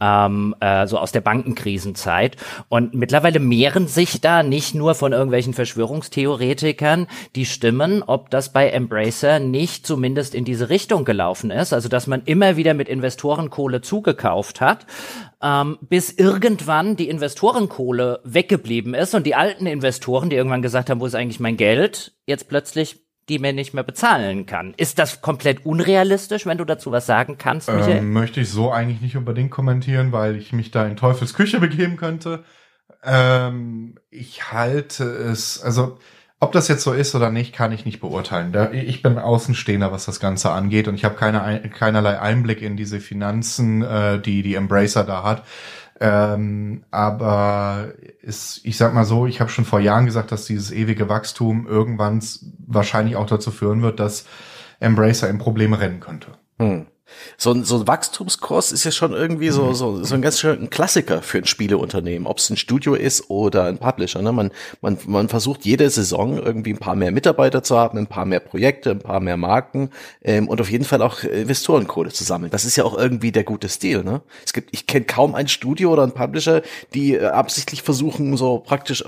Ähm, 0.00 0.54
äh, 0.60 0.73
so 0.86 0.98
aus 0.98 1.12
der 1.12 1.20
Bankenkrisenzeit. 1.20 2.36
Und 2.68 2.94
mittlerweile 2.94 3.40
mehren 3.40 3.88
sich 3.88 4.20
da 4.20 4.42
nicht 4.42 4.74
nur 4.74 4.94
von 4.94 5.12
irgendwelchen 5.12 5.54
Verschwörungstheoretikern 5.54 7.06
die 7.34 7.46
Stimmen, 7.46 8.02
ob 8.02 8.30
das 8.30 8.52
bei 8.52 8.68
Embracer 8.70 9.38
nicht 9.38 9.86
zumindest 9.86 10.34
in 10.34 10.44
diese 10.44 10.68
Richtung 10.68 11.04
gelaufen 11.04 11.50
ist. 11.50 11.72
Also 11.72 11.88
dass 11.88 12.06
man 12.06 12.22
immer 12.24 12.56
wieder 12.56 12.74
mit 12.74 12.88
Investorenkohle 12.88 13.80
zugekauft 13.80 14.60
hat, 14.60 14.86
ähm, 15.42 15.78
bis 15.82 16.10
irgendwann 16.10 16.96
die 16.96 17.08
Investorenkohle 17.08 18.20
weggeblieben 18.24 18.94
ist 18.94 19.14
und 19.14 19.26
die 19.26 19.34
alten 19.34 19.66
Investoren, 19.66 20.30
die 20.30 20.36
irgendwann 20.36 20.62
gesagt 20.62 20.90
haben, 20.90 21.00
wo 21.00 21.06
ist 21.06 21.14
eigentlich 21.14 21.40
mein 21.40 21.56
Geld, 21.56 22.14
jetzt 22.26 22.48
plötzlich 22.48 23.03
die 23.28 23.38
man 23.38 23.54
nicht 23.54 23.74
mehr 23.74 23.84
bezahlen 23.84 24.46
kann. 24.46 24.74
Ist 24.76 24.98
das 24.98 25.20
komplett 25.20 25.64
unrealistisch, 25.64 26.46
wenn 26.46 26.58
du 26.58 26.64
dazu 26.64 26.92
was 26.92 27.06
sagen 27.06 27.38
kannst, 27.38 27.68
Michael? 27.72 27.98
Ähm, 27.98 28.12
möchte 28.12 28.40
ich 28.40 28.50
so 28.50 28.70
eigentlich 28.70 29.00
nicht 29.00 29.16
unbedingt 29.16 29.50
kommentieren, 29.50 30.12
weil 30.12 30.36
ich 30.36 30.52
mich 30.52 30.70
da 30.70 30.86
in 30.86 30.96
Teufels 30.96 31.34
Küche 31.34 31.60
begeben 31.60 31.96
könnte. 31.96 32.44
Ähm, 33.02 33.96
ich 34.10 34.52
halte 34.52 35.04
es, 35.04 35.62
also 35.62 35.98
ob 36.40 36.52
das 36.52 36.68
jetzt 36.68 36.82
so 36.82 36.92
ist 36.92 37.14
oder 37.14 37.30
nicht, 37.30 37.54
kann 37.54 37.72
ich 37.72 37.86
nicht 37.86 38.00
beurteilen. 38.00 38.52
Da, 38.52 38.70
ich 38.70 39.02
bin 39.02 39.18
Außenstehender, 39.18 39.92
was 39.92 40.04
das 40.04 40.20
Ganze 40.20 40.50
angeht 40.50 40.88
und 40.88 40.94
ich 40.94 41.04
habe 41.04 41.14
keine, 41.14 41.62
keinerlei 41.70 42.20
Einblick 42.20 42.60
in 42.60 42.76
diese 42.76 43.00
Finanzen, 43.00 43.82
äh, 43.82 44.20
die 44.20 44.42
die 44.42 44.54
Embracer 44.54 45.04
da 45.04 45.22
hat. 45.22 45.44
Ähm, 46.00 46.84
aber 46.90 47.92
ist, 48.20 48.60
ich 48.64 48.76
sag 48.76 48.94
mal 48.94 49.04
so, 49.04 49.26
ich 49.26 49.40
habe 49.40 49.50
schon 49.50 49.64
vor 49.64 49.80
Jahren 49.80 50.06
gesagt, 50.06 50.32
dass 50.32 50.44
dieses 50.44 50.70
ewige 50.70 51.08
Wachstum 51.08 51.66
irgendwann 51.66 52.22
wahrscheinlich 52.66 53.16
auch 53.16 53.26
dazu 53.26 53.50
führen 53.50 53.82
wird, 53.82 54.00
dass 54.00 54.26
Embracer 54.80 55.28
in 55.28 55.38
Probleme 55.38 55.80
rennen 55.80 56.00
könnte. 56.00 56.28
Hm 56.58 56.86
so, 57.36 57.62
so 57.62 57.78
ein 57.78 57.86
Wachstumskurs 57.86 58.72
ist 58.72 58.84
ja 58.84 58.90
schon 58.90 59.12
irgendwie 59.12 59.50
so, 59.50 59.72
so, 59.72 60.02
so 60.02 60.14
ein 60.14 60.22
ganz 60.22 60.40
schön 60.40 60.70
Klassiker 60.70 61.22
für 61.22 61.38
ein 61.38 61.46
Spieleunternehmen, 61.46 62.26
ob 62.26 62.38
es 62.38 62.50
ein 62.50 62.56
Studio 62.56 62.94
ist 62.94 63.30
oder 63.30 63.64
ein 63.64 63.78
Publisher. 63.78 64.22
Ne? 64.22 64.32
Man, 64.32 64.50
man, 64.80 64.98
man 65.06 65.28
versucht 65.28 65.64
jede 65.64 65.88
Saison 65.90 66.38
irgendwie 66.38 66.72
ein 66.72 66.78
paar 66.78 66.96
mehr 66.96 67.10
Mitarbeiter 67.10 67.62
zu 67.62 67.78
haben, 67.78 67.98
ein 67.98 68.06
paar 68.06 68.24
mehr 68.24 68.40
Projekte, 68.40 68.92
ein 68.92 69.00
paar 69.00 69.20
mehr 69.20 69.36
Marken 69.36 69.90
ähm, 70.22 70.48
und 70.48 70.60
auf 70.60 70.70
jeden 70.70 70.84
Fall 70.84 71.02
auch 71.02 71.22
Investorenkohle 71.22 72.10
zu 72.10 72.24
sammeln. 72.24 72.50
Das 72.50 72.64
ist 72.64 72.76
ja 72.76 72.84
auch 72.84 72.96
irgendwie 72.96 73.32
der 73.32 73.44
gute 73.44 73.68
Stil. 73.68 74.02
Ne? 74.02 74.22
Es 74.44 74.52
gibt, 74.52 74.70
ich 74.72 74.86
kenne 74.86 75.04
kaum 75.04 75.34
ein 75.34 75.48
Studio 75.48 75.92
oder 75.92 76.04
ein 76.04 76.12
Publisher, 76.12 76.62
die 76.94 77.14
äh, 77.14 77.26
absichtlich 77.26 77.82
versuchen, 77.82 78.36
so 78.36 78.58
praktisch 78.58 79.04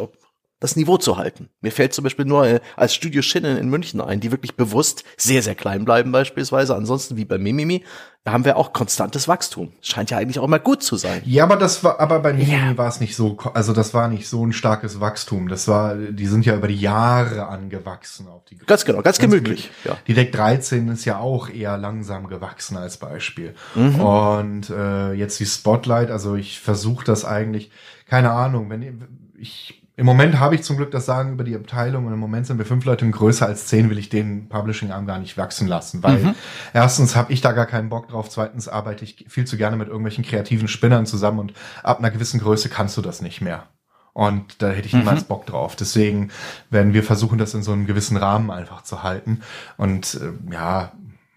das 0.59 0.74
Niveau 0.74 0.96
zu 0.96 1.18
halten. 1.18 1.50
Mir 1.61 1.70
fällt 1.70 1.92
zum 1.92 2.04
Beispiel 2.04 2.24
nur 2.24 2.46
äh, 2.46 2.61
als 2.76 2.94
Studio 2.94 3.20
Schinnen 3.20 3.59
in 3.59 3.68
München 3.68 4.00
ein, 4.00 4.20
die 4.20 4.32
wirklich 4.32 4.57
bewusst 4.57 5.04
sehr, 5.18 5.42
sehr 5.42 5.54
klein 5.54 5.84
bleiben 5.84 6.12
beispielsweise. 6.12 6.74
Ansonsten 6.74 7.16
wie 7.18 7.26
bei 7.26 7.36
Mimimi 7.36 7.84
haben 8.24 8.46
wir 8.46 8.57
auch 8.57 8.72
konstantes 8.72 9.28
Wachstum. 9.28 9.72
Scheint 9.82 10.11
ja 10.11 10.16
eigentlich 10.16 10.38
auch 10.38 10.48
mal 10.48 10.59
gut 10.59 10.82
zu 10.82 10.96
sein. 10.96 11.20
Ja, 11.26 11.44
aber 11.44 11.57
das 11.57 11.84
war, 11.84 12.00
aber 12.00 12.20
bei 12.20 12.32
Mimimi 12.32 12.70
ja. 12.70 12.76
war 12.78 12.88
es 12.88 13.00
nicht 13.00 13.16
so, 13.16 13.36
also 13.52 13.74
das 13.74 13.92
war 13.92 14.09
nicht 14.09 14.28
so 14.28 14.46
ein 14.46 14.54
starkes 14.54 14.98
Wachstum. 14.98 15.48
Das 15.48 15.68
war, 15.68 15.94
die 15.94 16.26
sind 16.26 16.46
ja 16.46 16.57
über 16.57 16.68
die 16.68 16.80
Jahre 16.80 17.48
angewachsen 17.48 18.26
auf 18.26 18.46
die. 18.46 18.57
Ganz 18.57 18.86
genau, 18.86 19.02
ganz, 19.02 19.18
ganz 19.18 19.30
gemütlich. 19.30 19.70
Ja. 19.84 19.98
Die 20.07 20.14
Deck 20.14 20.32
13 20.32 20.88
ist 20.88 21.04
ja 21.04 21.18
auch 21.18 21.50
eher 21.50 21.76
langsam 21.76 22.28
gewachsen 22.28 22.78
als 22.78 22.96
Beispiel. 22.96 23.54
Mhm. 23.74 24.00
Und 24.00 24.70
äh, 24.70 25.12
jetzt 25.12 25.38
die 25.38 25.46
Spotlight, 25.46 26.11
also 26.11 26.34
ich 26.34 26.61
versuche 26.61 27.04
das 27.04 27.26
eigentlich, 27.26 27.70
keine 28.09 28.30
Ahnung, 28.30 28.70
wenn 28.70 29.04
ich 29.38 29.76
im 29.99 30.05
Moment 30.05 30.38
habe 30.38 30.55
ich 30.55 30.62
zum 30.62 30.76
Glück 30.76 30.90
das 30.90 31.07
Sagen 31.07 31.32
über 31.32 31.44
die 31.44 31.57
Abteilung 31.57 32.07
und 32.07 32.12
im 32.12 32.18
Moment 32.18 32.47
sind 32.47 32.59
wir 32.59 32.66
fünf 32.66 32.84
Leute 32.84 33.07
und 33.07 33.12
größer 33.12 33.47
als 33.47 33.66
zehn 33.66 33.88
will 33.88 33.97
ich 33.97 34.11
den 34.11 34.49
Publishing-Arm 34.49 35.07
gar 35.07 35.18
nicht 35.18 35.38
wachsen 35.38 35.66
lassen, 35.66 36.03
weil 36.03 36.18
mhm. 36.18 36.34
erstens 36.74 37.16
habe 37.16 37.32
ich 37.32 37.40
da 37.40 37.53
gar 37.53 37.64
keinen 37.64 37.88
Bock 37.88 38.09
drauf, 38.09 38.28
zweitens 38.28 38.68
arbeite 38.68 39.05
ich 39.05 39.24
viel 39.28 39.47
zu 39.47 39.57
gerne 39.57 39.76
mit 39.76 39.88
irgendwelchen 39.88 40.22
kreativen 40.22 40.68
Spinnern 40.68 41.07
zusammen 41.07 41.38
und 41.38 41.55
ab 41.82 41.99
einer 41.99 42.11
gewissen 42.11 42.40
Größe 42.40 42.68
kannst 42.68 42.97
du 42.99 43.03
das 43.03 43.22
nicht 43.22 43.40
mehr. 43.40 43.64
Und 44.12 44.62
da 44.62 44.70
hätte 44.70 44.86
ich 44.86 44.94
niemals 44.94 45.24
mhm. 45.24 45.26
Bock 45.26 45.44
drauf. 45.44 45.76
Deswegen 45.76 46.30
werden 46.70 46.94
wir 46.94 47.03
versuchen, 47.03 47.36
das 47.36 47.53
in 47.53 47.62
so 47.62 47.72
einem 47.72 47.86
gewissen 47.86 48.16
Rahmen 48.16 48.51
einfach 48.51 48.80
zu 48.82 49.03
halten. 49.03 49.42
Und 49.76 50.14
äh, 50.14 50.53
ja, 50.53 50.92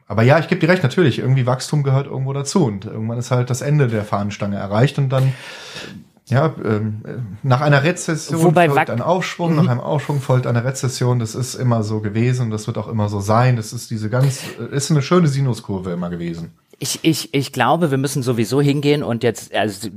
aber 0.07 0.23
ja, 0.23 0.39
ich 0.39 0.47
gebe 0.47 0.61
dir 0.61 0.69
recht, 0.69 0.81
natürlich, 0.81 1.19
irgendwie 1.19 1.45
Wachstum 1.45 1.83
gehört 1.83 2.07
irgendwo 2.07 2.31
dazu. 2.31 2.65
Und 2.65 2.85
irgendwann 2.85 3.19
ist 3.19 3.31
halt 3.31 3.49
das 3.49 3.61
Ende 3.61 3.87
der 3.87 4.05
Fahnenstange 4.05 4.55
erreicht 4.55 4.97
und 4.97 5.09
dann 5.09 5.33
ja, 6.29 6.53
ähm, 6.63 7.01
nach 7.41 7.61
einer 7.61 7.83
Rezession 7.83 8.43
Wobei 8.43 8.69
folgt 8.69 8.89
ein 8.91 9.01
Aufschwung, 9.01 9.51
mhm. 9.51 9.57
nach 9.57 9.67
einem 9.67 9.79
Aufschwung 9.79 10.21
folgt 10.21 10.45
eine 10.45 10.63
Rezession. 10.63 11.19
Das 11.19 11.35
ist 11.35 11.55
immer 11.55 11.83
so 11.83 12.01
gewesen 12.01 12.51
das 12.51 12.67
wird 12.67 12.77
auch 12.77 12.87
immer 12.87 13.09
so 13.09 13.19
sein. 13.19 13.55
Das 13.55 13.73
ist 13.73 13.89
diese 13.89 14.09
ganz, 14.09 14.43
ist 14.71 14.91
eine 14.91 15.01
schöne 15.01 15.27
Sinuskurve 15.27 15.91
immer 15.91 16.09
gewesen. 16.09 16.51
Ich, 16.79 16.99
ich, 17.03 17.33
ich 17.33 17.51
glaube, 17.51 17.91
wir 17.91 17.97
müssen 17.97 18.23
sowieso 18.23 18.61
hingehen 18.61 19.03
und 19.03 19.23
jetzt, 19.23 19.53
also 19.53 19.89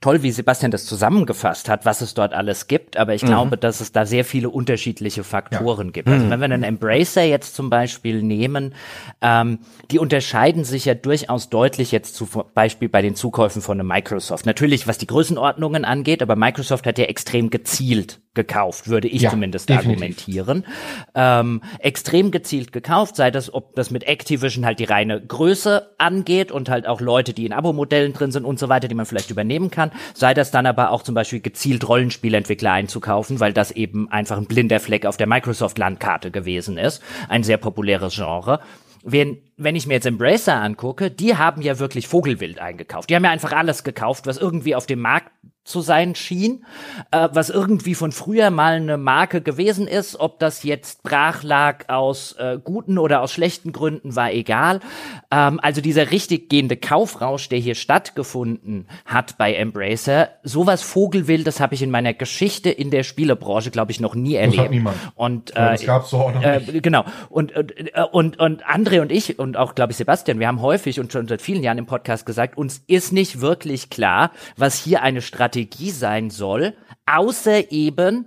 toll, 0.00 0.22
wie 0.22 0.30
Sebastian 0.30 0.70
das 0.70 0.86
zusammengefasst 0.86 1.68
hat, 1.68 1.84
was 1.84 2.00
es 2.00 2.14
dort 2.14 2.32
alles 2.32 2.66
gibt, 2.66 2.96
aber 2.96 3.14
ich 3.14 3.22
mhm. 3.22 3.28
glaube, 3.28 3.56
dass 3.58 3.80
es 3.80 3.92
da 3.92 4.06
sehr 4.06 4.24
viele 4.24 4.48
unterschiedliche 4.48 5.22
Faktoren 5.22 5.88
ja. 5.88 5.92
gibt. 5.92 6.08
Also 6.08 6.24
mhm. 6.24 6.30
wenn 6.30 6.40
wir 6.40 6.44
einen 6.44 6.62
Embracer 6.62 7.22
jetzt 7.22 7.54
zum 7.54 7.68
Beispiel 7.68 8.22
nehmen, 8.22 8.74
ähm, 9.20 9.58
die 9.90 9.98
unterscheiden 9.98 10.64
sich 10.64 10.86
ja 10.86 10.94
durchaus 10.94 11.50
deutlich 11.50 11.92
jetzt 11.92 12.14
zum 12.14 12.28
Beispiel 12.54 12.88
bei 12.88 13.02
den 13.02 13.14
Zukäufen 13.14 13.60
von 13.60 13.78
einem 13.78 13.88
Microsoft. 13.88 14.46
Natürlich, 14.46 14.86
was 14.86 14.98
die 14.98 15.06
Größenordnungen 15.06 15.84
angeht, 15.84 16.22
aber 16.22 16.36
Microsoft 16.36 16.86
hat 16.86 16.98
ja 16.98 17.04
extrem 17.04 17.50
gezielt 17.50 18.20
gekauft, 18.34 18.88
würde 18.88 19.08
ich 19.08 19.22
ja, 19.22 19.30
zumindest 19.30 19.68
definitiv. 19.68 19.90
argumentieren. 19.90 20.64
Ähm, 21.14 21.62
extrem 21.80 22.30
gezielt 22.30 22.72
gekauft, 22.72 23.16
sei 23.16 23.30
das, 23.30 23.52
ob 23.52 23.74
das 23.74 23.90
mit 23.90 24.04
Activision 24.04 24.64
halt 24.64 24.78
die 24.78 24.84
reine 24.84 25.20
Größe 25.20 25.94
angeht 25.98 26.52
und 26.52 26.68
halt 26.68 26.86
auch 26.86 27.00
Leute, 27.00 27.32
die 27.32 27.44
in 27.44 27.52
Abo-Modellen 27.52 28.12
drin 28.12 28.30
sind 28.30 28.44
und 28.44 28.58
so 28.58 28.68
weiter, 28.68 28.86
die 28.86 28.94
man 28.94 29.06
vielleicht 29.06 29.30
übernehmen 29.30 29.70
kann, 29.70 29.90
sei 30.14 30.32
das 30.32 30.52
dann 30.52 30.66
aber 30.66 30.92
auch 30.92 31.02
zum 31.02 31.14
Beispiel 31.14 31.40
gezielt 31.40 31.88
Rollenspielentwickler 31.88 32.70
einzukaufen, 32.70 33.40
weil 33.40 33.52
das 33.52 33.72
eben 33.72 34.08
einfach 34.10 34.38
ein 34.38 34.46
blinder 34.46 34.78
Fleck 34.78 35.06
auf 35.06 35.16
der 35.16 35.26
Microsoft-Landkarte 35.26 36.30
gewesen 36.30 36.78
ist. 36.78 37.02
Ein 37.28 37.42
sehr 37.42 37.56
populäres 37.56 38.14
Genre. 38.14 38.60
Wenn, 39.02 39.38
wenn 39.56 39.76
ich 39.76 39.86
mir 39.86 39.94
jetzt 39.94 40.06
Embracer 40.06 40.56
angucke, 40.56 41.10
die 41.10 41.36
haben 41.36 41.62
ja 41.62 41.78
wirklich 41.78 42.06
Vogelwild 42.06 42.58
eingekauft. 42.58 43.08
Die 43.08 43.16
haben 43.16 43.24
ja 43.24 43.30
einfach 43.30 43.52
alles 43.52 43.82
gekauft, 43.82 44.26
was 44.26 44.36
irgendwie 44.36 44.74
auf 44.74 44.86
dem 44.86 45.00
Markt 45.00 45.30
zu 45.64 45.82
sein 45.82 46.14
schien, 46.14 46.64
äh, 47.10 47.28
was 47.32 47.50
irgendwie 47.50 47.94
von 47.94 48.12
früher 48.12 48.50
mal 48.50 48.74
eine 48.74 48.96
Marke 48.96 49.42
gewesen 49.42 49.86
ist, 49.86 50.18
ob 50.18 50.38
das 50.38 50.62
jetzt 50.62 51.02
brach 51.02 51.42
lag 51.42 51.88
aus 51.88 52.32
äh, 52.32 52.58
guten 52.62 52.98
oder 52.98 53.20
aus 53.20 53.32
schlechten 53.32 53.72
Gründen, 53.72 54.16
war 54.16 54.32
egal. 54.32 54.80
Ähm, 55.30 55.60
also 55.62 55.80
dieser 55.80 56.10
richtig 56.10 56.48
gehende 56.48 56.76
Kaufrausch, 56.76 57.48
der 57.50 57.58
hier 57.58 57.74
stattgefunden 57.74 58.86
hat 59.04 59.36
bei 59.36 59.54
Embracer, 59.54 60.30
sowas 60.42 60.82
Vogelwild, 60.82 61.46
das 61.46 61.60
habe 61.60 61.74
ich 61.74 61.82
in 61.82 61.90
meiner 61.90 62.14
Geschichte 62.14 62.70
in 62.70 62.90
der 62.90 63.02
Spielebranche, 63.02 63.70
glaube 63.70 63.92
ich, 63.92 64.00
noch 64.00 64.14
nie 64.14 64.36
erlebt. 64.36 64.58
Das 64.58 64.64
hat 64.64 64.70
niemand. 64.70 64.96
Und 65.14 65.50
äh, 65.50 65.72
das 65.72 65.84
gab's 65.84 66.10
so 66.10 66.18
auch 66.18 66.34
noch 66.34 66.42
äh, 66.42 66.60
nicht. 66.60 66.82
Genau. 66.82 67.04
Und, 67.28 67.54
und, 67.54 67.72
äh, 67.78 68.02
und, 68.10 68.40
und 68.40 68.64
André 68.64 69.02
und 69.02 69.12
ich 69.12 69.38
und 69.38 69.56
auch, 69.58 69.74
glaube 69.74 69.92
ich, 69.92 69.98
Sebastian, 69.98 70.40
wir 70.40 70.48
haben 70.48 70.62
häufig 70.62 70.98
und 70.98 71.12
schon 71.12 71.28
seit 71.28 71.42
vielen 71.42 71.62
Jahren 71.62 71.78
im 71.78 71.86
Podcast 71.86 72.24
gesagt, 72.24 72.56
uns 72.56 72.82
ist 72.86 73.12
nicht 73.12 73.40
wirklich 73.42 73.90
klar, 73.90 74.32
was 74.56 74.74
hier 74.74 75.02
eine 75.02 75.20
Strategie 75.20 75.49
Strategie 75.50 75.90
sein 75.90 76.30
soll, 76.30 76.74
außer 77.06 77.72
eben 77.72 78.26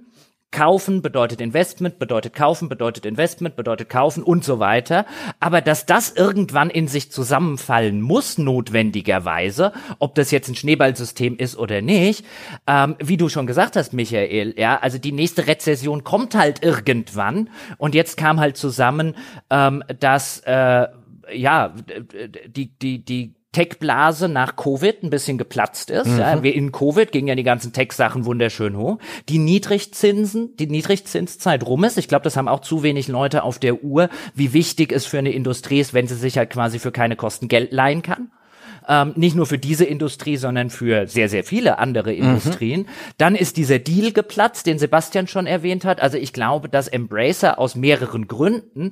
Kaufen 0.51 1.01
bedeutet 1.01 1.41
Investment, 1.41 1.97
bedeutet 1.97 2.35
kaufen, 2.35 2.69
bedeutet 2.69 3.07
Investment, 3.07 3.55
bedeutet 3.55 3.89
kaufen 3.89 4.21
und 4.21 4.43
so 4.43 4.59
weiter. 4.59 5.07
Aber 5.39 5.61
dass 5.61 5.87
das 5.87 6.11
irgendwann 6.11 6.69
in 6.69 6.87
sich 6.87 7.11
zusammenfallen 7.11 8.01
muss, 8.01 8.37
notwendigerweise, 8.37 9.73
ob 9.97 10.13
das 10.13 10.29
jetzt 10.29 10.49
ein 10.49 10.55
Schneeballsystem 10.55 11.37
ist 11.37 11.57
oder 11.57 11.81
nicht, 11.81 12.23
ähm, 12.67 12.95
wie 12.99 13.17
du 13.17 13.29
schon 13.29 13.47
gesagt 13.47 13.75
hast, 13.75 13.93
Michael, 13.93 14.53
ja, 14.55 14.77
also 14.77 14.99
die 14.99 15.11
nächste 15.11 15.47
Rezession 15.47 16.03
kommt 16.03 16.35
halt 16.35 16.61
irgendwann. 16.61 17.49
Und 17.79 17.95
jetzt 17.95 18.15
kam 18.15 18.39
halt 18.39 18.55
zusammen, 18.55 19.15
ähm, 19.49 19.83
dass 19.99 20.41
äh, 20.41 20.85
ja 21.33 21.73
die 22.47 22.77
die 22.77 23.03
die 23.03 23.33
Tech-Blase 23.53 24.27
nach 24.27 24.57
Covid 24.57 25.03
ein 25.03 25.09
bisschen 25.09 25.37
geplatzt 25.37 25.89
ist. 25.89 26.07
Mhm. 26.07 26.19
Ja, 26.19 26.33
in 26.33 26.71
Covid 26.71 27.11
gingen 27.11 27.29
ja 27.29 27.35
die 27.35 27.43
ganzen 27.43 27.71
Tech-Sachen 27.71 28.25
wunderschön 28.25 28.75
hoch. 28.75 28.97
Die 29.29 29.37
Niedrigzinsen, 29.39 30.57
die 30.57 30.67
Niedrigzinszeit 30.67 31.65
rum 31.65 31.85
ist. 31.85 31.97
Ich 31.97 32.09
glaube, 32.09 32.23
das 32.23 32.35
haben 32.35 32.47
auch 32.49 32.59
zu 32.59 32.83
wenig 32.83 33.07
Leute 33.07 33.43
auf 33.43 33.59
der 33.59 33.83
Uhr, 33.83 34.09
wie 34.35 34.51
wichtig 34.53 34.91
es 34.91 35.05
für 35.05 35.19
eine 35.19 35.31
Industrie 35.31 35.79
ist, 35.79 35.93
wenn 35.93 36.07
sie 36.07 36.15
sich 36.15 36.37
halt 36.37 36.49
quasi 36.49 36.79
für 36.79 36.91
keine 36.91 37.15
Kosten 37.15 37.47
Geld 37.47 37.71
leihen 37.71 38.01
kann 38.01 38.29
ähm, 38.87 39.13
nicht 39.15 39.35
nur 39.35 39.45
für 39.45 39.57
diese 39.57 39.85
Industrie, 39.85 40.37
sondern 40.37 40.69
für 40.69 41.07
sehr, 41.07 41.29
sehr 41.29 41.43
viele 41.43 41.79
andere 41.79 42.11
mhm. 42.11 42.23
Industrien. 42.23 42.81
Mhm. 42.81 42.87
Dann 43.17 43.35
ist 43.35 43.57
dieser 43.57 43.79
Deal 43.79 44.11
geplatzt, 44.11 44.65
den 44.65 44.79
Sebastian 44.79 45.27
schon 45.27 45.47
erwähnt 45.47 45.85
hat. 45.85 46.01
Also 46.01 46.17
ich 46.17 46.33
glaube, 46.33 46.69
dass 46.69 46.87
Embracer 46.87 47.59
aus 47.59 47.75
mehreren 47.75 48.27
Gründen 48.27 48.91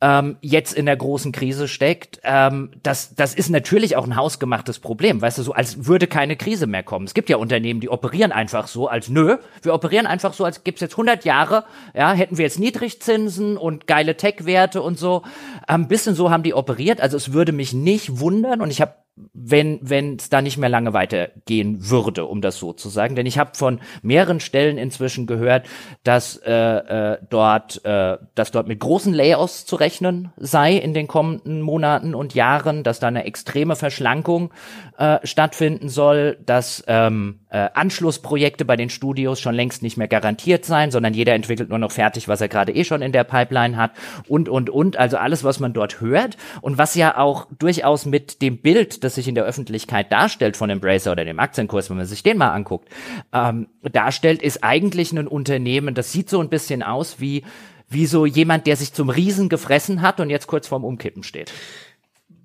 ähm, 0.00 0.36
jetzt 0.40 0.74
in 0.74 0.86
der 0.86 0.96
großen 0.96 1.32
Krise 1.32 1.68
steckt. 1.68 2.20
Ähm, 2.22 2.70
das, 2.82 3.14
das 3.14 3.34
ist 3.34 3.50
natürlich 3.50 3.96
auch 3.96 4.06
ein 4.06 4.16
hausgemachtes 4.16 4.78
Problem, 4.78 5.20
weißt 5.20 5.38
du, 5.38 5.42
so 5.42 5.52
als 5.52 5.86
würde 5.86 6.06
keine 6.06 6.36
Krise 6.36 6.66
mehr 6.66 6.82
kommen. 6.82 7.06
Es 7.06 7.14
gibt 7.14 7.28
ja 7.28 7.36
Unternehmen, 7.36 7.80
die 7.80 7.88
operieren 7.88 8.32
einfach 8.32 8.68
so, 8.68 8.88
als 8.88 9.08
nö, 9.08 9.38
wir 9.62 9.74
operieren 9.74 10.06
einfach 10.06 10.32
so, 10.32 10.44
als 10.44 10.64
gibt's 10.64 10.80
jetzt 10.80 10.94
100 10.94 11.24
Jahre, 11.24 11.64
ja, 11.94 12.12
hätten 12.12 12.38
wir 12.38 12.44
jetzt 12.44 12.58
Niedrigzinsen 12.58 13.56
und 13.56 13.86
geile 13.86 14.16
Tech-Werte 14.16 14.82
und 14.82 14.98
so. 14.98 15.22
Ein 15.66 15.82
ähm, 15.82 15.88
bisschen 15.88 16.14
so 16.14 16.30
haben 16.30 16.42
die 16.42 16.54
operiert. 16.54 17.00
Also 17.00 17.16
es 17.16 17.32
würde 17.32 17.52
mich 17.52 17.72
nicht 17.72 18.20
wundern 18.20 18.60
und 18.60 18.70
ich 18.70 18.80
habe 18.80 18.94
wenn 19.32 19.78
wenn 19.82 20.16
es 20.16 20.30
da 20.30 20.42
nicht 20.42 20.58
mehr 20.58 20.68
lange 20.68 20.92
weitergehen 20.92 21.90
würde, 21.90 22.26
um 22.26 22.40
das 22.40 22.58
so 22.58 22.72
zu 22.72 22.88
sagen. 22.88 23.16
Denn 23.16 23.26
ich 23.26 23.38
habe 23.38 23.50
von 23.54 23.80
mehreren 24.02 24.40
Stellen 24.40 24.78
inzwischen 24.78 25.26
gehört, 25.26 25.66
dass 26.04 26.36
äh, 26.36 26.52
äh, 26.52 27.18
dort 27.28 27.84
äh, 27.84 28.18
dass 28.34 28.50
dort 28.50 28.68
mit 28.68 28.80
großen 28.80 29.12
Layouts 29.12 29.66
zu 29.66 29.76
rechnen 29.76 30.32
sei 30.36 30.76
in 30.76 30.94
den 30.94 31.06
kommenden 31.06 31.60
Monaten 31.62 32.14
und 32.14 32.34
Jahren, 32.34 32.82
dass 32.82 33.00
da 33.00 33.08
eine 33.08 33.24
extreme 33.24 33.76
Verschlankung 33.76 34.50
äh, 34.98 35.18
stattfinden 35.24 35.88
soll, 35.88 36.38
dass 36.44 36.84
ähm, 36.86 37.40
äh, 37.50 37.68
Anschlussprojekte 37.72 38.64
bei 38.64 38.76
den 38.76 38.90
Studios 38.90 39.40
schon 39.40 39.54
längst 39.54 39.82
nicht 39.82 39.96
mehr 39.96 40.08
garantiert 40.08 40.64
sein, 40.64 40.90
sondern 40.90 41.14
jeder 41.14 41.34
entwickelt 41.34 41.68
nur 41.68 41.78
noch 41.78 41.92
fertig, 41.92 42.28
was 42.28 42.40
er 42.40 42.48
gerade 42.48 42.74
eh 42.74 42.84
schon 42.84 43.02
in 43.02 43.12
der 43.12 43.24
Pipeline 43.24 43.76
hat 43.76 43.92
und 44.28 44.48
und 44.48 44.70
und. 44.70 44.96
Also 44.96 45.16
alles, 45.16 45.44
was 45.44 45.60
man 45.60 45.72
dort 45.72 46.00
hört 46.00 46.36
und 46.60 46.78
was 46.78 46.94
ja 46.94 47.16
auch 47.16 47.46
durchaus 47.58 48.06
mit 48.06 48.42
dem 48.42 48.58
Bild, 48.58 49.04
das 49.08 49.16
sich 49.16 49.28
in 49.28 49.34
der 49.34 49.44
Öffentlichkeit 49.44 50.12
darstellt 50.12 50.56
von 50.56 50.70
Embracer 50.70 51.12
oder 51.12 51.24
dem 51.24 51.40
Aktienkurs, 51.40 51.90
wenn 51.90 51.96
man 51.96 52.06
sich 52.06 52.22
den 52.22 52.38
mal 52.38 52.50
anguckt, 52.50 52.88
ähm, 53.32 53.68
darstellt, 53.82 54.42
ist 54.42 54.62
eigentlich 54.62 55.12
ein 55.12 55.26
Unternehmen, 55.26 55.94
das 55.94 56.12
sieht 56.12 56.30
so 56.30 56.40
ein 56.40 56.48
bisschen 56.48 56.82
aus 56.82 57.20
wie 57.20 57.42
wie 57.90 58.06
so 58.06 58.26
jemand, 58.26 58.66
der 58.66 58.76
sich 58.76 58.92
zum 58.92 59.08
Riesen 59.08 59.48
gefressen 59.48 60.02
hat 60.02 60.20
und 60.20 60.28
jetzt 60.28 60.46
kurz 60.46 60.68
vorm 60.68 60.84
Umkippen 60.84 61.22
steht. 61.22 61.52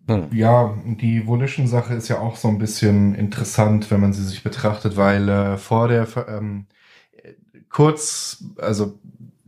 Hm. 0.07 0.27
Ja, 0.31 0.77
die 0.85 1.27
Volition-Sache 1.27 1.93
ist 1.93 2.07
ja 2.07 2.19
auch 2.19 2.35
so 2.35 2.47
ein 2.47 2.57
bisschen 2.57 3.15
interessant, 3.15 3.91
wenn 3.91 4.01
man 4.01 4.13
sie 4.13 4.23
sich 4.23 4.43
betrachtet, 4.43 4.97
weil 4.97 5.29
äh, 5.29 5.57
vor 5.57 5.87
der 5.87 6.07
ähm, 6.27 6.65
kurz, 7.69 8.43
also 8.57 8.99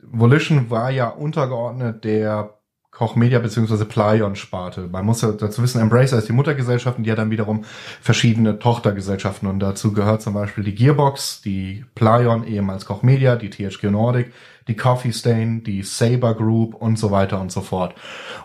Volition 0.01 0.69
war 0.69 0.91
ja 0.91 1.09
untergeordnet 1.09 2.03
der 2.03 2.54
Koch 2.95 3.17
Media 3.17 3.39
bzw. 3.39 3.83
Plaion-Sparte. 3.83 4.87
Man 4.89 5.05
muss 5.05 5.19
dazu 5.19 5.61
wissen, 5.61 5.81
Embracer 5.81 6.17
ist 6.17 6.29
die 6.29 6.33
Muttergesellschaft 6.33 6.97
und 6.97 7.03
die 7.03 7.11
hat 7.11 7.17
dann 7.17 7.29
wiederum 7.29 7.65
verschiedene 7.99 8.57
Tochtergesellschaften 8.57 9.49
und 9.49 9.59
dazu 9.59 9.91
gehört 9.91 10.21
zum 10.21 10.33
Beispiel 10.33 10.63
die 10.63 10.75
Gearbox, 10.75 11.41
die 11.41 11.83
Plaion, 11.93 12.47
ehemals 12.47 12.85
Koch 12.85 13.03
Media, 13.03 13.35
die 13.35 13.49
THQ 13.49 13.91
Nordic, 13.91 14.31
die 14.69 14.77
Coffee 14.77 15.11
Stain, 15.11 15.61
die 15.65 15.83
Saber 15.83 16.35
Group 16.35 16.73
und 16.73 16.97
so 16.97 17.11
weiter 17.11 17.41
und 17.41 17.51
so 17.51 17.59
fort. 17.59 17.95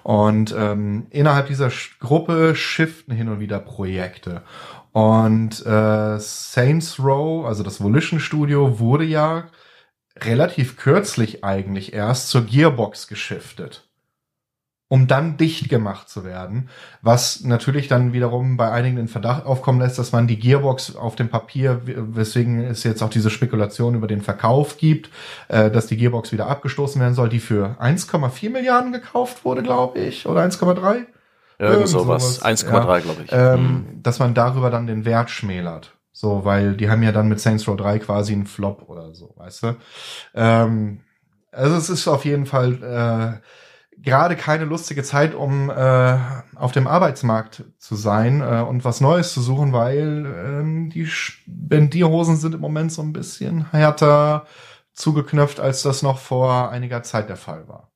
Und 0.03 0.53
ähm, 0.59 1.07
innerhalb 1.11 1.47
dieser 1.47 1.71
Gruppe 2.01 2.57
shiften 2.57 3.15
hin 3.15 3.29
und 3.29 3.39
wieder 3.39 3.61
Projekte. 3.61 4.43
Und 4.91 5.65
äh, 5.65 6.19
Saints 6.19 6.99
Row, 6.99 7.47
also 7.47 7.63
das 7.63 7.81
Volition 7.81 8.19
Studio, 8.19 8.81
wurde 8.81 9.05
ja 9.05 9.45
relativ 10.19 10.77
kürzlich 10.77 11.45
eigentlich 11.45 11.93
erst 11.93 12.31
zur 12.31 12.47
Gearbox 12.47 13.07
geschiftet 13.07 13.90
um 14.91 15.07
dann 15.07 15.37
dicht 15.37 15.69
gemacht 15.69 16.09
zu 16.09 16.25
werden, 16.25 16.69
was 17.01 17.45
natürlich 17.45 17.87
dann 17.87 18.13
wiederum 18.13 18.57
bei 18.57 18.73
einigen 18.73 18.99
in 18.99 19.07
Verdacht 19.07 19.47
aufkommen 19.47 19.81
lässt, 19.81 20.01
dass 20.01 20.11
man 20.11 20.27
die 20.27 20.37
Gearbox 20.37 20.97
auf 20.97 21.15
dem 21.15 21.29
Papier, 21.29 21.81
weswegen 21.85 22.61
es 22.65 22.83
jetzt 22.83 23.01
auch 23.01 23.09
diese 23.09 23.31
Spekulation 23.31 23.95
über 23.95 24.09
den 24.09 24.21
Verkauf 24.21 24.79
gibt, 24.79 25.09
äh, 25.47 25.71
dass 25.71 25.87
die 25.87 25.97
Gearbox 25.97 26.33
wieder 26.33 26.49
abgestoßen 26.49 27.01
werden 27.01 27.15
soll, 27.15 27.29
die 27.29 27.39
für 27.39 27.77
1,4 27.81 28.51
Milliarden 28.51 28.93
gekauft 28.93 29.45
wurde, 29.45 29.63
glaube 29.63 30.01
ich, 30.01 30.27
oder 30.27 30.43
1,3? 30.43 31.07
Irgend 31.61 31.87
sowas, 31.87 32.43
1,3 32.43 32.73
ja, 32.73 32.99
glaube 32.99 33.23
ich. 33.25 33.31
Ähm, 33.31 33.63
mhm. 33.63 34.03
Dass 34.03 34.19
man 34.19 34.35
darüber 34.35 34.71
dann 34.71 34.89
den 34.89 35.05
Wert 35.05 35.31
schmälert. 35.31 35.95
So, 36.11 36.45
weil 36.45 36.77
die 36.77 36.91
haben 36.91 37.05
ja 37.05 37.13
dann 37.13 37.29
mit 37.29 37.39
Saints 37.39 37.69
Row 37.69 37.77
3 37.77 38.01
quasi 38.01 38.33
einen 38.33 38.47
Flop 38.47 38.89
oder 38.89 39.15
so, 39.15 39.35
weißt 39.37 39.63
du? 39.63 39.77
Ähm, 40.35 41.03
also 41.53 41.77
es 41.77 41.89
ist 41.91 42.09
auf 42.09 42.25
jeden 42.25 42.47
Fall 42.47 43.41
äh, 43.41 43.47
gerade 44.03 44.37
keine 44.37 44.65
lustige 44.65 45.03
Zeit, 45.03 45.35
um 45.35 45.71
äh, 45.71 46.19
auf 46.55 46.73
dem 46.73 46.87
Arbeitsmarkt 46.87 47.65
zu 47.79 47.97
sein 47.97 48.41
äh, 48.41 48.65
und 48.67 48.85
was 48.85 49.01
Neues 49.01 49.33
zu 49.33 49.41
suchen, 49.41 49.73
weil 49.73 50.27
ähm, 50.27 50.91
die 50.91 51.07
Spendierhosen 51.07 52.37
sind 52.37 52.55
im 52.55 52.61
Moment 52.61 52.93
so 52.93 53.03
ein 53.03 53.13
bisschen 53.13 53.71
härter 53.71 54.47
zugeknöpft, 54.93 55.61
als 55.61 55.83
das 55.83 56.03
noch 56.03 56.19
vor 56.19 56.71
einiger 56.71 57.03
Zeit 57.03 57.29
der 57.29 57.37
Fall 57.37 57.69
war. 57.69 57.91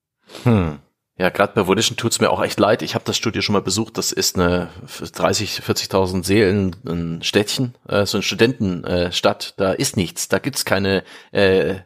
Hm. 0.44 0.78
Ja, 1.16 1.28
gerade 1.28 1.52
bei 1.54 1.68
Volition 1.68 1.96
tut's 1.96 2.20
mir 2.20 2.28
auch 2.30 2.42
echt 2.42 2.58
leid. 2.58 2.82
Ich 2.82 2.96
habe 2.96 3.04
das 3.04 3.16
Studio 3.16 3.40
schon 3.40 3.52
mal 3.52 3.62
besucht. 3.62 3.98
Das 3.98 4.10
ist 4.10 4.36
eine 4.36 4.70
30, 5.12 5.60
40.000 5.60 6.24
Seelen 6.24 6.74
ein 6.84 7.22
Städtchen, 7.22 7.76
äh, 7.86 8.04
so 8.04 8.16
eine 8.16 8.22
Studentenstadt. 8.22 9.50
Äh, 9.50 9.52
da 9.56 9.72
ist 9.72 9.96
nichts. 9.96 10.26
Da 10.26 10.40
gibt's 10.40 10.64
keine 10.64 11.04
äh, 11.30 11.76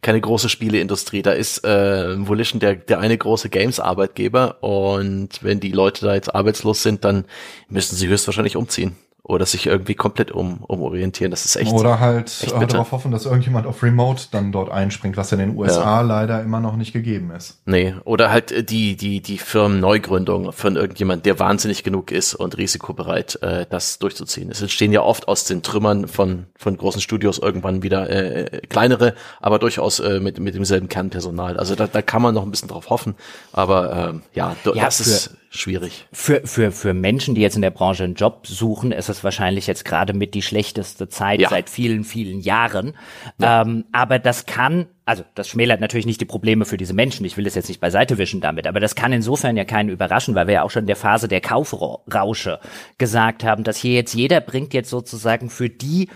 keine 0.00 0.20
große 0.20 0.48
Spieleindustrie. 0.48 1.22
Da 1.22 1.32
ist 1.32 1.64
äh, 1.64 2.28
Volition 2.28 2.60
der 2.60 2.76
der 2.76 3.00
eine 3.00 3.18
große 3.18 3.48
Games-Arbeitgeber. 3.48 4.62
Und 4.62 5.42
wenn 5.42 5.58
die 5.58 5.72
Leute 5.72 6.06
da 6.06 6.14
jetzt 6.14 6.32
arbeitslos 6.32 6.84
sind, 6.84 7.04
dann 7.04 7.24
müssen 7.68 7.96
sie 7.96 8.06
höchstwahrscheinlich 8.06 8.56
umziehen 8.56 8.96
oder 9.30 9.46
sich 9.46 9.66
irgendwie 9.66 9.94
komplett 9.94 10.30
um, 10.30 10.58
umorientieren. 10.66 11.30
Das 11.30 11.44
ist 11.44 11.56
echt. 11.56 11.72
Oder 11.72 12.00
halt 12.00 12.26
echt 12.42 12.72
darauf 12.72 12.92
hoffen, 12.92 13.12
dass 13.12 13.24
irgendjemand 13.24 13.66
auf 13.66 13.82
Remote 13.82 14.24
dann 14.30 14.52
dort 14.52 14.70
einspringt, 14.70 15.16
was 15.16 15.32
in 15.32 15.38
den 15.38 15.56
USA 15.56 16.00
ja. 16.00 16.00
leider 16.00 16.42
immer 16.42 16.60
noch 16.60 16.76
nicht 16.76 16.92
gegeben 16.92 17.30
ist. 17.30 17.60
Nee, 17.64 17.94
oder 18.04 18.30
halt 18.30 18.52
äh, 18.52 18.64
die, 18.64 18.96
die, 18.96 19.20
die 19.20 19.38
Firmenneugründung 19.38 20.52
von 20.52 20.76
irgendjemand, 20.76 21.26
der 21.26 21.38
wahnsinnig 21.38 21.84
genug 21.84 22.10
ist 22.10 22.34
und 22.34 22.58
risikobereit, 22.58 23.38
äh, 23.42 23.66
das 23.70 23.98
durchzuziehen. 23.98 24.50
Es 24.50 24.60
entstehen 24.60 24.92
ja 24.92 25.02
oft 25.02 25.28
aus 25.28 25.44
den 25.44 25.62
Trümmern 25.62 26.08
von, 26.08 26.46
von 26.56 26.76
großen 26.76 27.00
Studios 27.00 27.38
irgendwann 27.38 27.82
wieder 27.82 28.10
äh, 28.10 28.60
kleinere, 28.68 29.14
aber 29.40 29.58
durchaus 29.58 30.00
äh, 30.00 30.20
mit, 30.20 30.40
mit 30.40 30.54
demselben 30.54 30.88
Kernpersonal. 30.88 31.56
Also 31.56 31.76
da, 31.76 31.86
da 31.86 32.02
kann 32.02 32.22
man 32.22 32.34
noch 32.34 32.42
ein 32.42 32.50
bisschen 32.50 32.68
drauf 32.68 32.90
hoffen. 32.90 33.14
Aber 33.52 34.10
ähm, 34.10 34.22
ja, 34.34 34.56
ja, 34.74 34.84
das 34.84 35.00
ist 35.00 35.36
schwierig. 35.50 36.06
Für, 36.12 36.46
für, 36.46 36.70
für 36.70 36.94
Menschen, 36.94 37.34
die 37.34 37.40
jetzt 37.40 37.56
in 37.56 37.62
der 37.62 37.70
Branche 37.70 38.04
einen 38.04 38.14
Job 38.14 38.46
suchen, 38.46 38.92
ist 38.92 39.08
es 39.08 39.24
wahrscheinlich 39.24 39.66
jetzt 39.66 39.84
gerade 39.84 40.12
mit 40.12 40.34
die 40.34 40.42
schlechteste 40.42 41.08
Zeit 41.08 41.40
ja. 41.40 41.50
seit 41.50 41.68
vielen, 41.68 42.04
vielen 42.04 42.40
Jahren. 42.40 42.94
Ja. 43.38 43.62
Ähm, 43.62 43.84
aber 43.90 44.20
das 44.20 44.46
kann, 44.46 44.86
also 45.04 45.24
das 45.34 45.48
schmälert 45.48 45.80
natürlich 45.80 46.06
nicht 46.06 46.20
die 46.20 46.26
Probleme 46.26 46.64
für 46.64 46.76
diese 46.76 46.94
Menschen. 46.94 47.26
Ich 47.26 47.36
will 47.36 47.46
es 47.46 47.56
jetzt 47.56 47.68
nicht 47.68 47.80
beiseite 47.80 48.16
wischen 48.16 48.40
damit, 48.40 48.68
aber 48.68 48.78
das 48.78 48.94
kann 48.94 49.12
insofern 49.12 49.56
ja 49.56 49.64
keinen 49.64 49.88
überraschen, 49.88 50.36
weil 50.36 50.46
wir 50.46 50.54
ja 50.54 50.62
auch 50.62 50.70
schon 50.70 50.84
in 50.84 50.86
der 50.86 50.96
Phase 50.96 51.26
der 51.26 51.40
Kaufrausche 51.40 52.60
gesagt 52.98 53.42
haben, 53.42 53.64
dass 53.64 53.76
hier 53.76 53.94
jetzt 53.94 54.14
jeder 54.14 54.40
bringt 54.40 54.72
jetzt 54.72 54.90
sozusagen 54.90 55.50
für 55.50 55.68
die 55.68 56.08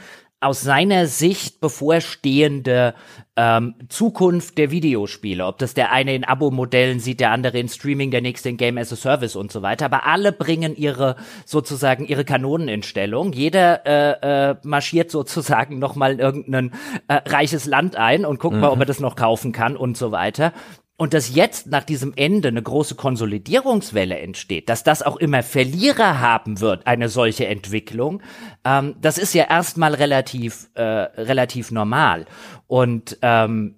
aus 0.44 0.60
seiner 0.60 1.06
Sicht 1.06 1.60
bevorstehende 1.60 2.94
ähm, 3.36 3.74
Zukunft 3.88 4.58
der 4.58 4.70
Videospiele. 4.70 5.44
Ob 5.44 5.58
das 5.58 5.74
der 5.74 5.90
eine 5.90 6.14
in 6.14 6.24
Abo-Modellen 6.24 7.00
sieht, 7.00 7.20
der 7.20 7.32
andere 7.32 7.58
in 7.58 7.68
Streaming, 7.68 8.10
der 8.10 8.20
nächste 8.20 8.48
in 8.48 8.56
Game 8.56 8.78
as 8.78 8.92
a 8.92 8.96
Service 8.96 9.34
und 9.34 9.50
so 9.50 9.62
weiter. 9.62 9.86
Aber 9.86 10.06
alle 10.06 10.32
bringen 10.32 10.76
ihre 10.76 11.16
sozusagen 11.44 12.06
ihre 12.06 12.24
Kanonen 12.24 12.68
in 12.68 12.82
Stellung. 12.82 13.32
Jeder 13.32 13.86
äh, 13.86 14.50
äh, 14.50 14.56
marschiert 14.62 15.10
sozusagen 15.10 15.78
noch 15.78 15.96
mal 15.96 16.12
in 16.12 16.18
irgendein 16.20 16.72
äh, 17.08 17.14
reiches 17.26 17.66
Land 17.66 17.96
ein 17.96 18.24
und 18.24 18.38
guckt 18.38 18.54
mhm. 18.54 18.60
mal, 18.60 18.70
ob 18.70 18.78
er 18.78 18.86
das 18.86 19.00
noch 19.00 19.16
kaufen 19.16 19.52
kann 19.52 19.76
und 19.76 19.96
so 19.96 20.12
weiter 20.12 20.52
und 20.96 21.12
dass 21.12 21.34
jetzt 21.34 21.66
nach 21.66 21.82
diesem 21.82 22.12
Ende 22.14 22.48
eine 22.48 22.62
große 22.62 22.94
Konsolidierungswelle 22.94 24.18
entsteht, 24.18 24.68
dass 24.68 24.84
das 24.84 25.02
auch 25.02 25.16
immer 25.16 25.42
Verlierer 25.42 26.20
haben 26.20 26.60
wird, 26.60 26.86
eine 26.86 27.08
solche 27.08 27.46
Entwicklung, 27.46 28.22
ähm, 28.64 28.94
das 29.00 29.18
ist 29.18 29.34
ja 29.34 29.44
erstmal 29.44 29.94
relativ, 29.94 30.70
äh, 30.74 30.82
relativ 30.82 31.72
normal. 31.72 32.26
Und 32.68 33.18
ähm, 33.22 33.76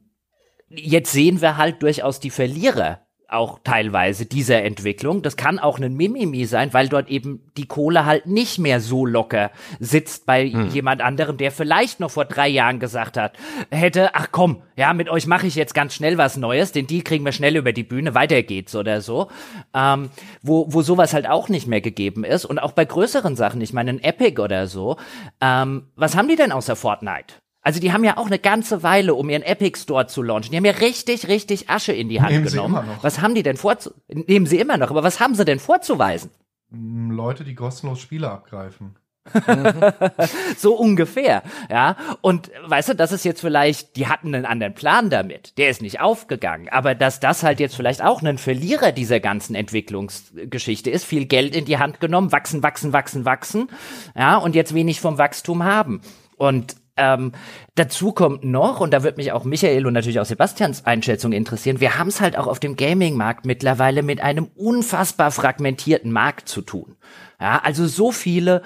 jetzt 0.68 1.12
sehen 1.12 1.40
wir 1.40 1.56
halt 1.56 1.82
durchaus 1.82 2.20
die 2.20 2.30
Verlierer 2.30 3.06
auch 3.28 3.59
teilweise 3.65 4.27
dieser 4.27 4.62
Entwicklung. 4.62 5.23
Das 5.23 5.36
kann 5.36 5.59
auch 5.59 5.78
ein 5.78 5.94
Mimimi 5.94 6.44
sein, 6.44 6.73
weil 6.73 6.89
dort 6.89 7.09
eben 7.09 7.43
die 7.57 7.66
Kohle 7.66 8.05
halt 8.05 8.27
nicht 8.27 8.59
mehr 8.59 8.81
so 8.81 9.05
locker 9.05 9.51
sitzt 9.81 10.27
bei 10.27 10.48
hm. 10.48 10.69
jemand 10.69 11.01
anderem, 11.01 11.36
der 11.36 11.51
vielleicht 11.51 11.98
noch 11.98 12.11
vor 12.11 12.24
drei 12.24 12.48
Jahren 12.48 12.78
gesagt 12.78 13.16
hat, 13.16 13.36
hätte, 13.70 14.15
ach 14.15 14.28
komm, 14.31 14.62
ja, 14.77 14.93
mit 14.93 15.09
euch 15.09 15.27
mache 15.27 15.47
ich 15.47 15.57
jetzt 15.57 15.74
ganz 15.74 15.94
schnell 15.94 16.19
was 16.19 16.36
Neues, 16.36 16.73
den 16.73 16.86
die 16.86 17.03
kriegen 17.03 17.24
wir 17.24 17.32
schnell 17.32 17.57
über 17.57 17.73
die 17.73 17.82
Bühne, 17.82 18.15
weiter 18.15 18.43
geht's 18.43 18.77
oder 18.77 19.01
so. 19.01 19.28
Ähm, 19.74 20.11
wo, 20.43 20.73
wo 20.73 20.82
sowas 20.82 21.12
halt 21.12 21.28
auch 21.28 21.48
nicht 21.48 21.66
mehr 21.66 21.81
gegeben 21.81 22.24
ist. 22.24 22.44
Und 22.44 22.59
auch 22.59 22.73
bei 22.73 22.85
größeren 22.85 23.36
Sachen, 23.36 23.61
ich 23.61 23.73
meine, 23.73 23.90
ein 23.90 24.03
Epic 24.03 24.40
oder 24.40 24.66
so. 24.66 24.97
Ähm, 25.40 25.89
was 25.97 26.16
haben 26.16 26.28
die 26.28 26.36
denn 26.36 26.53
außer 26.53 26.77
Fortnite? 26.77 27.35
Also 27.66 27.80
die 27.80 27.93
haben 27.93 28.05
ja 28.05 28.16
auch 28.16 28.26
eine 28.26 28.38
ganze 28.38 28.84
Weile, 28.84 29.16
um 29.16 29.28
ihren 29.28 29.43
Epic 29.43 29.80
Store 29.80 30.06
zu 30.06 30.22
launchen. 30.22 30.52
Die 30.52 30.56
haben 30.56 30.64
ja 30.64 30.70
richtig, 30.70 31.26
richtig 31.26 31.68
Asche 31.68 31.93
in 31.93 32.09
die 32.09 32.22
Hand 32.22 32.30
Nehmen 32.30 32.47
genommen. 32.47 32.74
Sie 32.74 32.80
immer 32.80 32.94
noch. 32.94 33.02
Was 33.02 33.20
haben 33.20 33.34
die 33.34 33.43
denn 33.43 33.56
vorzu 33.56 33.90
Nehmen 34.06 34.47
sie 34.47 34.60
immer 34.60 34.76
noch, 34.76 34.90
aber 34.90 35.02
was 35.02 35.18
haben 35.18 35.34
sie 35.34 35.44
denn 35.44 35.59
vorzuweisen? 35.59 36.30
Hm, 36.70 37.10
Leute, 37.10 37.43
die 37.43 37.56
kostenlos 37.56 37.98
Spiele 37.98 38.30
abgreifen. 38.30 38.94
so 40.56 40.76
ungefähr, 40.76 41.43
ja. 41.68 41.97
Und 42.20 42.52
weißt 42.64 42.90
du, 42.90 42.94
das 42.94 43.10
ist 43.10 43.24
jetzt 43.24 43.40
vielleicht, 43.40 43.97
die 43.97 44.06
hatten 44.06 44.32
einen 44.32 44.47
anderen 44.47 44.74
Plan 44.74 45.10
damit. 45.10 45.59
Der 45.59 45.68
ist 45.68 45.82
nicht 45.82 46.01
aufgegangen. 46.01 46.68
Aber 46.68 46.94
dass 46.94 47.18
das 47.18 47.43
halt 47.43 47.59
jetzt 47.59 47.74
vielleicht 47.74 48.01
auch 48.01 48.22
ein 48.22 48.38
Verlierer 48.38 48.93
dieser 48.93 49.18
ganzen 49.18 49.56
Entwicklungsgeschichte 49.56 50.88
ist, 50.88 51.05
viel 51.05 51.26
Geld 51.26 51.56
in 51.56 51.64
die 51.64 51.78
Hand 51.78 51.98
genommen, 51.98 52.30
wachsen, 52.30 52.62
wachsen, 52.62 52.93
wachsen, 52.93 53.24
wachsen, 53.24 53.70
ja, 54.16 54.36
und 54.36 54.55
jetzt 54.55 54.72
wenig 54.72 55.01
vom 55.01 55.18
Wachstum 55.18 55.64
haben. 55.64 56.01
Und 56.36 56.76
ähm, 56.97 57.32
dazu 57.74 58.12
kommt 58.12 58.44
noch, 58.44 58.81
und 58.81 58.93
da 58.93 59.02
wird 59.02 59.16
mich 59.16 59.32
auch 59.32 59.44
Michael 59.44 59.86
und 59.86 59.93
natürlich 59.93 60.20
auch 60.20 60.27
Sebastians 60.27 60.85
Einschätzung 60.86 61.32
interessieren, 61.32 61.81
wir 61.81 61.98
haben 61.98 62.09
es 62.09 62.20
halt 62.20 62.36
auch 62.36 62.47
auf 62.47 62.60
dem 62.60 62.77
Gaming-Markt 62.77 63.47
mittlerweile 63.47 64.02
mit 64.02 64.20
einem 64.20 64.48
unfassbar 64.55 65.31
fragmentierten 65.31 66.12
Markt 66.12 66.48
zu 66.48 66.62
tun. 66.62 66.97
Ja, 67.40 67.60
also 67.62 67.86
so 67.86 68.12
viele, 68.12 68.62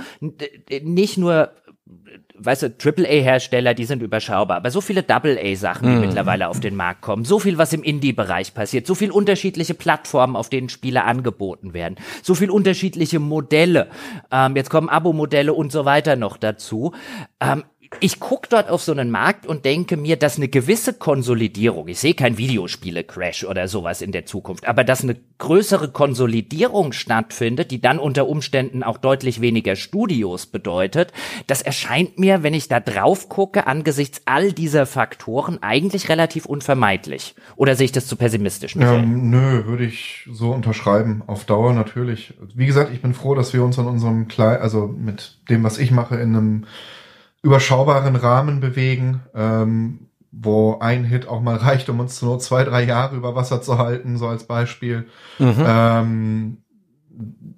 nicht 0.83 1.19
nur 1.19 1.53
weißt 2.43 2.63
du, 2.63 2.67
AAA-Hersteller, 2.83 3.75
die 3.75 3.85
sind 3.85 4.03
überschaubar, 4.03 4.59
aber 4.59 4.71
so 4.71 4.81
viele 4.81 5.03
Double-A-Sachen, 5.03 5.87
die 5.87 5.95
mhm. 5.95 6.01
mittlerweile 6.01 6.49
auf 6.49 6.61
den 6.61 6.75
Markt 6.75 7.03
kommen, 7.03 7.25
so 7.25 7.39
viel, 7.39 7.59
was 7.59 7.73
im 7.73 7.83
Indie-Bereich 7.83 8.55
passiert, 8.55 8.87
so 8.87 8.95
viel 8.95 9.11
unterschiedliche 9.11 9.75
Plattformen, 9.75 10.37
auf 10.37 10.49
denen 10.49 10.69
Spiele 10.69 11.05
angeboten 11.05 11.75
werden, 11.75 11.97
so 12.23 12.35
viel 12.35 12.51
unterschiedliche 12.51 13.21
Modelle, 13.21 13.89
ähm, 14.31 14.57
jetzt 14.57 14.71
kommen 14.71 14.89
Abo-Modelle 14.89 15.53
und 15.53 15.71
so 15.71 15.85
weiter 15.85 16.17
noch 16.17 16.37
dazu. 16.37 16.93
Ähm, 17.41 17.65
ich 17.99 18.21
gucke 18.21 18.49
dort 18.49 18.71
auf 18.71 18.83
so 18.83 18.93
einen 18.93 19.11
Markt 19.11 19.47
und 19.47 19.65
denke 19.65 19.97
mir, 19.97 20.17
dass 20.17 20.37
eine 20.37 20.49
gewisse 20.49 20.95
Konsolidierung, 20.95 21.89
ich 21.89 21.99
sehe 21.99 22.15
kein 22.15 22.39
Videospiele-Crash 22.39 23.45
oder 23.45 23.67
sowas 23.67 24.01
in 24.01 24.13
der 24.13 24.27
Zukunft, 24.27 24.69
aber 24.69 24.85
dass 24.85 25.03
eine 25.03 25.17
größere 25.39 25.91
Konsolidierung 25.91 26.93
stattfindet, 26.93 27.73
die 27.73 27.81
dann 27.81 27.99
unter 27.99 28.29
Umständen 28.29 28.85
auch 28.85 28.97
deutlich 28.97 29.41
weniger 29.41 29.75
Studios 29.75 30.47
bedeutet, 30.47 31.13
das 31.49 31.63
erscheint 31.63 32.19
mir, 32.19 32.45
wenn 32.45 32.55
ich 32.55 32.69
da 32.69 32.79
drauf 32.79 33.29
gucke, 33.29 33.67
angesichts 33.67 34.23
all 34.25 34.53
dieser 34.53 34.87
Faktoren 34.87 35.61
eigentlich 35.61 36.09
relativ 36.09 36.47
unvermeidlich. 36.47 37.35
Oder 37.57 37.75
sehe 37.75 37.87
ich 37.87 37.93
das 37.93 38.07
zu 38.07 38.15
pessimistisch? 38.15 38.77
Ähm, 38.77 39.31
nö, 39.31 39.67
würde 39.67 39.85
ich 39.85 40.29
so 40.31 40.53
unterschreiben. 40.53 41.23
Auf 41.27 41.45
Dauer 41.45 41.73
natürlich. 41.73 42.35
Wie 42.55 42.67
gesagt, 42.67 42.93
ich 42.93 43.03
bin 43.03 43.15
froh, 43.15 43.35
dass 43.35 43.53
wir 43.53 43.65
uns 43.65 43.79
in 43.79 43.87
unserem 43.87 44.29
Kleid, 44.29 44.61
also 44.61 44.87
mit 44.87 45.39
dem, 45.49 45.65
was 45.65 45.79
ich 45.79 45.91
mache, 45.91 46.15
in 46.17 46.37
einem 46.37 46.67
überschaubaren 47.43 48.17
Rahmen 48.17 48.61
bewegen, 48.61 49.23
ähm, 49.35 50.09
wo 50.31 50.79
ein 50.79 51.05
Hit 51.05 51.27
auch 51.29 51.41
mal 51.41 51.57
reicht, 51.59 51.89
um 51.89 52.01
uns 52.01 52.21
nur 52.23 52.39
zwei, 52.39 52.65
drei 52.65 52.85
Jahre 52.85 53.17
über 53.17 53.35
Wasser 53.35 53.63
zu 53.63 53.79
halten, 53.79 54.17
so 54.17 54.29
als 54.29 54.45
Beispiel. 54.45 55.07
Mhm. 55.39 55.65
Ähm, 55.67 56.57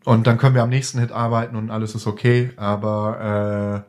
und 0.05 0.27
dann 0.27 0.39
können 0.39 0.55
wir 0.55 0.63
am 0.63 0.71
nächsten 0.71 0.99
Hit 0.99 1.13
arbeiten 1.13 1.57
und 1.57 1.71
alles 1.71 1.95
ist 1.95 2.07
okay. 2.07 2.51
Aber 2.57 3.85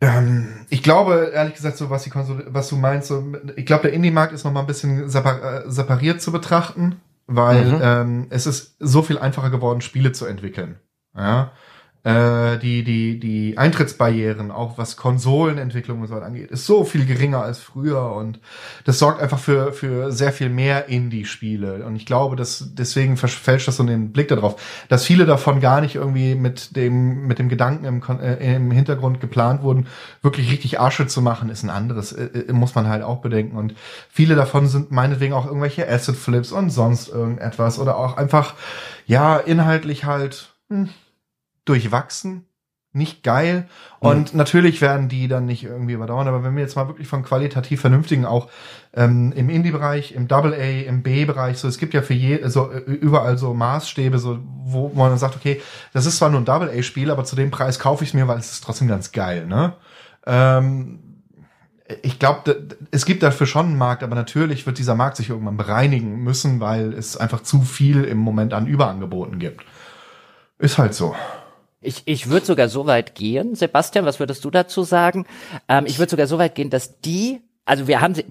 äh, 0.00 0.06
ähm, 0.06 0.66
ich 0.68 0.82
glaube, 0.82 1.30
ehrlich 1.32 1.54
gesagt, 1.54 1.76
so 1.76 1.90
was, 1.90 2.02
die 2.02 2.10
Konsole, 2.10 2.46
was 2.48 2.68
du 2.68 2.76
meinst, 2.76 3.08
so, 3.08 3.32
ich 3.56 3.66
glaube, 3.66 3.84
der 3.84 3.92
Indie-Markt 3.92 4.32
ist 4.32 4.44
noch 4.44 4.52
mal 4.52 4.60
ein 4.60 4.66
bisschen 4.66 5.04
äh, 5.04 5.70
separiert 5.70 6.20
zu 6.20 6.32
betrachten, 6.32 7.00
weil 7.26 7.64
mhm. 7.64 7.80
ähm, 7.82 8.26
es 8.30 8.46
ist 8.46 8.76
so 8.78 9.02
viel 9.02 9.18
einfacher 9.18 9.50
geworden, 9.50 9.80
Spiele 9.80 10.12
zu 10.12 10.26
entwickeln. 10.26 10.78
Ja 11.16 11.52
äh, 12.02 12.58
die, 12.58 12.82
die, 12.82 13.20
die 13.20 13.58
Eintrittsbarrieren, 13.58 14.50
auch 14.50 14.78
was 14.78 14.96
Konsolenentwicklung 14.96 16.00
und 16.00 16.06
so 16.06 16.14
weiter 16.14 16.26
angeht, 16.26 16.50
ist 16.50 16.64
so 16.64 16.84
viel 16.84 17.04
geringer 17.04 17.42
als 17.42 17.58
früher 17.58 18.12
und 18.12 18.40
das 18.84 18.98
sorgt 18.98 19.20
einfach 19.20 19.38
für, 19.38 19.72
für 19.72 20.10
sehr 20.10 20.32
viel 20.32 20.48
mehr 20.48 20.88
Indie-Spiele. 20.88 21.84
Und 21.84 21.96
ich 21.96 22.06
glaube, 22.06 22.36
dass 22.36 22.70
deswegen 22.72 23.16
verfälscht 23.18 23.68
das 23.68 23.76
so 23.76 23.84
den 23.84 24.12
Blick 24.12 24.28
darauf, 24.28 24.60
dass 24.88 25.04
viele 25.04 25.26
davon 25.26 25.60
gar 25.60 25.82
nicht 25.82 25.96
irgendwie 25.96 26.34
mit 26.34 26.74
dem, 26.74 27.26
mit 27.26 27.38
dem 27.38 27.50
Gedanken 27.50 27.84
im, 27.84 28.02
äh, 28.20 28.56
im 28.56 28.70
Hintergrund 28.70 29.20
geplant 29.20 29.62
wurden, 29.62 29.86
wirklich 30.22 30.50
richtig 30.50 30.80
Asche 30.80 31.06
zu 31.06 31.20
machen, 31.20 31.50
ist 31.50 31.64
ein 31.64 31.70
anderes, 31.70 32.12
äh, 32.12 32.24
äh, 32.24 32.52
muss 32.52 32.74
man 32.74 32.88
halt 32.88 33.02
auch 33.02 33.18
bedenken. 33.18 33.56
Und 33.56 33.74
viele 34.08 34.36
davon 34.36 34.68
sind 34.68 34.90
meinetwegen 34.90 35.34
auch 35.34 35.44
irgendwelche 35.44 35.86
Asset-Flips 35.86 36.52
und 36.52 36.70
sonst 36.70 37.08
irgendetwas 37.08 37.78
oder 37.78 37.98
auch 37.98 38.16
einfach, 38.16 38.54
ja, 39.04 39.36
inhaltlich 39.36 40.04
halt, 40.06 40.54
hm, 40.70 40.88
durchwachsen. 41.70 42.46
nicht 42.92 43.22
geil. 43.22 43.68
Und 44.00 44.32
mhm. 44.32 44.38
natürlich 44.38 44.80
werden 44.80 45.08
die 45.08 45.28
dann 45.28 45.46
nicht 45.46 45.62
irgendwie 45.62 45.92
überdauern. 45.92 46.26
Aber 46.26 46.42
wenn 46.42 46.56
wir 46.56 46.62
jetzt 46.62 46.74
mal 46.74 46.88
wirklich 46.88 47.06
von 47.06 47.22
qualitativ 47.22 47.80
vernünftigen 47.80 48.24
auch 48.24 48.50
ähm, 48.94 49.32
im 49.36 49.48
Indie-Bereich, 49.48 50.12
im 50.12 50.26
Double 50.26 50.52
A, 50.54 50.88
im 50.88 51.04
B-Bereich, 51.04 51.58
so 51.58 51.68
es 51.68 51.78
gibt 51.78 51.94
ja 51.94 52.02
für 52.02 52.14
je, 52.14 52.48
so 52.48 52.68
überall 52.72 53.38
so 53.38 53.54
Maßstäbe, 53.54 54.18
so 54.18 54.40
wo 54.64 54.88
man 54.88 55.10
dann 55.10 55.18
sagt, 55.18 55.36
okay, 55.36 55.62
das 55.92 56.06
ist 56.06 56.18
zwar 56.18 56.30
nur 56.30 56.40
ein 56.40 56.44
Double 56.44 56.68
A-Spiel, 56.68 57.12
aber 57.12 57.22
zu 57.22 57.36
dem 57.36 57.52
Preis 57.52 57.78
kaufe 57.78 58.02
ich 58.02 58.10
es 58.10 58.14
mir, 58.14 58.26
weil 58.26 58.38
es 58.38 58.50
ist 58.50 58.64
trotzdem 58.64 58.88
ganz 58.88 59.12
geil. 59.12 59.46
Ne? 59.46 59.74
Ähm, 60.26 60.98
ich 62.02 62.18
glaube, 62.18 62.68
es 62.90 63.04
gibt 63.04 63.22
dafür 63.22 63.46
schon 63.46 63.66
einen 63.66 63.78
Markt, 63.78 64.02
aber 64.02 64.16
natürlich 64.16 64.66
wird 64.66 64.78
dieser 64.78 64.96
Markt 64.96 65.16
sich 65.16 65.30
irgendwann 65.30 65.56
bereinigen 65.56 66.24
müssen, 66.24 66.58
weil 66.58 66.92
es 66.92 67.16
einfach 67.16 67.42
zu 67.42 67.62
viel 67.62 68.02
im 68.04 68.18
Moment 68.18 68.52
an 68.52 68.66
Überangeboten 68.66 69.38
gibt. 69.38 69.64
Ist 70.58 70.78
halt 70.78 70.94
so. 70.94 71.14
Ich, 71.82 72.02
ich 72.04 72.28
würde 72.28 72.44
sogar 72.44 72.68
so 72.68 72.86
weit 72.86 73.14
gehen, 73.14 73.54
Sebastian, 73.54 74.04
was 74.04 74.20
würdest 74.20 74.44
du 74.44 74.50
dazu 74.50 74.82
sagen? 74.82 75.26
Ähm, 75.68 75.86
ich 75.86 75.98
würde 75.98 76.10
sogar 76.10 76.26
so 76.26 76.38
weit 76.38 76.54
gehen, 76.54 76.68
dass 76.68 77.00
die, 77.00 77.40
also 77.64 77.88
wir 77.88 78.00
haben 78.02 78.14
sie 78.14 78.26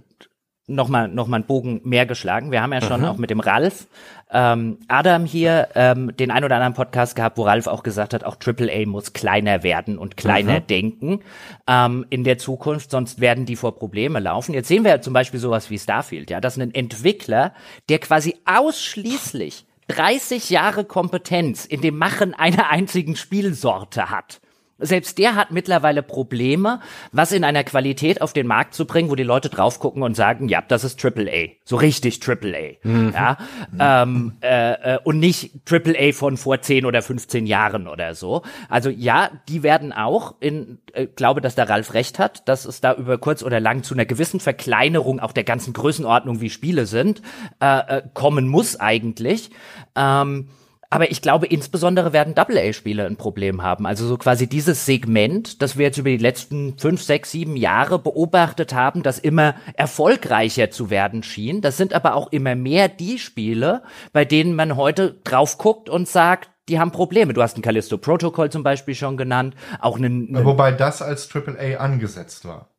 nochmal 0.70 1.08
noch 1.08 1.28
mal 1.28 1.38
einen 1.38 1.46
Bogen 1.46 1.82
mehr 1.84 2.06
geschlagen. 2.06 2.52
Wir 2.52 2.62
haben 2.62 2.72
ja 2.72 2.82
schon 2.82 3.02
mhm. 3.02 3.08
auch 3.08 3.18
mit 3.18 3.32
dem 3.32 3.40
Ralf 3.40 3.88
ähm, 4.32 4.78
Adam 4.88 5.26
hier 5.26 5.70
ähm, 5.74 6.16
den 6.16 6.30
ein 6.30 6.44
oder 6.44 6.56
anderen 6.56 6.76
Podcast 6.76 7.16
gehabt, 7.16 7.38
wo 7.38 7.44
Ralf 7.44 7.68
auch 7.68 7.82
gesagt 7.82 8.14
hat, 8.14 8.24
auch 8.24 8.38
AAA 8.40 8.86
muss 8.86 9.14
kleiner 9.14 9.64
werden 9.64 9.98
und 9.98 10.16
kleiner 10.16 10.60
mhm. 10.60 10.68
denken 10.68 11.20
ähm, 11.68 12.06
in 12.10 12.24
der 12.24 12.38
Zukunft, 12.38 12.92
sonst 12.92 13.20
werden 13.20 13.46
die 13.46 13.56
vor 13.56 13.76
Probleme 13.76 14.20
laufen. 14.20 14.54
Jetzt 14.54 14.68
sehen 14.68 14.84
wir 14.84 14.92
ja 14.92 15.02
zum 15.02 15.14
Beispiel 15.14 15.40
sowas 15.40 15.70
wie 15.70 15.80
Starfield, 15.80 16.30
ja, 16.30 16.40
dass 16.40 16.58
ein 16.58 16.74
Entwickler, 16.74 17.54
der 17.90 18.00
quasi 18.00 18.36
ausschließlich 18.46 19.66
30 19.90 20.52
Jahre 20.52 20.86
Kompetenz 20.86 21.66
in 21.66 21.82
dem 21.82 21.98
Machen 21.98 22.36
einer 22.36 22.70
einzigen 22.70 23.16
Spielsorte 23.16 24.12
hat. 24.12 24.40
Selbst 24.80 25.18
der 25.18 25.36
hat 25.36 25.52
mittlerweile 25.52 26.02
Probleme, 26.04 26.80
was 27.12 27.32
in 27.32 27.44
einer 27.44 27.64
Qualität 27.64 28.22
auf 28.22 28.34
den 28.34 28.48
Markt 28.48 28.74
zu 28.74 28.86
bringen, 28.86 29.10
wo 29.10 29.16
die 29.16 29.24
Leute 29.24 29.50
drauf 29.50 29.80
gucken 29.80 30.04
und 30.04 30.16
sagen, 30.16 30.48
ja, 30.48 30.62
das 30.62 30.84
ist 30.84 31.04
AAA, 31.04 31.50
so 31.64 31.76
richtig 31.76 32.20
AAA, 32.28 32.78
mhm. 32.84 33.14
ja, 33.14 33.38
mhm. 33.72 33.78
Ähm, 33.80 34.34
äh, 34.42 34.96
äh, 34.96 35.00
und 35.04 35.20
nicht 35.20 35.52
AAA 35.70 36.14
von 36.14 36.38
vor 36.38 36.62
10 36.62 36.86
oder 36.86 37.02
15 37.02 37.46
Jahren 37.46 37.88
oder 37.88 38.16
so. 38.16 38.44
Also 38.70 38.90
ja, 38.90 39.30
die 39.48 39.64
werden 39.64 39.94
auch 39.94 40.36
in, 40.40 40.80
äh, 40.94 41.08
glaube, 41.08 41.42
dass 41.42 41.56
der 41.56 41.70
Ralf 41.70 41.94
recht 41.94 42.20
hat, 42.20 42.48
dass 42.48 42.66
es 42.66 42.82
da 42.82 42.94
über 42.94 43.18
kurz 43.18 43.44
oder 43.44 43.60
lang 43.60 43.84
zu 43.84 43.94
einer 43.94 44.06
gewissen 44.06 44.40
Verkleinerung 44.40 45.20
auch 45.20 45.32
der 45.32 45.44
ganzen 45.44 45.74
Größenordnung, 45.74 46.42
wie 46.42 46.50
Spiele 46.50 46.86
sind, 46.86 47.22
äh, 47.62 47.98
äh, 47.98 48.02
kommen 48.14 48.48
muss 48.48 48.80
eigentlich. 48.80 49.50
Ähm, 49.96 50.50
aber 50.90 51.12
ich 51.12 51.22
glaube, 51.22 51.46
insbesondere 51.46 52.14
werden 52.14 52.34
Double-A-Spiele 52.34 53.06
ein 53.06 53.16
Problem 53.16 53.62
haben. 53.62 53.86
Also 53.86 54.08
so 54.08 54.18
quasi 54.18 54.48
dieses 54.48 54.86
Segment, 54.86 55.62
das 55.62 55.78
wir 55.78 55.86
jetzt 55.86 56.00
über 56.00 56.10
die 56.10 56.18
letzten 56.18 56.78
fünf, 56.80 57.04
sechs, 57.04 57.32
sieben 57.32 57.56
Jahre 57.56 58.00
beobachtet 58.00 58.74
haben, 58.74 59.04
das 59.04 59.20
immer 59.20 59.56
erfolgreicher 59.76 60.72
zu 60.72 60.90
werden 60.90 61.22
schien. 61.22 61.62
Das 61.62 61.78
sind 61.78 61.94
aber 61.94 62.16
auch 62.16 62.32
immer 62.32 62.56
mehr 62.56 62.88
die 62.88 63.20
Spiele, 63.20 63.84
bei 64.14 64.26
denen 64.26 64.56
man 64.56 64.76
heute 64.76 65.16
drauf 65.24 65.60
guckt 65.60 65.90
und 65.90 66.08
sagt, 66.08 66.50
die 66.70 66.80
haben 66.80 66.92
Probleme. 66.92 67.34
Du 67.34 67.42
hast 67.44 67.58
ein 67.58 67.62
Callisto 67.62 67.98
Protocol 67.98 68.50
zum 68.50 68.64
Beispiel 68.64 68.96
schon 68.96 69.16
genannt, 69.16 69.56
auch 69.80 69.98
einen. 69.98 70.36
einen 70.36 70.46
Wobei 70.46 70.72
das 70.72 71.02
als 71.02 71.30
AAA 71.34 71.78
angesetzt 71.78 72.46
war. 72.46 72.70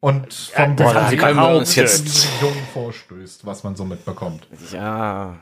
Und 0.00 0.34
vom 0.34 0.70
ja, 0.70 0.74
das 0.74 0.94
haben 0.94 1.10
sie 1.10 1.58
uns 1.58 1.74
jetzt 1.76 2.28
Jungen 2.40 2.66
vorstößt, 2.72 3.46
was 3.46 3.64
man 3.64 3.76
so 3.76 3.84
mitbekommt. 3.84 4.46
Ja. 4.72 5.36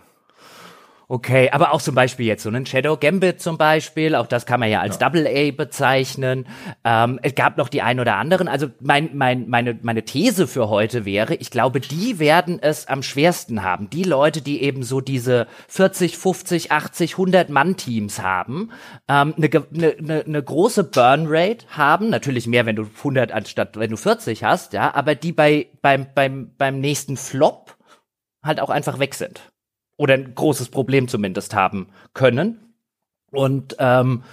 Okay, 1.12 1.50
aber 1.52 1.74
auch 1.74 1.82
zum 1.82 1.94
Beispiel 1.94 2.24
jetzt 2.24 2.42
so 2.42 2.48
einen 2.48 2.64
Shadow 2.64 2.96
Gambit 2.96 3.38
zum 3.42 3.58
Beispiel, 3.58 4.14
auch 4.14 4.26
das 4.26 4.46
kann 4.46 4.60
man 4.60 4.70
ja 4.70 4.80
als 4.80 4.98
ja. 4.98 5.10
Double 5.10 5.26
A 5.26 5.50
bezeichnen. 5.50 6.46
Ähm, 6.84 7.20
es 7.22 7.34
gab 7.34 7.58
noch 7.58 7.68
die 7.68 7.82
ein 7.82 8.00
oder 8.00 8.16
anderen. 8.16 8.48
Also 8.48 8.68
mein, 8.80 9.10
mein, 9.12 9.46
meine, 9.46 9.78
meine 9.82 10.06
These 10.06 10.46
für 10.46 10.70
heute 10.70 11.04
wäre, 11.04 11.34
ich 11.34 11.50
glaube, 11.50 11.80
die 11.80 12.18
werden 12.18 12.58
es 12.62 12.88
am 12.88 13.02
schwersten 13.02 13.62
haben. 13.62 13.90
Die 13.90 14.04
Leute, 14.04 14.40
die 14.40 14.62
eben 14.62 14.84
so 14.84 15.02
diese 15.02 15.48
40, 15.68 16.16
50, 16.16 16.72
80, 16.72 17.12
100 17.12 17.50
Mann-Teams 17.50 18.22
haben, 18.22 18.70
ähm, 19.06 19.34
eine, 19.36 19.66
eine, 19.98 20.24
eine 20.24 20.42
große 20.42 20.82
Burn 20.82 21.26
Rate 21.28 21.66
haben, 21.76 22.08
natürlich 22.08 22.46
mehr, 22.46 22.64
wenn 22.64 22.76
du 22.76 22.84
100 22.84 23.32
anstatt 23.32 23.78
wenn 23.78 23.90
du 23.90 23.98
40 23.98 24.44
hast, 24.44 24.72
ja, 24.72 24.94
aber 24.94 25.14
die 25.14 25.32
bei 25.32 25.66
beim 25.82 26.06
beim 26.14 26.54
beim 26.56 26.80
nächsten 26.80 27.18
Flop 27.18 27.76
halt 28.42 28.60
auch 28.60 28.70
einfach 28.70 28.98
weg 28.98 29.14
sind 29.14 29.51
oder 30.02 30.14
ein 30.14 30.34
großes 30.34 30.68
Problem 30.68 31.06
zumindest 31.06 31.54
haben 31.54 31.86
können. 32.12 32.74
Und 33.30 33.76
ähm, 33.78 34.24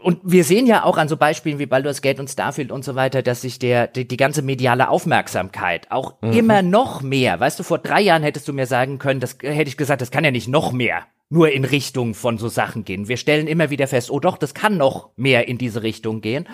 und 0.00 0.20
wir 0.24 0.42
sehen 0.42 0.66
ja 0.66 0.82
auch 0.82 0.96
an 0.96 1.08
so 1.08 1.16
Beispielen 1.16 1.60
wie 1.60 1.66
Baldur's 1.66 2.02
Gate 2.02 2.18
und 2.18 2.28
Starfield 2.28 2.72
und 2.72 2.84
so 2.84 2.96
weiter, 2.96 3.22
dass 3.22 3.42
sich 3.42 3.60
der 3.60 3.86
die, 3.86 4.06
die 4.06 4.16
ganze 4.16 4.42
mediale 4.42 4.88
Aufmerksamkeit 4.88 5.90
auch 5.90 6.20
mhm. 6.20 6.32
immer 6.32 6.62
noch 6.62 7.02
mehr, 7.02 7.38
weißt 7.38 7.60
du, 7.60 7.62
vor 7.62 7.78
drei 7.78 8.00
Jahren 8.00 8.24
hättest 8.24 8.48
du 8.48 8.52
mir 8.52 8.66
sagen 8.66 8.98
können, 8.98 9.20
das 9.20 9.38
hätte 9.40 9.68
ich 9.68 9.76
gesagt, 9.76 10.02
das 10.02 10.10
kann 10.10 10.24
ja 10.24 10.32
nicht 10.32 10.48
noch 10.48 10.72
mehr 10.72 11.04
nur 11.30 11.50
in 11.50 11.64
Richtung 11.64 12.14
von 12.14 12.38
so 12.38 12.48
Sachen 12.48 12.84
gehen. 12.84 13.08
Wir 13.08 13.18
stellen 13.18 13.46
immer 13.46 13.70
wieder 13.70 13.86
fest, 13.86 14.10
oh 14.10 14.18
doch, 14.18 14.38
das 14.38 14.54
kann 14.54 14.78
noch 14.78 15.10
mehr 15.16 15.46
in 15.46 15.58
diese 15.58 15.82
Richtung 15.82 16.20
gehen. 16.20 16.48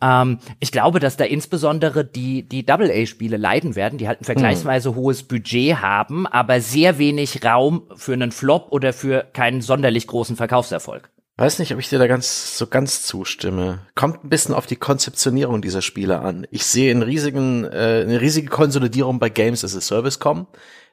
Ähm, 0.00 0.38
ich 0.60 0.70
glaube, 0.70 1.00
dass 1.00 1.16
da 1.16 1.24
insbesondere 1.24 2.04
die, 2.04 2.48
die 2.48 2.64
Double-A-Spiele 2.64 3.36
leiden 3.36 3.74
werden, 3.74 3.98
die 3.98 4.06
halt 4.06 4.20
ein 4.20 4.24
vergleichsweise 4.24 4.90
hm. 4.90 4.96
hohes 4.96 5.24
Budget 5.24 5.76
haben, 5.76 6.26
aber 6.26 6.60
sehr 6.60 6.98
wenig 6.98 7.44
Raum 7.44 7.82
für 7.96 8.12
einen 8.12 8.30
Flop 8.30 8.68
oder 8.70 8.92
für 8.92 9.26
keinen 9.32 9.62
sonderlich 9.62 10.06
großen 10.06 10.36
Verkaufserfolg. 10.36 11.10
Weiß 11.36 11.58
nicht, 11.58 11.72
ob 11.72 11.80
ich 11.80 11.88
dir 11.88 11.98
da 11.98 12.06
ganz 12.06 12.58
so 12.58 12.66
ganz 12.66 13.02
zustimme. 13.02 13.80
Kommt 13.94 14.22
ein 14.22 14.28
bisschen 14.28 14.54
auf 14.54 14.66
die 14.66 14.76
Konzeptionierung 14.76 15.62
dieser 15.62 15.80
Spiele 15.80 16.20
an. 16.20 16.46
Ich 16.50 16.66
sehe 16.66 16.90
einen 16.90 17.02
riesigen, 17.02 17.64
äh, 17.64 18.04
eine 18.06 18.20
riesige 18.20 18.48
Konsolidierung 18.48 19.18
bei 19.18 19.30
Games 19.30 19.64
as 19.64 19.74
a 19.74 19.80
Service 19.80 20.18
kommen. 20.18 20.46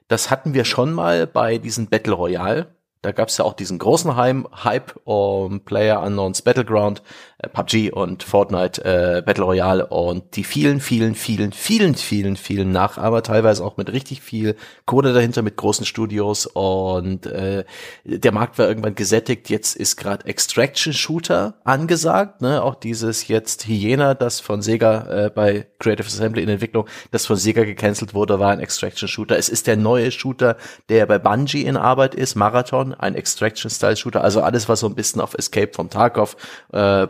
Das 0.08 0.30
hatten 0.30 0.54
wir 0.54 0.64
schon 0.64 0.94
mal 0.94 1.26
bei 1.26 1.58
diesen 1.58 1.88
Battle 1.88 2.14
Royale 2.14 2.77
da 3.02 3.12
gab 3.12 3.28
es 3.28 3.38
ja 3.38 3.44
auch 3.44 3.54
diesen 3.54 3.78
großen 3.78 4.16
Hype 4.16 5.00
um 5.04 5.60
Player 5.60 6.02
Unknowns 6.02 6.42
Battleground, 6.42 7.02
äh, 7.38 7.48
PUBG 7.48 7.92
und 7.92 8.24
Fortnite 8.24 8.84
äh, 8.84 9.22
Battle 9.24 9.44
Royale 9.44 9.86
und 9.86 10.34
die 10.34 10.42
vielen, 10.42 10.80
vielen, 10.80 11.14
vielen, 11.14 11.52
vielen, 11.52 11.94
vielen, 11.94 12.36
vielen 12.36 12.72
Nachahmer, 12.72 13.22
teilweise 13.22 13.64
auch 13.64 13.76
mit 13.76 13.92
richtig 13.92 14.20
viel 14.20 14.56
Code 14.86 15.12
dahinter, 15.12 15.42
mit 15.42 15.56
großen 15.56 15.86
Studios 15.86 16.46
und 16.46 17.26
äh, 17.26 17.64
der 18.04 18.32
Markt 18.32 18.58
war 18.58 18.66
irgendwann 18.68 18.96
gesättigt. 18.96 19.48
Jetzt 19.48 19.76
ist 19.76 19.96
gerade 19.96 20.26
Extraction 20.26 20.92
Shooter 20.92 21.54
angesagt, 21.62 22.42
ne? 22.42 22.62
auch 22.62 22.74
dieses 22.74 23.28
jetzt 23.28 23.68
Hyena, 23.68 24.14
das 24.14 24.40
von 24.40 24.60
Sega 24.60 25.26
äh, 25.26 25.30
bei 25.30 25.66
Creative 25.78 26.06
Assembly 26.06 26.42
in 26.42 26.48
Entwicklung, 26.48 26.86
das 27.12 27.26
von 27.26 27.36
Sega 27.36 27.62
gecancelt 27.62 28.14
wurde, 28.14 28.40
war 28.40 28.50
ein 28.50 28.60
Extraction 28.60 29.08
Shooter. 29.08 29.38
Es 29.38 29.48
ist 29.48 29.68
der 29.68 29.76
neue 29.76 30.10
Shooter, 30.10 30.56
der 30.88 31.06
bei 31.06 31.20
Bungie 31.20 31.62
in 31.62 31.76
Arbeit 31.76 32.16
ist, 32.16 32.34
Marathon, 32.34 32.87
ein 32.94 33.14
Extraction-Style-Shooter, 33.14 34.22
also 34.22 34.42
alles, 34.42 34.68
was 34.68 34.80
so 34.80 34.86
ein 34.86 34.94
bisschen 34.94 35.20
auf 35.20 35.34
Escape 35.34 35.70
vom 35.72 35.90
Tarkov 35.90 36.36
äh, 36.72 37.06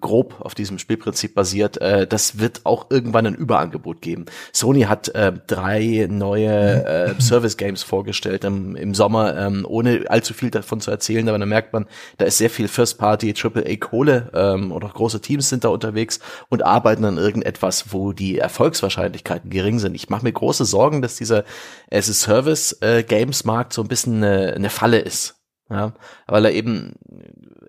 grob 0.00 0.36
auf 0.40 0.54
diesem 0.54 0.78
Spielprinzip 0.78 1.34
basiert, 1.34 1.80
äh, 1.80 2.06
das 2.06 2.38
wird 2.38 2.60
auch 2.64 2.86
irgendwann 2.90 3.26
ein 3.26 3.34
Überangebot 3.34 4.00
geben. 4.00 4.26
Sony 4.52 4.82
hat 4.82 5.08
äh, 5.10 5.32
drei 5.46 6.06
neue 6.10 6.84
äh, 6.84 7.20
Service-Games 7.20 7.82
vorgestellt 7.82 8.44
im, 8.44 8.76
im 8.76 8.94
Sommer, 8.94 9.36
ähm, 9.36 9.66
ohne 9.68 10.04
allzu 10.08 10.34
viel 10.34 10.50
davon 10.50 10.80
zu 10.80 10.90
erzählen, 10.90 11.28
aber 11.28 11.38
da 11.38 11.46
merkt 11.46 11.72
man, 11.72 11.86
da 12.18 12.24
ist 12.24 12.38
sehr 12.38 12.50
viel 12.50 12.68
First-Party, 12.68 13.34
Triple-A-Kohle 13.34 14.30
ähm, 14.34 14.72
und 14.72 14.84
auch 14.84 14.94
große 14.94 15.20
Teams 15.20 15.48
sind 15.48 15.64
da 15.64 15.68
unterwegs 15.68 16.20
und 16.48 16.64
arbeiten 16.64 17.04
an 17.04 17.18
irgendetwas, 17.18 17.92
wo 17.92 18.12
die 18.12 18.38
Erfolgswahrscheinlichkeiten 18.38 19.50
gering 19.50 19.78
sind. 19.78 19.94
Ich 19.94 20.08
mache 20.08 20.24
mir 20.24 20.32
große 20.32 20.64
Sorgen, 20.64 21.02
dass 21.02 21.16
dieser 21.16 21.44
As-a-Service-Games-Markt 21.90 23.72
so 23.72 23.82
ein 23.82 23.88
bisschen 23.88 24.22
eine, 24.22 24.54
eine 24.54 24.70
Falle 24.70 25.04
ist. 25.06 25.36
Ja, 25.68 25.94
weil 26.28 26.44
er 26.44 26.52
eben 26.52 26.94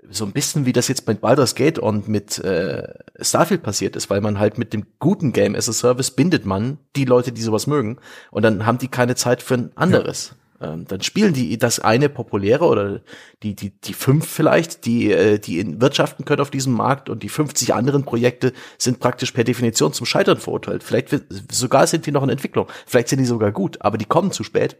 so 0.10 0.26
ein 0.26 0.32
bisschen 0.32 0.68
wie 0.68 0.74
das 0.74 0.88
jetzt 0.88 1.08
mit 1.08 1.20
Baldur's 1.20 1.56
Gate 1.56 1.80
und 1.80 2.08
mit 2.08 2.38
äh, 2.40 2.94
Starfield 3.20 3.64
passiert 3.64 3.96
ist, 3.96 4.12
weil 4.12 4.22
man 4.22 4.38
halt 4.38 4.60
mit 4.60 4.72
dem 4.72 4.86
guten 5.00 5.34
Game 5.34 5.56
as 5.56 5.68
a 5.68 5.74
Service 5.74 6.12
bindet 6.12 6.46
man 6.46 6.78
die 6.96 7.06
Leute, 7.06 7.32
die 7.32 7.42
sowas 7.42 7.66
mögen, 7.66 7.98
und 8.30 8.44
dann 8.44 8.68
haben 8.68 8.78
die 8.78 8.88
keine 8.88 9.16
Zeit 9.16 9.42
für 9.42 9.56
ein 9.56 9.72
anderes. 9.76 10.36
Ja. 10.62 10.74
Ähm, 10.74 10.86
dann 10.88 11.02
spielen 11.02 11.34
die 11.34 11.58
das 11.58 11.80
eine 11.80 12.10
populäre 12.10 12.66
oder 12.66 13.02
die 13.44 13.56
die 13.56 13.80
die 13.80 13.94
fünf 13.94 14.28
vielleicht, 14.28 14.86
die 14.86 15.12
äh, 15.12 15.40
die 15.40 15.60
in 15.60 15.82
wirtschaften 15.82 16.26
können 16.26 16.42
auf 16.42 16.50
diesem 16.50 16.74
Markt 16.74 17.10
und 17.10 17.22
die 17.22 17.30
50 17.30 17.76
anderen 17.76 18.04
Projekte 18.04 18.54
sind 18.78 19.00
praktisch 19.00 19.32
per 19.32 19.44
Definition 19.44 19.94
zum 19.94 20.06
Scheitern 20.08 20.38
verurteilt. 20.38 20.84
Vielleicht 20.84 21.10
sogar 21.52 21.86
sind 21.86 22.06
die 22.08 22.12
noch 22.12 22.24
in 22.24 22.30
Entwicklung, 22.30 22.68
vielleicht 22.88 23.10
sind 23.10 23.20
die 23.20 23.26
sogar 23.26 23.52
gut, 23.52 23.82
aber 23.82 23.98
die 23.98 24.06
kommen 24.06 24.32
zu 24.32 24.44
spät 24.44 24.78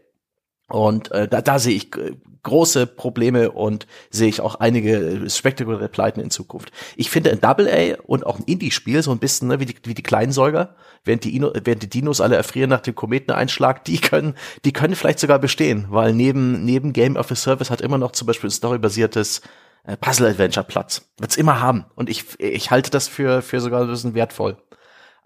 und 0.68 1.10
äh, 1.12 1.26
da, 1.28 1.40
da 1.40 1.58
sehe 1.58 1.76
ich 1.76 1.96
äh, 1.96 2.12
große 2.42 2.86
Probleme 2.86 3.50
und 3.50 3.86
sehe 4.10 4.28
ich 4.28 4.40
auch 4.40 4.56
einige 4.56 5.28
spektakuläre 5.28 5.88
Pleiten 5.88 6.20
in 6.20 6.30
Zukunft. 6.30 6.72
Ich 6.96 7.10
finde 7.10 7.30
ein 7.30 7.40
Double 7.40 7.68
A 7.68 8.00
und 8.06 8.24
auch 8.24 8.38
ein 8.38 8.44
Indie-Spiel 8.44 9.02
so 9.02 9.10
ein 9.10 9.18
bisschen 9.18 9.48
ne, 9.48 9.60
wie, 9.60 9.66
die, 9.66 9.76
wie 9.84 9.94
die 9.94 10.02
Kleinsäuger, 10.02 10.74
während 11.04 11.24
die, 11.24 11.34
Ino, 11.36 11.52
während 11.64 11.82
die 11.82 11.90
Dinos 11.90 12.20
alle 12.20 12.36
erfrieren 12.36 12.70
nach 12.70 12.80
dem 12.80 12.94
Kometeneinschlag, 12.94 13.84
die 13.84 13.98
können, 13.98 14.34
die 14.64 14.72
können 14.72 14.94
vielleicht 14.94 15.18
sogar 15.18 15.38
bestehen, 15.38 15.86
weil 15.90 16.14
neben, 16.14 16.64
neben 16.64 16.92
Game 16.92 17.16
of 17.16 17.30
a 17.30 17.34
Service 17.34 17.70
hat 17.70 17.80
immer 17.80 17.98
noch 17.98 18.12
zum 18.12 18.26
Beispiel 18.26 18.48
ein 18.48 18.52
storybasiertes 18.52 19.42
äh, 19.84 19.96
Puzzle-Adventure-Platz. 19.96 21.08
Wird's 21.18 21.36
immer 21.36 21.60
haben. 21.60 21.86
Und 21.94 22.08
ich, 22.08 22.24
ich 22.38 22.70
halte 22.70 22.90
das 22.90 23.08
für, 23.08 23.42
für 23.42 23.60
sogar 23.60 23.82
ein 23.82 23.88
bisschen 23.88 24.14
wertvoll. 24.14 24.56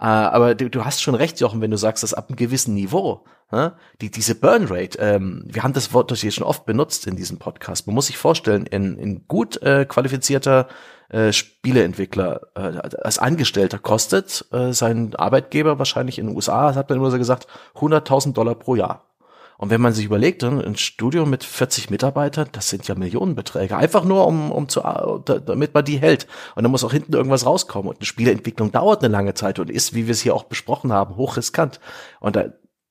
Äh, 0.02 0.06
aber 0.06 0.56
du, 0.56 0.68
du 0.68 0.84
hast 0.84 1.00
schon 1.00 1.14
recht, 1.14 1.38
Jochen, 1.38 1.60
wenn 1.60 1.70
du 1.70 1.76
sagst, 1.76 2.02
dass 2.02 2.12
ab 2.12 2.28
einem 2.28 2.34
gewissen 2.34 2.74
Niveau, 2.74 3.24
äh, 3.52 3.70
die, 4.00 4.10
diese 4.10 4.34
Burnrate, 4.34 4.98
ähm, 4.98 5.44
wir 5.46 5.62
haben 5.62 5.74
das 5.74 5.94
Wort 5.94 6.10
das 6.10 6.20
hier 6.20 6.32
schon 6.32 6.42
oft 6.42 6.66
benutzt 6.66 7.06
in 7.06 7.14
diesem 7.14 7.38
Podcast. 7.38 7.86
Man 7.86 7.94
muss 7.94 8.08
sich 8.08 8.18
vorstellen, 8.18 8.66
in, 8.66 8.98
in 8.98 9.28
gut 9.28 9.62
äh, 9.62 9.84
qualifizierter 9.84 10.66
äh, 11.08 11.32
Spieleentwickler 11.32 12.40
äh, 12.56 12.78
als 13.00 13.20
Angestellter 13.20 13.78
kostet 13.78 14.44
äh, 14.50 14.72
sein 14.72 15.14
Arbeitgeber 15.14 15.78
wahrscheinlich 15.78 16.18
in 16.18 16.26
den 16.26 16.34
USA, 16.34 16.74
hat 16.74 16.88
man 16.88 16.98
immer 16.98 17.12
so 17.12 17.18
gesagt, 17.18 17.46
100.000 17.76 18.32
Dollar 18.32 18.56
pro 18.56 18.74
Jahr. 18.74 19.11
Und 19.62 19.70
wenn 19.70 19.80
man 19.80 19.92
sich 19.92 20.06
überlegt, 20.06 20.42
ein 20.42 20.74
Studio 20.74 21.24
mit 21.24 21.44
40 21.44 21.88
Mitarbeitern, 21.88 22.48
das 22.50 22.68
sind 22.68 22.88
ja 22.88 22.96
Millionenbeträge. 22.96 23.76
Einfach 23.76 24.02
nur, 24.02 24.26
um, 24.26 24.50
um 24.50 24.68
zu, 24.68 24.80
damit 24.80 25.72
man 25.72 25.84
die 25.84 25.98
hält. 25.98 26.26
Und 26.56 26.64
dann 26.64 26.72
muss 26.72 26.82
auch 26.82 26.90
hinten 26.90 27.12
irgendwas 27.12 27.46
rauskommen. 27.46 27.88
Und 27.88 27.98
eine 27.98 28.04
Spieleentwicklung 28.04 28.72
dauert 28.72 29.04
eine 29.04 29.12
lange 29.12 29.34
Zeit 29.34 29.60
und 29.60 29.70
ist, 29.70 29.94
wie 29.94 30.08
wir 30.08 30.10
es 30.10 30.20
hier 30.20 30.34
auch 30.34 30.42
besprochen 30.42 30.92
haben, 30.92 31.14
hochriskant. 31.14 31.78
Und 32.18 32.34
da, 32.34 32.46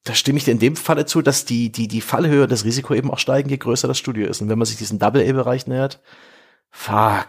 da 0.06 0.16
stimme 0.16 0.38
ich 0.38 0.46
dir 0.46 0.52
in 0.52 0.60
dem 0.60 0.78
Falle 0.78 1.06
zu, 1.06 1.22
dass 1.22 1.44
die, 1.44 1.74
die, 1.74 1.90
die 1.90 2.00
Fallhöhe, 2.00 2.48
das 2.48 2.64
Risiko 2.64 2.94
eben 2.94 3.12
auch 3.12 3.20
steigen, 3.20 3.50
je 3.50 3.58
größer 3.58 3.90
das 3.90 3.98
Studio 3.98 4.26
ist. 4.30 4.42
Und 4.42 4.48
wenn 4.48 4.58
man 4.58 4.66
sich 4.66 4.78
diesen 4.78 4.98
Double-A-Bereich 4.98 5.68
nähert, 5.68 6.00
fuck. 6.70 7.28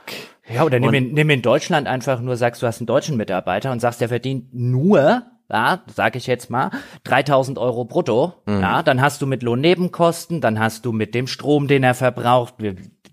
Ja, 0.49 0.63
oder 0.63 0.79
nimm 0.79 0.95
in, 0.95 1.15
nimm 1.15 1.31
in 1.31 1.43
Deutschland 1.43 1.89
einfach 1.89 2.21
nur, 2.21 2.37
sagst 2.37 2.63
du 2.63 2.69
hast 2.69 2.79
einen 2.79 2.87
deutschen 2.87 3.17
Mitarbeiter 3.17 3.73
und 3.73 3.81
sagst, 3.81 4.01
der 4.01 4.09
verdient 4.09 4.55
nur 4.55 5.25
ja, 5.53 5.83
sage 5.95 6.19
ich 6.19 6.27
jetzt 6.27 6.51
mal, 6.51 6.71
3000 7.05 7.59
Euro 7.59 7.85
brutto, 7.85 8.35
mhm. 8.47 8.61
ja, 8.61 8.83
dann 8.83 9.01
hast 9.03 9.21
du 9.21 9.27
mit 9.27 9.43
Lohnnebenkosten, 9.43 10.41
dann 10.41 10.59
hast 10.59 10.87
du 10.87 10.93
mit 10.93 11.15
dem 11.15 11.27
Strom, 11.27 11.69
den 11.69 11.85
er 11.85 11.95
verbraucht, 11.95 12.55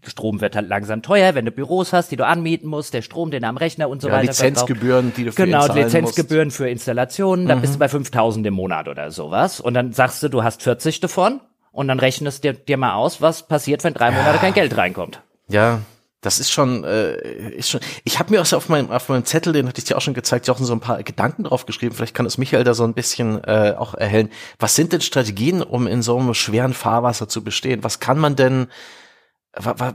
Strom 0.07 0.39
wird 0.39 0.55
halt 0.55 0.69
langsam 0.69 1.01
teuer, 1.01 1.35
wenn 1.35 1.43
du 1.43 1.51
Büros 1.51 1.91
hast, 1.91 2.09
die 2.11 2.15
du 2.15 2.25
anmieten 2.25 2.69
musst, 2.69 2.93
der 2.93 3.01
Strom, 3.01 3.31
den 3.31 3.43
er 3.43 3.49
am 3.49 3.57
Rechner 3.57 3.89
und 3.89 4.01
so 4.01 4.07
ja, 4.07 4.15
weiter 4.15 4.27
Lizenzgebühren, 4.27 5.11
die 5.15 5.25
du 5.25 5.31
für 5.33 5.45
Genau, 5.45 5.67
Lizenzgebühren 5.67 6.47
musst. 6.47 6.57
für 6.57 6.69
Installationen, 6.69 7.47
dann 7.47 7.57
mhm. 7.57 7.61
bist 7.61 7.75
du 7.75 7.79
bei 7.79 7.89
5000 7.89 8.47
im 8.47 8.53
Monat 8.53 8.87
oder 8.87 9.11
sowas 9.11 9.59
und 9.59 9.73
dann 9.73 9.91
sagst 9.91 10.23
du, 10.23 10.29
du 10.29 10.43
hast 10.43 10.63
40 10.63 11.01
davon 11.01 11.41
und 11.71 11.89
dann 11.89 11.99
rechnest 11.99 12.45
dir, 12.45 12.53
dir 12.53 12.77
mal 12.77 12.93
aus, 12.93 13.21
was 13.21 13.47
passiert, 13.47 13.83
wenn 13.83 13.93
drei 13.93 14.11
Monate 14.11 14.35
ja. 14.35 14.37
kein 14.37 14.53
Geld 14.53 14.77
reinkommt. 14.77 15.21
Ja, 15.49 15.81
das 16.21 16.39
ist 16.39 16.51
schon, 16.51 16.83
äh, 16.83 17.51
ist 17.51 17.69
schon. 17.69 17.79
Ich 18.03 18.19
habe 18.19 18.31
mir 18.31 18.41
auch 18.41 18.53
auf 18.53 18.67
meinem, 18.67 18.91
auf 18.91 19.07
meinem 19.07 19.23
Zettel, 19.23 19.53
den 19.53 19.67
hatte 19.67 19.79
ich 19.79 19.85
dir 19.85 19.95
auch 19.95 20.01
schon 20.01 20.13
gezeigt, 20.13 20.49
auch 20.49 20.57
so 20.57 20.73
ein 20.73 20.81
paar 20.81 21.01
Gedanken 21.03 21.45
drauf 21.45 21.65
geschrieben. 21.65 21.95
Vielleicht 21.95 22.13
kann 22.13 22.25
es 22.25 22.37
Michael 22.37 22.65
da 22.65 22.73
so 22.73 22.83
ein 22.83 22.93
bisschen 22.93 23.41
äh, 23.45 23.75
auch 23.77 23.93
erhellen. 23.93 24.29
Was 24.59 24.75
sind 24.75 24.91
denn 24.91 25.01
Strategien, 25.01 25.61
um 25.61 25.87
in 25.87 26.01
so 26.01 26.17
einem 26.17 26.33
schweren 26.33 26.73
Fahrwasser 26.73 27.29
zu 27.29 27.41
bestehen? 27.43 27.85
Was 27.85 28.01
kann 28.01 28.19
man 28.19 28.35
denn, 28.35 28.67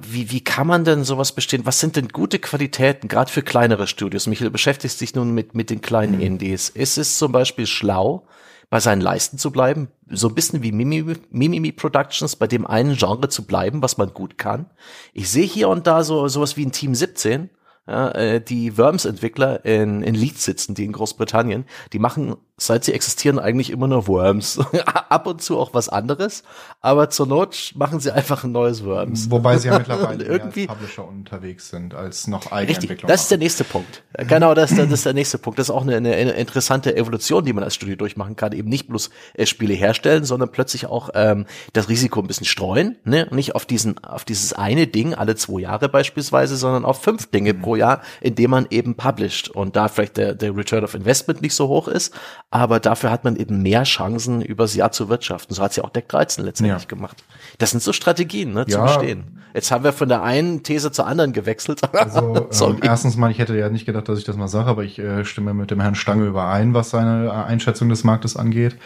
wie, 0.02 0.30
wie 0.30 0.42
kann 0.42 0.66
man 0.66 0.84
denn 0.84 1.04
sowas 1.04 1.32
bestehen? 1.32 1.66
Was 1.66 1.78
sind 1.78 1.96
denn 1.96 2.08
gute 2.08 2.38
Qualitäten, 2.38 3.08
gerade 3.08 3.30
für 3.30 3.42
kleinere 3.42 3.86
Studios? 3.86 4.26
Michael 4.26 4.50
beschäftigt 4.50 4.96
sich 4.96 5.14
nun 5.14 5.32
mit, 5.32 5.54
mit 5.54 5.68
den 5.68 5.82
kleinen 5.82 6.16
mhm. 6.16 6.22
Indies. 6.22 6.70
Ist 6.70 6.96
es 6.96 7.18
zum 7.18 7.32
Beispiel 7.32 7.66
schlau, 7.66 8.26
bei 8.74 8.80
seinen 8.80 9.02
Leisten 9.02 9.38
zu 9.38 9.52
bleiben, 9.52 9.86
so 10.10 10.26
ein 10.26 10.34
bisschen 10.34 10.64
wie 10.64 10.72
Mimimi, 10.72 11.14
Mimimi 11.30 11.70
Productions, 11.70 12.34
bei 12.34 12.48
dem 12.48 12.66
einen 12.66 12.96
Genre 12.96 13.28
zu 13.28 13.46
bleiben, 13.46 13.82
was 13.82 13.98
man 13.98 14.12
gut 14.12 14.36
kann. 14.36 14.66
Ich 15.12 15.30
sehe 15.30 15.46
hier 15.46 15.68
und 15.68 15.86
da 15.86 16.02
so 16.02 16.26
sowas 16.26 16.56
wie 16.56 16.66
ein 16.66 16.72
Team 16.72 16.92
17, 16.92 17.50
ja, 17.86 18.10
äh, 18.10 18.40
die 18.40 18.76
Worms-Entwickler 18.76 19.64
in, 19.64 20.02
in 20.02 20.16
Leeds 20.16 20.44
sitzen, 20.44 20.74
die 20.74 20.86
in 20.86 20.90
Großbritannien, 20.90 21.66
die 21.92 22.00
machen 22.00 22.34
seit 22.56 22.84
sie 22.84 22.92
existieren, 22.92 23.38
eigentlich 23.38 23.70
immer 23.70 23.88
nur 23.88 24.06
Worms. 24.06 24.58
Ab 25.08 25.26
und 25.26 25.42
zu 25.42 25.58
auch 25.58 25.74
was 25.74 25.88
anderes, 25.88 26.44
aber 26.80 27.10
zur 27.10 27.26
Not 27.26 27.72
machen 27.74 27.98
sie 27.98 28.12
einfach 28.12 28.44
ein 28.44 28.52
neues 28.52 28.84
Worms. 28.84 29.30
Wobei 29.30 29.58
sie 29.58 29.68
ja 29.68 29.78
mittlerweile 29.78 30.24
irgendwie 30.24 30.68
als 30.68 30.78
Publisher 30.78 31.08
unterwegs 31.08 31.70
sind, 31.70 31.94
als 31.94 32.28
noch 32.28 32.52
Eigenentwicklung. 32.52 32.90
Richtig, 32.90 33.08
das 33.08 33.22
ist 33.22 33.30
der 33.30 33.38
nächste 33.38 33.64
Punkt. 33.64 34.02
Genau, 34.16 34.54
das, 34.54 34.74
das 34.74 34.90
ist 34.90 35.04
der 35.04 35.14
nächste 35.14 35.38
Punkt. 35.38 35.58
Das 35.58 35.68
ist 35.68 35.74
auch 35.74 35.82
eine, 35.82 35.96
eine, 35.96 36.32
interessante 36.32 36.96
Evolution, 36.96 37.44
die 37.44 37.52
man 37.52 37.64
als 37.64 37.74
Studio 37.74 37.96
durchmachen 37.96 38.36
kann. 38.36 38.52
Eben 38.52 38.68
nicht 38.68 38.86
bloß 38.86 39.10
äh, 39.34 39.46
Spiele 39.46 39.74
herstellen, 39.74 40.24
sondern 40.24 40.52
plötzlich 40.52 40.86
auch 40.86 41.10
ähm, 41.14 41.46
das 41.72 41.88
Risiko 41.88 42.20
ein 42.20 42.28
bisschen 42.28 42.46
streuen. 42.46 42.96
Ne? 43.04 43.26
Nicht 43.32 43.56
auf 43.56 43.66
diesen, 43.66 44.02
auf 44.04 44.24
dieses 44.24 44.52
eine 44.52 44.86
Ding 44.86 45.14
alle 45.14 45.34
zwei 45.34 45.60
Jahre 45.60 45.88
beispielsweise, 45.88 46.56
sondern 46.56 46.84
auf 46.84 47.02
fünf 47.02 47.26
Dinge 47.30 47.54
mhm. 47.54 47.62
pro 47.62 47.74
Jahr, 47.74 48.02
indem 48.20 48.50
man 48.50 48.66
eben 48.70 48.94
published. 48.94 49.48
Und 49.48 49.74
da 49.74 49.88
vielleicht 49.88 50.16
der, 50.16 50.34
der 50.34 50.56
Return 50.56 50.84
of 50.84 50.94
Investment 50.94 51.42
nicht 51.42 51.54
so 51.54 51.66
hoch 51.66 51.88
ist, 51.88 52.14
aber 52.50 52.80
dafür 52.80 53.10
hat 53.10 53.24
man 53.24 53.36
eben 53.36 53.62
mehr 53.62 53.82
Chancen, 53.82 54.40
übers 54.40 54.74
Jahr 54.74 54.92
zu 54.92 55.08
wirtschaften. 55.08 55.54
So 55.54 55.62
hat 55.62 55.72
es 55.72 55.76
ja 55.76 55.84
auch 55.84 55.90
Deck 55.90 56.08
13 56.08 56.44
letztendlich 56.44 56.82
ja. 56.82 56.88
gemacht. 56.88 57.24
Das 57.58 57.72
sind 57.72 57.82
so 57.82 57.92
Strategien, 57.92 58.52
ne, 58.52 58.64
ja. 58.68 58.78
zu 58.78 58.82
bestehen. 58.82 59.40
Jetzt 59.54 59.70
haben 59.70 59.84
wir 59.84 59.92
von 59.92 60.08
der 60.08 60.24
einen 60.24 60.64
These 60.64 60.90
zur 60.90 61.06
anderen 61.06 61.32
gewechselt. 61.32 61.80
Also, 61.94 62.48
ähm, 62.66 62.78
erstens 62.82 63.16
mal, 63.16 63.30
ich 63.30 63.38
hätte 63.38 63.56
ja 63.56 63.70
nicht 63.70 63.86
gedacht, 63.86 64.08
dass 64.08 64.18
ich 64.18 64.24
das 64.24 64.36
mal 64.36 64.48
sage, 64.48 64.68
aber 64.68 64.82
ich 64.82 64.98
äh, 64.98 65.24
stimme 65.24 65.54
mit 65.54 65.70
dem 65.70 65.80
Herrn 65.80 65.94
Stange 65.94 66.26
überein, 66.26 66.74
was 66.74 66.90
seine 66.90 67.26
äh, 67.26 67.30
Einschätzung 67.30 67.88
des 67.88 68.04
Marktes 68.04 68.36
angeht. 68.36 68.76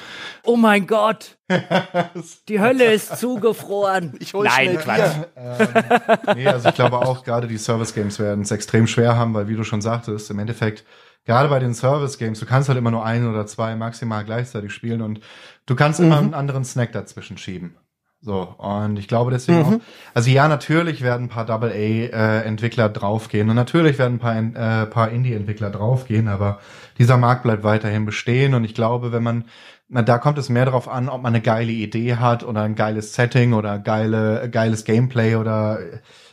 Oh 0.44 0.56
mein 0.56 0.86
Gott! 0.86 1.36
die 2.48 2.60
Hölle 2.60 2.92
ist 2.92 3.18
zugefroren. 3.18 4.14
Ich 4.20 4.34
hol 4.34 4.44
Nein, 4.44 4.78
Quatsch. 4.78 5.16
Ähm, 5.36 5.68
nee, 6.36 6.46
also 6.46 6.68
ich 6.68 6.74
glaube 6.74 6.98
auch, 6.98 7.24
gerade 7.24 7.48
die 7.48 7.58
Service 7.58 7.94
Games 7.94 8.18
werden 8.18 8.42
es 8.42 8.50
extrem 8.50 8.86
schwer 8.86 9.16
haben, 9.16 9.34
weil 9.34 9.48
wie 9.48 9.56
du 9.56 9.64
schon 9.64 9.80
sagtest, 9.80 10.30
im 10.30 10.38
Endeffekt 10.38 10.84
gerade 11.24 11.48
bei 11.48 11.58
den 11.58 11.74
Service 11.74 12.18
Games, 12.18 12.40
du 12.40 12.46
kannst 12.46 12.68
halt 12.68 12.78
immer 12.78 12.90
nur 12.90 13.04
ein 13.04 13.28
oder 13.28 13.46
zwei 13.46 13.76
maximal 13.76 14.24
gleichzeitig 14.24 14.72
spielen 14.72 15.02
und 15.02 15.20
du 15.66 15.74
kannst 15.74 16.00
mhm. 16.00 16.06
immer 16.06 16.18
einen 16.18 16.34
anderen 16.34 16.64
Snack 16.64 16.92
dazwischen 16.92 17.38
schieben. 17.38 17.76
So, 18.20 18.54
und 18.58 18.98
ich 18.98 19.06
glaube 19.06 19.30
deswegen 19.30 19.58
mhm. 19.58 19.64
auch, 19.64 19.80
also 20.12 20.30
ja, 20.30 20.48
natürlich 20.48 21.02
werden 21.02 21.26
ein 21.26 21.28
paar 21.28 21.46
Double-A-Entwickler 21.46 22.86
äh, 22.86 22.92
draufgehen 22.92 23.48
und 23.48 23.54
natürlich 23.54 23.96
werden 23.98 24.14
ein 24.14 24.18
paar, 24.18 24.82
äh, 24.82 24.86
paar 24.86 25.10
Indie-Entwickler 25.10 25.70
draufgehen, 25.70 26.26
aber 26.26 26.58
dieser 26.98 27.16
Markt 27.16 27.44
bleibt 27.44 27.62
weiterhin 27.62 28.06
bestehen 28.06 28.54
und 28.54 28.64
ich 28.64 28.74
glaube, 28.74 29.12
wenn 29.12 29.22
man, 29.22 29.44
na, 29.88 30.02
da 30.02 30.18
kommt 30.18 30.36
es 30.38 30.48
mehr 30.48 30.64
darauf 30.64 30.88
an, 30.88 31.08
ob 31.08 31.22
man 31.22 31.32
eine 31.32 31.42
geile 31.42 31.70
Idee 31.70 32.16
hat 32.16 32.42
oder 32.42 32.62
ein 32.62 32.74
geiles 32.74 33.14
Setting 33.14 33.52
oder 33.52 33.78
geile, 33.78 34.50
geiles 34.50 34.84
Gameplay 34.84 35.36
oder 35.36 35.78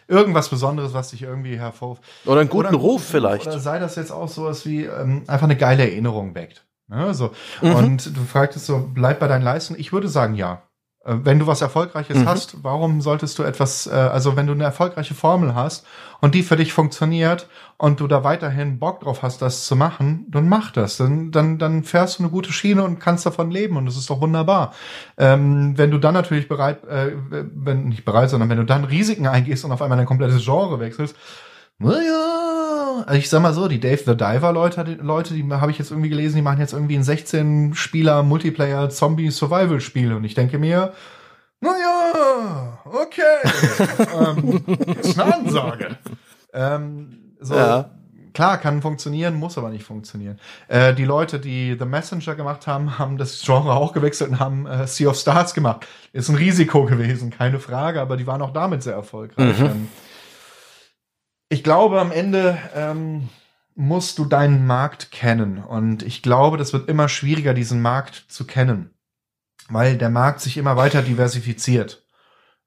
irgendwas 0.07 0.49
Besonderes, 0.49 0.93
was 0.93 1.09
sich 1.09 1.23
irgendwie 1.23 1.57
hervor... 1.57 1.97
Oder 2.25 2.41
einen 2.41 2.49
guten 2.49 2.75
oder, 2.75 2.77
Ruf 2.77 3.03
vielleicht. 3.03 3.47
Oder 3.47 3.59
sei 3.59 3.79
das 3.79 3.95
jetzt 3.95 4.11
auch 4.11 4.27
sowas 4.27 4.65
wie 4.65 4.85
ähm, 4.85 5.23
einfach 5.27 5.45
eine 5.45 5.57
geile 5.57 5.83
Erinnerung 5.83 6.35
weckt. 6.35 6.65
Ne, 6.87 7.13
so. 7.13 7.31
Mhm. 7.61 7.75
Und 7.75 8.17
du 8.17 8.21
fragtest 8.21 8.67
so, 8.67 8.89
bleib 8.93 9.19
bei 9.19 9.27
deinen 9.27 9.41
Leistungen. 9.41 9.79
Ich 9.79 9.91
würde 9.91 10.07
sagen, 10.07 10.35
ja. 10.35 10.61
Äh, 11.05 11.17
wenn 11.23 11.39
du 11.39 11.47
was 11.47 11.61
Erfolgreiches 11.61 12.17
mhm. 12.17 12.27
hast, 12.27 12.63
warum 12.63 13.01
solltest 13.01 13.37
du 13.39 13.43
etwas, 13.43 13.87
äh, 13.87 13.91
also 13.91 14.35
wenn 14.35 14.47
du 14.47 14.53
eine 14.53 14.63
erfolgreiche 14.63 15.13
Formel 15.13 15.55
hast 15.55 15.85
und 16.19 16.35
die 16.35 16.43
für 16.43 16.55
dich 16.55 16.73
funktioniert 16.73 17.47
und 17.77 17.99
du 17.99 18.07
da 18.07 18.23
weiterhin 18.23 18.79
Bock 18.79 19.01
drauf 19.01 19.21
hast, 19.21 19.41
das 19.41 19.65
zu 19.65 19.75
machen, 19.75 20.25
dann 20.29 20.49
mach 20.49 20.71
das. 20.71 20.97
Dann, 20.97 21.31
dann, 21.31 21.57
dann 21.57 21.83
fährst 21.83 22.19
du 22.19 22.23
eine 22.23 22.31
gute 22.31 22.51
Schiene 22.51 22.83
und 22.83 22.99
kannst 22.99 23.25
davon 23.25 23.51
leben 23.51 23.77
und 23.77 23.85
das 23.85 23.97
ist 23.97 24.09
doch 24.09 24.21
wunderbar. 24.21 24.73
Ähm, 25.17 25.77
wenn 25.77 25.91
du 25.91 25.97
dann 25.99 26.13
natürlich 26.13 26.47
bereit, 26.47 26.83
äh, 26.85 27.11
wenn 27.29 27.89
nicht 27.89 28.05
bereit, 28.05 28.29
sondern 28.29 28.49
wenn 28.49 28.57
du 28.57 28.65
dann 28.65 28.85
Risiken 28.85 29.27
eingehst 29.27 29.63
und 29.65 29.71
auf 29.71 29.81
einmal 29.81 29.97
dein 29.97 30.07
komplettes 30.07 30.43
Genre 30.43 30.79
wechselst, 30.79 31.15
naja, 31.77 33.03
also 33.05 33.19
ich 33.19 33.29
sag 33.29 33.41
mal 33.41 33.53
so, 33.53 33.67
die 33.67 33.79
Dave 33.79 34.01
the 34.05 34.15
Diver 34.15 34.51
Leute, 34.53 34.83
die, 34.83 34.93
Leute, 34.95 35.33
die 35.33 35.43
habe 35.51 35.71
ich 35.71 35.77
jetzt 35.77 35.91
irgendwie 35.91 36.09
gelesen, 36.09 36.37
die 36.37 36.41
machen 36.41 36.59
jetzt 36.59 36.73
irgendwie 36.73 36.95
ein 36.95 37.03
16 37.03 37.73
Spieler 37.75 38.23
Multiplayer 38.23 38.89
Zombie 38.89 39.29
Survival 39.29 39.81
Spiel 39.81 40.13
und 40.13 40.23
ich 40.23 40.35
denke 40.35 40.57
mir, 40.57 40.93
naja, 41.59 42.79
okay, 42.85 43.21
ähm, 44.37 44.63
ist 45.01 45.19
eine 45.19 45.35
Ansage. 45.35 45.97
ähm, 46.53 47.35
so, 47.41 47.55
ja. 47.55 47.89
klar, 48.33 48.57
kann 48.57 48.81
funktionieren, 48.81 49.35
muss 49.35 49.57
aber 49.57 49.69
nicht 49.69 49.83
funktionieren. 49.83 50.39
Äh, 50.67 50.93
die 50.93 51.05
Leute, 51.05 51.39
die 51.39 51.75
The 51.77 51.85
Messenger 51.85 52.35
gemacht 52.35 52.67
haben, 52.67 52.97
haben 52.97 53.17
das 53.17 53.41
Genre 53.41 53.73
auch 53.73 53.91
gewechselt 53.91 54.31
und 54.31 54.39
haben 54.39 54.65
äh, 54.65 54.87
Sea 54.87 55.09
of 55.09 55.17
Stars 55.17 55.53
gemacht. 55.53 55.85
Ist 56.13 56.29
ein 56.29 56.35
Risiko 56.35 56.85
gewesen, 56.85 57.31
keine 57.31 57.59
Frage, 57.59 57.99
aber 57.99 58.15
die 58.15 58.27
waren 58.27 58.41
auch 58.41 58.53
damit 58.53 58.83
sehr 58.83 58.93
erfolgreich. 58.93 59.59
Mhm. 59.59 59.65
Ähm, 59.65 59.87
ich 61.55 61.63
glaube, 61.63 62.01
am 62.01 62.11
Ende 62.11 62.57
ähm, 62.75 63.29
musst 63.75 64.19
du 64.19 64.25
deinen 64.25 64.67
Markt 64.67 65.09
kennen. 65.09 65.57
Und 65.59 66.03
ich 66.03 66.21
glaube, 66.21 66.57
das 66.57 66.73
wird 66.73 66.89
immer 66.89 67.07
schwieriger, 67.07 67.53
diesen 67.53 67.81
Markt 67.81 68.25
zu 68.27 68.45
kennen. 68.45 68.89
Weil 69.69 69.97
der 69.97 70.09
Markt 70.09 70.41
sich 70.41 70.57
immer 70.57 70.75
weiter 70.75 71.01
diversifiziert. 71.01 72.05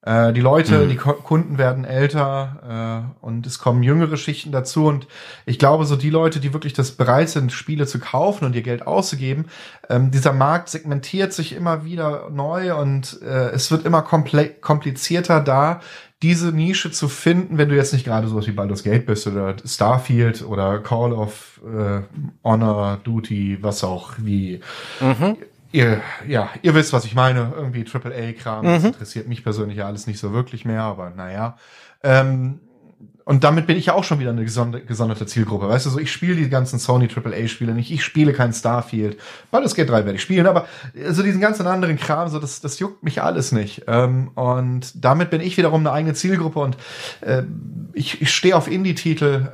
Äh, 0.01 0.33
die 0.33 0.41
Leute, 0.41 0.85
mhm. 0.85 0.89
die 0.89 0.97
Ko 0.97 1.13
Kunden 1.13 1.59
werden 1.59 1.85
älter 1.85 3.13
äh, 3.21 3.25
und 3.25 3.47
es 3.47 3.59
kommen 3.59 3.83
jüngere 3.83 4.17
Schichten 4.17 4.53
dazu. 4.53 4.87
Und 4.87 5.07
ich 5.45 5.59
glaube, 5.59 5.85
so 5.85 5.95
die 5.95 6.09
Leute, 6.09 6.41
die 6.41 6.55
wirklich 6.55 6.73
das 6.73 6.93
bereit 6.93 7.29
sind, 7.29 7.53
Spiele 7.53 7.87
zu 7.87 7.99
kaufen 7.99 8.47
und 8.47 8.57
ihr 8.57 8.63
Geld 8.63 8.87
auszugeben, 8.87 9.51
ähm, 9.91 10.11
dieser 10.11 10.33
Markt 10.33 10.71
segmentiert 10.71 11.35
sich 11.35 11.53
immer 11.53 11.85
wieder 11.85 12.31
neu 12.31 12.75
und 12.75 13.21
äh, 13.21 13.51
es 13.51 13.71
wird 13.71 13.85
immer 13.85 14.01
komplizierter 14.01 15.43
da, 15.43 15.81
diese 16.23 16.53
Nische 16.53 16.91
zu 16.91 17.09
finden, 17.09 17.59
wenn 17.59 17.69
du 17.69 17.77
jetzt 17.77 17.93
nicht 17.93 18.05
gerade 18.05 18.27
sowas 18.27 18.47
wie 18.47 18.53
Baldur's 18.53 18.83
Gate 18.83 19.07
bist 19.07 19.27
oder 19.27 19.55
Starfield 19.65 20.43
oder 20.43 20.81
Call 20.81 21.13
of 21.13 21.61
äh, 21.65 22.01
Honor, 22.43 22.99
Duty, 23.05 23.59
was 23.61 23.85
auch 23.85 24.15
wie. 24.19 24.61
Mhm. 25.01 25.37
Ihr, 25.71 26.01
ja, 26.27 26.49
ihr 26.63 26.75
wisst, 26.75 26.93
was 26.93 27.05
ich 27.05 27.15
meine. 27.15 27.53
Irgendwie 27.55 27.85
AAA-Kram. 27.85 28.65
Mhm. 28.65 28.73
Das 28.73 28.85
interessiert 28.85 29.29
mich 29.29 29.45
persönlich 29.45 29.79
ja 29.79 29.87
alles 29.87 30.07
nicht 30.07 30.19
so 30.19 30.33
wirklich 30.33 30.65
mehr, 30.65 30.83
aber 30.83 31.11
naja. 31.11 31.57
Ähm, 32.03 32.61
Und 33.29 33.45
damit 33.45 33.67
bin 33.67 33.77
ich 33.77 33.85
ja 33.85 33.93
auch 33.93 34.05
schon 34.05 34.21
wieder 34.21 34.31
eine 34.31 34.43
gesonderte 34.43 35.27
Zielgruppe. 35.27 35.69
Weißt 35.69 35.85
du, 35.85 35.91
so 35.91 35.99
ich 35.99 36.11
spiele 36.11 36.35
die 36.35 36.49
ganzen 36.49 36.79
Sony 36.79 37.11
AAA-Spiele 37.15 37.75
nicht, 37.75 37.91
ich 37.91 38.03
spiele 38.03 38.33
kein 38.33 38.55
Starfield. 38.55 39.19
Baldur's 39.51 39.75
Gate 39.75 39.91
3 39.91 40.07
werde 40.07 40.15
ich 40.15 40.23
spielen, 40.23 40.47
aber 40.47 40.67
so 41.11 41.23
diesen 41.23 41.39
ganzen 41.39 41.67
anderen 41.67 41.99
Kram, 41.99 42.31
so 42.31 42.39
das, 42.39 42.63
das 42.63 42.79
juckt 42.79 43.03
mich 43.03 43.21
alles 43.21 43.53
nicht. 43.53 43.83
Ähm, 43.87 44.29
und 44.35 45.05
damit 45.05 45.29
bin 45.29 45.43
ich 45.43 45.59
wiederum 45.59 45.81
eine 45.81 45.93
eigene 45.93 46.15
Zielgruppe 46.15 46.61
und 46.61 46.79
äh, 47.21 47.43
ich, 47.93 48.23
ich 48.23 48.31
stehe 48.31 48.57
auf 48.57 48.67
Indie-Titel. 48.67 49.51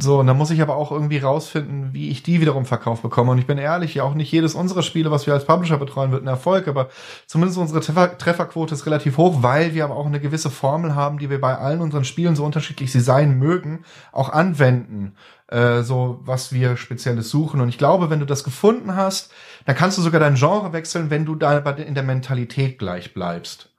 So, 0.00 0.20
und 0.20 0.26
dann 0.26 0.36
muss 0.36 0.50
ich 0.50 0.60
aber 0.60 0.76
auch 0.76 0.90
irgendwie 0.90 1.18
rausfinden, 1.18 1.92
wie 1.92 2.10
ich 2.10 2.22
die 2.22 2.40
wiederum 2.40 2.64
verkauft 2.64 3.02
bekomme. 3.02 3.32
Und 3.32 3.38
ich 3.38 3.46
bin 3.46 3.58
ehrlich, 3.58 3.94
ja 3.94 4.02
auch 4.02 4.14
nicht 4.14 4.30
jedes 4.32 4.54
unserer 4.54 4.82
Spiele, 4.82 5.10
was 5.10 5.26
wir 5.26 5.34
als 5.34 5.44
Publisher 5.44 5.78
betreuen, 5.78 6.12
wird 6.12 6.22
ein 6.22 6.28
Erfolg, 6.28 6.68
aber 6.68 6.88
zumindest 7.26 7.58
unsere 7.58 7.80
Treffer 7.80 8.18
Trefferquote 8.18 8.74
ist 8.74 8.86
relativ 8.86 9.16
hoch, 9.16 9.42
weil 9.42 9.74
wir 9.74 9.84
aber 9.84 9.96
auch 9.96 10.06
eine 10.06 10.20
gewisse 10.20 10.50
Formel 10.50 10.94
haben, 10.94 11.18
die 11.18 11.30
wir 11.30 11.40
bei 11.40 11.56
allen 11.56 11.80
unseren 11.80 12.04
Spielen, 12.04 12.36
so 12.36 12.44
unterschiedlich 12.44 12.92
sie 12.92 13.00
sein 13.00 13.38
mögen, 13.38 13.84
auch 14.12 14.30
anwenden. 14.30 15.14
Äh, 15.48 15.82
so, 15.82 16.20
was 16.24 16.52
wir 16.52 16.76
Spezielles 16.76 17.30
suchen. 17.30 17.60
Und 17.60 17.68
ich 17.68 17.78
glaube, 17.78 18.10
wenn 18.10 18.20
du 18.20 18.26
das 18.26 18.44
gefunden 18.44 18.96
hast, 18.96 19.32
dann 19.66 19.76
kannst 19.76 19.98
du 19.98 20.02
sogar 20.02 20.20
dein 20.20 20.34
Genre 20.34 20.72
wechseln, 20.72 21.10
wenn 21.10 21.24
du 21.24 21.34
da 21.34 21.58
in 21.58 21.94
der 21.94 22.04
Mentalität 22.04 22.78
gleich 22.78 23.12
bleibst. 23.14 23.71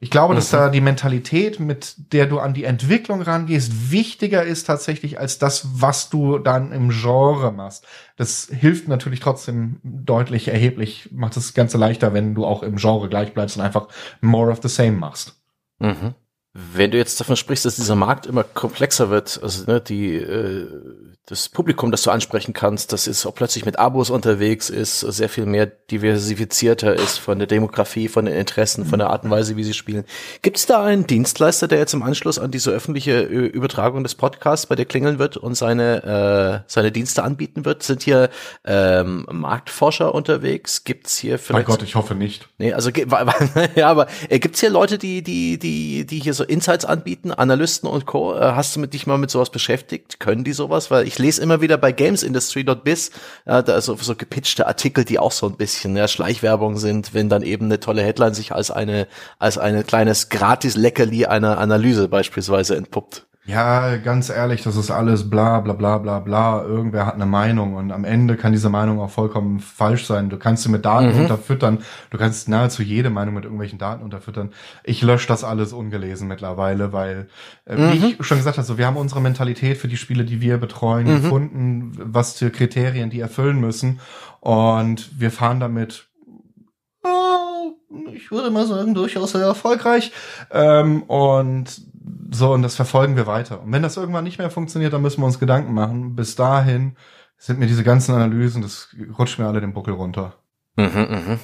Ich 0.00 0.10
glaube, 0.10 0.36
dass 0.36 0.52
mhm. 0.52 0.56
da 0.56 0.68
die 0.68 0.80
Mentalität, 0.80 1.58
mit 1.58 2.12
der 2.12 2.26
du 2.26 2.38
an 2.38 2.54
die 2.54 2.62
Entwicklung 2.62 3.20
rangehst, 3.20 3.90
wichtiger 3.90 4.44
ist 4.44 4.64
tatsächlich 4.64 5.18
als 5.18 5.38
das, 5.38 5.80
was 5.80 6.08
du 6.08 6.38
dann 6.38 6.70
im 6.70 6.90
Genre 6.90 7.50
machst. 7.50 7.84
Das 8.16 8.48
hilft 8.52 8.86
natürlich 8.86 9.18
trotzdem 9.18 9.80
deutlich 9.82 10.48
erheblich, 10.48 11.08
macht 11.10 11.36
das 11.36 11.52
Ganze 11.52 11.78
leichter, 11.78 12.14
wenn 12.14 12.36
du 12.36 12.44
auch 12.46 12.62
im 12.62 12.76
Genre 12.76 13.08
gleich 13.08 13.34
bleibst 13.34 13.56
und 13.56 13.64
einfach 13.64 13.88
more 14.20 14.52
of 14.52 14.60
the 14.62 14.68
same 14.68 14.92
machst. 14.92 15.40
Mhm. 15.80 16.14
Wenn 16.54 16.90
du 16.90 16.98
jetzt 16.98 17.20
davon 17.20 17.36
sprichst, 17.36 17.64
dass 17.64 17.76
dieser 17.76 17.94
Markt 17.94 18.26
immer 18.26 18.42
komplexer 18.42 19.10
wird, 19.10 19.38
also 19.42 19.70
ne, 19.70 19.80
die 19.80 20.16
äh, 20.16 20.66
das 21.28 21.50
Publikum, 21.50 21.90
das 21.90 22.02
du 22.02 22.10
ansprechen 22.10 22.54
kannst, 22.54 22.90
das 22.94 23.06
ist 23.06 23.26
auch 23.26 23.34
plötzlich 23.34 23.66
mit 23.66 23.78
Abos 23.78 24.08
unterwegs 24.08 24.70
ist, 24.70 25.00
sehr 25.00 25.28
viel 25.28 25.44
mehr 25.44 25.66
diversifizierter 25.66 26.94
ist 26.94 27.18
von 27.18 27.38
der 27.38 27.46
Demografie, 27.46 28.08
von 28.08 28.24
den 28.24 28.34
Interessen, 28.34 28.86
von 28.86 28.98
der 28.98 29.10
Art 29.10 29.24
und 29.24 29.30
Weise, 29.30 29.54
wie 29.56 29.64
sie 29.64 29.74
spielen. 29.74 30.04
Gibt 30.40 30.56
es 30.56 30.64
da 30.64 30.82
einen 30.82 31.06
Dienstleister, 31.06 31.68
der 31.68 31.80
jetzt 31.80 31.92
im 31.92 32.02
Anschluss 32.02 32.38
an 32.38 32.50
diese 32.50 32.70
öffentliche 32.70 33.20
Übertragung 33.20 34.02
des 34.02 34.14
Podcasts 34.14 34.64
bei 34.64 34.74
dir 34.74 34.86
klingeln 34.86 35.18
wird 35.18 35.36
und 35.36 35.54
seine, 35.54 36.64
äh, 36.64 36.64
seine 36.66 36.92
Dienste 36.92 37.22
anbieten 37.24 37.66
wird? 37.66 37.82
Sind 37.82 38.02
hier 38.02 38.30
ähm, 38.64 39.26
Marktforscher 39.30 40.14
unterwegs? 40.14 40.84
Gibt's 40.84 41.18
hier 41.18 41.38
vielleicht? 41.38 41.68
Mein 41.68 41.76
Gott, 41.76 41.82
ich 41.82 41.94
hoffe 41.94 42.14
nicht. 42.14 42.48
Nee, 42.56 42.72
also 42.72 42.88
ja, 43.74 43.88
aber 43.90 44.06
äh, 44.30 44.38
gibt's 44.38 44.60
hier 44.60 44.70
Leute, 44.70 44.96
die, 44.96 45.22
die, 45.22 45.58
die, 45.58 46.06
die 46.06 46.20
hier 46.20 46.32
so 46.38 46.44
Insights 46.44 46.84
anbieten, 46.84 47.30
Analysten 47.30 47.88
und 47.88 48.06
Co. 48.06 48.34
Äh, 48.34 48.52
hast 48.54 48.74
du 48.74 48.80
mit 48.80 48.94
dich 48.94 49.06
mal 49.06 49.18
mit 49.18 49.30
sowas 49.30 49.50
beschäftigt? 49.50 50.18
Können 50.18 50.44
die 50.44 50.54
sowas? 50.54 50.90
Weil 50.90 51.06
ich 51.06 51.18
lese 51.18 51.42
immer 51.42 51.60
wieder 51.60 51.76
bei 51.76 51.92
gamesindustry.biz, 51.92 53.10
ja, 53.46 53.62
da 53.62 53.80
so, 53.80 53.96
so 53.96 54.16
gepitchte 54.16 54.66
Artikel, 54.66 55.04
die 55.04 55.18
auch 55.18 55.32
so 55.32 55.46
ein 55.46 55.56
bisschen 55.56 55.96
ja, 55.96 56.08
Schleichwerbung 56.08 56.78
sind, 56.78 57.12
wenn 57.12 57.28
dann 57.28 57.42
eben 57.42 57.66
eine 57.66 57.80
tolle 57.80 58.02
Headline 58.02 58.34
sich 58.34 58.52
als 58.52 58.70
eine, 58.70 59.06
als 59.38 59.58
eine 59.58 59.84
kleines 59.84 60.30
Gratis-Leckerli 60.30 61.26
einer 61.26 61.58
Analyse 61.58 62.08
beispielsweise 62.08 62.76
entpuppt. 62.76 63.27
Ja, 63.48 63.96
ganz 63.96 64.28
ehrlich, 64.28 64.62
das 64.62 64.76
ist 64.76 64.90
alles 64.90 65.30
bla 65.30 65.60
bla 65.60 65.72
bla 65.72 65.96
bla 65.96 66.20
bla. 66.20 66.62
Irgendwer 66.62 67.06
hat 67.06 67.14
eine 67.14 67.24
Meinung 67.24 67.76
und 67.76 67.92
am 67.92 68.04
Ende 68.04 68.36
kann 68.36 68.52
diese 68.52 68.68
Meinung 68.68 69.00
auch 69.00 69.08
vollkommen 69.08 69.58
falsch 69.58 70.04
sein. 70.04 70.28
Du 70.28 70.36
kannst 70.36 70.64
sie 70.64 70.68
mit 70.68 70.84
Daten 70.84 71.14
mhm. 71.14 71.22
unterfüttern. 71.22 71.78
Du 72.10 72.18
kannst 72.18 72.50
nahezu 72.50 72.82
jede 72.82 73.08
Meinung 73.08 73.32
mit 73.32 73.44
irgendwelchen 73.44 73.78
Daten 73.78 74.02
unterfüttern. 74.04 74.50
Ich 74.84 75.00
lösche 75.00 75.28
das 75.28 75.44
alles 75.44 75.72
ungelesen 75.72 76.28
mittlerweile, 76.28 76.92
weil, 76.92 77.28
äh, 77.64 77.76
mhm. 77.76 77.92
wie 77.92 78.06
ich 78.20 78.26
schon 78.26 78.36
gesagt 78.36 78.58
habe, 78.58 78.66
so, 78.66 78.76
wir 78.76 78.86
haben 78.86 78.98
unsere 78.98 79.22
Mentalität 79.22 79.78
für 79.78 79.88
die 79.88 79.96
Spiele, 79.96 80.26
die 80.26 80.42
wir 80.42 80.58
betreuen, 80.58 81.06
mhm. 81.06 81.22
gefunden, 81.22 81.92
was 81.98 82.34
für 82.34 82.50
Kriterien 82.50 83.08
die 83.08 83.20
erfüllen 83.20 83.60
müssen. 83.60 84.00
Und 84.40 85.18
wir 85.18 85.30
fahren 85.30 85.58
damit 85.58 86.06
äh, 87.02 88.12
ich 88.12 88.30
würde 88.30 88.50
mal 88.50 88.66
sagen, 88.66 88.92
durchaus 88.92 89.32
sehr 89.32 89.46
erfolgreich. 89.46 90.12
Ähm, 90.50 91.02
und 91.04 91.87
so, 92.30 92.52
und 92.52 92.62
das 92.62 92.76
verfolgen 92.76 93.16
wir 93.16 93.26
weiter. 93.26 93.62
Und 93.62 93.72
wenn 93.72 93.82
das 93.82 93.96
irgendwann 93.96 94.24
nicht 94.24 94.38
mehr 94.38 94.50
funktioniert, 94.50 94.92
dann 94.92 95.02
müssen 95.02 95.22
wir 95.22 95.26
uns 95.26 95.38
Gedanken 95.38 95.72
machen. 95.72 96.14
Bis 96.14 96.36
dahin 96.36 96.96
sind 97.38 97.58
mir 97.58 97.66
diese 97.66 97.84
ganzen 97.84 98.14
Analysen, 98.14 98.62
das 98.62 98.94
rutscht 99.18 99.38
mir 99.38 99.46
alle 99.46 99.60
den 99.60 99.72
Buckel 99.72 99.94
runter. 99.94 100.34
Mhm, 100.76 100.86
mh. 100.86 101.38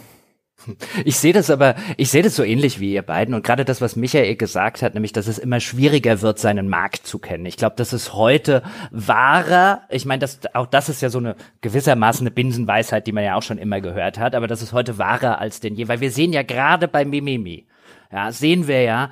Ich 1.04 1.18
sehe 1.18 1.32
das 1.32 1.50
aber, 1.50 1.74
ich 1.96 2.10
sehe 2.10 2.22
das 2.22 2.36
so 2.36 2.42
ähnlich 2.42 2.80
wie 2.80 2.94
ihr 2.94 3.02
beiden 3.02 3.34
und 3.34 3.44
gerade 3.44 3.64
das, 3.64 3.80
was 3.80 3.96
Michael 3.96 4.36
gesagt 4.36 4.82
hat, 4.82 4.94
nämlich, 4.94 5.12
dass 5.12 5.26
es 5.26 5.38
immer 5.38 5.60
schwieriger 5.60 6.22
wird, 6.22 6.38
seinen 6.38 6.68
Markt 6.68 7.06
zu 7.06 7.18
kennen. 7.18 7.44
Ich 7.44 7.56
glaube, 7.56 7.74
das 7.76 7.92
ist 7.92 8.14
heute 8.14 8.62
wahrer. 8.90 9.82
Ich 9.90 10.06
meine, 10.06 10.20
das, 10.20 10.40
auch 10.54 10.66
das 10.66 10.88
ist 10.88 11.02
ja 11.02 11.10
so 11.10 11.18
eine 11.18 11.36
gewissermaßen 11.60 12.26
eine 12.26 12.30
Binsenweisheit, 12.30 13.06
die 13.06 13.12
man 13.12 13.24
ja 13.24 13.34
auch 13.34 13.42
schon 13.42 13.58
immer 13.58 13.80
gehört 13.80 14.18
hat, 14.18 14.34
aber 14.34 14.46
das 14.46 14.62
ist 14.62 14.72
heute 14.72 14.96
wahrer 14.96 15.38
als 15.38 15.60
denn 15.60 15.74
je, 15.74 15.88
weil 15.88 16.00
wir 16.00 16.10
sehen 16.10 16.32
ja 16.32 16.42
gerade 16.42 16.88
bei 16.88 17.04
Mimimi, 17.04 17.66
ja, 18.10 18.32
sehen 18.32 18.68
wir 18.68 18.82
ja, 18.82 19.10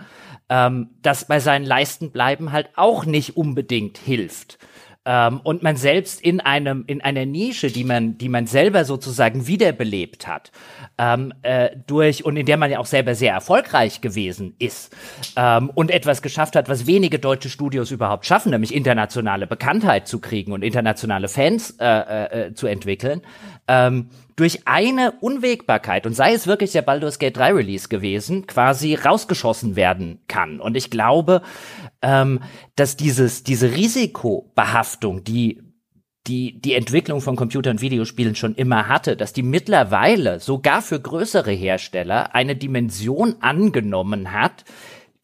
ähm, 0.53 0.91
das 1.01 1.27
bei 1.27 1.41
seinen 1.41 1.65
Leisten 1.65 2.11
bleiben 2.11 2.53
halt 2.53 2.69
auch 2.77 3.07
nicht 3.07 3.39
unbedingt 3.39 3.97
hilft. 3.97 4.59
Ähm, 5.05 5.41
und 5.43 5.63
man 5.63 5.77
selbst 5.77 6.21
in 6.21 6.41
einem 6.41 6.85
in 6.87 7.01
einer 7.01 7.25
Nische, 7.27 7.73
die 7.73 7.83
man 7.83 8.19
die 8.19 8.29
man 8.29 8.47
selber 8.47 8.85
sozusagen 8.85 9.49
wiederbelebt 9.49 10.29
hat, 10.29 10.53
ähm, 10.99 11.33
äh, 11.43 11.71
durch 11.87 12.25
und 12.25 12.37
in 12.37 12.47
der 12.47 12.57
man 12.57 12.71
ja 12.71 12.79
auch 12.79 12.87
selber 12.87 13.15
sehr 13.15 13.33
erfolgreich 13.33 14.01
gewesen 14.01 14.55
ist 14.59 14.95
ähm, 15.37 15.71
und 15.75 15.91
etwas 15.91 16.23
geschafft 16.23 16.55
hat, 16.55 16.69
was 16.69 16.87
wenige 16.87 17.19
deutsche 17.19 17.49
Studios 17.49 17.91
überhaupt 17.91 18.27
schaffen, 18.27 18.51
nämlich 18.51 18.75
internationale 18.75 19.49
Bekanntheit 19.49 20.07
zu 20.07 20.21
kriegen 20.21 20.53
und 20.53 20.63
internationale 20.63 21.29
Fans 21.29 21.77
äh, 21.81 21.85
äh, 21.87 22.49
äh 22.49 22.55
zu 22.55 22.69
entwickeln. 22.69 23.23
Ähm, 23.73 24.11
durch 24.37 24.67
eine 24.67 25.13
Unwägbarkeit, 25.21 26.07
und 26.07 26.15
sei 26.15 26.35
es 26.35 26.47
wirklich 26.47 26.73
der 26.73 26.83
Baldur's 26.83 27.19
Gate 27.19 27.37
3 27.37 27.53
Release 27.53 27.89
gewesen, 27.89 28.47
quasi 28.47 28.95
rausgeschossen 28.95 29.77
werden 29.77 30.21
kann. 30.29 30.61
Und 30.61 30.77
ich 30.77 30.91
glaube, 30.91 31.41
ähm, 32.03 32.41
dass 32.77 32.97
dieses, 32.97 33.45
diese 33.45 33.75
Risikobehaftung, 33.75 35.25
die 35.25 35.63
die 36.29 36.61
die 36.61 36.75
Entwicklung 36.75 37.21
von 37.21 37.35
Computer- 37.35 37.71
und 37.71 37.81
Videospielen 37.81 38.37
schon 38.37 38.55
immer 38.55 38.87
hatte, 38.89 39.17
dass 39.17 39.33
die 39.33 39.43
mittlerweile 39.43 40.39
sogar 40.39 40.81
für 40.83 41.01
größere 41.01 41.51
Hersteller 41.51 42.35
eine 42.35 42.55
Dimension 42.55 43.37
angenommen 43.41 44.33
hat, 44.33 44.65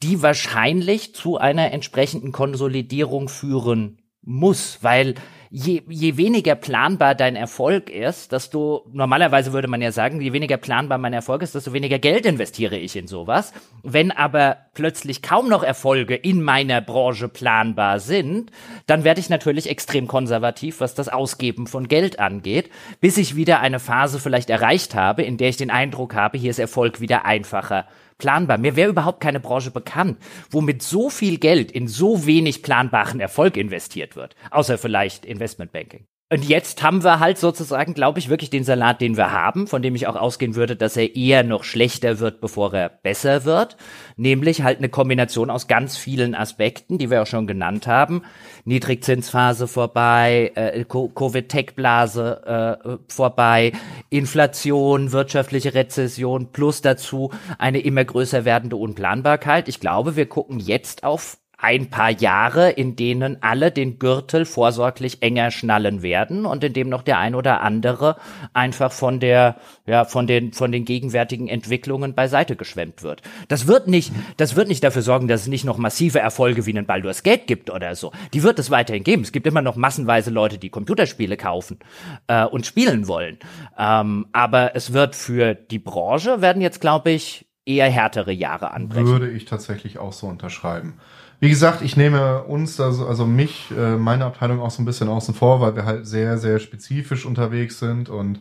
die 0.02 0.22
wahrscheinlich 0.22 1.14
zu 1.14 1.36
einer 1.36 1.70
entsprechenden 1.70 2.32
Konsolidierung 2.32 3.28
führen 3.28 3.98
muss, 4.22 4.78
weil 4.82 5.14
je, 5.50 5.82
je 5.88 6.16
weniger 6.16 6.54
planbar 6.54 7.14
dein 7.14 7.36
Erfolg 7.36 7.90
ist, 7.90 8.32
desto, 8.32 8.86
normalerweise 8.92 9.52
würde 9.52 9.68
man 9.68 9.80
ja 9.80 9.92
sagen, 9.92 10.20
je 10.20 10.32
weniger 10.32 10.56
planbar 10.56 10.98
mein 10.98 11.12
Erfolg 11.12 11.42
ist, 11.42 11.54
desto 11.54 11.72
weniger 11.72 11.98
Geld 11.98 12.26
investiere 12.26 12.76
ich 12.76 12.96
in 12.96 13.06
sowas. 13.06 13.52
Wenn 13.82 14.10
aber 14.10 14.58
plötzlich 14.74 15.22
kaum 15.22 15.48
noch 15.48 15.62
Erfolge 15.62 16.14
in 16.14 16.42
meiner 16.42 16.80
Branche 16.80 17.28
planbar 17.28 18.00
sind, 18.00 18.50
dann 18.86 19.04
werde 19.04 19.20
ich 19.20 19.30
natürlich 19.30 19.68
extrem 19.68 20.06
konservativ, 20.06 20.80
was 20.80 20.94
das 20.94 21.08
Ausgeben 21.08 21.66
von 21.66 21.88
Geld 21.88 22.18
angeht, 22.18 22.70
bis 23.00 23.16
ich 23.16 23.36
wieder 23.36 23.60
eine 23.60 23.80
Phase 23.80 24.18
vielleicht 24.18 24.50
erreicht 24.50 24.94
habe, 24.94 25.22
in 25.22 25.36
der 25.36 25.48
ich 25.48 25.56
den 25.56 25.70
Eindruck 25.70 26.14
habe, 26.14 26.38
hier 26.38 26.50
ist 26.50 26.58
Erfolg 26.58 27.00
wieder 27.00 27.24
einfacher 27.24 27.86
planbar. 28.18 28.58
Mir 28.58 28.76
wäre 28.76 28.90
überhaupt 28.90 29.20
keine 29.20 29.40
Branche 29.40 29.70
bekannt, 29.70 30.18
wo 30.50 30.60
mit 30.60 30.82
so 30.82 31.08
viel 31.08 31.38
Geld 31.38 31.72
in 31.72 31.88
so 31.88 32.26
wenig 32.26 32.62
planbaren 32.62 33.20
Erfolg 33.20 33.56
investiert 33.56 34.16
wird. 34.16 34.34
Außer 34.50 34.76
vielleicht 34.76 35.24
Investmentbanking. 35.24 36.06
Und 36.30 36.44
jetzt 36.44 36.82
haben 36.82 37.04
wir 37.04 37.20
halt 37.20 37.38
sozusagen, 37.38 37.94
glaube 37.94 38.18
ich, 38.18 38.28
wirklich 38.28 38.50
den 38.50 38.62
Salat, 38.62 39.00
den 39.00 39.16
wir 39.16 39.32
haben, 39.32 39.66
von 39.66 39.80
dem 39.80 39.94
ich 39.94 40.06
auch 40.06 40.16
ausgehen 40.16 40.56
würde, 40.56 40.76
dass 40.76 40.94
er 40.98 41.16
eher 41.16 41.42
noch 41.42 41.64
schlechter 41.64 42.18
wird, 42.18 42.42
bevor 42.42 42.74
er 42.74 42.90
besser 42.90 43.46
wird. 43.46 43.78
Nämlich 44.16 44.60
halt 44.62 44.76
eine 44.76 44.90
Kombination 44.90 45.48
aus 45.48 45.68
ganz 45.68 45.96
vielen 45.96 46.34
Aspekten, 46.34 46.98
die 46.98 47.08
wir 47.08 47.22
auch 47.22 47.26
schon 47.26 47.46
genannt 47.46 47.86
haben. 47.86 48.24
Niedrigzinsphase 48.66 49.66
vorbei, 49.68 50.52
äh, 50.54 50.84
Covid-Tech-Blase 50.84 52.78
äh, 52.84 52.98
vorbei, 53.10 53.72
Inflation, 54.10 55.12
wirtschaftliche 55.12 55.72
Rezession, 55.72 56.52
plus 56.52 56.82
dazu 56.82 57.30
eine 57.56 57.80
immer 57.80 58.04
größer 58.04 58.44
werdende 58.44 58.76
Unplanbarkeit. 58.76 59.66
Ich 59.66 59.80
glaube, 59.80 60.14
wir 60.16 60.26
gucken 60.26 60.58
jetzt 60.58 61.04
auf 61.04 61.38
ein 61.60 61.90
paar 61.90 62.10
Jahre, 62.12 62.70
in 62.70 62.94
denen 62.94 63.42
alle 63.42 63.72
den 63.72 63.98
Gürtel 63.98 64.44
vorsorglich 64.44 65.22
enger 65.22 65.50
schnallen 65.50 66.02
werden 66.02 66.46
und 66.46 66.62
in 66.62 66.72
dem 66.72 66.88
noch 66.88 67.02
der 67.02 67.18
ein 67.18 67.34
oder 67.34 67.62
andere 67.62 68.16
einfach 68.52 68.92
von 68.92 69.18
der, 69.18 69.56
ja, 69.84 70.04
von 70.04 70.28
den, 70.28 70.52
von 70.52 70.70
den 70.70 70.84
gegenwärtigen 70.84 71.48
Entwicklungen 71.48 72.14
beiseite 72.14 72.54
geschwemmt 72.54 73.02
wird. 73.02 73.22
Das 73.48 73.66
wird 73.66 73.88
nicht, 73.88 74.12
das 74.36 74.54
wird 74.54 74.68
nicht 74.68 74.84
dafür 74.84 75.02
sorgen, 75.02 75.26
dass 75.26 75.42
es 75.42 75.46
nicht 75.48 75.64
noch 75.64 75.78
massive 75.78 76.20
Erfolge 76.20 76.64
wie 76.64 76.70
einen 76.70 76.86
Baldur's 76.86 77.24
Gate 77.24 77.48
gibt 77.48 77.70
oder 77.70 77.96
so. 77.96 78.12
Die 78.34 78.44
wird 78.44 78.60
es 78.60 78.70
weiterhin 78.70 79.02
geben. 79.02 79.22
Es 79.22 79.32
gibt 79.32 79.46
immer 79.48 79.62
noch 79.62 79.74
massenweise 79.74 80.30
Leute, 80.30 80.58
die 80.58 80.70
Computerspiele 80.70 81.36
kaufen 81.36 81.80
äh, 82.28 82.44
und 82.44 82.66
spielen 82.66 83.08
wollen. 83.08 83.36
Ähm, 83.76 84.26
aber 84.32 84.76
es 84.76 84.92
wird 84.92 85.16
für 85.16 85.54
die 85.54 85.80
Branche 85.80 86.40
werden 86.40 86.62
jetzt, 86.62 86.80
glaube 86.80 87.10
ich, 87.10 87.46
eher 87.66 87.90
härtere 87.90 88.32
Jahre 88.32 88.70
anbrechen. 88.70 89.06
Würde 89.08 89.30
ich 89.30 89.44
tatsächlich 89.44 89.98
auch 89.98 90.12
so 90.12 90.28
unterschreiben. 90.28 90.94
Wie 91.40 91.48
gesagt, 91.48 91.82
ich 91.82 91.96
nehme 91.96 92.42
uns, 92.42 92.80
also, 92.80 93.06
also 93.06 93.24
mich, 93.24 93.70
äh, 93.76 93.96
meine 93.96 94.24
Abteilung 94.24 94.60
auch 94.60 94.70
so 94.70 94.82
ein 94.82 94.86
bisschen 94.86 95.08
außen 95.08 95.34
vor, 95.34 95.60
weil 95.60 95.76
wir 95.76 95.84
halt 95.84 96.06
sehr, 96.06 96.38
sehr 96.38 96.58
spezifisch 96.58 97.26
unterwegs 97.26 97.78
sind 97.78 98.08
und 98.08 98.40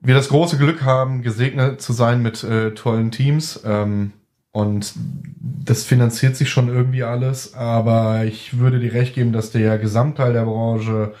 wir 0.00 0.14
das 0.14 0.28
große 0.28 0.58
Glück 0.58 0.82
haben, 0.82 1.22
gesegnet 1.22 1.80
zu 1.80 1.92
sein 1.92 2.20
mit 2.22 2.44
äh, 2.44 2.72
tollen 2.74 3.10
Teams. 3.10 3.62
Ähm, 3.64 4.12
und 4.50 4.92
das 5.40 5.84
finanziert 5.84 6.36
sich 6.36 6.50
schon 6.50 6.68
irgendwie 6.68 7.04
alles, 7.04 7.54
aber 7.54 8.24
ich 8.24 8.58
würde 8.58 8.78
dir 8.78 8.92
recht 8.92 9.14
geben, 9.14 9.32
dass 9.32 9.50
der 9.50 9.78
Gesamtteil 9.78 10.34
der 10.34 10.44
Branche 10.44 11.14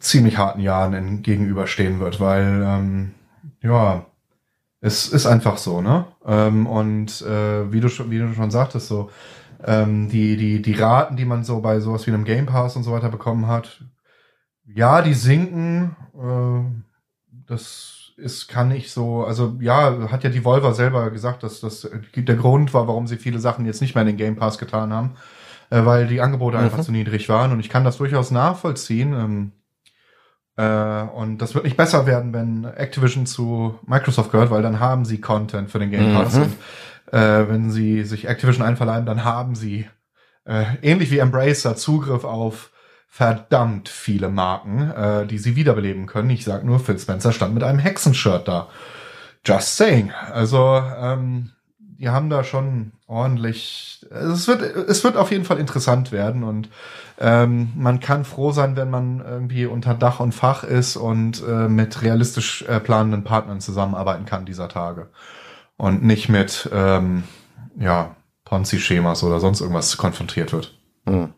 ziemlich 0.00 0.38
harten 0.38 0.60
Jahren 0.60 1.22
gegenüberstehen 1.22 2.00
wird, 2.00 2.18
weil 2.18 2.64
ähm, 2.66 3.12
ja, 3.62 4.06
es 4.80 5.08
ist 5.08 5.26
einfach 5.26 5.56
so, 5.56 5.80
ne? 5.80 6.06
Ähm, 6.26 6.66
und 6.66 7.22
äh, 7.22 7.72
wie 7.72 7.80
du 7.80 7.88
wie 8.10 8.18
du 8.18 8.34
schon 8.34 8.50
sagtest, 8.50 8.88
so 8.88 9.10
ähm, 9.64 10.08
die 10.08 10.36
die 10.36 10.62
die 10.62 10.74
Raten, 10.74 11.16
die 11.16 11.24
man 11.24 11.44
so 11.44 11.60
bei 11.60 11.80
sowas 11.80 12.06
wie 12.06 12.12
einem 12.12 12.24
Game 12.24 12.46
Pass 12.46 12.76
und 12.76 12.82
so 12.82 12.92
weiter 12.92 13.08
bekommen 13.08 13.46
hat, 13.46 13.84
ja, 14.66 15.02
die 15.02 15.14
sinken. 15.14 15.96
Äh, 16.14 16.84
das 17.46 18.04
ist, 18.16 18.48
kann 18.48 18.70
ich 18.70 18.92
so, 18.92 19.24
also 19.24 19.56
ja, 19.60 20.10
hat 20.10 20.24
ja 20.24 20.30
die 20.30 20.44
Volver 20.44 20.72
selber 20.72 21.10
gesagt, 21.10 21.42
dass 21.42 21.60
das 21.60 21.88
der 22.14 22.36
Grund 22.36 22.72
war, 22.72 22.86
warum 22.86 23.06
sie 23.06 23.16
viele 23.16 23.38
Sachen 23.38 23.66
jetzt 23.66 23.80
nicht 23.80 23.94
mehr 23.94 24.02
in 24.02 24.08
den 24.08 24.16
Game 24.16 24.36
Pass 24.36 24.58
getan 24.58 24.92
haben, 24.92 25.16
äh, 25.70 25.84
weil 25.84 26.06
die 26.06 26.20
Angebote 26.20 26.56
mhm. 26.56 26.64
einfach 26.64 26.80
zu 26.80 26.92
niedrig 26.92 27.28
waren 27.28 27.52
und 27.52 27.60
ich 27.60 27.68
kann 27.68 27.84
das 27.84 27.98
durchaus 27.98 28.30
nachvollziehen. 28.30 29.12
Ähm, 29.12 29.52
äh, 30.56 31.02
und 31.12 31.38
das 31.38 31.54
wird 31.54 31.64
nicht 31.64 31.76
besser 31.76 32.06
werden, 32.06 32.32
wenn 32.32 32.64
Activision 32.64 33.26
zu 33.26 33.78
Microsoft 33.86 34.30
gehört, 34.30 34.50
weil 34.50 34.62
dann 34.62 34.78
haben 34.78 35.04
sie 35.04 35.20
Content 35.20 35.70
für 35.70 35.80
den 35.80 35.90
Game 35.90 36.14
Pass. 36.14 36.36
Mhm. 36.36 36.52
Äh, 37.14 37.48
wenn 37.48 37.70
sie 37.70 38.02
sich 38.02 38.26
Activision 38.26 38.66
einverleiben, 38.66 39.06
dann 39.06 39.22
haben 39.22 39.54
sie 39.54 39.86
äh, 40.46 40.64
ähnlich 40.82 41.12
wie 41.12 41.18
Embracer 41.18 41.76
Zugriff 41.76 42.24
auf 42.24 42.72
verdammt 43.06 43.88
viele 43.88 44.28
Marken, 44.28 44.90
äh, 44.90 45.24
die 45.24 45.38
sie 45.38 45.54
wiederbeleben 45.54 46.06
können. 46.06 46.30
Ich 46.30 46.42
sag 46.42 46.64
nur, 46.64 46.80
Phil 46.80 46.98
Spencer 46.98 47.30
stand 47.30 47.54
mit 47.54 47.62
einem 47.62 47.78
Hexenshirt 47.78 48.48
da. 48.48 48.68
Just 49.44 49.76
saying. 49.76 50.10
Also, 50.32 50.82
ähm, 50.98 51.50
die 51.78 52.08
haben 52.08 52.30
da 52.30 52.42
schon 52.42 52.90
ordentlich. 53.06 54.04
Es 54.10 54.48
wird, 54.48 54.62
es 54.62 55.04
wird 55.04 55.16
auf 55.16 55.30
jeden 55.30 55.44
Fall 55.44 55.60
interessant 55.60 56.10
werden 56.10 56.42
und 56.42 56.68
ähm, 57.20 57.70
man 57.76 58.00
kann 58.00 58.24
froh 58.24 58.50
sein, 58.50 58.74
wenn 58.74 58.90
man 58.90 59.24
irgendwie 59.24 59.66
unter 59.66 59.94
Dach 59.94 60.18
und 60.18 60.34
Fach 60.34 60.64
ist 60.64 60.96
und 60.96 61.44
äh, 61.46 61.68
mit 61.68 62.02
realistisch 62.02 62.62
äh, 62.62 62.80
planenden 62.80 63.22
Partnern 63.22 63.60
zusammenarbeiten 63.60 64.24
kann 64.24 64.46
dieser 64.46 64.68
Tage 64.68 65.10
und 65.76 66.04
nicht 66.04 66.28
mit 66.28 66.68
ähm, 66.72 67.24
ja 67.78 68.16
Ponzi-Schemas 68.44 69.24
oder 69.24 69.40
sonst 69.40 69.60
irgendwas 69.60 69.96
konfrontiert 69.96 70.52
wird. 70.52 70.78
Hm. 71.06 71.32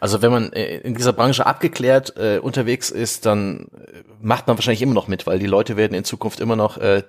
Also 0.00 0.22
wenn 0.22 0.30
man 0.30 0.52
äh, 0.52 0.78
in 0.78 0.94
dieser 0.94 1.12
Branche 1.12 1.46
abgeklärt 1.46 2.14
äh, 2.16 2.38
unterwegs 2.38 2.90
ist, 2.90 3.26
dann 3.26 3.66
äh, 3.72 4.02
macht 4.20 4.46
man 4.46 4.56
wahrscheinlich 4.56 4.82
immer 4.82 4.94
noch 4.94 5.08
mit, 5.08 5.26
weil 5.26 5.38
die 5.38 5.46
Leute 5.46 5.76
werden 5.76 5.94
in 5.94 6.04
Zukunft 6.04 6.40
immer 6.40 6.56
noch 6.56 6.78
äh, 6.78 7.02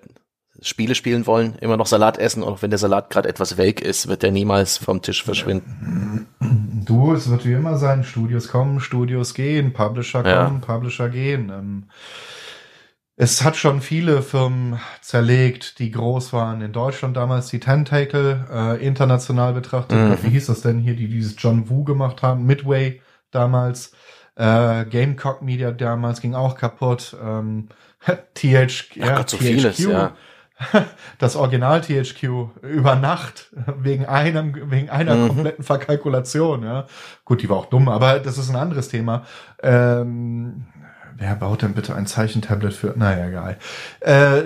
Spiele 0.62 0.96
spielen 0.96 1.26
wollen, 1.26 1.56
immer 1.62 1.78
noch 1.78 1.86
Salat 1.86 2.18
essen, 2.18 2.44
auch 2.44 2.62
wenn 2.62 2.70
der 2.70 2.80
Salat 2.80 3.10
gerade 3.10 3.30
etwas 3.30 3.58
welk 3.58 3.82
ist, 3.82 4.08
wird 4.08 4.24
der 4.24 4.32
niemals 4.32 4.78
vom 4.78 5.02
Tisch 5.02 5.24
verschwinden. 5.24 6.28
Du, 6.86 7.14
es 7.14 7.30
wird 7.30 7.46
wie 7.46 7.54
immer 7.54 7.78
sein, 7.78 8.04
Studios 8.04 8.50
kommen, 8.50 8.80
Studios 8.82 9.34
gehen, 9.34 9.72
Publisher 9.72 10.24
kommen, 10.24 10.62
ja. 10.62 10.66
Publisher 10.66 11.10
gehen. 11.10 11.50
Ähm, 11.50 11.84
es 13.22 13.44
hat 13.44 13.58
schon 13.58 13.82
viele 13.82 14.22
Firmen 14.22 14.80
zerlegt, 15.02 15.80
die 15.80 15.92
groß 15.92 16.32
waren. 16.32 16.62
In 16.62 16.72
Deutschland 16.72 17.18
damals 17.18 17.48
die 17.48 17.60
Tentacle, 17.60 18.46
äh, 18.50 18.86
international 18.86 19.52
betrachtet. 19.52 19.98
Mhm. 19.98 20.24
Wie 20.24 20.30
hieß 20.30 20.46
das 20.46 20.62
denn 20.62 20.80
hier, 20.80 20.96
die 20.96 21.10
dieses 21.10 21.36
John 21.38 21.70
Woo 21.70 21.84
gemacht 21.84 22.24
haben? 22.24 22.46
Midway 22.46 23.02
damals. 23.32 23.92
Äh, 24.36 24.86
Gamecock 24.86 25.42
Media 25.42 25.72
damals 25.72 26.22
ging 26.22 26.34
auch 26.34 26.56
kaputt. 26.56 27.18
Ähm, 27.22 27.68
TH, 28.36 28.96
ja, 28.96 29.18
Gott, 29.18 29.30
so 29.30 29.36
THQ. 29.36 29.44
Vieles, 29.44 29.80
ja. 29.80 30.14
Das 31.20 31.36
Original 31.36 31.82
THQ 31.82 32.24
über 32.62 32.96
Nacht 32.96 33.54
wegen 33.82 34.06
einem, 34.06 34.72
wegen 34.72 34.90
einer 34.90 35.16
mhm. 35.16 35.28
kompletten 35.28 35.66
Verkalkulation, 35.66 36.64
ja. 36.64 36.86
Gut, 37.26 37.42
die 37.42 37.50
war 37.50 37.58
auch 37.58 37.66
dumm, 37.66 37.90
aber 37.90 38.20
das 38.20 38.38
ist 38.38 38.50
ein 38.50 38.56
anderes 38.56 38.88
Thema. 38.88 39.26
Ähm, 39.62 40.68
wer 41.20 41.36
baut 41.36 41.62
denn 41.62 41.74
bitte 41.74 41.96
ein 41.96 42.08
Zeichentablet 42.08 42.74
für, 42.74 42.94
naja, 42.98 43.28
egal. 43.28 43.58
Äh, 44.00 44.44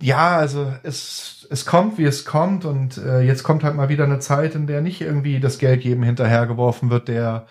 ja, 0.00 0.36
also 0.36 0.72
es, 0.84 1.46
es 1.50 1.66
kommt, 1.66 1.98
wie 1.98 2.04
es 2.04 2.24
kommt 2.24 2.64
und 2.64 2.98
äh, 2.98 3.20
jetzt 3.20 3.42
kommt 3.42 3.64
halt 3.64 3.74
mal 3.74 3.88
wieder 3.88 4.04
eine 4.04 4.20
Zeit, 4.20 4.54
in 4.54 4.66
der 4.66 4.80
nicht 4.80 5.00
irgendwie 5.00 5.40
das 5.40 5.58
Geld 5.58 5.82
jedem 5.82 6.04
hinterhergeworfen 6.04 6.88
wird, 6.90 7.08
der 7.08 7.46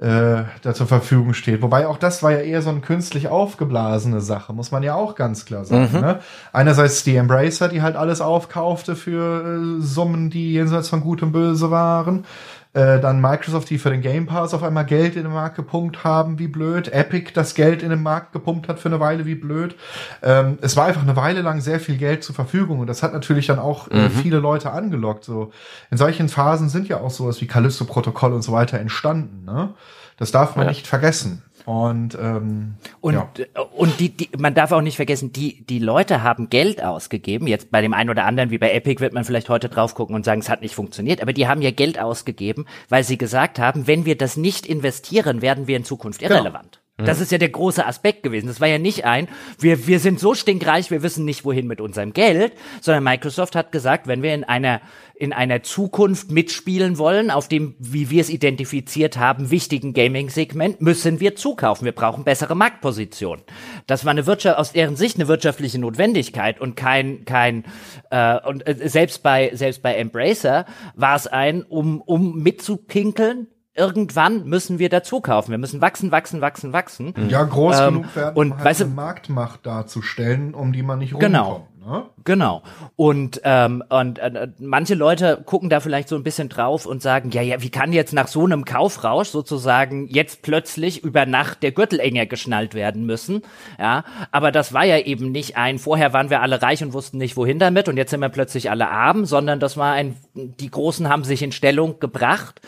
äh, 0.00 0.44
da 0.62 0.72
zur 0.72 0.86
Verfügung 0.86 1.34
steht. 1.34 1.60
Wobei 1.60 1.86
auch 1.86 1.98
das 1.98 2.22
war 2.22 2.32
ja 2.32 2.38
eher 2.38 2.62
so 2.62 2.70
eine 2.70 2.80
künstlich 2.80 3.28
aufgeblasene 3.28 4.20
Sache, 4.22 4.54
muss 4.54 4.70
man 4.70 4.82
ja 4.82 4.94
auch 4.94 5.14
ganz 5.14 5.44
klar 5.44 5.64
sagen. 5.64 5.90
Mhm. 5.92 6.00
Ne? 6.00 6.20
Einerseits 6.52 7.04
die 7.04 7.16
Embracer, 7.16 7.68
die 7.68 7.82
halt 7.82 7.96
alles 7.96 8.22
aufkaufte 8.22 8.96
für 8.96 9.78
äh, 9.78 9.82
Summen, 9.82 10.30
die 10.30 10.54
jenseits 10.54 10.88
von 10.88 11.02
Gut 11.02 11.22
und 11.22 11.32
Böse 11.32 11.70
waren. 11.70 12.24
Äh, 12.72 13.00
dann 13.00 13.20
Microsoft, 13.20 13.68
die 13.68 13.78
für 13.78 13.90
den 13.90 14.00
Game 14.00 14.26
Pass 14.26 14.54
auf 14.54 14.62
einmal 14.62 14.86
Geld 14.86 15.16
in 15.16 15.24
den 15.24 15.32
Markt 15.32 15.56
gepumpt 15.56 16.04
haben, 16.04 16.38
wie 16.38 16.46
blöd. 16.46 16.92
Epic, 16.92 17.32
das 17.34 17.56
Geld 17.56 17.82
in 17.82 17.90
den 17.90 18.00
Markt 18.00 18.32
gepumpt 18.32 18.68
hat 18.68 18.78
für 18.78 18.88
eine 18.88 19.00
Weile, 19.00 19.26
wie 19.26 19.34
blöd. 19.34 19.74
Ähm, 20.22 20.56
es 20.60 20.76
war 20.76 20.86
einfach 20.86 21.02
eine 21.02 21.16
Weile 21.16 21.42
lang 21.42 21.60
sehr 21.60 21.80
viel 21.80 21.96
Geld 21.96 22.22
zur 22.22 22.36
Verfügung 22.36 22.78
und 22.78 22.86
das 22.86 23.02
hat 23.02 23.12
natürlich 23.12 23.46
dann 23.46 23.58
auch 23.58 23.90
äh, 23.90 24.04
mhm. 24.04 24.10
viele 24.10 24.38
Leute 24.38 24.70
angelockt. 24.70 25.24
So 25.24 25.50
in 25.90 25.98
solchen 25.98 26.28
Phasen 26.28 26.68
sind 26.68 26.86
ja 26.86 27.00
auch 27.00 27.10
sowas 27.10 27.40
wie 27.40 27.48
Callisto-Protokoll 27.48 28.32
und 28.32 28.42
so 28.42 28.52
weiter 28.52 28.78
entstanden. 28.78 29.44
Ne? 29.44 29.74
Das 30.16 30.30
darf 30.30 30.54
man 30.54 30.66
ja. 30.66 30.70
nicht 30.70 30.86
vergessen. 30.86 31.42
Und, 31.66 32.16
ähm, 32.20 32.74
und, 33.00 33.14
ja. 33.14 33.30
und 33.76 34.00
die, 34.00 34.10
die, 34.10 34.30
man 34.38 34.54
darf 34.54 34.72
auch 34.72 34.80
nicht 34.80 34.96
vergessen, 34.96 35.32
die, 35.32 35.64
die 35.64 35.78
Leute 35.78 36.22
haben 36.22 36.50
Geld 36.50 36.82
ausgegeben. 36.82 37.46
Jetzt 37.46 37.70
bei 37.70 37.80
dem 37.80 37.94
einen 37.94 38.10
oder 38.10 38.24
anderen, 38.24 38.50
wie 38.50 38.58
bei 38.58 38.72
Epic, 38.72 39.00
wird 39.00 39.12
man 39.12 39.24
vielleicht 39.24 39.48
heute 39.48 39.68
drauf 39.68 39.94
gucken 39.94 40.14
und 40.14 40.24
sagen, 40.24 40.40
es 40.40 40.48
hat 40.48 40.62
nicht 40.62 40.74
funktioniert. 40.74 41.22
Aber 41.22 41.32
die 41.32 41.48
haben 41.48 41.62
ja 41.62 41.70
Geld 41.70 42.00
ausgegeben, 42.00 42.66
weil 42.88 43.04
sie 43.04 43.18
gesagt 43.18 43.58
haben, 43.58 43.86
wenn 43.86 44.04
wir 44.04 44.16
das 44.16 44.36
nicht 44.36 44.66
investieren, 44.66 45.42
werden 45.42 45.66
wir 45.66 45.76
in 45.76 45.84
Zukunft 45.84 46.22
irrelevant. 46.22 46.72
Genau. 46.72 46.79
Das 47.06 47.20
ist 47.20 47.32
ja 47.32 47.38
der 47.38 47.48
große 47.48 47.84
Aspekt 47.86 48.22
gewesen. 48.22 48.46
Das 48.46 48.60
war 48.60 48.68
ja 48.68 48.78
nicht 48.78 49.04
ein, 49.04 49.28
wir, 49.58 49.86
wir 49.86 50.00
sind 50.00 50.20
so 50.20 50.34
stinkreich, 50.34 50.90
wir 50.90 51.02
wissen 51.02 51.24
nicht, 51.24 51.44
wohin 51.44 51.66
mit 51.66 51.80
unserem 51.80 52.12
Geld, 52.12 52.52
sondern 52.80 53.04
Microsoft 53.04 53.56
hat 53.56 53.72
gesagt, 53.72 54.06
wenn 54.06 54.22
wir 54.22 54.34
in 54.34 54.44
einer, 54.44 54.80
in 55.14 55.32
einer 55.32 55.62
Zukunft 55.62 56.30
mitspielen 56.30 56.98
wollen, 56.98 57.30
auf 57.30 57.48
dem, 57.48 57.74
wie 57.78 58.10
wir 58.10 58.20
es 58.20 58.30
identifiziert 58.30 59.18
haben, 59.18 59.50
wichtigen 59.50 59.92
Gaming-Segment, 59.92 60.80
müssen 60.80 61.20
wir 61.20 61.36
zukaufen. 61.36 61.84
Wir 61.84 61.92
brauchen 61.92 62.24
bessere 62.24 62.54
Marktpositionen. 62.54 63.44
Das 63.86 64.04
war 64.04 64.12
eine 64.12 64.26
Wirtschaft, 64.26 64.58
aus 64.58 64.72
deren 64.72 64.96
Sicht 64.96 65.16
eine 65.16 65.28
wirtschaftliche 65.28 65.78
Notwendigkeit 65.78 66.60
und 66.60 66.74
kein, 66.76 67.24
kein, 67.24 67.64
äh, 68.10 68.38
und 68.46 68.66
äh, 68.66 68.88
selbst 68.88 69.22
bei, 69.22 69.50
selbst 69.54 69.82
bei 69.82 69.94
Embracer 69.94 70.64
war 70.94 71.16
es 71.16 71.26
ein, 71.26 71.62
um, 71.64 72.00
um 72.00 72.42
mitzupinkeln, 72.42 73.48
irgendwann 73.74 74.44
müssen 74.44 74.78
wir 74.78 74.88
dazu 74.88 75.20
kaufen. 75.20 75.50
Wir 75.50 75.58
müssen 75.58 75.80
wachsen, 75.80 76.10
wachsen, 76.10 76.40
wachsen, 76.40 76.72
wachsen. 76.72 77.14
Ja, 77.28 77.44
groß 77.44 77.80
ähm, 77.80 77.86
genug 77.86 78.16
werden, 78.16 78.36
und, 78.36 78.46
um 78.52 78.56
halt 78.56 78.64
weißt 78.64 78.80
du, 78.80 78.84
eine 78.84 78.94
Marktmacht 78.94 79.66
darzustellen, 79.66 80.54
um 80.54 80.72
die 80.72 80.82
man 80.82 80.98
nicht 80.98 81.18
genau. 81.18 81.42
rumkommt. 81.42 81.66
Genau. 81.66 81.70
Ne? 81.86 82.04
Genau. 82.24 82.62
Und, 82.96 83.40
ähm, 83.42 83.82
und 83.88 84.18
äh, 84.18 84.48
manche 84.58 84.94
Leute 84.94 85.42
gucken 85.46 85.70
da 85.70 85.80
vielleicht 85.80 86.08
so 86.08 86.16
ein 86.16 86.22
bisschen 86.22 86.50
drauf 86.50 86.84
und 86.84 87.00
sagen, 87.00 87.30
ja, 87.30 87.40
ja, 87.40 87.62
wie 87.62 87.70
kann 87.70 87.94
jetzt 87.94 88.12
nach 88.12 88.28
so 88.28 88.44
einem 88.44 88.66
Kaufrausch 88.66 89.28
sozusagen 89.28 90.06
jetzt 90.08 90.42
plötzlich 90.42 91.02
über 91.02 91.24
Nacht 91.24 91.62
der 91.62 91.72
Gürtel 91.72 91.98
enger 91.98 92.26
geschnallt 92.26 92.74
werden 92.74 93.06
müssen? 93.06 93.42
Ja, 93.78 94.04
aber 94.30 94.52
das 94.52 94.74
war 94.74 94.84
ja 94.84 94.98
eben 94.98 95.32
nicht 95.32 95.56
ein, 95.56 95.78
vorher 95.78 96.12
waren 96.12 96.28
wir 96.28 96.42
alle 96.42 96.60
reich 96.60 96.82
und 96.82 96.92
wussten 96.92 97.16
nicht, 97.16 97.38
wohin 97.38 97.58
damit 97.58 97.88
und 97.88 97.96
jetzt 97.96 98.10
sind 98.10 98.20
wir 98.20 98.28
plötzlich 98.28 98.70
alle 98.70 98.90
arm, 98.90 99.24
sondern 99.24 99.58
das 99.58 99.78
war 99.78 99.92
ein, 99.92 100.16
die 100.34 100.70
Großen 100.70 101.08
haben 101.08 101.24
sich 101.24 101.42
in 101.42 101.52
Stellung 101.52 101.98
gebracht 101.98 102.60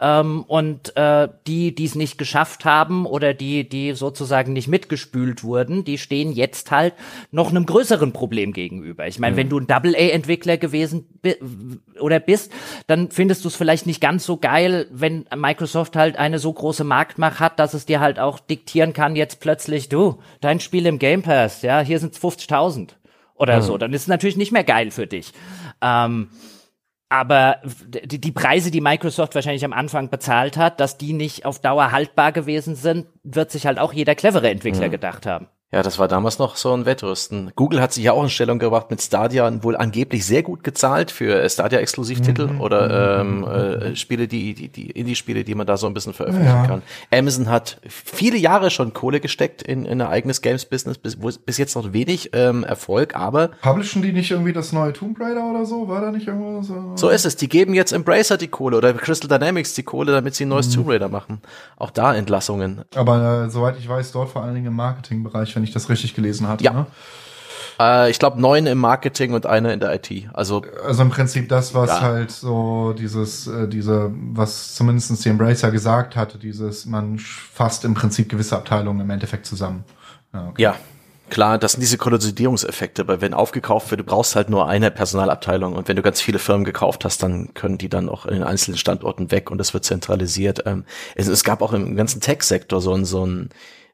ähm, 0.00 0.44
und 0.44 0.96
äh, 0.96 1.28
die, 1.46 1.74
die 1.74 1.84
es 1.84 1.94
nicht 1.94 2.16
geschafft 2.16 2.64
haben 2.64 3.06
oder 3.06 3.34
die, 3.34 3.68
die 3.68 3.92
sozusagen 3.92 4.52
nicht 4.52 4.66
mitgespült 4.66 5.44
wurden, 5.44 5.84
die 5.84 5.98
stehen 5.98 6.32
jetzt 6.32 6.70
halt 6.70 6.94
noch 7.30 7.50
einem 7.50 7.66
größeren 7.66 8.12
Problem 8.12 8.52
gegenüber. 8.52 9.06
Ich 9.06 9.18
meine, 9.18 9.34
mhm. 9.34 9.36
wenn 9.36 9.48
du 9.50 9.58
ein 9.60 9.66
Double-A-Entwickler 9.66 10.56
gewesen 10.56 11.06
bi 11.22 11.36
oder 12.00 12.18
bist, 12.18 12.50
dann 12.86 13.10
findest 13.10 13.44
du 13.44 13.48
es 13.48 13.56
vielleicht 13.56 13.86
nicht 13.86 14.00
ganz 14.00 14.24
so 14.24 14.38
geil, 14.38 14.86
wenn 14.90 15.26
Microsoft 15.36 15.96
halt 15.96 16.16
eine 16.16 16.38
so 16.38 16.52
große 16.52 16.84
Marktmacht 16.84 17.40
hat, 17.40 17.58
dass 17.58 17.74
es 17.74 17.84
dir 17.84 18.00
halt 18.00 18.18
auch 18.18 18.40
diktieren 18.40 18.94
kann, 18.94 19.16
jetzt 19.16 19.40
plötzlich, 19.40 19.88
du, 19.90 20.18
dein 20.40 20.60
Spiel 20.60 20.86
im 20.86 20.98
Game 20.98 21.22
Pass, 21.22 21.62
ja, 21.62 21.80
hier 21.80 21.98
sind 21.98 22.16
50.000 22.16 22.90
oder 23.34 23.56
mhm. 23.56 23.62
so. 23.62 23.78
Dann 23.78 23.92
ist 23.92 24.02
es 24.02 24.08
natürlich 24.08 24.36
nicht 24.36 24.52
mehr 24.52 24.64
geil 24.64 24.90
für 24.90 25.06
dich. 25.06 25.32
Ähm, 25.82 26.28
aber 27.10 27.60
die, 27.64 28.20
die 28.20 28.32
Preise, 28.32 28.70
die 28.70 28.80
Microsoft 28.80 29.34
wahrscheinlich 29.34 29.64
am 29.64 29.72
Anfang 29.72 30.08
bezahlt 30.08 30.56
hat, 30.56 30.78
dass 30.78 30.96
die 30.96 31.12
nicht 31.12 31.44
auf 31.44 31.58
Dauer 31.58 31.90
haltbar 31.90 32.30
gewesen 32.30 32.76
sind, 32.76 33.08
wird 33.24 33.50
sich 33.50 33.66
halt 33.66 33.78
auch 33.80 33.92
jeder 33.92 34.14
clevere 34.14 34.48
Entwickler 34.48 34.86
mhm. 34.86 34.92
gedacht 34.92 35.26
haben. 35.26 35.48
Ja, 35.72 35.84
das 35.84 36.00
war 36.00 36.08
damals 36.08 36.40
noch 36.40 36.56
so 36.56 36.72
ein 36.74 36.84
Wettrüsten. 36.84 37.52
Google 37.54 37.80
hat 37.80 37.92
sich 37.92 38.02
ja 38.02 38.12
auch 38.12 38.24
in 38.24 38.28
Stellung 38.28 38.58
gebracht 38.58 38.90
mit 38.90 39.00
Stadia, 39.00 39.48
wohl 39.62 39.76
angeblich 39.76 40.26
sehr 40.26 40.42
gut 40.42 40.64
gezahlt 40.64 41.12
für 41.12 41.48
Stadia-Exklusivtitel 41.48 42.48
mhm. 42.48 42.60
oder 42.60 43.22
mhm. 43.22 43.44
ähm, 43.44 43.92
äh, 43.92 43.96
Spiele, 43.96 44.26
die, 44.26 44.54
die, 44.54 44.68
die 44.68 44.90
Indie-Spiele, 44.90 45.44
die 45.44 45.54
man 45.54 45.68
da 45.68 45.76
so 45.76 45.86
ein 45.86 45.94
bisschen 45.94 46.12
veröffentlichen 46.12 46.56
ja. 46.56 46.66
kann. 46.66 46.82
Amazon 47.12 47.48
hat 47.48 47.80
viele 47.86 48.36
Jahre 48.36 48.70
schon 48.70 48.94
Kohle 48.94 49.20
gesteckt 49.20 49.62
in, 49.62 49.84
in 49.84 50.00
ein 50.00 50.08
eigenes 50.08 50.42
Games-Business, 50.42 50.98
bis, 50.98 51.16
bis 51.38 51.56
jetzt 51.56 51.76
noch 51.76 51.92
wenig 51.92 52.30
ähm, 52.32 52.64
Erfolg, 52.64 53.14
aber. 53.14 53.50
Publishen 53.62 54.02
die 54.02 54.12
nicht 54.12 54.32
irgendwie 54.32 54.52
das 54.52 54.72
neue 54.72 54.92
Tomb 54.92 55.20
Raider 55.20 55.48
oder 55.48 55.66
so? 55.66 55.86
War 55.86 56.00
da 56.00 56.10
nicht 56.10 56.26
irgendwas? 56.26 56.66
So? 56.66 56.96
so 56.96 57.08
ist 57.10 57.24
es. 57.24 57.36
Die 57.36 57.48
geben 57.48 57.74
jetzt 57.74 57.92
Embracer 57.92 58.38
die 58.38 58.48
Kohle 58.48 58.76
oder 58.76 58.92
Crystal 58.94 59.28
Dynamics 59.28 59.74
die 59.74 59.84
Kohle, 59.84 60.10
damit 60.10 60.34
sie 60.34 60.46
ein 60.46 60.48
neues 60.48 60.68
mhm. 60.70 60.74
Tomb 60.74 60.88
Raider 60.88 61.08
machen. 61.08 61.42
Auch 61.76 61.90
da 61.90 62.12
Entlassungen. 62.12 62.82
Aber 62.96 63.44
äh, 63.44 63.50
soweit 63.50 63.78
ich 63.78 63.88
weiß, 63.88 64.10
dort 64.10 64.30
vor 64.30 64.42
allen 64.42 64.56
Dingen 64.56 64.66
im 64.66 64.74
Marketingbereich, 64.74 65.59
wenn 65.60 65.64
ich 65.64 65.72
das 65.72 65.90
richtig 65.90 66.14
gelesen 66.14 66.48
hatte. 66.48 66.64
Ja. 66.64 66.72
Ne? 66.72 66.86
Äh, 67.78 68.10
ich 68.10 68.18
glaube 68.18 68.40
neun 68.40 68.66
im 68.66 68.78
Marketing 68.78 69.34
und 69.34 69.44
eine 69.44 69.74
in 69.74 69.80
der 69.80 69.94
IT. 69.94 70.10
Also 70.32 70.62
also 70.84 71.02
im 71.02 71.10
Prinzip 71.10 71.48
das, 71.50 71.74
was 71.74 71.90
ja. 71.90 72.00
halt 72.00 72.30
so 72.30 72.94
dieses, 72.98 73.46
äh, 73.46 73.68
diese, 73.68 74.10
was 74.32 74.74
zumindestens 74.74 75.20
die 75.20 75.28
Embracer 75.28 75.70
gesagt 75.70 76.16
hatte, 76.16 76.38
dieses, 76.38 76.86
man 76.86 77.18
fasst 77.18 77.84
im 77.84 77.94
Prinzip 77.94 78.28
gewisse 78.30 78.56
Abteilungen 78.56 79.00
im 79.00 79.10
Endeffekt 79.10 79.46
zusammen. 79.46 79.84
Ja, 80.32 80.48
okay. 80.48 80.62
ja. 80.62 80.76
Klar, 81.28 81.58
das 81.58 81.72
sind 81.72 81.80
diese 81.80 81.96
Konsolidierungseffekte, 81.96 83.06
weil 83.06 83.20
wenn 83.20 83.34
aufgekauft 83.34 83.92
wird, 83.92 84.00
du 84.00 84.04
brauchst 84.04 84.34
halt 84.34 84.50
nur 84.50 84.66
eine 84.66 84.90
Personalabteilung 84.90 85.74
und 85.74 85.86
wenn 85.86 85.94
du 85.94 86.02
ganz 86.02 86.20
viele 86.20 86.40
Firmen 86.40 86.64
gekauft 86.64 87.04
hast, 87.04 87.22
dann 87.22 87.54
können 87.54 87.78
die 87.78 87.88
dann 87.88 88.08
auch 88.08 88.26
in 88.26 88.34
den 88.34 88.42
einzelnen 88.42 88.76
Standorten 88.76 89.30
weg 89.30 89.48
und 89.48 89.58
das 89.58 89.72
wird 89.72 89.84
zentralisiert. 89.84 90.64
Ähm, 90.66 90.84
es, 91.14 91.28
es 91.28 91.44
gab 91.44 91.62
auch 91.62 91.72
im 91.72 91.94
ganzen 91.94 92.20
Tech-Sektor 92.20 92.80
so 92.80 92.92
ein, 92.94 93.04
so 93.04 93.24
ein 93.24 93.50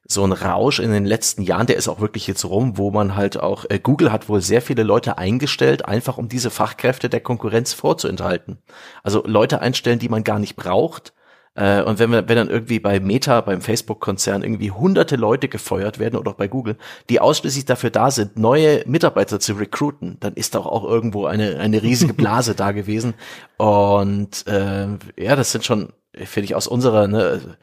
so 0.07 0.23
ein 0.23 0.31
Rausch 0.31 0.79
in 0.79 0.91
den 0.91 1.05
letzten 1.05 1.41
Jahren, 1.41 1.67
der 1.67 1.75
ist 1.75 1.89
auch 1.89 1.99
wirklich 1.99 2.27
jetzt 2.27 2.45
rum, 2.45 2.77
wo 2.77 2.91
man 2.91 3.15
halt 3.15 3.37
auch, 3.39 3.65
äh, 3.69 3.77
Google 3.77 4.11
hat 4.11 4.29
wohl 4.29 4.41
sehr 4.41 4.61
viele 4.61 4.83
Leute 4.83 5.17
eingestellt, 5.17 5.85
einfach 5.85 6.17
um 6.17 6.29
diese 6.29 6.49
Fachkräfte 6.49 7.09
der 7.09 7.19
Konkurrenz 7.19 7.73
vorzuenthalten. 7.73 8.59
Also 9.03 9.23
Leute 9.25 9.61
einstellen, 9.61 9.99
die 9.99 10.09
man 10.09 10.23
gar 10.23 10.39
nicht 10.39 10.55
braucht. 10.55 11.13
Äh, 11.55 11.81
und 11.81 11.99
wenn, 11.99 12.11
wir, 12.11 12.29
wenn 12.29 12.37
dann 12.37 12.49
irgendwie 12.49 12.79
bei 12.79 13.01
Meta, 13.01 13.41
beim 13.41 13.59
Facebook-Konzern 13.61 14.43
irgendwie 14.43 14.71
hunderte 14.71 15.17
Leute 15.17 15.49
gefeuert 15.49 15.99
werden 15.99 16.15
oder 16.15 16.31
auch 16.31 16.35
bei 16.35 16.47
Google, 16.47 16.77
die 17.09 17.19
ausschließlich 17.19 17.65
dafür 17.65 17.89
da 17.89 18.09
sind, 18.09 18.37
neue 18.37 18.83
Mitarbeiter 18.87 19.41
zu 19.41 19.53
recruiten, 19.53 20.17
dann 20.21 20.35
ist 20.35 20.55
doch 20.55 20.65
auch 20.65 20.85
irgendwo 20.85 21.25
eine, 21.25 21.59
eine 21.59 21.83
riesige 21.83 22.13
Blase 22.15 22.55
da 22.55 22.71
gewesen. 22.71 23.13
Und 23.57 24.47
äh, 24.47 24.87
ja, 25.17 25.35
das 25.35 25.51
sind 25.51 25.65
schon, 25.65 25.91
finde 26.13 26.45
ich, 26.45 26.55
aus 26.55 26.67
unserer 26.67 27.07
ne, 27.07 27.57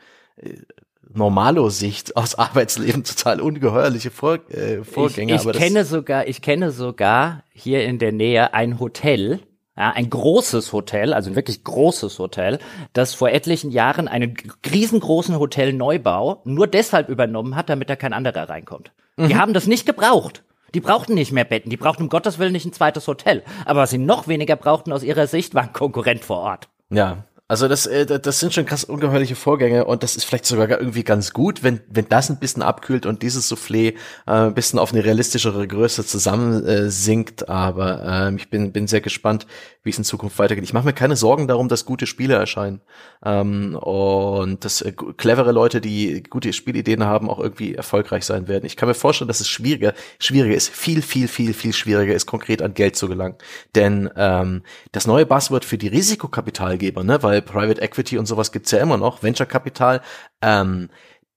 Normalo-Sicht 1.12 2.16
aus 2.16 2.34
Arbeitsleben 2.34 3.04
total 3.04 3.40
ungeheuerliche 3.40 4.10
Vor 4.10 4.38
äh, 4.50 4.82
Vorgänge. 4.82 5.34
Ich, 5.34 5.44
ich 5.44 5.52
kenne 5.52 5.84
sogar, 5.84 6.26
ich 6.26 6.42
kenne 6.42 6.70
sogar 6.70 7.42
hier 7.52 7.84
in 7.84 7.98
der 7.98 8.12
Nähe 8.12 8.54
ein 8.54 8.80
Hotel, 8.80 9.40
ja, 9.76 9.90
ein 9.90 10.08
großes 10.08 10.72
Hotel, 10.72 11.12
also 11.12 11.30
ein 11.30 11.36
wirklich 11.36 11.64
großes 11.64 12.18
Hotel, 12.18 12.58
das 12.92 13.14
vor 13.14 13.30
etlichen 13.30 13.70
Jahren 13.70 14.08
einen 14.08 14.36
riesengroßen 14.70 15.38
Hotelneubau 15.38 16.42
nur 16.44 16.66
deshalb 16.66 17.08
übernommen 17.08 17.56
hat, 17.56 17.68
damit 17.68 17.90
da 17.90 17.96
kein 17.96 18.12
anderer 18.12 18.48
reinkommt. 18.48 18.92
Mhm. 19.16 19.28
Die 19.28 19.36
haben 19.36 19.52
das 19.52 19.66
nicht 19.66 19.86
gebraucht. 19.86 20.42
Die 20.74 20.80
brauchten 20.80 21.14
nicht 21.14 21.30
mehr 21.30 21.44
Betten, 21.44 21.70
die 21.70 21.76
brauchten 21.76 22.02
um 22.04 22.08
Gottes 22.08 22.40
Willen 22.40 22.52
nicht 22.52 22.66
ein 22.66 22.72
zweites 22.72 23.06
Hotel. 23.06 23.44
Aber 23.64 23.82
was 23.82 23.90
sie 23.90 23.98
noch 23.98 24.26
weniger 24.26 24.56
brauchten 24.56 24.92
aus 24.92 25.04
ihrer 25.04 25.28
Sicht, 25.28 25.54
war 25.54 25.62
ein 25.62 25.72
Konkurrent 25.72 26.24
vor 26.24 26.38
Ort. 26.38 26.68
Ja, 26.90 27.18
also 27.46 27.68
das, 27.68 27.86
äh, 27.86 28.06
das 28.06 28.40
sind 28.40 28.54
schon 28.54 28.64
krass 28.64 28.84
ungeheuerliche 28.84 29.34
Vorgänge 29.36 29.84
und 29.84 30.02
das 30.02 30.16
ist 30.16 30.24
vielleicht 30.24 30.46
sogar 30.46 30.80
irgendwie 30.80 31.04
ganz 31.04 31.32
gut, 31.32 31.62
wenn, 31.62 31.80
wenn 31.88 32.08
das 32.08 32.30
ein 32.30 32.38
bisschen 32.38 32.62
abkühlt 32.62 33.04
und 33.04 33.22
dieses 33.22 33.52
Soufflé 33.52 33.94
äh, 34.26 34.30
ein 34.30 34.54
bisschen 34.54 34.78
auf 34.78 34.92
eine 34.92 35.04
realistischere 35.04 35.68
Größe 35.68 36.06
zusammen 36.06 36.64
äh, 36.64 36.90
sinkt. 36.90 37.48
Aber 37.50 38.30
äh, 38.30 38.34
ich 38.34 38.48
bin, 38.48 38.72
bin 38.72 38.86
sehr 38.86 39.02
gespannt, 39.02 39.46
wie 39.84 39.90
es 39.90 39.98
in 39.98 40.04
Zukunft 40.04 40.38
weitergeht. 40.38 40.64
Ich 40.64 40.72
mache 40.72 40.86
mir 40.86 40.94
keine 40.94 41.14
Sorgen 41.14 41.46
darum, 41.46 41.68
dass 41.68 41.84
gute 41.84 42.06
Spiele 42.06 42.34
erscheinen. 42.34 42.80
Ähm, 43.24 43.76
und 43.76 44.64
dass 44.64 44.80
äh, 44.80 44.92
clevere 44.92 45.52
Leute, 45.52 45.82
die 45.82 46.22
gute 46.22 46.52
Spielideen 46.54 47.04
haben, 47.04 47.28
auch 47.28 47.38
irgendwie 47.38 47.74
erfolgreich 47.74 48.24
sein 48.24 48.48
werden. 48.48 48.64
Ich 48.64 48.76
kann 48.76 48.88
mir 48.88 48.94
vorstellen, 48.94 49.28
dass 49.28 49.40
es 49.40 49.48
schwieriger, 49.48 49.92
schwieriger 50.18 50.56
ist, 50.56 50.70
viel, 50.70 51.02
viel, 51.02 51.28
viel, 51.28 51.52
viel 51.52 51.74
schwieriger 51.74 52.14
ist, 52.14 52.24
konkret 52.24 52.62
an 52.62 52.72
Geld 52.72 52.96
zu 52.96 53.08
gelangen. 53.08 53.36
Denn 53.74 54.10
ähm, 54.16 54.62
das 54.92 55.06
neue 55.06 55.26
Buzzword 55.26 55.66
für 55.66 55.76
die 55.78 55.88
Risikokapitalgeber, 55.88 57.04
ne, 57.04 57.22
weil 57.22 57.42
Private 57.42 57.82
Equity 57.82 58.16
und 58.16 58.26
sowas 58.26 58.52
gibt's 58.52 58.70
ja 58.70 58.78
immer 58.78 58.96
noch, 58.96 59.22
Venture 59.22 59.46
Capital, 59.46 60.00
ähm, 60.40 60.88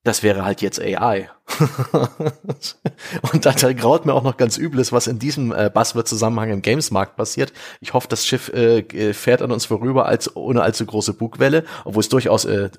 das 0.05 0.23
wäre 0.23 0.45
halt 0.45 0.61
jetzt 0.61 0.79
AI. 0.79 1.29
und 3.31 3.45
da, 3.45 3.53
graut 3.73 4.05
mir 4.05 4.13
auch 4.13 4.23
noch 4.23 4.37
ganz 4.37 4.57
Übles, 4.57 4.91
was 4.91 5.07
in 5.07 5.17
diesem 5.17 5.51
äh, 5.51 5.71
Buzzword-Zusammenhang 5.73 6.51
im 6.51 6.61
Games-Markt 6.61 7.15
passiert. 7.15 7.53
Ich 7.79 7.93
hoffe, 7.93 8.07
das 8.09 8.25
Schiff 8.25 8.49
äh, 8.49 9.13
fährt 9.13 9.41
an 9.41 9.51
uns 9.51 9.65
vorüber 9.65 10.05
als 10.05 10.35
ohne 10.35 10.61
allzu 10.61 10.85
große 10.85 11.13
Bugwelle, 11.13 11.63
obwohl 11.85 12.01
es 12.01 12.09
durchaus 12.09 12.45
äh, 12.45 12.69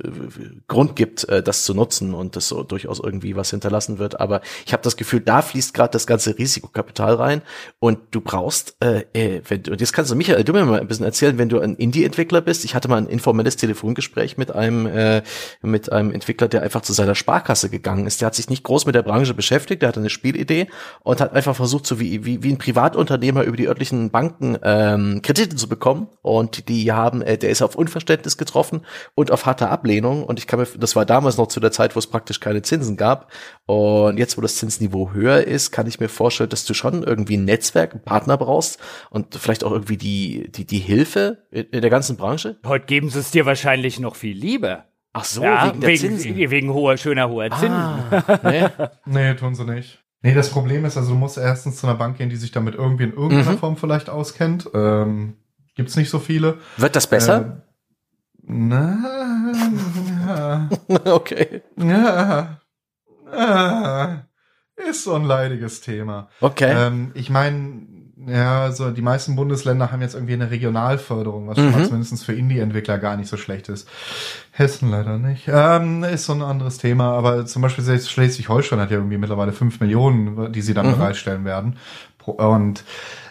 Grund 0.69 0.97
gibt, 0.97 1.28
äh, 1.28 1.43
das 1.43 1.65
zu 1.65 1.74
nutzen 1.74 2.15
und 2.15 2.36
das 2.36 2.49
so 2.49 2.62
durchaus 2.62 3.01
irgendwie 3.01 3.36
was 3.36 3.51
hinterlassen 3.51 3.99
wird. 3.99 4.20
Aber 4.20 4.43
ich 4.66 4.73
habe 4.73 4.82
das 4.82 4.97
Gefühl, 4.97 5.20
da 5.20 5.43
fließt 5.43 5.74
gerade 5.74 5.93
das 5.93 6.07
ganze 6.07 6.39
Risikokapital 6.39 7.15
rein 7.15 7.43
und 7.78 7.99
du 8.11 8.20
brauchst, 8.20 8.77
äh, 8.81 9.05
äh, 9.15 9.43
wenn 9.49 9.62
du, 9.62 9.73
und 9.73 9.81
jetzt 9.81 9.93
kannst 9.93 10.11
du 10.11 10.15
Michael, 10.15 10.45
du 10.45 10.53
mir 10.53 10.65
mal 10.65 10.81
ein 10.81 10.89
bisschen 10.89 11.07
erzählen, 11.07 11.39
wenn 11.39 11.49
du 11.49 11.59
ein 11.59 11.74
Indie-Entwickler 11.74 12.43
bist. 12.43 12.65
Ich 12.65 12.74
hatte 12.74 12.89
mal 12.89 12.99
ein 12.99 13.09
informelles 13.09 13.57
Telefongespräch 13.57 14.36
mit 14.36 14.55
einem 14.55 14.86
äh, 14.86 15.23
mit 15.62 15.90
einem 15.90 16.12
Entwickler, 16.12 16.49
der 16.49 16.62
einfach 16.62 16.82
zu 16.82 16.93
seiner 16.93 17.15
Sparkasse 17.15 17.70
gegangen 17.70 18.07
ist. 18.07 18.20
Der 18.20 18.27
hat 18.27 18.35
sich 18.35 18.51
nicht 18.51 18.57
groß 18.62 18.86
mit 18.86 18.94
der 18.94 19.02
Branche 19.02 19.35
beschäftigt, 19.35 19.82
der 19.82 19.89
hatte 19.89 20.01
eine 20.01 20.10
Spielidee 20.10 20.68
und 21.02 21.20
hat 21.20 21.32
einfach 21.32 21.56
versucht, 21.56 21.86
so 21.86 22.01
wie, 22.01 22.24
wie, 22.24 22.43
wie 22.43 22.52
ein 22.52 22.59
Privatunternehmer 22.59 23.43
über 23.43 23.56
die 23.56 23.68
örtlichen 23.68 24.10
Banken 24.10 24.59
ähm, 24.62 25.20
Kredite 25.22 25.56
zu 25.56 25.68
bekommen. 25.68 26.09
Und 26.22 26.68
die 26.68 26.93
haben, 26.93 27.22
äh, 27.22 27.39
der 27.39 27.51
ist 27.51 27.62
auf 27.62 27.74
Unverständnis 27.74 28.36
getroffen 28.36 28.82
und 29.14 29.30
auf 29.30 29.47
harte 29.47 29.68
Ablehnung. 29.68 30.24
Und 30.24 30.39
ich 30.39 30.47
kann 30.47 30.60
mir, 30.60 30.66
das 30.78 30.97
war 30.97 31.06
damals 31.06 31.36
noch 31.36 31.48
zu 31.48 31.60
der 31.60 31.72
Zeit, 31.72 31.94
wo 31.94 31.98
es 31.98 32.06
praktisch 32.06 32.40
keine 32.40 32.62
Zinsen 32.62 32.97
gab. 32.97 33.32
Und 33.66 34.18
jetzt, 34.18 34.36
wo 34.36 34.40
das 34.43 34.56
Zinsniveau 34.56 35.12
höher 35.12 35.44
ist, 35.44 35.70
kann 35.70 35.86
ich 35.86 36.01
mir 36.01 36.09
vorstellen, 36.09 36.51
dass 36.51 36.64
du 36.64 36.74
schon 36.74 37.02
irgendwie 37.02 37.36
ein 37.36 37.44
Netzwerk, 37.44 37.93
einen 37.93 38.02
Partner 38.02 38.36
brauchst 38.36 38.78
und 39.10 39.35
vielleicht 39.35 39.64
auch 39.64 39.72
irgendwie 39.72 39.97
die, 39.97 40.51
die, 40.51 40.64
die 40.64 40.78
Hilfe 40.78 41.47
in 41.51 41.80
der 41.80 41.90
ganzen 41.90 42.16
Branche. 42.16 42.59
Heute 42.66 42.86
geben 42.86 43.10
sie 43.10 43.18
es 43.18 43.30
dir 43.30 43.47
wahrscheinlich 43.47 43.98
noch 44.01 44.16
viel 44.16 44.36
lieber. 44.36 44.85
Ach 45.19 45.24
so, 45.24 45.43
ja, 45.43 45.66
wegen 45.69 45.81
der 45.81 45.89
wegen, 45.89 45.99
Zinsen. 45.99 46.36
Wegen 46.36 46.73
hoher, 46.73 46.97
schöner 46.97 47.28
hoher 47.28 47.51
Zinsen. 47.51 47.70
Ah, 47.70 48.40
nee. 48.45 48.69
nee, 49.07 49.35
tun 49.35 49.55
sie 49.55 49.65
nicht. 49.65 50.03
Nee, 50.23 50.35
das 50.35 50.51
Problem 50.51 50.85
ist, 50.85 50.97
also 50.97 51.12
du 51.12 51.16
musst 51.16 51.39
erstens 51.39 51.77
zu 51.77 51.86
einer 51.86 51.97
Bank 51.97 52.19
gehen, 52.19 52.28
die 52.28 52.36
sich 52.36 52.51
damit 52.51 52.74
irgendwie 52.74 53.05
in 53.05 53.12
irgendeiner 53.12 53.53
mhm. 53.53 53.59
Form 53.59 53.77
vielleicht 53.77 54.11
auskennt. 54.11 54.69
Ähm, 54.74 55.36
gibt's 55.77 55.97
nicht 55.97 56.11
so 56.11 56.19
viele. 56.19 56.59
Wird 56.77 56.97
das 56.97 57.07
besser? 57.07 57.40
Äh, 57.40 57.69
na, 58.51 58.99
ja. 60.27 60.69
okay. 61.12 61.62
Ja. 61.77 62.61
ja. 63.32 64.24
Ist 64.77 65.05
so 65.05 65.15
ein 65.15 65.24
leidiges 65.24 65.81
Thema. 65.81 66.28
Okay. 66.40 66.73
Ähm, 66.74 67.12
ich 67.15 67.31
meine, 67.31 67.86
ja, 68.27 68.62
also 68.62 68.90
die 68.90 69.03
meisten 69.03 69.36
Bundesländer 69.36 69.93
haben 69.93 70.03
jetzt 70.03 70.15
irgendwie 70.15 70.35
eine 70.35 70.51
Regionalförderung, 70.51 71.47
was 71.49 71.59
mhm. 71.59 71.85
zumindest 71.85 72.24
für 72.24 72.32
Indie-Entwickler 72.32 72.99
gar 72.99 73.16
nicht 73.16 73.28
so 73.28 73.36
schlecht 73.36 73.69
ist. 73.69 73.89
Hessen 74.51 74.90
leider 74.90 75.19
nicht. 75.19 75.45
Ähm, 75.47 76.03
ist 76.03 76.27
so 76.27 76.32
ein 76.32 76.43
anderes 76.43 76.78
Thema, 76.78 77.12
aber 77.12 77.47
zum 77.47 77.62
Beispiel 77.62 77.85
Schleswig-Holstein 77.85 78.81
hat 78.81 78.90
ja 78.90 78.97
irgendwie 78.97 79.19
mittlerweile 79.19 79.53
fünf 79.53 79.81
Millionen, 79.81 80.53
die 80.53 80.62
sie 80.62 80.74
dann 80.74 80.86
mhm. 80.86 80.97
bereitstellen 80.97 81.45
werden. 81.45 81.77
Und 82.24 82.85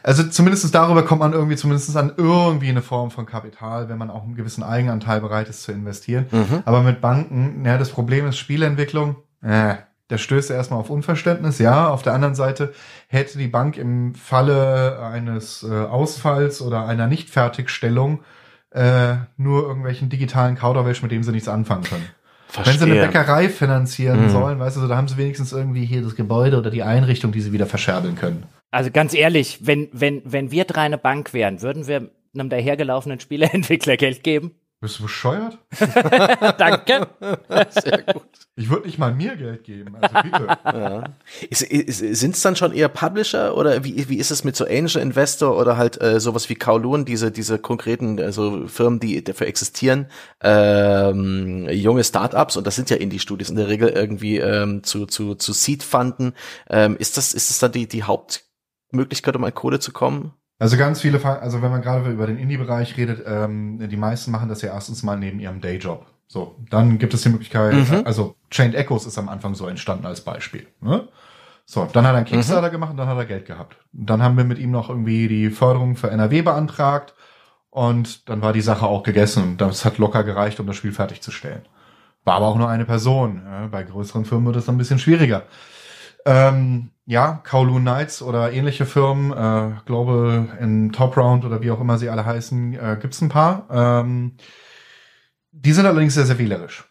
also 0.03 0.23
zumindest 0.23 0.73
darüber 0.73 1.03
kommt 1.03 1.19
man 1.19 1.33
irgendwie 1.33 1.55
zumindest 1.57 1.95
an 1.97 2.13
irgendwie 2.17 2.69
eine 2.69 2.81
Form 2.81 3.11
von 3.11 3.25
Kapital, 3.25 3.89
wenn 3.89 3.97
man 3.97 4.09
auch 4.09 4.23
einen 4.23 4.35
gewissen 4.35 4.63
Eigenanteil 4.63 5.21
bereit 5.21 5.49
ist 5.49 5.63
zu 5.63 5.71
investieren. 5.71 6.25
Mhm. 6.31 6.63
Aber 6.65 6.81
mit 6.81 7.01
Banken, 7.01 7.63
ja, 7.65 7.77
das 7.77 7.89
Problem 7.89 8.25
ist 8.25 8.37
Spielentwicklung. 8.37 9.17
Äh, 9.43 9.75
der 10.09 10.17
stößt 10.17 10.51
erstmal 10.51 10.79
auf 10.79 10.89
Unverständnis. 10.89 11.59
Ja, 11.59 11.89
auf 11.89 12.01
der 12.01 12.13
anderen 12.13 12.35
Seite 12.35 12.73
hätte 13.07 13.37
die 13.37 13.47
Bank 13.47 13.77
im 13.77 14.15
Falle 14.15 14.99
eines 14.99 15.63
äh, 15.63 15.73
Ausfalls 15.73 16.61
oder 16.61 16.85
einer 16.85 17.07
Nichtfertigstellung 17.07 18.23
äh, 18.71 19.15
nur 19.37 19.63
irgendwelchen 19.63 20.09
digitalen 20.09 20.55
Kauderwelsch, 20.55 21.01
mit 21.01 21.11
dem 21.11 21.23
sie 21.23 21.31
nichts 21.31 21.47
anfangen 21.47 21.83
können. 21.83 22.05
Verstehe. 22.47 22.73
Wenn 22.73 22.87
sie 22.87 22.91
eine 22.91 23.07
Bäckerei 23.07 23.49
finanzieren 23.49 24.25
mhm. 24.25 24.29
sollen, 24.29 24.59
weißt 24.59 24.77
du, 24.77 24.87
da 24.87 24.95
haben 24.95 25.07
sie 25.07 25.17
wenigstens 25.17 25.51
irgendwie 25.51 25.85
hier 25.85 26.01
das 26.01 26.15
Gebäude 26.15 26.57
oder 26.57 26.69
die 26.69 26.83
Einrichtung, 26.83 27.31
die 27.31 27.41
sie 27.41 27.51
wieder 27.51 27.65
verscherbeln 27.65 28.15
können. 28.15 28.43
Also 28.71 28.89
ganz 28.91 29.13
ehrlich, 29.13 29.59
wenn, 29.61 29.89
wenn, 29.91 30.21
wenn 30.25 30.51
wir 30.51 30.65
drei 30.65 30.81
eine 30.81 30.97
Bank 30.97 31.33
wären, 31.33 31.61
würden 31.61 31.87
wir 31.87 32.09
einem 32.33 32.49
dahergelaufenen 32.49 33.19
Spieleentwickler 33.19 33.97
Geld 33.97 34.23
geben? 34.23 34.51
Bist 34.79 34.99
du 34.99 35.03
bescheuert? 35.03 35.57
Danke. 36.59 37.07
Sehr 37.71 38.03
gut. 38.13 38.27
Ich 38.55 38.69
würde 38.69 38.85
nicht 38.85 38.99
mal 38.99 39.11
mir 39.11 39.35
Geld 39.35 39.63
geben. 39.63 39.95
Also 39.99 40.15
bitte. 40.21 40.57
Ja. 40.77 41.03
Sind 41.51 42.35
es 42.35 42.41
dann 42.41 42.55
schon 42.55 42.73
eher 42.73 42.87
Publisher 42.87 43.57
oder 43.57 43.83
wie, 43.83 44.07
wie 44.09 44.17
ist 44.17 44.29
es 44.29 44.43
mit 44.43 44.55
so 44.55 44.65
Angel 44.65 45.01
Investor 45.01 45.57
oder 45.57 45.77
halt 45.77 45.99
äh, 46.01 46.19
sowas 46.19 46.49
wie 46.49 46.55
Kowloon, 46.55 47.05
diese, 47.05 47.31
diese 47.31 47.57
konkreten 47.57 48.19
also 48.19 48.67
Firmen, 48.67 48.99
die 48.99 49.23
dafür 49.23 49.47
existieren, 49.47 50.07
ähm, 50.41 51.67
junge 51.69 52.03
Startups 52.03 52.57
und 52.57 52.67
das 52.67 52.75
sind 52.75 52.89
ja 52.91 52.97
Indie-Studios 52.97 53.49
in 53.49 53.55
der 53.55 53.69
Regel 53.69 53.89
irgendwie 53.89 54.37
ähm, 54.37 54.83
zu, 54.83 55.07
zu, 55.07 55.35
zu 55.35 55.53
Seed-Funden. 55.53 56.33
Ähm, 56.69 56.97
ist 56.97 57.17
das, 57.17 57.33
ist 57.33 57.49
das 57.49 57.59
dann 57.59 57.71
die, 57.71 57.87
die 57.87 58.03
Hauptmöglichkeit, 58.03 59.35
um 59.35 59.43
an 59.43 59.53
Kohle 59.55 59.79
zu 59.79 59.91
kommen? 59.91 60.33
Also 60.59 60.75
ganz 60.77 61.01
viele, 61.01 61.23
also 61.23 61.61
wenn 61.61 61.69
man 61.71 61.81
gerade 61.81 62.09
über 62.09 62.25
den 62.27 62.37
Indie-Bereich 62.37 62.97
redet, 62.97 63.23
ähm, 63.27 63.77
die 63.89 63.97
meisten 63.97 64.31
machen 64.31 64.49
das 64.49 64.61
ja 64.61 64.73
erstens 64.73 65.03
mal 65.03 65.17
neben 65.17 65.39
ihrem 65.39 65.61
Dayjob. 65.61 66.05
So, 66.27 66.55
dann 66.69 66.97
gibt 66.97 67.13
es 67.13 67.21
die 67.21 67.29
Möglichkeit, 67.29 67.73
Mhm. 67.73 68.01
also 68.05 68.35
Chained 68.51 68.75
Echoes 68.75 69.05
ist 69.05 69.17
am 69.17 69.29
Anfang 69.29 69.55
so 69.55 69.67
entstanden 69.67 70.05
als 70.05 70.21
Beispiel. 70.21 70.67
Ne? 70.81 71.07
So, 71.65 71.87
dann 71.91 72.05
hat 72.05 72.13
er 72.13 72.17
einen 72.17 72.25
Kickstarter 72.25 72.69
gemacht 72.69 72.91
und 72.91 72.97
dann 72.97 73.07
hat 73.07 73.17
er 73.17 73.25
Geld 73.25 73.45
gehabt. 73.45 73.77
Dann 73.93 74.21
haben 74.23 74.35
wir 74.37 74.43
mit 74.45 74.57
ihm 74.57 74.71
noch 74.71 74.89
irgendwie 74.89 75.27
die 75.27 75.49
Förderung 75.49 75.95
für 75.95 76.09
NRW 76.09 76.41
beantragt 76.41 77.13
und 77.69 78.27
dann 78.29 78.41
war 78.41 78.51
die 78.53 78.61
Sache 78.61 78.85
auch 78.87 79.03
gegessen 79.03 79.43
und 79.43 79.61
das 79.61 79.85
hat 79.85 79.97
locker 79.99 80.23
gereicht, 80.23 80.59
um 80.59 80.67
das 80.67 80.75
Spiel 80.75 80.91
fertigzustellen. 80.91 81.61
War 82.23 82.35
aber 82.35 82.47
auch 82.47 82.57
nur 82.57 82.67
eine 82.69 82.85
Person. 82.85 83.41
Ja, 83.45 83.67
bei 83.67 83.83
größeren 83.83 84.25
Firmen 84.25 84.47
wird 84.47 84.57
es 84.57 84.65
dann 84.65 84.75
ein 84.75 84.79
bisschen 84.79 84.99
schwieriger. 84.99 85.43
Ähm, 86.27 86.91
ja, 87.05 87.41
Kowloon 87.49 87.83
Knights 87.83 88.21
oder 88.21 88.51
ähnliche 88.51 88.85
Firmen, 88.85 89.31
äh, 89.31 89.79
Global 89.85 90.49
in 90.59 90.91
Top 90.91 91.15
Round 91.15 91.45
oder 91.45 91.61
wie 91.61 91.71
auch 91.71 91.79
immer 91.79 91.97
sie 91.97 92.09
alle 92.09 92.25
heißen, 92.25 92.73
äh, 92.73 92.97
gibt's 93.01 93.21
ein 93.21 93.29
paar. 93.29 93.65
Ähm, 93.71 94.33
die 95.51 95.71
sind 95.71 95.85
allerdings 95.85 96.13
sehr, 96.15 96.25
sehr 96.25 96.37
wählerisch. 96.37 96.83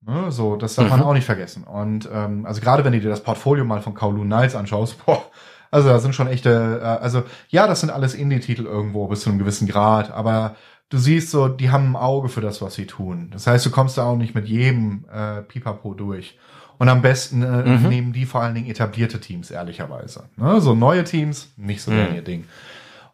Ne, 0.00 0.30
so, 0.32 0.56
das 0.56 0.76
darf 0.76 0.88
man 0.88 1.00
Mhm. 1.00 1.06
auch 1.06 1.12
nicht 1.12 1.26
vergessen. 1.26 1.64
Und 1.64 2.08
ähm, 2.12 2.46
also 2.46 2.60
gerade 2.60 2.84
wenn 2.84 2.92
du 2.92 3.00
dir 3.00 3.10
das 3.10 3.22
Portfolio 3.22 3.64
mal 3.64 3.82
von 3.82 3.94
Kowloon 3.94 4.26
Knights 4.28 4.54
anschaust, 4.54 5.04
boah, 5.04 5.22
also 5.70 5.88
da 5.88 5.98
sind 5.98 6.14
schon 6.14 6.28
echte, 6.28 6.80
äh, 6.82 6.84
also 6.84 7.24
ja, 7.48 7.66
das 7.66 7.80
sind 7.80 7.90
alles 7.90 8.14
Indie-Titel 8.14 8.64
irgendwo 8.64 9.08
bis 9.08 9.20
zu 9.20 9.28
einem 9.28 9.38
gewissen 9.38 9.68
Grad, 9.68 10.10
aber 10.10 10.56
du 10.88 10.96
siehst 10.98 11.30
so, 11.30 11.48
die 11.48 11.70
haben 11.70 11.90
ein 11.92 11.96
Auge 11.96 12.28
für 12.30 12.40
das, 12.40 12.62
was 12.62 12.74
sie 12.74 12.86
tun. 12.86 13.28
Das 13.32 13.46
heißt, 13.46 13.66
du 13.66 13.70
kommst 13.70 13.98
da 13.98 14.04
auch 14.04 14.16
nicht 14.16 14.34
mit 14.34 14.46
jedem 14.48 15.04
äh, 15.12 15.42
Pipapo 15.42 15.92
durch. 15.92 16.38
Und 16.78 16.88
am 16.88 17.02
besten 17.02 17.42
äh, 17.42 17.46
Mhm. 17.76 17.88
nehmen 17.88 18.12
die 18.12 18.24
vor 18.24 18.40
allen 18.42 18.54
Dingen 18.54 18.70
etablierte 18.70 19.20
Teams, 19.20 19.50
ehrlicherweise. 19.50 20.24
Ne? 20.36 20.60
So 20.60 20.74
neue 20.74 21.04
Teams, 21.04 21.52
nicht 21.56 21.82
so 21.82 21.90
Mhm. 21.90 22.14
ihr 22.14 22.22
Ding. 22.22 22.44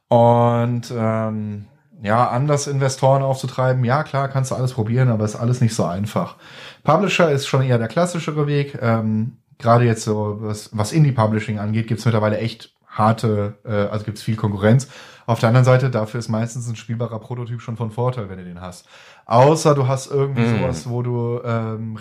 Und 0.08 0.92
ähm, 0.94 1.66
ja, 2.02 2.28
anders 2.28 2.66
Investoren 2.66 3.22
aufzutreiben, 3.22 3.84
ja 3.84 4.02
klar, 4.02 4.28
kannst 4.28 4.50
du 4.50 4.54
alles 4.54 4.74
probieren, 4.74 5.08
aber 5.08 5.24
ist 5.24 5.36
alles 5.36 5.60
nicht 5.60 5.74
so 5.74 5.84
einfach. 5.84 6.36
Publisher 6.82 7.30
ist 7.30 7.46
schon 7.46 7.62
eher 7.62 7.78
der 7.78 7.88
klassischere 7.88 8.46
Weg. 8.46 8.78
Ähm, 8.82 9.38
Gerade 9.58 9.84
jetzt 9.84 10.02
so, 10.02 10.38
was, 10.40 10.70
was 10.76 10.92
Indie-Publishing 10.92 11.58
angeht, 11.60 11.86
gibt's 11.86 12.04
mittlerweile 12.04 12.38
echt 12.38 12.74
harte, 12.88 13.54
äh, 13.64 13.70
also 13.72 14.04
gibt's 14.04 14.20
viel 14.22 14.36
Konkurrenz. 14.36 14.88
Auf 15.26 15.38
der 15.40 15.48
anderen 15.48 15.64
Seite, 15.64 15.90
dafür 15.90 16.18
ist 16.18 16.28
meistens 16.28 16.68
ein 16.68 16.76
spielbarer 16.76 17.18
Prototyp 17.20 17.60
schon 17.62 17.76
von 17.76 17.90
Vorteil, 17.90 18.28
wenn 18.28 18.38
du 18.38 18.44
den 18.44 18.60
hast. 18.60 18.84
Außer 19.26 19.74
du 19.74 19.86
hast 19.88 20.10
irgendwie 20.10 20.42
Mhm. 20.42 20.58
sowas, 20.58 20.88
wo 20.90 21.02
du 21.02 21.40
ähm, 21.44 21.96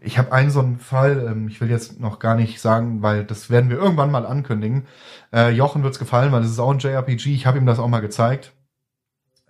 ich 0.00 0.18
habe 0.18 0.32
einen 0.32 0.50
so 0.50 0.60
einen 0.60 0.78
Fall, 0.78 1.26
ähm, 1.30 1.48
ich 1.48 1.60
will 1.60 1.70
jetzt 1.70 2.00
noch 2.00 2.18
gar 2.18 2.34
nicht 2.36 2.60
sagen, 2.60 3.02
weil 3.02 3.24
das 3.24 3.50
werden 3.50 3.70
wir 3.70 3.78
irgendwann 3.78 4.10
mal 4.10 4.26
ankündigen. 4.26 4.86
Äh, 5.32 5.50
Jochen 5.50 5.82
wird's 5.82 5.98
gefallen, 5.98 6.32
weil 6.32 6.42
das 6.42 6.50
ist 6.50 6.58
auch 6.58 6.70
ein 6.70 6.78
JRPG. 6.78 7.34
Ich 7.34 7.46
habe 7.46 7.58
ihm 7.58 7.66
das 7.66 7.78
auch 7.78 7.88
mal 7.88 8.00
gezeigt. 8.00 8.52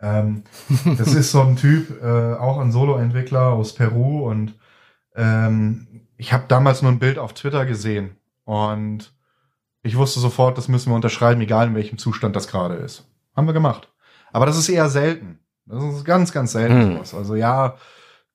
Ähm, 0.01 0.45
das 0.99 1.15
ist 1.15 1.33
so 1.33 1.43
ein 1.43 1.57
Typ, 1.57 2.03
äh, 2.03 2.35
auch 2.35 2.59
ein 2.59 2.73
Solo-Entwickler 2.73 3.49
aus 3.53 3.75
Peru 3.75 4.29
und 4.29 4.55
ähm, 5.15 5.87
ich 6.19 6.33
habe 6.33 6.45
damals 6.49 6.83
nur 6.83 6.93
ein 6.93 6.99
Bild 6.99 7.19
auf 7.19 7.35
Twitter 7.35 7.67
gesehen 7.67 8.17
und 8.45 9.13
ich 9.83 9.97
wusste 9.97 10.21
sofort, 10.21 10.59
das 10.59 10.69
müssen 10.69 10.91
wir 10.91 10.97
unterschreiben, 10.97 11.41
egal 11.41 11.69
in 11.69 11.75
welchem 11.75 11.99
Zustand 11.99 12.35
das 12.37 12.49
gerade 12.49 12.75
ist. 12.75 13.07
Haben 13.35 13.47
wir 13.47 13.53
gemacht. 13.53 13.89
Aber 14.33 14.45
das 14.47 14.59
ist 14.59 14.69
eher 14.69 14.89
selten. 14.89 15.39
Das 15.67 15.83
ist 15.83 16.05
ganz, 16.05 16.33
ganz 16.33 16.53
selten 16.53 16.81
Hm. 16.81 16.93
sowas. 16.95 17.15
Also 17.15 17.35
ja, 17.35 17.77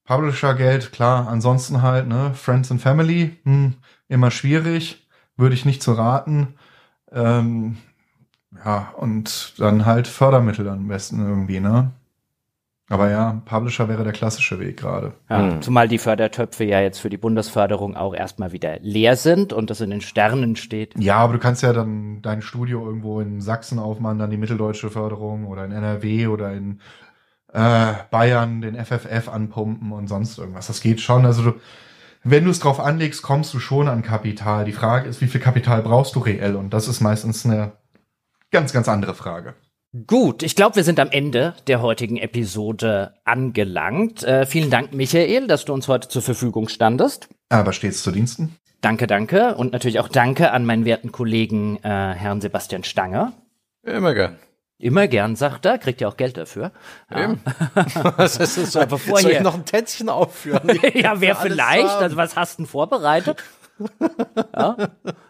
Publisher-Geld, 0.05 0.91
klar. 0.91 1.27
Ansonsten 1.27 1.81
halt, 1.81 2.07
ne, 2.07 2.33
Friends 2.33 2.71
and 2.71 2.81
Family, 2.81 3.37
hm, 3.43 3.75
immer 4.07 4.31
schwierig. 4.31 5.07
Würde 5.37 5.55
ich 5.55 5.65
nicht 5.65 5.81
zu 5.81 5.93
raten. 5.93 6.55
Ähm, 7.11 7.77
ja, 8.63 8.93
und 8.97 9.53
dann 9.57 9.85
halt 9.85 10.07
Fördermittel 10.07 10.67
am 10.67 10.87
besten 10.87 11.25
irgendwie, 11.25 11.59
ne? 11.59 11.91
Aber 12.89 13.09
ja, 13.09 13.41
Publisher 13.45 13.87
wäre 13.87 14.03
der 14.03 14.11
klassische 14.11 14.59
Weg 14.59 14.75
gerade. 14.75 15.13
Ja, 15.29 15.53
Hm. 15.53 15.61
Zumal 15.61 15.87
die 15.87 15.97
Fördertöpfe 15.97 16.65
ja 16.65 16.81
jetzt 16.81 16.99
für 16.99 17.09
die 17.09 17.17
Bundesförderung 17.17 17.95
auch 17.95 18.13
erstmal 18.13 18.51
wieder 18.51 18.79
leer 18.81 19.15
sind 19.15 19.53
und 19.53 19.69
das 19.69 19.79
in 19.79 19.91
den 19.91 20.01
Sternen 20.01 20.57
steht. 20.57 20.93
Ja, 20.99 21.15
aber 21.15 21.33
du 21.33 21.39
kannst 21.39 21.63
ja 21.63 21.71
dann 21.71 22.21
dein 22.21 22.41
Studio 22.41 22.85
irgendwo 22.85 23.21
in 23.21 23.39
Sachsen 23.39 23.79
aufmachen, 23.79 24.19
dann 24.19 24.29
die 24.29 24.35
mitteldeutsche 24.37 24.89
Förderung 24.89 25.47
oder 25.47 25.63
in 25.63 25.71
NRW 25.71 26.27
oder 26.27 26.51
in 26.51 26.81
äh, 27.53 27.93
Bayern 28.09 28.61
den 28.61 28.75
FFF 28.75 29.29
anpumpen 29.29 29.91
und 29.91 30.07
sonst 30.07 30.37
irgendwas. 30.37 30.67
Das 30.67 30.81
geht 30.81 31.01
schon. 31.01 31.25
Also 31.25 31.43
du, 31.43 31.53
wenn 32.23 32.45
du 32.45 32.51
es 32.51 32.59
drauf 32.59 32.79
anlegst, 32.79 33.21
kommst 33.21 33.53
du 33.53 33.59
schon 33.59 33.87
an 33.87 34.03
Kapital. 34.03 34.65
Die 34.65 34.71
Frage 34.71 35.09
ist, 35.09 35.21
wie 35.21 35.27
viel 35.27 35.41
Kapital 35.41 35.81
brauchst 35.81 36.15
du 36.15 36.19
reell? 36.19 36.55
Und 36.55 36.73
das 36.73 36.87
ist 36.87 37.01
meistens 37.01 37.45
eine 37.45 37.73
ganz, 38.51 38.73
ganz 38.73 38.87
andere 38.87 39.15
Frage. 39.15 39.55
Gut, 40.07 40.41
ich 40.41 40.55
glaube, 40.55 40.77
wir 40.77 40.85
sind 40.85 41.01
am 41.01 41.09
Ende 41.09 41.53
der 41.67 41.81
heutigen 41.81 42.15
Episode 42.15 43.15
angelangt. 43.25 44.23
Äh, 44.23 44.45
vielen 44.45 44.69
Dank, 44.69 44.93
Michael, 44.93 45.47
dass 45.47 45.65
du 45.65 45.73
uns 45.73 45.89
heute 45.89 46.07
zur 46.07 46.21
Verfügung 46.21 46.69
standest. 46.69 47.27
Aber 47.49 47.73
stets 47.73 48.01
zu 48.01 48.11
Diensten. 48.11 48.55
Danke, 48.79 49.05
danke. 49.05 49.55
Und 49.55 49.73
natürlich 49.73 49.99
auch 49.99 50.07
danke 50.07 50.51
an 50.51 50.65
meinen 50.65 50.85
werten 50.85 51.11
Kollegen 51.11 51.77
äh, 51.83 51.89
Herrn 51.89 52.39
Sebastian 52.39 52.85
Stange. 52.85 53.33
Immer 53.83 54.13
gern. 54.13 54.37
Immer 54.81 55.07
gern, 55.07 55.35
sagt 55.35 55.65
er, 55.67 55.77
kriegt 55.77 56.01
ja 56.01 56.07
auch 56.07 56.17
Geld 56.17 56.37
dafür. 56.37 56.71
Ja. 57.11 57.35
Was 58.17 58.37
ist 58.37 58.57
das? 58.57 58.75
Aber 58.75 58.87
bevor 58.87 59.19
Soll 59.19 59.31
ich 59.31 59.39
noch 59.41 59.53
ein 59.53 59.65
Tänzchen 59.65 60.09
aufführen? 60.09 60.79
ja, 60.95 61.21
wer 61.21 61.35
vielleicht? 61.35 61.87
haben. 61.87 62.03
Also 62.03 62.17
was 62.17 62.35
hast 62.35 62.57
du 62.57 62.63
denn 62.63 62.67
vorbereitet? 62.67 63.43
ja? 64.55 64.77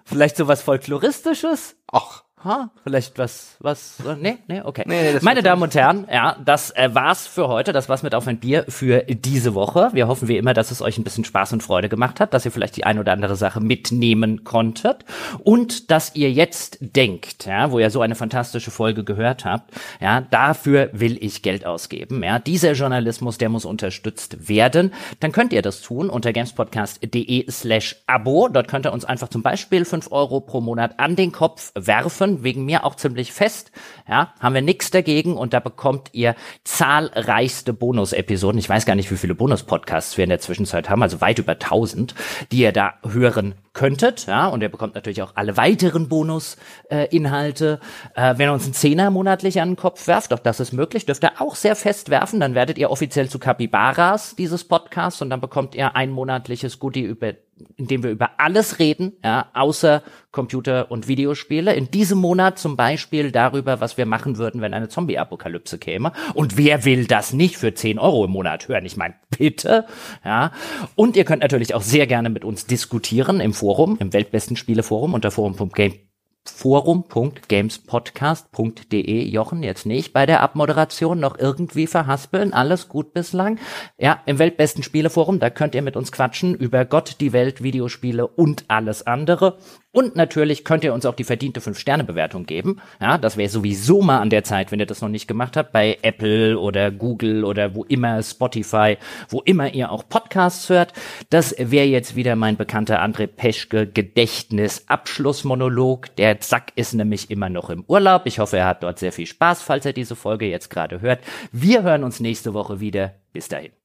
Vielleicht 0.05 0.37
sowas 0.37 0.61
Folkloristisches? 0.61 1.75
Ach, 1.91 2.23
Ha, 2.43 2.71
vielleicht 2.83 3.19
was, 3.19 3.55
was, 3.59 3.99
äh, 3.99 4.15
nee, 4.19 4.39
nee, 4.47 4.61
okay. 4.63 4.83
Nee, 4.87 5.13
nee, 5.13 5.19
Meine 5.21 5.43
Damen 5.43 5.61
und 5.61 5.75
Herren, 5.75 6.07
ja, 6.11 6.35
das 6.43 6.71
äh, 6.71 6.89
war's 6.93 7.27
für 7.27 7.47
heute. 7.47 7.71
Das 7.71 7.87
war's 7.87 8.01
mit 8.01 8.15
Auf 8.15 8.27
ein 8.27 8.39
Bier 8.39 8.65
für 8.67 9.03
diese 9.03 9.53
Woche. 9.53 9.89
Wir 9.93 10.07
hoffen 10.07 10.27
wie 10.27 10.37
immer, 10.37 10.55
dass 10.55 10.71
es 10.71 10.81
euch 10.81 10.97
ein 10.97 11.03
bisschen 11.03 11.23
Spaß 11.23 11.53
und 11.53 11.61
Freude 11.61 11.87
gemacht 11.87 12.19
hat, 12.19 12.33
dass 12.33 12.43
ihr 12.45 12.51
vielleicht 12.51 12.77
die 12.77 12.83
ein 12.83 12.97
oder 12.97 13.11
andere 13.11 13.35
Sache 13.35 13.59
mitnehmen 13.59 14.43
konntet 14.43 15.05
und 15.43 15.91
dass 15.91 16.15
ihr 16.15 16.31
jetzt 16.31 16.79
denkt, 16.81 17.45
ja, 17.45 17.71
wo 17.71 17.77
ihr 17.77 17.91
so 17.91 18.01
eine 18.01 18.15
fantastische 18.15 18.71
Folge 18.71 19.03
gehört 19.03 19.45
habt, 19.45 19.71
ja, 19.99 20.21
dafür 20.21 20.89
will 20.93 21.17
ich 21.23 21.43
Geld 21.43 21.65
ausgeben, 21.65 22.23
ja. 22.23 22.39
Dieser 22.39 22.71
Journalismus, 22.71 23.37
der 23.37 23.49
muss 23.49 23.65
unterstützt 23.65 24.49
werden. 24.49 24.93
Dann 25.19 25.31
könnt 25.31 25.53
ihr 25.53 25.61
das 25.61 25.81
tun 25.81 26.09
unter 26.09 26.33
gamespodcast.de 26.33 27.51
slash 27.51 27.97
Abo. 28.07 28.47
Dort 28.47 28.67
könnt 28.67 28.87
ihr 28.87 28.93
uns 28.93 29.05
einfach 29.05 29.27
zum 29.27 29.43
Beispiel 29.43 29.85
fünf 29.85 30.11
Euro 30.11 30.39
pro 30.39 30.61
Monat 30.61 30.99
an 30.99 31.15
den 31.15 31.31
Kopf 31.31 31.71
werfen, 31.75 32.30
wegen 32.43 32.65
mir 32.65 32.85
auch 32.85 32.95
ziemlich 32.95 33.31
fest. 33.31 33.71
Ja, 34.07 34.33
haben 34.39 34.55
wir 34.55 34.61
nichts 34.61 34.91
dagegen 34.91 35.37
und 35.37 35.53
da 35.53 35.59
bekommt 35.59 36.09
ihr 36.13 36.35
zahlreichste 36.63 37.73
Bonus-Episoden. 37.73 38.59
Ich 38.59 38.69
weiß 38.69 38.85
gar 38.85 38.95
nicht, 38.95 39.11
wie 39.11 39.17
viele 39.17 39.35
Bonus-Podcasts 39.35 40.17
wir 40.17 40.23
in 40.23 40.29
der 40.29 40.39
Zwischenzeit 40.39 40.89
haben, 40.89 41.03
also 41.03 41.21
weit 41.21 41.39
über 41.39 41.53
1000, 41.53 42.15
die 42.51 42.59
ihr 42.59 42.71
da 42.71 42.93
hören 43.07 43.55
könntet. 43.73 44.27
Ja, 44.27 44.47
und 44.47 44.61
ihr 44.61 44.69
bekommt 44.69 44.95
natürlich 44.95 45.21
auch 45.21 45.31
alle 45.35 45.55
weiteren 45.57 46.09
Bonus-Inhalte. 46.09 47.79
Äh, 48.15 48.37
wenn 48.37 48.49
ihr 48.49 48.53
uns 48.53 48.65
einen 48.65 48.73
Zehner 48.73 49.11
monatlich 49.11 49.61
an 49.61 49.71
den 49.71 49.75
Kopf 49.75 50.07
werft, 50.07 50.33
auch 50.33 50.39
das 50.39 50.59
ist 50.59 50.73
möglich, 50.73 51.05
dürft 51.05 51.23
ihr 51.23 51.39
auch 51.39 51.55
sehr 51.55 51.75
fest 51.75 52.09
werfen. 52.09 52.39
Dann 52.39 52.55
werdet 52.55 52.77
ihr 52.77 52.91
offiziell 52.91 53.29
zu 53.29 53.39
Capybaras 53.39 54.35
dieses 54.35 54.65
Podcasts 54.65 55.21
und 55.21 55.29
dann 55.29 55.41
bekommt 55.41 55.75
ihr 55.75 55.95
ein 55.95 56.11
monatliches 56.11 56.79
Goodie 56.79 57.03
über 57.03 57.33
in 57.77 57.87
dem 57.87 58.03
wir 58.03 58.11
über 58.11 58.31
alles 58.39 58.79
reden, 58.79 59.13
ja, 59.23 59.47
außer 59.53 60.03
Computer- 60.31 60.91
und 60.91 61.07
Videospiele. 61.07 61.73
In 61.73 61.91
diesem 61.91 62.19
Monat 62.19 62.59
zum 62.59 62.75
Beispiel 62.75 63.31
darüber, 63.31 63.81
was 63.81 63.97
wir 63.97 64.05
machen 64.05 64.37
würden, 64.37 64.61
wenn 64.61 64.73
eine 64.73 64.89
Zombie-Apokalypse 64.89 65.77
käme. 65.77 66.13
Und 66.33 66.57
wer 66.57 66.85
will 66.85 67.05
das 67.05 67.33
nicht 67.33 67.57
für 67.57 67.73
10 67.73 67.99
Euro 67.99 68.25
im 68.25 68.31
Monat 68.31 68.67
hören? 68.67 68.85
Ich 68.85 68.97
meine, 68.97 69.15
bitte, 69.37 69.85
ja. 70.23 70.51
Und 70.95 71.15
ihr 71.15 71.25
könnt 71.25 71.41
natürlich 71.41 71.73
auch 71.73 71.81
sehr 71.81 72.07
gerne 72.07 72.29
mit 72.29 72.45
uns 72.45 72.65
diskutieren 72.65 73.39
im 73.39 73.53
Forum, 73.53 73.97
im 73.99 74.13
Weltbesten 74.13 74.55
Spieleforum 74.55 75.13
unter 75.13 75.31
forum.game 75.31 76.10
forum.gamespodcast.de. 76.43 79.29
Jochen, 79.29 79.63
jetzt 79.63 79.85
nicht 79.85 80.13
bei 80.13 80.25
der 80.25 80.41
Abmoderation 80.41 81.19
noch 81.19 81.37
irgendwie 81.37 81.87
verhaspeln. 81.87 82.53
Alles 82.53 82.89
gut 82.89 83.13
bislang. 83.13 83.59
Ja, 83.97 84.21
im 84.25 84.39
weltbesten 84.39 84.83
Spieleforum, 84.83 85.39
da 85.39 85.49
könnt 85.49 85.75
ihr 85.75 85.81
mit 85.81 85.95
uns 85.95 86.11
quatschen 86.11 86.55
über 86.55 86.85
Gott, 86.85 87.17
die 87.19 87.33
Welt, 87.33 87.61
Videospiele 87.61 88.27
und 88.27 88.65
alles 88.69 89.05
andere. 89.05 89.57
Und 89.93 90.15
natürlich 90.15 90.63
könnt 90.63 90.85
ihr 90.85 90.93
uns 90.93 91.05
auch 91.05 91.15
die 91.15 91.25
verdiente 91.25 91.59
5-Sterne-Bewertung 91.59 92.45
geben. 92.45 92.79
Ja, 93.01 93.17
das 93.17 93.35
wäre 93.35 93.49
sowieso 93.49 94.01
mal 94.01 94.19
an 94.19 94.29
der 94.29 94.45
Zeit, 94.45 94.71
wenn 94.71 94.79
ihr 94.79 94.85
das 94.85 95.01
noch 95.01 95.09
nicht 95.09 95.27
gemacht 95.27 95.57
habt, 95.57 95.73
bei 95.73 95.97
Apple 96.01 96.57
oder 96.57 96.91
Google 96.91 97.43
oder 97.43 97.75
wo 97.75 97.83
immer, 97.83 98.23
Spotify, 98.23 98.97
wo 99.27 99.41
immer 99.41 99.73
ihr 99.73 99.91
auch 99.91 100.07
Podcasts 100.07 100.69
hört. 100.69 100.93
Das 101.29 101.53
wäre 101.57 101.87
jetzt 101.87 102.15
wieder 102.15 102.37
mein 102.37 102.55
bekannter 102.55 103.03
André 103.03 103.27
Peschke 103.27 103.85
Gedächtnis-Abschlussmonolog. 103.85 106.15
Der 106.15 106.39
Zack 106.39 106.71
ist 106.75 106.93
nämlich 106.93 107.29
immer 107.29 107.49
noch 107.49 107.69
im 107.69 107.83
Urlaub. 107.87 108.21
Ich 108.25 108.39
hoffe, 108.39 108.55
er 108.57 108.67
hat 108.67 108.83
dort 108.83 108.99
sehr 108.99 109.11
viel 109.11 109.27
Spaß, 109.27 109.61
falls 109.61 109.85
er 109.85 109.91
diese 109.93 110.15
Folge 110.15 110.45
jetzt 110.45 110.69
gerade 110.69 111.01
hört. 111.01 111.19
Wir 111.51 111.83
hören 111.83 112.05
uns 112.05 112.21
nächste 112.21 112.53
Woche 112.53 112.79
wieder. 112.79 113.15
Bis 113.33 113.49
dahin. 113.49 113.80